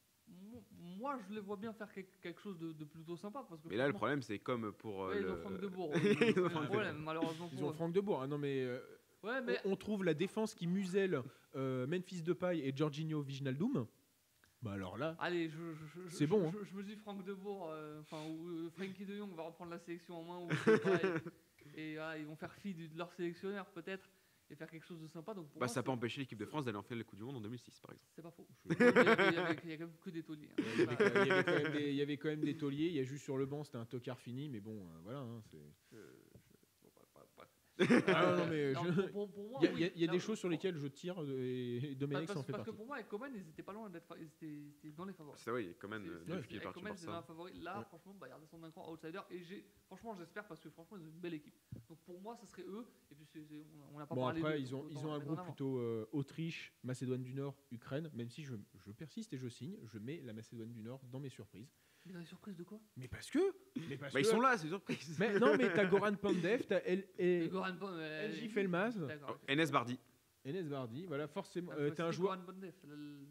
moi, 0.99 1.17
je 1.27 1.33
les 1.35 1.41
vois 1.41 1.57
bien 1.57 1.73
faire 1.73 1.91
quelque, 1.91 2.39
chose 2.41 2.57
de, 2.59 2.71
de 2.73 2.85
plutôt 2.85 3.15
sympa. 3.17 3.45
Parce 3.47 3.61
que 3.61 3.69
Mais 3.69 3.77
là, 3.77 3.87
le 3.87 3.93
problème, 3.93 4.21
c'est 4.21 4.39
comme 4.39 4.71
pour. 4.73 5.05
euh, 5.05 5.09
Ouais, 5.11 5.17
ils 5.19 5.23
le- 5.23 5.31
ont 5.33 5.37
Franck 5.37 5.59
Debourg. 5.59 5.91
Ils 5.95 6.39
ont 6.39 6.49
Franck 6.49 6.65
problème, 6.65 6.97
malheureusement 7.03 7.49
Ils 7.51 7.59
pour 7.59 7.69
ont. 7.69 7.73
Franck 7.73 7.93
Debourg. 7.93 8.21
Ah 8.21 8.27
non, 8.27 8.37
mais, 8.37 8.63
euh, 8.63 8.79
Ouais, 9.23 9.41
mais 9.41 9.57
on, 9.65 9.71
on 9.71 9.75
trouve 9.75 10.03
la 10.03 10.13
défense 10.13 10.53
qui 10.53 10.67
muselle 10.67 11.21
euh, 11.55 11.87
Memphis 11.87 12.21
Depay 12.21 12.59
et 12.59 12.75
Jorginho 12.75 13.21
Wijnaldum. 13.23 13.87
Bah 14.61 14.71
alors 14.73 14.97
là, 14.97 15.15
Allez, 15.19 15.49
je, 15.49 15.73
je- 15.73 16.01
je- 16.01 16.09
C'est 16.09 16.25
je- 16.25 16.29
bon, 16.29 16.51
Je, 16.51 16.63
je 16.63 16.75
me 16.75 16.83
dis 16.83 16.95
Franck 16.95 17.23
Debourg, 17.23 17.69
euh, 17.71 18.01
enfin, 18.01 18.23
ou 18.27 18.47
euh, 18.47 18.69
Frankie 18.71 19.05
de 19.05 19.15
Jong 19.15 19.31
va 19.35 19.43
reprendre 19.43 19.71
la 19.71 19.79
sélection 19.79 20.15
en 20.17 20.23
main. 20.23 20.39
Ou, 20.45 20.49
et 20.49 20.73
et, 21.93 21.97
ah, 21.99 22.17
ils 22.17 22.25
vont 22.25 22.35
faire 22.35 22.53
fi 22.53 22.73
de 22.73 22.97
leur 22.97 23.11
sélectionneur, 23.13 23.65
peut-être, 23.71 24.09
et 24.49 24.55
faire 24.55 24.69
quelque 24.69 24.85
chose 24.85 24.99
de 25.01 25.07
sympa. 25.07 25.33
Donc 25.33 25.47
pour 25.49 25.59
Bah, 25.59 25.65
moi, 25.65 25.73
ça 25.73 25.81
peut 25.83 25.87
c'est- 25.87 25.91
empêcher 25.93 26.21
l'équipe 26.21 26.37
de 26.37 26.45
France 26.45 26.65
d'aller 26.65 26.77
en 26.77 26.83
faire 26.83 26.97
le 26.97 27.03
coup 27.03 27.15
du 27.15 27.23
monde 27.23 27.37
en 27.37 27.41
2006, 27.41 27.79
par 27.79 27.91
exemple. 27.91 28.11
C'est 28.15 28.21
pas 28.21 28.31
faux. 28.31 28.47
Il 28.69 28.75
y 28.77 28.83
avait- 29.37 29.55
quand 29.77 29.85
même 29.85 29.97
que 30.01 30.09
des 30.09 30.23
tauliers. 30.23 30.49
hein. 30.57 30.63
il 30.75 30.79
y, 30.79 30.83
avait, 30.83 30.95
quand- 30.97 31.21
il 31.23 31.27
y 31.27 31.31
avait 31.31 31.43
quand 31.43 31.63
même 31.63 31.71
des- 31.73 31.89
il 31.89 31.95
y 31.95 32.01
avait 32.01 32.17
quand 32.17 32.29
même 32.29 32.41
des 32.41 32.57
tauliers. 32.57 32.87
Il 32.87 32.93
y 32.93 32.99
a 32.99 33.03
juste 33.03 33.23
sur 33.23 33.37
le 33.37 33.45
banc, 33.45 33.63
c'était 33.63 33.77
un 33.77 33.85
tocard 33.85 34.19
fini, 34.19 34.49
mais 34.49 34.59
bon, 34.59 34.87
euh, 34.89 34.99
voilà. 35.03 35.19
hein, 35.19 35.41
c'est- 35.49 35.57
Je- 35.91 35.97
je- 35.97 36.81
bon, 36.83 36.89
pas- 36.95 37.07
pas- 37.13 37.27
pas- 37.35 37.47
Ah, 38.07 38.35
non, 38.37 38.47
mais 38.47 38.71
Non, 38.73 38.83
je- 38.85 39.01
pour- 39.09 39.29
pour- 39.31 39.49
moi, 39.49 39.59
Il 39.61 39.65
y 39.65 39.67
a, 39.67 39.73
oui. 39.73 39.79
y 39.81 39.83
a- 39.83 39.91
il 39.95 39.99
y 40.01 40.03
a 40.03 40.07
Là, 40.07 40.13
des 40.13 40.19
choses 40.19 40.39
sur 40.39 40.47
lesquelles 40.49 40.77
je 40.77 40.87
tire 40.87 41.19
et 41.37 41.91
et 41.91 41.95
Domenech 41.95 42.27
parce, 42.27 42.39
en 42.39 42.43
fait 42.43 42.51
parce 42.53 42.63
que 42.63 42.67
partie. 42.69 42.77
pour 42.77 42.85
moi, 42.87 42.95
avec 42.95 43.09
Coman, 43.09 43.31
ils 43.35 43.49
étaient 43.49 43.63
pas 43.63 43.73
loin 43.73 43.89
d'être. 43.89 44.15
Ils 44.17 44.27
étaient, 44.27 44.45
ils 44.47 44.69
étaient 44.77 44.91
dans 44.91 45.03
les 45.05 45.13
favoris. 45.13 45.41
C'est 45.41 45.51
vrai, 45.51 45.75
quand 45.79 45.87
même, 45.89 46.03
C'est- 46.05 46.31
euh, 46.31 46.37
depuis 46.37 46.55
est 46.55 46.59
parti 46.61 46.79
Coman, 46.79 46.95
c'est 46.95 47.07
un 47.09 47.13
ça. 47.15 47.21
favori. 47.23 47.59
Là, 47.59 47.79
Ouais. 47.79 47.85
franchement, 47.85 48.15
bah, 48.19 48.27
ils 48.29 48.33
redescendent 48.33 48.61
d'un 48.61 48.71
cran 48.71 48.89
outsider. 48.91 49.19
Et 49.31 49.41
franchement, 49.87 50.15
j'espère 50.15 50.47
parce 50.47 50.61
que 50.61 50.69
franchement, 50.69 50.97
ils 50.97 51.03
ont 51.05 51.09
une 51.11 51.19
belle 51.19 51.33
équipe. 51.33 51.55
Donc 51.89 51.99
pour 52.05 52.19
moi, 52.21 52.35
ce 52.37 52.45
serait 52.45 52.63
eux. 52.65 52.85
Et 53.11 53.15
puis, 53.15 53.25
c'est- 53.25 53.43
c'est- 53.45 53.65
on 53.93 53.99
n'a 53.99 54.05
pas 54.07 54.15
Bon 54.15 54.21
parlé 54.21 54.39
après 54.41 54.61
ils 54.61 54.73
ont 54.73 54.87
ils 54.89 54.97
ont 55.05 55.11
un 55.13 55.19
groupe 55.19 55.43
plutôt 55.43 55.77
euh, 55.79 56.07
Autriche, 56.13 56.73
Macédoine 56.83 57.23
du 57.23 57.33
Nord, 57.33 57.55
Ukraine. 57.71 58.09
Même 58.13 58.29
si 58.29 58.43
je, 58.43 58.55
je 58.75 58.91
persiste 58.91 59.33
et 59.33 59.37
je 59.37 59.47
signe, 59.49 59.77
je 59.83 59.99
mets 59.99 60.21
la 60.21 60.33
Macédoine 60.33 60.71
du 60.71 60.81
Nord 60.81 61.01
dans 61.11 61.19
mes 61.19 61.29
surprises. 61.29 61.73
Mais 62.05 62.13
dans 62.13 62.19
les 62.19 62.25
surprises 62.25 62.55
de 62.55 62.63
quoi? 62.63 62.79
Mais 62.97 63.07
parce 63.07 63.29
que, 63.31 63.39
mais 63.89 63.97
parce 63.97 64.13
Bah, 64.13 64.19
ils 64.19 64.25
sont 64.25 64.39
là, 64.39 64.57
c'est 64.57 64.67
surprise. 64.67 65.17
Mais 65.19 65.39
non, 65.39 65.57
mais 65.57 65.73
t'as 65.73 65.85
Goran 65.85 66.13
Pandev, 66.15 66.63
t'as 66.67 66.81
El, 66.85 67.49
Goran 67.49 67.75
Pon- 67.77 67.89
euh, 67.91 68.27
LJ 68.29 68.49
Felmaz. 68.49 68.97
NS 69.49 69.71
Bardi. 69.71 69.99
Enes 70.45 70.69
Bardi, 70.69 71.05
voilà 71.07 71.27
forcément. 71.27 71.71
Ah, 71.73 71.79
euh, 71.79 71.89
t'as 71.89 72.05
un 72.05 72.11
joueur. 72.11 72.35
Goran 72.37 72.45
Bondef, 72.53 72.75
le- 72.87 72.95
le- 72.95 73.25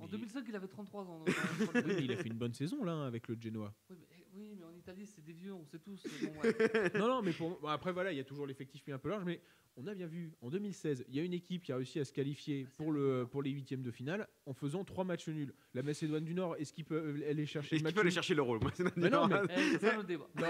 En 0.00 0.04
Mais- 0.06 0.08
2005, 0.12 0.44
il 0.48 0.56
avait 0.56 0.66
33 0.66 1.02
ans. 1.04 1.22
Oui, 1.74 1.82
mais 1.86 2.04
il 2.04 2.12
a 2.12 2.16
fait 2.16 2.28
une 2.28 2.38
bonne 2.38 2.54
saison 2.54 2.82
là 2.82 3.04
avec 3.06 3.28
le 3.28 3.36
Genoa. 3.40 3.72
Oui, 3.90 3.96
mais, 4.00 4.13
Oui, 4.36 4.54
mais 4.58 4.64
en 4.64 4.74
Italie, 4.74 5.06
c'est 5.06 5.24
des 5.24 5.32
vieux, 5.32 5.52
on 5.54 5.64
sait 5.64 5.78
tous. 5.78 6.02
Bon, 6.22 6.40
ouais. 6.40 6.54
non, 6.98 7.08
non, 7.08 7.22
mais 7.22 7.32
pour- 7.32 7.58
après, 7.70 7.92
voilà, 7.92 8.12
il 8.12 8.16
y 8.16 8.20
a 8.20 8.24
toujours 8.24 8.46
l'effectif 8.46 8.86
mis 8.86 8.92
un 8.92 8.98
peu 8.98 9.08
large, 9.08 9.24
mais 9.24 9.40
on 9.76 9.86
a 9.88 9.94
bien 9.94 10.06
vu, 10.06 10.32
en 10.40 10.50
2016, 10.50 11.04
il 11.08 11.16
y 11.16 11.18
a 11.18 11.22
une 11.24 11.32
équipe 11.34 11.62
qui 11.64 11.72
a 11.72 11.76
réussi 11.76 11.98
à 11.98 12.04
se 12.04 12.12
qualifier 12.12 12.66
pour, 12.76 12.92
le, 12.92 13.26
pour 13.28 13.42
les 13.42 13.50
huitièmes 13.50 13.82
de 13.82 13.90
finale 13.90 14.28
en 14.46 14.52
faisant 14.54 14.84
trois 14.84 15.02
matchs 15.04 15.26
nuls. 15.28 15.52
La 15.74 15.82
Macédoine 15.82 16.24
du 16.24 16.32
Nord, 16.34 16.54
est-ce 16.56 16.72
qu'ils 16.72 16.84
peuvent 16.84 17.20
aller 17.28 17.44
chercher 17.44 17.66
Est-ce 17.66 17.74
le 17.74 17.78
qu'il 17.78 17.84
match 17.84 17.94
peut 17.94 18.00
aller 18.02 18.10
chercher 18.12 18.34
le 18.34 18.42
rôle 18.42 18.60
Moi, 18.60 18.70
c'est 18.74 18.96
Mais 18.96 19.10
non, 19.10 19.26
mais- 19.26 19.36
Eh, 19.50 19.70
c'est 19.72 19.78
ça 19.80 19.96
le 19.96 20.04
débat. 20.04 20.28
Non, 20.36 20.46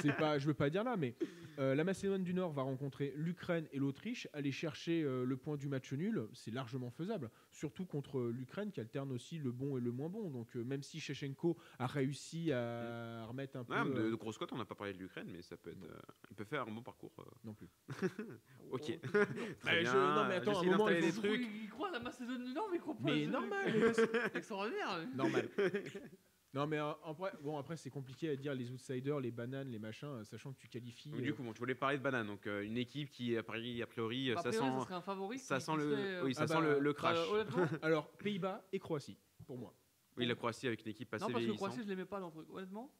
c'est 0.00 0.16
pas, 0.16 0.38
je 0.38 0.46
veux 0.46 0.54
pas 0.54 0.70
dire 0.70 0.84
là, 0.84 0.96
mais 0.96 1.16
euh, 1.58 1.74
la 1.74 1.82
Macédoine 1.82 2.22
du 2.22 2.34
Nord 2.34 2.52
va 2.52 2.62
rencontrer 2.62 3.12
l'Ukraine 3.16 3.66
et 3.72 3.78
l'Autriche. 3.80 4.28
Aller 4.32 4.52
chercher 4.52 5.02
euh, 5.02 5.24
le 5.24 5.36
point 5.36 5.56
du 5.56 5.68
match 5.68 5.92
nul, 5.92 6.28
c'est 6.32 6.52
largement 6.52 6.90
faisable. 6.90 7.30
Surtout 7.50 7.84
contre 7.84 8.20
l'Ukraine 8.32 8.70
qui 8.70 8.78
alterne 8.80 9.10
aussi 9.10 9.38
le 9.38 9.50
bon 9.50 9.76
et 9.76 9.80
le 9.80 9.90
moins 9.90 10.08
bon. 10.08 10.30
Donc 10.30 10.54
euh, 10.56 10.62
même 10.62 10.84
si 10.84 11.00
Shevchenko 11.00 11.56
a 11.80 11.88
réussi 11.88 12.52
à 12.52 12.58
remettre 13.26 13.56
un 13.56 13.64
peu, 13.64 13.74
Ouais, 13.74 13.84
de, 13.84 14.00
euh, 14.00 14.10
de 14.10 14.14
grosse 14.16 14.38
cote, 14.38 14.52
on 14.52 14.56
n'a 14.58 14.64
pas 14.64 14.74
parlé 14.74 14.92
de 14.92 14.98
l'Ukraine, 14.98 15.28
mais 15.30 15.42
ça 15.42 15.56
peut 15.56 15.70
être. 15.70 15.82
euh, 15.84 15.98
il 16.30 16.36
peut 16.36 16.44
faire 16.44 16.62
un 16.62 16.70
bon 16.70 16.82
parcours. 16.82 17.12
euh. 17.18 17.24
non 17.44 17.54
plus. 17.54 17.68
Ok. 18.70 18.82
Oh, 19.04 19.08
Très 19.60 19.72
Mais 19.72 19.84
je- 19.84 19.90
bien. 19.92 20.14
non, 20.14 20.28
mais 20.28 20.34
attends, 20.36 20.60
un 20.60 20.64
moment, 20.64 20.88
il 20.88 21.00
des 21.00 21.12
faut- 21.12 21.20
Il- 21.24 21.28
trucs. 21.28 21.48
Il 21.62 21.68
croit 21.70 21.88
à 21.88 21.92
la 21.92 22.00
Macédoine 22.00 22.44
du 22.44 22.52
Nord, 22.52 22.68
mais 22.70 22.76
il 22.78 22.80
croit 22.80 22.94
pas. 22.94 23.00
Mais 23.04 23.26
normal. 23.26 23.94
c'est- 23.94 24.36
Extraordinaire. 24.36 25.06
normal. 25.14 25.48
Non 26.54 26.66
mais 26.66 26.76
euh, 26.78 26.92
en 27.04 27.14
vrai, 27.14 27.32
bon 27.42 27.56
après 27.56 27.78
c'est 27.78 27.88
compliqué 27.88 28.28
à 28.28 28.36
dire 28.36 28.54
les 28.54 28.70
outsiders, 28.70 29.18
les 29.20 29.30
bananes, 29.30 29.70
les 29.70 29.78
machins, 29.78 30.08
euh, 30.08 30.24
sachant 30.24 30.52
que 30.52 30.58
tu 30.58 30.68
qualifies. 30.68 31.08
Donc, 31.08 31.20
euh, 31.20 31.22
du 31.22 31.32
coup, 31.32 31.42
bon, 31.42 31.54
tu 31.54 31.60
voulais 31.60 31.74
parler 31.74 31.96
de 31.96 32.02
banane. 32.02 32.26
Donc, 32.26 32.46
euh, 32.46 32.60
une 32.62 32.76
équipe 32.76 33.08
qui, 33.10 33.34
a 33.38 33.42
priori, 33.42 33.80
a 33.82 33.86
priori, 33.86 34.32
ça 34.36 34.42
priori, 34.50 34.56
sent. 34.58 34.72
ça 34.78 34.80
serait 34.84 34.94
un 34.94 35.00
favori. 35.00 35.38
ça 35.38 35.60
sent 35.60 35.76
le- 35.76 35.90
serait, 35.96 36.02
euh, 36.16 36.24
oui, 36.24 36.34
ça 36.34 36.42
Ah 36.42 36.46
sent 36.48 36.54
bah, 36.56 36.60
le, 36.60 36.78
le 36.78 36.90
bah, 36.92 36.94
crash. 36.98 37.18
Alors 37.80 38.10
Pays-Bas 38.18 38.66
et 38.70 38.78
Croatie 38.78 39.18
pour 39.46 39.56
moi. 39.56 39.74
Oui, 40.18 40.26
la 40.26 40.34
Croatie 40.34 40.66
avec 40.66 40.82
une 40.84 40.90
équipe 40.90 41.14
assez 41.14 41.24
non, 41.24 41.32
parce 41.32 41.42
que. 41.46 41.52
Croatie, 41.52 41.80
je 41.84 41.88
l'aimais 41.88 42.04
pas 42.04 42.20
dans 42.20 42.26
le 42.26 42.32
truc. 42.32 42.46
Honnêtement, 42.50 42.92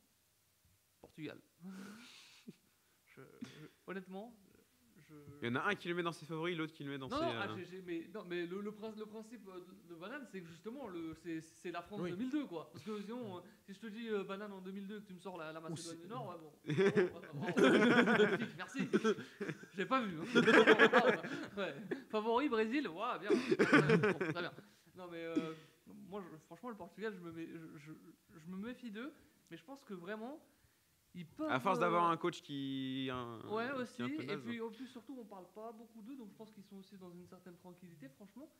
Portugal. 1.02 1.38
Je- 3.06 3.20
je- 3.42 3.66
honnêtement, 3.86 4.34
je. 4.96 5.14
Il 5.42 5.48
y 5.48 5.50
en 5.50 5.56
a 5.56 5.64
un 5.68 5.74
qui 5.74 5.88
le 5.88 5.94
met 5.94 6.02
dans 6.02 6.12
ses 6.12 6.24
favoris, 6.24 6.56
l'autre 6.56 6.72
qui 6.72 6.84
le 6.84 6.90
met 6.90 6.98
dans 6.98 7.08
Non, 7.08 7.18
ses. 7.18 7.24
non, 7.24 7.32
ah, 7.36 7.48
euh, 7.50 7.82
mais, 7.84 8.08
non, 8.14 8.24
mais 8.24 8.46
le, 8.46 8.60
le, 8.62 8.72
prin- 8.72 8.94
le 8.96 9.04
principe 9.04 9.46
euh, 9.48 9.58
de, 9.60 9.88
de 9.94 9.94
Banane, 10.00 10.26
c'est 10.30 10.40
que 10.40 10.46
justement, 10.46 10.88
c'est 11.62 11.70
la 11.72 11.82
France 11.82 12.00
Oui. 12.02 12.10
2002, 12.10 12.46
quoi. 12.46 12.70
Parce 12.72 12.84
que 12.84 13.00
sinon, 13.02 13.36
euh, 13.38 13.40
si 13.66 13.74
je 13.74 13.80
te 13.80 13.86
dis 13.88 14.08
euh, 14.08 14.24
Banane 14.24 14.52
en 14.52 14.60
2002 14.62 15.00
que 15.00 15.06
tu 15.06 15.14
me 15.14 15.18
sors 15.20 15.36
la, 15.36 15.52
Macédoine 15.60 15.98
du 16.00 16.06
Nord, 16.06 16.28
ouais, 16.28 16.38
bon. 16.40 16.52
Merci. 18.56 18.88
J'ai 19.76 19.86
pas 19.86 20.00
vu. 20.02 20.16
hein. 20.20 21.22
Ouais. 21.56 21.74
Favori, 22.10 22.48
Brésil, 22.48 22.88
ouais, 22.88 23.18
bien. 23.20 23.30
Bon, 23.30 24.18
très 24.32 24.40
bien. 24.40 24.52
Non, 24.96 25.08
mais 25.10 25.24
euh, 25.24 25.54
moi, 26.08 26.22
je- 26.22 26.36
franchement, 26.46 26.70
le 26.70 26.76
Portugal, 26.76 27.12
je 27.14 27.20
me, 27.20 27.32
mets- 27.32 27.48
je, 27.48 27.78
je- 27.92 28.38
je 28.40 28.46
me 28.50 28.56
méfie 28.56 28.90
d'eux, 28.90 29.12
mais 29.50 29.56
je 29.56 29.64
pense 29.64 29.82
que 29.82 29.94
vraiment, 29.94 30.38
ils 31.14 31.26
peuvent. 31.26 31.50
À 31.50 31.60
force 31.60 31.78
d'avoir 31.78 32.08
euh, 32.08 32.12
un 32.12 32.16
coach 32.16 32.42
qui. 32.42 33.08
Un, 33.12 33.40
Ouais, 33.48 33.64
qui 33.66 33.70
est 33.70 33.82
aussi. 33.82 34.02
un 34.02 34.08
peu 34.08 34.22
Et 34.22 34.36
puis, 34.38 34.60
en 34.60 34.70
plus, 34.70 34.86
surtout, 34.88 35.16
on 35.20 35.24
parle 35.24 35.46
pas 35.54 35.72
beaucoup 35.72 36.02
d'eux, 36.02 36.16
donc 36.16 36.30
je 36.30 36.36
pense 36.36 36.50
qu'ils 36.52 36.64
sont 36.64 36.76
aussi 36.76 36.96
dans 36.96 37.10
une 37.10 37.26
certaine 37.26 37.56
tranquillité, 37.56 38.08
franchement. 38.08 38.50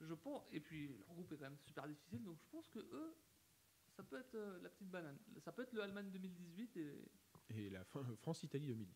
Je 0.00 0.14
pense. 0.14 0.42
Et 0.52 0.60
puis, 0.60 0.88
leur 0.88 1.14
groupe 1.14 1.32
est 1.32 1.36
quand 1.36 1.44
même 1.44 1.58
super 1.58 1.86
difficile, 1.86 2.22
donc 2.24 2.36
je 2.40 2.46
pense 2.50 2.68
que 2.68 2.78
eux, 2.80 3.14
ça 3.96 4.02
peut 4.02 4.18
être 4.18 4.34
euh, 4.34 4.58
la 4.62 4.68
petite 4.68 4.90
banane. 4.90 5.16
Ça 5.44 5.52
peut 5.52 5.62
être 5.62 5.72
le 5.72 5.82
Allemagne 5.82 6.10
2018 6.10 6.76
et. 6.78 7.08
Et 7.54 7.70
la 7.70 7.84
fin- 7.84 8.04
France-Italie 8.20 8.66
2010. 8.66 8.94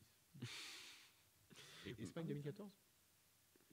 Et 1.86 2.02
Espagne 2.02 2.26
2014 2.26 2.70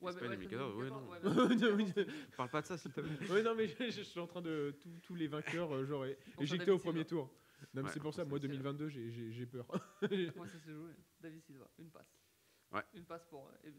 Ouais, 0.02 0.12
Espagne 0.12 0.30
ouais, 0.32 0.36
2014, 0.38 0.76
ouais, 0.76 0.90
2014, 0.90 1.62
non. 1.64 1.76
ouais, 1.78 2.06
Parle 2.38 2.50
pas 2.50 2.62
de 2.62 2.68
ça, 2.68 2.78
s'il 2.78 2.92
te 2.92 3.00
plaît. 3.02 3.44
non 3.44 3.56
mais 3.56 3.68
je, 3.68 3.90
je 3.90 4.02
suis 4.02 4.20
en 4.20 4.28
train 4.28 4.42
de 4.42 4.76
tous- 5.02 5.16
les 5.16 5.28
vainqueurs 5.28 5.74
euh, 5.74 5.86
j'aurais 5.86 6.18
ça, 6.36 6.42
éjecté 6.42 6.66
David 6.66 6.74
au 6.74 6.78
premier 6.80 7.06
tour. 7.06 7.30
Non 7.74 7.82
mais 7.82 7.88
Ouais, 7.88 7.90
c'est 7.94 8.00
pour 8.00 8.14
ça 8.14 8.26
moi 8.26 8.38
c'est- 8.40 8.48
2022 8.48 8.90
j'ai- 8.90 9.32
j'ai 9.32 9.46
peur. 9.46 9.66
Moi, 9.70 9.80
ça 10.48 10.60
s'est 10.60 10.74
joué. 10.74 10.92
David 11.20 11.42
Silva, 11.44 11.68
une 11.80 11.90
passe. 11.92 12.18
Ouais. 12.72 12.84
Une 12.96 13.06
passe 13.06 13.26
pour. 13.26 13.48
euh, 13.48 13.68
et- 13.70 13.74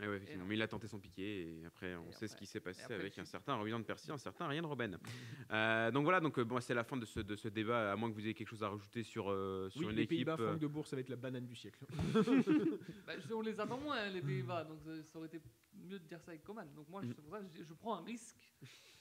Eh 0.00 0.08
ouais, 0.08 0.16
effectivement. 0.16 0.42
non. 0.42 0.48
Mais 0.48 0.56
il 0.56 0.62
a 0.62 0.66
tenté 0.66 0.88
son 0.88 0.98
piqué 0.98 1.60
et 1.60 1.64
après, 1.66 1.94
on 1.94 2.08
Et 2.08 2.12
sait 2.12 2.26
ce 2.26 2.34
qui 2.36 2.46
s'est 2.46 2.58
passé 2.60 2.80
et 2.80 2.84
après, 2.84 2.96
avec 2.96 3.16
un 3.18 3.24
certain 3.24 3.56
Ryan 3.62 3.78
de 3.78 3.84
Percy, 3.84 4.10
un 4.10 4.18
certain 4.18 4.48
Ryan 4.48 4.66
Robben. 4.68 4.98
Euh, 5.52 5.90
donc 5.92 6.02
voilà, 6.04 6.20
donc 6.20 6.36
euh, 6.38 6.44
bon, 6.44 6.58
c'est 6.60 6.74
la 6.74 6.82
fin 6.84 6.96
de 6.96 7.04
ce, 7.04 7.20
de 7.20 7.36
ce 7.36 7.46
débat, 7.48 7.92
à 7.92 7.96
moins 7.96 8.10
que 8.10 8.14
vous 8.14 8.24
ayez 8.24 8.34
quelque 8.34 8.48
chose 8.48 8.62
à 8.64 8.68
rajouter 8.70 9.02
sur, 9.04 9.30
euh, 9.30 9.68
sur 9.70 9.82
Oui, 9.82 9.86
une 9.86 9.92
les 9.96 10.02
équipe. 10.02 10.08
Pays-Bas, 10.16 10.36
euh, 10.40 10.48
Franck 10.48 10.58
de 10.58 10.66
Bourg, 10.66 10.86
ça 10.86 10.96
va 10.96 11.00
être 11.00 11.10
la 11.10 11.16
banane 11.16 11.46
du 11.46 11.54
siècle. 11.54 11.84
Bah, 13.06 13.12
on 13.32 13.40
les 13.42 13.60
attend 13.60 13.78
moins, 13.78 13.96
hein, 13.98 14.08
les 14.10 14.20
Pays-Bas, 14.22 14.64
donc 14.64 14.80
ça, 14.82 14.90
ça 15.04 15.18
aurait 15.18 15.28
été 15.28 15.40
mieux 15.74 15.98
de 15.98 16.04
dire 16.06 16.20
ça 16.20 16.30
avec 16.32 16.42
Coman. 16.42 16.66
Donc, 16.74 16.88
moi, 16.88 17.02
Mm. 17.02 17.14
pour 17.14 17.30
ça 17.30 17.40
je, 17.54 17.62
je 17.62 17.74
prends 17.74 17.96
un 17.96 18.02
risque. 18.02 18.36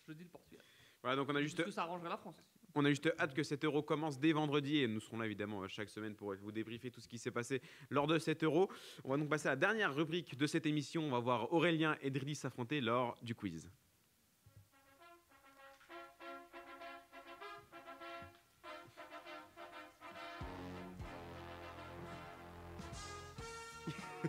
Je 0.07 0.13
dis 0.13 0.23
le 0.23 0.29
Portugal. 0.29 0.61
Voilà, 1.01 1.15
donc 1.15 1.29
on 1.29 1.35
a 1.35 1.41
juste 1.41 1.55
Parce 1.57 1.67
que 1.69 1.73
ça 1.73 1.83
arrangerait 1.83 2.09
la 2.09 2.17
France. 2.17 2.35
On 2.75 2.85
a 2.85 2.89
juste 2.89 3.13
hâte 3.19 3.33
que 3.33 3.43
cet 3.43 3.65
euro 3.65 3.83
commence 3.83 4.19
dès 4.19 4.31
vendredi 4.31 4.79
et 4.79 4.87
nous 4.87 4.99
serons 4.99 5.19
là 5.19 5.25
évidemment 5.25 5.61
euh, 5.61 5.67
chaque 5.67 5.89
semaine 5.89 6.15
pour 6.15 6.33
vous 6.35 6.51
débriefer 6.51 6.89
tout 6.89 7.01
ce 7.01 7.07
qui 7.07 7.19
s'est 7.19 7.31
passé 7.31 7.61
lors 7.89 8.07
de 8.07 8.17
cet 8.17 8.43
euro. 8.43 8.69
On 9.03 9.11
va 9.11 9.17
donc 9.17 9.29
passer 9.29 9.47
à 9.47 9.51
la 9.51 9.57
dernière 9.57 9.93
rubrique 9.93 10.35
de 10.37 10.47
cette 10.47 10.65
émission. 10.65 11.03
On 11.03 11.11
va 11.11 11.19
voir 11.19 11.53
Aurélien 11.53 11.95
et 12.01 12.09
Dridis 12.09 12.35
s'affronter 12.35 12.81
lors 12.81 13.15
du 13.21 13.35
quiz. 13.35 13.69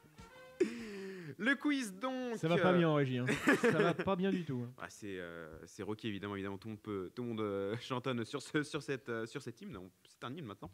Le 1.44 1.56
quiz 1.56 1.92
donc. 1.94 2.36
Ça 2.36 2.46
va 2.48 2.56
pas 2.56 2.72
euh, 2.72 2.78
bien 2.78 2.88
en 2.88 2.94
régie. 2.94 3.18
hein. 3.18 3.26
ça 3.60 3.70
va 3.72 3.94
pas 3.94 4.14
bien 4.16 4.30
du 4.30 4.44
tout. 4.44 4.62
hein. 4.64 4.72
ah, 4.80 4.86
c'est 4.88 5.18
euh, 5.18 5.48
c'est 5.66 5.82
Rocky 5.82 6.06
évidemment, 6.08 6.34
évidemment 6.36 6.56
tout 6.58 6.68
le 6.68 6.74
monde 6.74 6.82
peut, 6.82 7.10
tout 7.14 7.22
le 7.22 7.28
monde 7.30 7.40
euh, 7.40 7.76
chantonne 7.80 8.24
sur 8.24 8.40
ce, 8.42 8.62
sur 8.62 8.82
cette 8.82 9.08
euh, 9.08 9.26
sur 9.26 9.42
cette 9.42 9.60
hymne. 9.60 9.76
C'est 10.04 10.24
un 10.24 10.32
hymne 10.36 10.44
maintenant. 10.46 10.70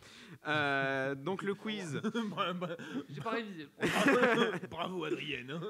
Euh, 0.47 1.15
donc 1.15 1.43
le 1.43 1.55
quiz, 1.55 2.01
J'ai 3.09 3.21
pas 3.23 3.31
révisé. 3.31 3.67
Bravo 4.71 5.05
Adrienne. 5.05 5.53
hein. 5.53 5.61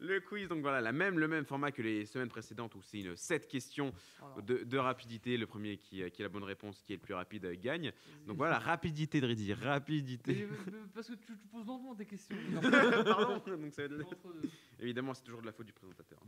le 0.00 0.20
quiz 0.20 0.48
donc 0.48 0.60
voilà 0.60 0.80
la 0.80 0.92
même 0.92 1.18
le 1.18 1.28
même 1.28 1.44
format 1.44 1.70
que 1.72 1.80
les 1.82 2.04
semaines 2.04 2.28
précédentes 2.28 2.74
où 2.74 2.82
c'est 2.82 2.98
une 3.00 3.16
7 3.16 3.48
questions 3.48 3.92
Voilà. 4.20 4.42
de, 4.42 4.64
de 4.64 4.78
rapidité. 4.78 5.36
Le 5.36 5.46
premier 5.46 5.78
qui, 5.78 6.02
qui 6.10 6.22
a 6.22 6.24
la 6.24 6.28
bonne 6.28 6.44
réponse, 6.44 6.82
qui 6.82 6.92
est 6.92 6.96
le 6.96 7.02
plus 7.02 7.14
rapide 7.14 7.46
gagne. 7.60 7.92
Donc 8.26 8.36
voilà 8.36 8.58
rapidité 8.58 9.20
Dridi, 9.20 9.48
Mais- 9.48 9.54
rapidité. 9.66 10.46
mais- 10.66 10.72
parce 10.94 11.08
que 11.08 11.14
tu, 11.14 11.38
tu 11.38 11.48
poses 11.50 11.66
lentement 11.66 11.94
tes 11.94 12.04
questions. 12.06 12.36
Pardon. 12.60 13.42
Donc 13.46 13.72
évidemment 14.80 15.14
c'est 15.14 15.22
toujours 15.24 15.40
de 15.40 15.46
la 15.46 15.52
faute 15.52 15.66
du 15.66 15.72
présentateur. 15.72 16.20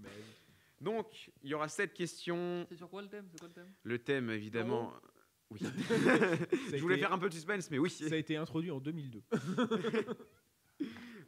Donc 0.80 1.30
il 1.42 1.50
y 1.50 1.54
aura 1.54 1.68
7 1.68 1.92
questions. 1.92 2.64
C'est 2.68 2.76
sur 2.76 2.88
quoi 2.88 3.02
le 3.02 3.08
thème? 3.08 3.28
Quoi 3.38 3.48
le 3.48 3.54
thème? 3.54 3.72
Le 3.82 3.98
thème 3.98 4.30
évidemment. 4.30 4.92
Oui. 5.50 5.58
Je 6.72 6.76
voulais 6.80 6.94
été- 6.94 7.02
faire 7.02 7.12
un 7.12 7.18
peu 7.18 7.28
de 7.28 7.34
suspense, 7.34 7.70
mais 7.70 7.78
oui. 7.78 7.90
Ça 7.90 8.14
a 8.14 8.18
été 8.18 8.36
introduit 8.36 8.70
en 8.70 8.78
2002. 8.80 9.22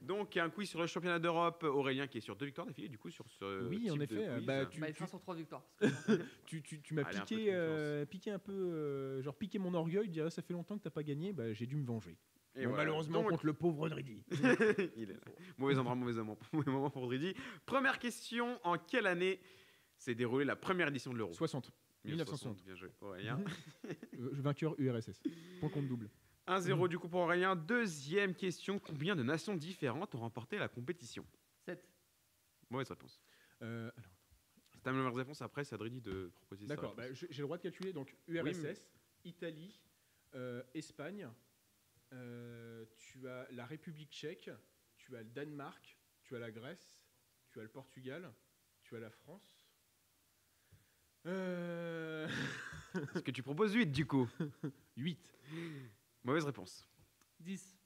Donc 0.02 0.36
un 0.36 0.50
quiz 0.50 0.68
sur 0.68 0.80
le 0.80 0.86
championnat 0.86 1.18
d'Europe. 1.18 1.62
Aurélien 1.64 2.06
qui 2.08 2.18
est 2.18 2.22
sur 2.22 2.34
deux 2.34 2.46
victoires 2.46 2.66
d'affilée, 2.66 2.88
du 2.88 2.98
coup 2.98 3.10
sur 3.10 3.28
ce. 3.30 3.68
Oui, 3.68 3.88
en 3.90 3.96
de 3.96 4.02
effet, 4.02 4.14
quiz. 4.34 4.44
bah, 4.46 4.66
tu- 4.66 4.80
bah, 4.80 4.92
sera 4.92 5.06
sur 5.06 5.20
trois 5.20 5.34
victoires. 5.34 5.64
Tu, 6.46 6.62
tu, 6.62 6.80
tu 6.80 6.94
m'as 6.94 7.02
Allez, 7.02 7.18
un 7.18 7.20
peu 7.20 7.26
piqué, 7.36 7.52
euh, 7.52 8.04
piqué 8.06 8.30
un 8.32 8.38
peu, 8.40 8.52
euh, 8.52 9.22
genre 9.22 9.36
piqué 9.36 9.58
mon 9.60 9.74
orgueil, 9.74 10.08
dire 10.08 10.30
ça 10.32 10.42
fait 10.42 10.54
longtemps 10.54 10.76
que 10.76 10.82
t'as 10.82 10.90
pas 10.90 11.02
gagné, 11.04 11.32
bah, 11.32 11.52
j'ai 11.52 11.66
dû 11.66 11.76
me 11.76 11.84
venger. 11.84 12.16
Et 12.54 12.66
voilà. 12.66 12.84
Malheureusement 12.84 13.22
Donc, 13.22 13.30
contre 13.30 13.46
le 13.46 13.54
pauvre 13.54 13.88
Dridi. 13.88 14.22
il 14.96 15.10
est 15.10 15.14
là. 15.14 15.20
Mauvais 15.56 15.78
endroit, 15.78 15.94
mauvais 15.94 16.12
moment, 16.14 16.38
mauvais 16.52 16.70
moment 16.70 16.90
pour 16.90 17.06
Dridi. 17.06 17.34
Première 17.64 17.98
question 17.98 18.60
en 18.62 18.76
quelle 18.76 19.06
année 19.06 19.40
s'est 19.96 20.14
déroulée 20.14 20.44
la 20.44 20.56
première 20.56 20.88
édition 20.88 21.12
de 21.12 21.18
l'Euro? 21.18 21.32
60. 21.32 21.72
1960. 22.04 22.62
Bien 22.64 22.74
joué, 22.74 22.90
Aurélien. 23.00 23.42
Euh, 24.18 24.28
vainqueur 24.32 24.74
URSS. 24.78 25.22
Point 25.60 25.70
compte 25.70 25.88
double. 25.88 26.10
1-0 26.46 26.88
du 26.88 26.98
coup 26.98 27.08
pour 27.08 27.20
Aurélien. 27.20 27.56
Deuxième 27.56 28.34
question 28.34 28.78
combien 28.78 29.16
de 29.16 29.22
nations 29.22 29.54
différentes 29.54 30.14
ont 30.14 30.18
remporté 30.20 30.58
la 30.58 30.68
compétition? 30.68 31.24
7. 31.64 31.88
Mauvaise 32.70 32.88
réponse. 32.90 33.20
Euh, 33.62 33.90
alors, 33.96 34.10
C'est 34.74 34.82
ta 34.82 34.92
mauvaise 34.92 35.16
réponse 35.16 35.40
après, 35.42 35.64
c'est 35.64 35.74
à 35.74 35.78
Dridi 35.78 36.00
de 36.00 36.30
proposer 36.34 36.66
sa 36.66 36.74
D'accord, 36.74 36.94
bah, 36.94 37.12
j'ai 37.12 37.26
j'ai 37.30 37.42
le 37.42 37.46
droit 37.46 37.56
de 37.56 37.62
calculer. 37.62 37.92
Donc 37.92 38.14
URSS, 38.28 38.86
Italie, 39.24 39.80
euh, 40.34 40.62
Espagne, 40.74 41.28
euh, 42.12 42.84
tu 42.98 43.28
as 43.28 43.46
la 43.52 43.66
République 43.66 44.10
tchèque, 44.12 44.50
tu 44.96 45.16
as 45.16 45.22
le 45.22 45.30
Danemark, 45.30 45.98
tu 46.22 46.36
as 46.36 46.38
la 46.38 46.50
Grèce, 46.50 47.00
tu 47.48 47.58
as 47.60 47.62
le 47.62 47.68
Portugal, 47.68 48.32
tu 48.82 48.96
as 48.96 49.00
la 49.00 49.10
France. 49.10 49.58
Euh... 51.26 52.28
Est-ce 53.14 53.22
que 53.22 53.30
tu 53.30 53.42
proposes 53.42 53.74
8 53.74 53.86
du 53.86 54.06
coup 54.06 54.28
8. 54.96 55.34
Mauvaise 56.24 56.44
réponse. 56.44 56.88
10. 57.40 57.78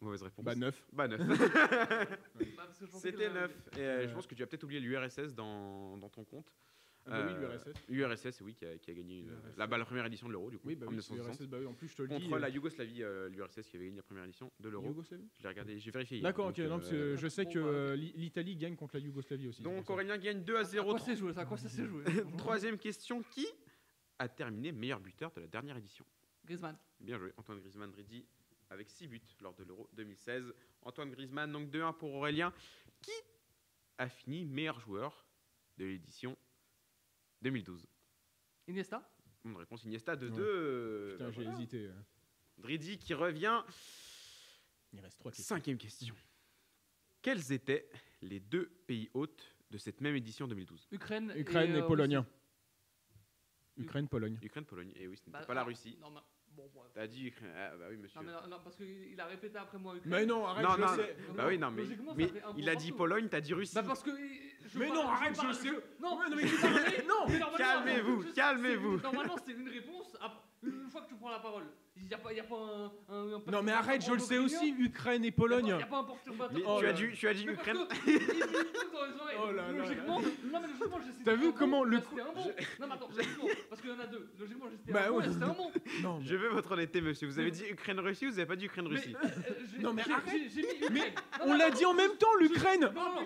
Mauvaise 0.00 0.22
réponse. 0.22 0.44
Bah 0.44 0.54
9. 0.54 0.84
Bah 0.92 1.08
9. 1.08 1.20
Bah, 2.56 2.68
C'était 2.98 3.12
que- 3.26 3.32
9. 3.32 3.68
Et 3.76 3.80
euh, 3.80 4.08
je 4.08 4.14
pense 4.14 4.26
que 4.26 4.34
tu 4.34 4.42
as 4.42 4.46
peut-être 4.46 4.64
oublié 4.64 4.80
l'URSS 4.80 5.34
dans, 5.34 5.96
dans 5.98 6.08
ton 6.08 6.24
compte. 6.24 6.52
Bah 7.06 7.26
oui, 7.26 7.32
Euh, 7.34 7.48
l'URSS. 7.88 8.26
URSS, 8.26 8.40
oui, 8.42 8.54
qui 8.54 8.66
a, 8.66 8.76
qui 8.78 8.90
a 8.90 8.94
gagné 8.94 9.20
une- 9.20 9.28
URSS. 9.28 9.56
la, 9.56 9.66
bah, 9.66 9.78
la 9.78 9.84
première 9.84 10.04
édition 10.06 10.26
de 10.28 10.32
l'Euro, 10.32 10.50
du 10.50 10.58
coup, 10.58 10.68
Oui, 10.68 10.76
bah 10.76 10.86
en 10.86 10.90
oui, 10.90 10.96
1960. 10.96 11.40
URSS, 11.40 11.48
bah 11.48 11.56
oui, 11.60 11.66
en 11.66 11.72
plus 11.74 11.88
je 11.88 11.96
te 11.96 12.02
le 12.02 12.08
dis. 12.08 12.14
Contre 12.24 12.34
euh, 12.34 12.38
la 12.38 12.48
Yougoslavie, 12.50 13.02
euh, 13.02 13.28
l'URSS 13.30 13.68
qui 13.68 13.76
avait 13.76 13.86
gagné 13.86 13.96
la 13.96 14.02
première 14.02 14.24
édition 14.24 14.52
de 14.60 14.68
l'Euro. 14.68 14.86
Yougoslavie 14.86 15.28
Je 15.38 15.42
l'ai 15.42 15.48
regardé, 15.48 15.78
j'ai 15.78 15.90
vérifié. 15.90 16.20
D'accord, 16.20 16.46
Donc, 16.48 16.58
ok, 16.58 16.64
non, 16.66 16.78
parce 16.78 16.92
euh, 16.92 17.14
que 17.14 17.20
je 17.20 17.28
sais 17.28 17.46
que 17.46 17.94
l'I- 17.94 18.12
l'Italie 18.16 18.56
gagne 18.56 18.76
contre 18.76 18.96
la 18.96 19.00
Yougoslavie 19.02 19.48
aussi. 19.48 19.62
Donc. 19.62 19.88
Aurélien 19.88 20.18
gagne 20.18 20.44
2 20.44 20.56
à 20.56 20.60
À 20.60 20.64
0. 20.64 20.90
quoi 20.90 20.98
c'est 20.98 21.16
joué? 21.16 21.32
Ça 21.32 21.40
À 21.40 21.44
quoi 21.46 21.56
ça 21.56 21.68
s'est 21.68 21.86
joué? 21.86 22.04
Troisième 22.38 22.76
question 22.78 23.22
qui 23.22 23.46
a 24.18 24.28
terminé 24.28 24.70
meilleur 24.70 25.00
buteur 25.00 25.32
de 25.32 25.40
la 25.40 25.46
dernière 25.46 25.76
édition? 25.78 26.04
Griezmann. 26.44 26.76
Bien 27.00 27.18
joué, 27.18 27.32
Antoine 27.38 27.60
Griezmann 27.60 27.90
Dridi 27.90 28.26
avec 28.68 28.88
6 28.90 29.08
buts 29.08 29.20
lors 29.40 29.54
de 29.54 29.64
l'Euro 29.64 29.88
2016. 29.94 30.52
Antoine 30.82 31.10
Griezmann, 31.10 31.50
donc 31.50 31.70
2-1 31.70 31.92
pour 31.96 32.12
Aurélien, 32.14 32.52
qui 33.00 33.10
a 33.98 34.08
fini 34.08 34.44
meilleur 34.44 34.78
joueur 34.80 35.26
de 35.78 35.86
l'édition 35.86 36.36
2012. 37.42 37.86
Iniesta? 38.68 39.08
Bonne 39.44 39.56
réponse 39.56 39.84
Iniesta 39.84 40.16
de 40.16 40.28
Ouais. 40.28 40.36
2. 40.36 41.08
Putain, 41.12 41.30
j'ai 41.30 41.42
hésité. 41.44 41.86
euh. 41.86 41.92
Dridi 42.58 42.98
qui 42.98 43.14
revient. 43.14 43.62
Il 44.92 45.00
reste 45.00 45.18
trois 45.18 45.32
questions. 45.32 45.54
Cinquième 45.56 45.78
question. 45.78 46.14
Quels 47.22 47.52
étaient 47.52 47.88
les 48.22 48.40
deux 48.40 48.66
pays 48.86 49.08
hôtes 49.14 49.54
de 49.70 49.78
cette 49.78 50.00
même 50.00 50.16
édition 50.16 50.46
2012 50.48 50.88
Ukraine, 50.90 51.32
Ukraine 51.36 51.74
et, 51.74 51.78
euh, 51.80 51.86
Pologne. 51.86 52.16
Russie. 52.18 52.28
Ukraine, 53.76 54.08
Pologne. 54.08 54.38
Ukraine, 54.42 54.64
Pologne. 54.66 54.92
Et 54.96 55.06
oui, 55.06 55.16
ce 55.16 55.20
n'était 55.22 55.30
Bah, 55.32 55.44
pas 55.46 55.54
la 55.54 55.60
alors, 55.60 55.68
Russie. 55.68 55.96
Non, 56.00 56.10
mais- 56.10 56.20
bon. 56.72 56.80
T'as 56.94 57.06
dit 57.06 57.26
Ukraine. 57.28 57.50
Ah, 57.56 57.70
bah 57.78 57.86
oui, 57.90 57.96
monsieur. 57.96 58.20
Non, 58.20 58.26
mais 58.26 58.32
non, 58.32 58.48
non, 58.56 58.60
parce 58.62 58.76
qu'il 58.76 59.20
a 59.20 59.26
répété 59.26 59.58
après 59.58 59.78
moi 59.78 59.96
Ukraine. 59.96 60.12
Mais 60.12 60.26
non, 60.26 60.46
arrête, 60.46 60.64
Non, 60.64 60.74
je 60.76 60.80
non, 60.80 60.88
sais. 60.96 61.16
Bah 61.36 61.44
oui, 61.48 61.58
non, 61.58 61.70
mais, 61.70 61.84
il 62.56 62.68
a 62.68 62.74
dit. 62.74 62.92
Pologne, 62.92 63.28
t'as 63.28 63.40
dit 63.40 63.54
Russie. 63.54 63.74
Bah 63.74 63.82
parce 63.86 64.02
que. 64.02 64.10
je 64.10 64.78
Mais 64.78 64.86
parle- 64.88 64.98
non, 64.98 65.08
arrête, 65.08 65.34
je 65.40 65.52
sais. 65.52 65.70
Non, 66.00 66.18
non, 66.18 66.18
mais 66.36 66.44
non, 67.06 67.26
mais 67.28 67.38
normalement, 67.38 67.56
calmez-vous, 67.58 68.24
calmez-vous. 68.34 69.00
Normalement, 69.00 69.36
c'est 69.44 69.52
une 69.52 69.68
réponse. 69.68 70.16
après- 70.20 70.40
Une 70.62 70.90
fois 70.90 71.00
que 71.02 71.08
tu 71.08 71.14
prends 71.16 71.30
la 71.30 71.38
parole, 71.38 71.64
il 71.96 72.06
n'y 72.06 72.14
a 72.14 72.18
pas, 72.18 72.32
il 72.32 72.36
y 72.38 72.40
a 72.40 72.44
pas 72.44 72.56
un, 72.56 73.14
un- 73.14 73.34
un 73.46 73.50
Non, 73.50 73.62
mais 73.62 73.72
arrête, 73.72 74.04
je 74.04 74.12
le 74.12 74.18
sais 74.18 74.38
aussi, 74.38 74.74
Ukraine 74.78 75.22
et 75.24 75.28
Il 75.28 75.32
Pologne. 75.32 75.64
n'y 75.66 75.72
a, 75.72 75.86
pas 75.86 75.98
un 75.98 76.04
perturbateur. 76.04 76.58
Oh 76.66 76.76
tu, 76.78 76.84
là 76.84 76.90
as 76.90 76.92
là. 76.92 76.98
dit, 76.98 77.12
tu 77.16 77.28
as 77.28 77.34
dit 77.34 77.46
Mais 77.46 77.54
parce 77.54 77.68
Ukraine. 77.68 77.86
que- 77.88 78.10
il- 78.10 78.14
il- 78.14 78.20
il 78.20 78.26
dit 78.26 78.38
dans 78.92 79.04
les 79.06 79.20
oreilles. 79.20 79.36
Oh 79.42 79.52
là 79.52 79.62
là 79.70 79.72
Logiquement, 79.78 80.20
non 80.20 80.28
mais 80.60 80.66
logiquement 80.68 80.98
j'ai 81.04 81.12
cité 81.12 81.24
T'as 81.24 81.34
vu 81.34 81.46
bon, 81.48 81.52
comment 81.52 81.84
le 81.84 81.96
là, 81.96 82.00
coup- 82.00 82.16
c'était 82.16 82.22
un 82.28 82.32
bon. 82.32 82.40
Non 82.80 82.86
mais 82.88 82.94
attends, 82.94 83.08
parce 83.68 83.80
qu'il 83.80 83.90
y 83.90 83.92
en 83.92 84.00
a 84.00 84.06
deux. 84.06 84.28
Logiquement 84.40 84.64
Bah 84.88 85.00
un 85.06 85.10
bon 85.10 85.16
ouais. 85.18 85.26
et 85.26 85.28
c'était 85.32 85.44
un 85.44 85.48
bon. 85.48 85.70
Non, 86.02 86.18
mais- 86.20 86.26
Je 86.26 86.36
veux 86.36 86.48
votre 86.48 86.72
honnêteté, 86.72 87.00
monsieur. 87.00 87.26
Vous 87.28 87.38
avez 87.38 87.50
dit 87.50 87.64
Ukraine-Russie, 87.70 88.24
vous 88.26 88.32
n'avez 88.32 88.46
pas 88.46 88.56
dit 88.56 88.64
Ukraine-Russie. 88.66 89.14
euh, 89.22 89.28
j'ai- 89.76 89.82
Non, 89.82 89.92
mais 89.92 90.02
arrête. 90.02 90.22
j'ai- 90.32 90.48
j'ai 90.48 90.62
mis 90.62 90.74
Ukraine. 90.74 90.88
Mais 90.92 91.00
Non, 91.00 91.44
on 91.44 91.48
non, 91.48 91.54
l'a 91.58 91.68
non, 91.70 91.74
dit 91.76 91.84
en 91.84 91.94
même 91.94 92.16
temps, 92.18 92.34
l'Ukraine. 92.40 92.80
Non, 92.80 92.92
non, 92.92 93.14
non, 93.16 93.24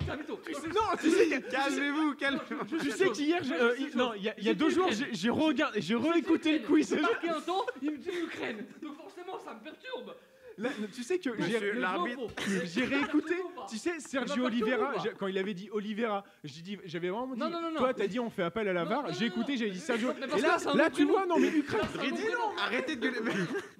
Calmez-vous, 1.50 2.14
calmez-vous. 2.14 2.78
tu 2.80 2.90
sais 2.90 3.10
qu'hier, 3.10 3.42
j'ai- 3.44 3.54
euh, 3.54 3.74
il- 3.78 3.96
non, 3.96 4.12
il 4.14 4.22
y 4.24 4.28
a, 4.28 4.34
il 4.38 4.54
deux 4.56 4.70
jours, 4.70 4.88
j'ai 5.12 5.30
regardé, 5.30 5.80
j'ai 5.80 5.94
réécouté 5.96 6.58
le 6.58 6.66
quiz. 6.66 6.88
J'ai 6.94 7.00
marqué 7.00 7.28
un 7.28 7.40
temps, 7.40 7.64
il 7.82 7.90
me 7.92 7.96
dit 7.98 8.08
Ukraine. 8.24 8.63
Ça 9.54 9.58
me 9.58 9.64
perturbe. 9.64 10.14
Là, 10.56 10.68
tu 10.94 11.02
sais 11.02 11.18
que 11.18 11.30
j'ai 11.42 11.58
réécouté. 12.84 13.34
Tu 13.68 13.76
sais, 13.76 13.98
Sergio 13.98 14.44
Oliveira, 14.46 14.94
quand 15.18 15.26
il 15.26 15.36
avait 15.36 15.52
dit 15.52 15.68
Oliveira, 15.72 16.22
j'ai 16.44 16.62
dit, 16.62 16.78
j'avais 16.84 17.08
vraiment 17.10 17.34
dit. 17.34 17.40
Non, 17.40 17.50
non, 17.50 17.60
non, 17.60 17.70
non. 17.72 17.78
Toi, 17.78 17.92
t'as 17.92 18.06
dit, 18.06 18.20
on 18.20 18.30
fait 18.30 18.44
appel 18.44 18.68
à 18.68 18.72
la 18.72 18.84
VAR. 18.84 19.12
J'ai 19.14 19.26
écouté, 19.26 19.56
j'ai 19.56 19.68
dit 19.70 19.80
Sergio. 19.80 20.12
Et 20.12 20.40
là, 20.40 20.56
là, 20.76 20.90
tu 20.90 21.04
vois, 21.06 21.26
non 21.26 21.40
mais 21.40 21.48
Ukraine. 21.48 21.80
Arrêtez 22.56 22.94
de 22.94 23.00
gueuler. 23.00 23.18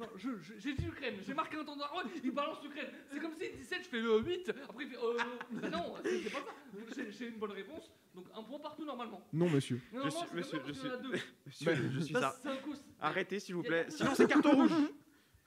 Non, 0.00 0.06
je- 0.16 0.28
je- 0.42 0.54
j'ai 0.58 0.74
dit 0.74 0.86
Ukraine, 0.86 1.14
j'ai 1.24 1.34
marqué 1.34 1.56
un 1.58 1.64
temps 1.64 1.76
d'arrêt, 1.76 2.02
il 2.24 2.30
balance 2.32 2.58
Ukraine. 2.64 2.88
C'est 3.12 3.20
comme 3.20 3.34
si 3.34 3.50
17, 3.56 3.78
je 3.84 3.88
fais 3.88 4.00
le 4.00 4.18
8, 4.18 4.50
après 4.68 4.84
il 4.84 4.90
fait. 4.90 4.96
Euh, 4.96 5.16
bah 5.52 5.68
non, 5.70 5.94
c'est 6.02 6.30
pas 6.32 6.38
ça. 6.40 7.02
J'ai- 7.16 7.26
une 7.28 7.36
bonne 7.36 7.52
réponse, 7.52 7.88
donc 8.16 8.24
un 8.36 8.42
point 8.42 8.58
partout 8.58 8.84
normalement. 8.84 9.24
Non, 9.32 9.48
monsieur. 9.48 9.80
Je 9.92 10.10
suis- 10.10 10.18
monsieur, 10.34 10.60
je 10.66 10.72
deux. 10.72 11.18
Monsieur, 11.46 11.64
Bah, 11.66 11.74
je 11.94 12.00
suis. 12.00 12.14
Arrêtez, 13.00 13.38
s'il 13.38 13.54
vous 13.54 13.62
plaît. 13.62 13.86
Sinon, 13.90 14.10
c'est 14.16 14.26
carton 14.26 14.50
rouge. 14.56 14.70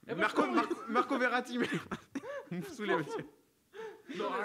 Eh 0.08 0.14
ben, 0.14 0.20
Marco, 0.20 0.46
Marco, 0.46 0.74
Marco 0.88 1.18
Verratti, 1.18 1.58
mais. 1.58 1.68
Vous 2.50 2.56
me 2.56 2.62
saoulez, 2.62 2.96
monsieur. 2.96 3.24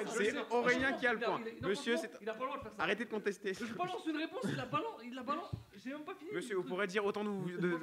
C'est 0.08 0.36
Aurélien 0.52 0.92
qui 0.94 1.08
a 1.08 1.14
le 1.14 1.20
point. 1.20 1.42
Monsieur, 1.62 1.96
Il 2.22 2.30
a 2.30 2.34
pas 2.34 2.40
le 2.42 2.46
droit 2.48 2.58
de 2.58 2.64
faire 2.64 2.74
ça. 2.76 2.84
Arrêtez 2.84 3.06
de 3.06 3.10
contester. 3.10 3.54
Je 3.54 3.74
balance 3.74 4.06
une 4.06 4.18
réponse, 4.18 4.44
il 4.44 4.56
la 4.58 4.66
balance, 4.66 5.02
il 5.06 5.16
la 5.16 5.24
balance. 5.24 5.52
J'ai 5.82 5.92
même 5.92 6.04
pas 6.04 6.16
fini. 6.16 6.32
Monsieur, 6.34 6.58
vous 6.58 6.64
pourrez 6.64 6.88
dire 6.88 7.06
autant 7.06 7.24
de 7.24 7.30
vous. 7.30 7.50
De. 7.50 7.78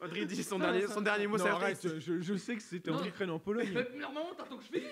Audrey 0.00 0.24
dit 0.24 0.42
son 0.42 0.58
dernier, 0.58 0.86
son 0.86 1.02
dernier 1.02 1.26
mot, 1.26 1.36
Non, 1.36 1.44
c'est 1.44 1.50
arrête, 1.50 1.98
je, 1.98 2.20
je 2.20 2.34
sais 2.34 2.56
que 2.56 2.62
c'était 2.62 2.90
en 2.90 2.94
Non. 2.94 3.04
Ukraine 3.04 3.30
en 3.30 3.38
Pologne. 3.38 3.68
Mais 3.74 3.98
normalement, 3.98 4.34
t'attends 4.34 4.56
que 4.56 4.64
je 4.64 4.68
finisse. 4.68 4.88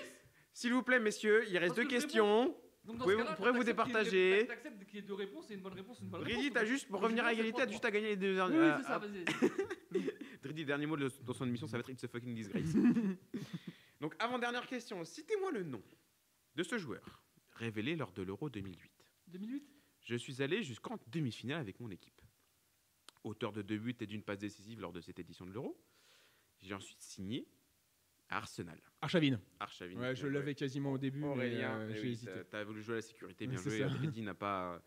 S'il 0.53 0.73
vous 0.73 0.83
plaît, 0.83 0.99
messieurs, 0.99 1.43
il 1.49 1.57
reste 1.57 1.75
Parce 1.75 1.87
deux 1.87 1.87
questions. 1.87 2.55
Donc 2.83 2.97
Pourrez- 2.97 3.13
ce 3.13 3.17
cas-là, 3.19 3.35
pourrez 3.35 3.51
vous 3.51 3.63
départager. 3.63 4.45
T'acceptes 4.47 4.85
qu'il 4.85 4.95
y 4.95 4.99
ait 4.99 5.01
deux 5.05 5.13
réponses 5.13 5.51
et 5.51 5.53
une 5.53 5.61
bonne 5.61 5.73
réponse, 5.73 5.99
une 5.99 6.09
bonne 6.09 6.21
Dridi, 6.21 6.39
réponse. 6.41 6.53
t'as 6.53 6.65
juste, 6.65 6.87
pour 6.87 6.99
revenir 7.01 7.23
à 7.25 7.31
égalité, 7.33 7.57
t'as 7.63 7.69
juste 7.71 7.85
à 7.85 7.91
gagner 7.91 8.07
les 8.09 8.15
deux 8.17 8.33
derniers. 8.33 8.57
Oui, 8.57 8.63
euh, 8.63 8.77
c'est 8.77 8.83
ça, 8.83 8.95
ah, 8.95 8.99
vas-y. 8.99 10.63
Dernier 10.65 10.85
mot 10.87 10.97
de- 10.97 11.11
dans 11.23 11.33
son 11.33 11.45
émission, 11.47 11.67
ça 11.67 11.77
va 11.77 11.81
être 11.81 11.89
It's 11.89 12.03
a 12.03 12.07
fucking 12.07 12.33
disgrace. 12.33 12.73
Donc, 14.01 14.15
avant-dernière 14.19 14.65
question, 14.67 15.03
citez-moi 15.05 15.51
le 15.51 15.63
nom 15.63 15.81
de 16.55 16.63
ce 16.63 16.77
joueur 16.77 17.23
révélé 17.53 17.95
lors 17.95 18.11
de 18.11 18.23
l'Euro 18.23 18.49
2008. 18.49 18.91
2008 19.27 19.63
Je 20.01 20.15
suis 20.15 20.41
allé 20.41 20.63
jusqu'en 20.63 20.97
demi-finale 21.07 21.59
avec 21.59 21.79
mon 21.79 21.89
équipe. 21.91 22.19
Auteur 23.23 23.51
de 23.51 23.61
deux 23.61 23.77
buts 23.77 23.95
et 23.99 24.07
d'une 24.07 24.23
passe 24.23 24.39
décisive 24.39 24.81
lors 24.81 24.91
de 24.91 24.99
cette 25.01 25.19
édition 25.19 25.45
de 25.45 25.51
l'Euro, 25.51 25.79
j'ai 26.61 26.73
ensuite 26.73 27.01
signé 27.01 27.47
Arsenal. 28.31 28.79
Archavine. 29.01 29.39
Archavine. 29.59 29.99
Ouais, 29.99 30.15
je 30.15 30.25
l'avais 30.27 30.55
quasiment 30.55 30.93
au 30.93 30.97
début, 30.97 31.21
Aurélien, 31.23 31.79
euh, 31.79 31.87
eh 31.91 31.93
j'ai 31.95 32.01
oui, 32.01 32.11
hésité. 32.13 32.31
t'as- 32.31 32.43
T'as 32.45 32.63
voulu 32.63 32.81
jouer 32.81 32.93
à 32.93 32.97
la 32.97 33.01
sécurité, 33.01 33.45
bien 33.47 33.59
joué. 33.61 33.83
Dridi 33.89 34.21
n'a 34.21 34.33
pas, 34.33 34.81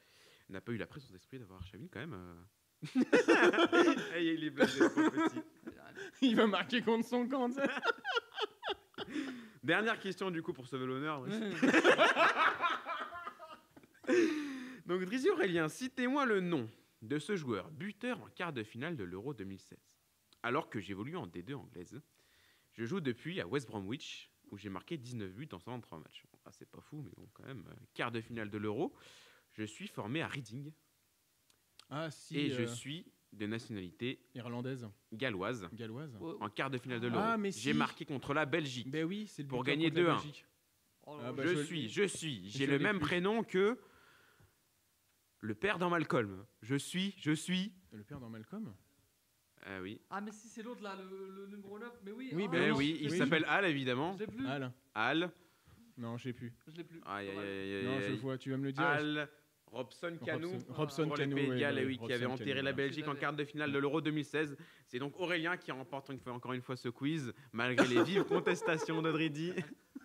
n'a 0.49 0.61
pas 0.61 0.73
eu 0.73 0.77
la 0.77 0.87
présence 0.87 1.13
d'esprit 1.13 1.39
d'avoir 1.39 1.61
Archavine 1.61 1.89
quand 1.91 2.01
même. 2.01 2.15
euh. 2.15 2.35
Il 4.21 4.45
est 4.45 4.51
blasé, 4.51 4.79
petit. 4.81 5.41
Il 6.23 6.37
va 6.37 6.47
marquer 6.47 6.83
contre 6.83 7.07
son 7.07 7.27
camp. 7.29 7.51
tu. 7.51 7.61
Dernière 9.63 9.99
question 9.99 10.31
du 10.31 10.43
coup 10.43 10.53
pour 10.53 10.67
sauver 10.67 10.85
l'honneur. 10.87 11.25
Donc 14.87 15.03
Drizzy 15.05 15.31
Aurélien, 15.31 15.69
citez-moi 15.69 16.27
le 16.27 16.41
nom 16.41 16.69
de 17.03 17.19
ce 17.19 17.37
joueur 17.37 17.71
buteur 17.71 18.21
en 18.23 18.29
quart 18.29 18.53
de 18.53 18.63
finale 18.63 18.97
de 18.97 19.05
l'Euro 19.05 19.33
2016. 19.35 19.79
Alors 20.43 20.69
que 20.69 20.79
j'évolue 20.81 21.17
en 21.17 21.27
D2 21.27 21.55
anglaise, 21.55 22.01
je 22.75 22.85
joue 22.85 23.01
depuis 23.01 23.41
à 23.41 23.47
West 23.47 23.69
Bromwich 23.69 24.31
où 24.51 24.57
j'ai 24.59 24.69
marqué 24.69 24.97
19 24.99 25.33
buts 25.33 25.49
en 25.53 25.59
123 25.59 25.99
matchs. 25.99 26.25
Ah, 26.45 26.51
c'est 26.53 26.69
pas 26.71 26.81
fou, 26.81 27.03
mais 27.03 27.11
bon, 27.17 27.27
quand 27.33 27.45
même, 27.45 27.65
euh, 27.69 27.75
quart 27.95 28.13
de 28.13 28.21
finale 28.21 28.51
de 28.51 28.59
l'Euro. 28.59 28.95
Je 29.53 29.65
suis 29.65 29.89
formé 29.89 30.21
à 30.23 30.29
Reading 30.29 30.73
Ah 31.91 32.11
si. 32.11 32.37
et 32.39 32.51
je 32.51 32.63
euh, 32.63 32.67
suis 32.67 33.07
de 33.33 33.47
nationalité 33.47 34.21
Irlandaise, 34.35 34.87
galloise 35.13 35.69
galloise. 35.73 36.17
En 36.41 36.49
quart 36.51 36.71
de 36.71 36.79
finale 36.79 37.01
de 37.01 37.09
l'Euro. 37.09 37.21
Ah, 37.25 37.37
j'ai 37.51 37.73
marqué 37.73 38.05
contre 38.05 38.35
la 38.35 38.45
Belgique. 38.47 38.91
Ben 38.91 39.05
oui, 39.05 39.27
c'est 39.27 39.43
le 39.43 39.49
Pour 39.49 39.65
gagner 39.65 39.89
contre 39.91 40.03
la 40.03 40.13
2-1. 40.13 40.17
Belgique. 40.17 40.47
Oh 41.07 41.17
là 41.19 41.25
Ah 41.29 41.33
bah, 41.33 41.43
je 41.47 41.55
je- 41.57 41.63
suis, 41.65 41.89
je 41.89 42.03
suis. 42.05 42.49
J'ai 42.51 42.67
le 42.67 42.79
même 42.79 42.97
plus. 42.99 43.07
prénom 43.07 43.43
que 43.43 43.79
le 45.41 45.55
père 45.55 45.79
dans 45.79 45.91
Malcolm. 45.91 46.47
Je 46.63 46.77
suis, 46.77 47.15
je 47.19 47.33
suis. 47.33 47.73
Le 47.93 48.05
père 48.05 48.21
dans 48.21 48.31
Malcolm? 48.31 48.75
Ah 49.67 49.81
oui. 49.81 50.01
Ah, 50.11 50.21
mais 50.21 50.31
si 50.33 50.49
c'est 50.49 50.63
l'autre 50.63 50.83
là, 50.83 50.95
le, 50.97 51.31
le 51.43 51.47
numéro 51.47 51.79
9. 51.79 51.89
Mais 52.05 52.13
oui, 52.13 52.31
Oui, 52.35 52.45
ah, 52.47 52.51
ben 52.53 52.71
non, 52.71 52.77
oui, 52.77 52.97
je 53.01 53.05
il 53.05 53.11
l'ai 53.13 53.17
s'appelle 53.19 53.45
Al 53.49 53.65
évidemment. 53.65 54.13
Je 54.15 54.19
l'ai 54.21 54.27
plus. 54.27 54.47
Al. 54.47 54.73
Al. 54.95 55.31
Non, 55.97 56.17
j'ai 56.19 56.33
plus. 56.33 56.53
Je 56.69 56.77
l'ai 56.77 56.85
plus. 56.85 57.01
Aïe 57.07 57.29
aïe 57.31 57.39
aïe 57.39 57.75
aïe. 57.77 57.85
Non, 57.87 58.01
je 58.01 58.05
aïe. 58.07 58.17
vois, 58.19 58.37
tu 58.37 58.51
vas 58.51 58.57
me 58.59 58.65
le 58.65 58.73
dire. 58.73 58.83
Al. 58.83 59.29
Robson 59.73 60.17
Cano. 60.25 60.49
Robson, 60.53 60.73
Robson 60.73 61.07
Pour 61.09 61.17
les 61.17 61.25
Cano, 61.25 61.35
Pays 61.37 61.47
de 61.47 61.51
ouais, 61.53 61.59
Galles, 61.59 61.75
ouais, 61.77 61.85
oui, 61.87 61.95
qui 61.95 62.01
Robson 62.01 62.15
avait 62.15 62.27
enterré 62.27 62.51
Cano, 62.51 62.63
la 62.63 62.71
ouais. 62.71 62.77
Belgique 62.77 63.09
en 63.09 63.15
quart 63.17 63.33
de 63.33 63.45
finale 63.45 63.73
de 63.73 63.79
l'Euro 63.79 64.01
2016. 64.01 64.57
C'est 64.87 64.99
donc 65.01 65.19
Aurélien 65.19 65.57
qui 65.57 65.73
remporte 65.73 66.11
une 66.11 66.21
fois- 66.21 66.33
encore 66.33 66.53
une 66.53 66.61
fois 66.63 66.77
ce 66.77 66.89
quiz, 66.91 67.33
malgré 67.53 67.87
les 67.89 68.03
vives 68.05 68.23
contestations 68.29 69.03
de 69.03 69.11
Dridi. 69.11 69.53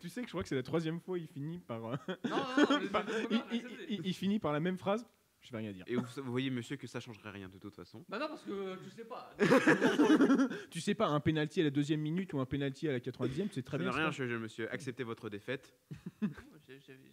Tu 0.00 0.08
sais 0.08 0.22
que 0.22 0.26
je 0.28 0.32
crois 0.32 0.42
que 0.42 0.48
c'est 0.48 0.54
la 0.54 0.62
troisième 0.62 1.00
fois 1.00 1.18
il 1.18 1.26
finit 1.26 1.58
par. 1.58 1.84
euh, 1.84 1.96
Non, 2.28 2.36
non, 2.36 2.80
non, 2.80 2.88
par- 2.92 3.04
il, 3.30 3.42
il- 3.52 3.66
il- 3.90 4.00
il 4.06 4.14
finit 4.14 4.38
par 4.38 4.52
la 4.52 4.60
même 4.60 4.78
phrase. 4.78 5.06
Je 5.44 5.52
vais 5.52 5.58
rien 5.58 5.72
dire. 5.72 5.84
Et 5.86 5.94
vous, 5.96 6.04
vous 6.16 6.30
voyez, 6.30 6.48
monsieur, 6.50 6.76
que 6.76 6.86
ça 6.86 7.00
changerait 7.00 7.30
rien 7.30 7.48
de 7.50 7.58
toute 7.58 7.76
façon. 7.76 8.02
Bah 8.08 8.18
non, 8.18 8.28
parce 8.28 8.42
que 8.42 8.76
tu 8.82 8.90
sais 8.90 9.04
pas. 9.04 9.30
Tu 10.70 10.80
sais 10.80 10.94
pas, 10.94 11.06
un 11.08 11.20
penalty 11.20 11.60
à 11.60 11.64
la 11.64 11.70
deuxième 11.70 12.00
minute 12.00 12.32
ou 12.32 12.40
un 12.40 12.46
penalty 12.46 12.88
à 12.88 12.92
la 12.92 12.98
90e, 13.00 13.48
c'est 13.52 13.62
très 13.62 13.76
Ça 13.76 13.82
bien. 13.82 13.90
n'a 13.92 13.96
rien 13.96 14.06
ça. 14.06 14.12
changé, 14.12 14.36
monsieur. 14.38 14.72
Acceptez 14.72 15.04
votre 15.04 15.28
défaite. 15.30 15.74
J'avais 16.66 16.98
dit. 16.98 17.12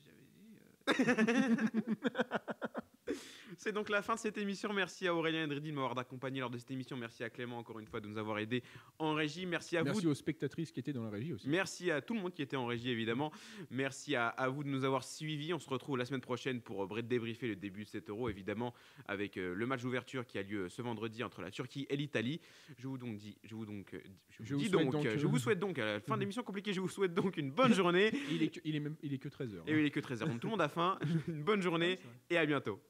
euh, 0.99 1.55
C'est 3.63 3.71
donc 3.71 3.89
la 3.89 4.01
fin 4.01 4.15
de 4.15 4.19
cette 4.19 4.39
émission. 4.39 4.73
Merci 4.73 5.07
à 5.07 5.13
Aurélien 5.13 5.43
et 5.43 5.47
de 5.47 5.71
m'avoir 5.71 5.95
accompagné 5.95 6.39
lors 6.39 6.49
de 6.49 6.57
cette 6.57 6.71
émission. 6.71 6.97
Merci 6.97 7.23
à 7.23 7.29
Clément 7.29 7.59
encore 7.59 7.79
une 7.79 7.85
fois 7.85 7.99
de 8.01 8.07
nous 8.07 8.17
avoir 8.17 8.39
aidés 8.39 8.63
en 8.97 9.13
régie. 9.13 9.45
Merci 9.45 9.77
à 9.77 9.83
Merci 9.83 10.01
vous. 10.01 10.09
aux 10.09 10.15
spectatrices 10.15 10.71
qui 10.71 10.79
étaient 10.79 10.93
dans 10.93 11.03
la 11.03 11.11
régie 11.11 11.31
aussi. 11.33 11.47
Merci 11.47 11.91
à 11.91 12.01
tout 12.01 12.15
le 12.15 12.21
monde 12.21 12.33
qui 12.33 12.41
était 12.41 12.55
en 12.55 12.65
régie 12.65 12.89
évidemment. 12.89 13.31
Merci 13.69 14.15
à, 14.15 14.29
à 14.29 14.49
vous 14.49 14.63
de 14.63 14.69
nous 14.69 14.83
avoir 14.83 15.03
suivis. 15.03 15.53
On 15.53 15.59
se 15.59 15.69
retrouve 15.69 15.95
la 15.95 16.05
semaine 16.05 16.21
prochaine 16.21 16.59
pour 16.59 16.91
euh, 16.91 17.01
débriefer 17.03 17.49
le 17.49 17.55
début 17.55 17.83
de 17.83 17.89
cet 17.89 18.09
euro 18.09 18.29
évidemment 18.29 18.73
avec 19.07 19.37
euh, 19.37 19.53
le 19.53 19.67
match 19.67 19.83
d'ouverture 19.83 20.25
qui 20.25 20.39
a 20.39 20.41
lieu 20.41 20.67
ce 20.67 20.81
vendredi 20.81 21.23
entre 21.23 21.43
la 21.43 21.51
Turquie 21.51 21.85
et 21.91 21.97
l'Italie. 21.97 22.41
Je 22.79 22.87
vous 22.87 22.97
donc 22.97 23.17
dis, 23.17 23.37
je 23.43 23.53
vous 23.53 23.67
donc, 23.67 23.93
euh, 23.93 24.01
je 24.31 24.43
Je 24.43 24.55
vous 24.55 24.59
dis 24.59 24.69
souhaite 24.69 24.85
donc, 24.85 24.91
donc, 24.91 25.05
euh, 25.05 25.17
je 25.19 25.27
vous 25.27 25.37
souhaite 25.37 25.59
donc 25.59 25.77
à 25.77 25.85
la 25.85 25.99
fin 25.99 26.15
de 26.15 26.19
l'émission 26.21 26.41
compliquée, 26.41 26.73
je 26.73 26.81
vous 26.81 26.89
souhaite 26.89 27.13
donc 27.13 27.37
une 27.37 27.51
bonne 27.51 27.75
journée. 27.75 28.11
Il 28.31 28.41
est 28.41 28.47
que, 28.47 28.59
il 28.63 28.75
est 28.75 28.79
même, 28.79 28.95
il 29.03 29.13
est 29.13 29.19
que 29.19 29.29
13h. 29.29 29.59
Et 29.67 29.75
oui, 29.75 29.81
il 29.81 29.85
est 29.85 29.91
que 29.91 29.99
13h. 29.99 30.27
Donc 30.27 30.39
tout 30.39 30.47
le 30.47 30.51
monde 30.51 30.61
a 30.61 30.67
faim. 30.67 30.97
Une 31.27 31.43
bonne 31.43 31.61
journée 31.61 31.99
et 32.31 32.37
à 32.37 32.45
bientôt. 32.47 32.81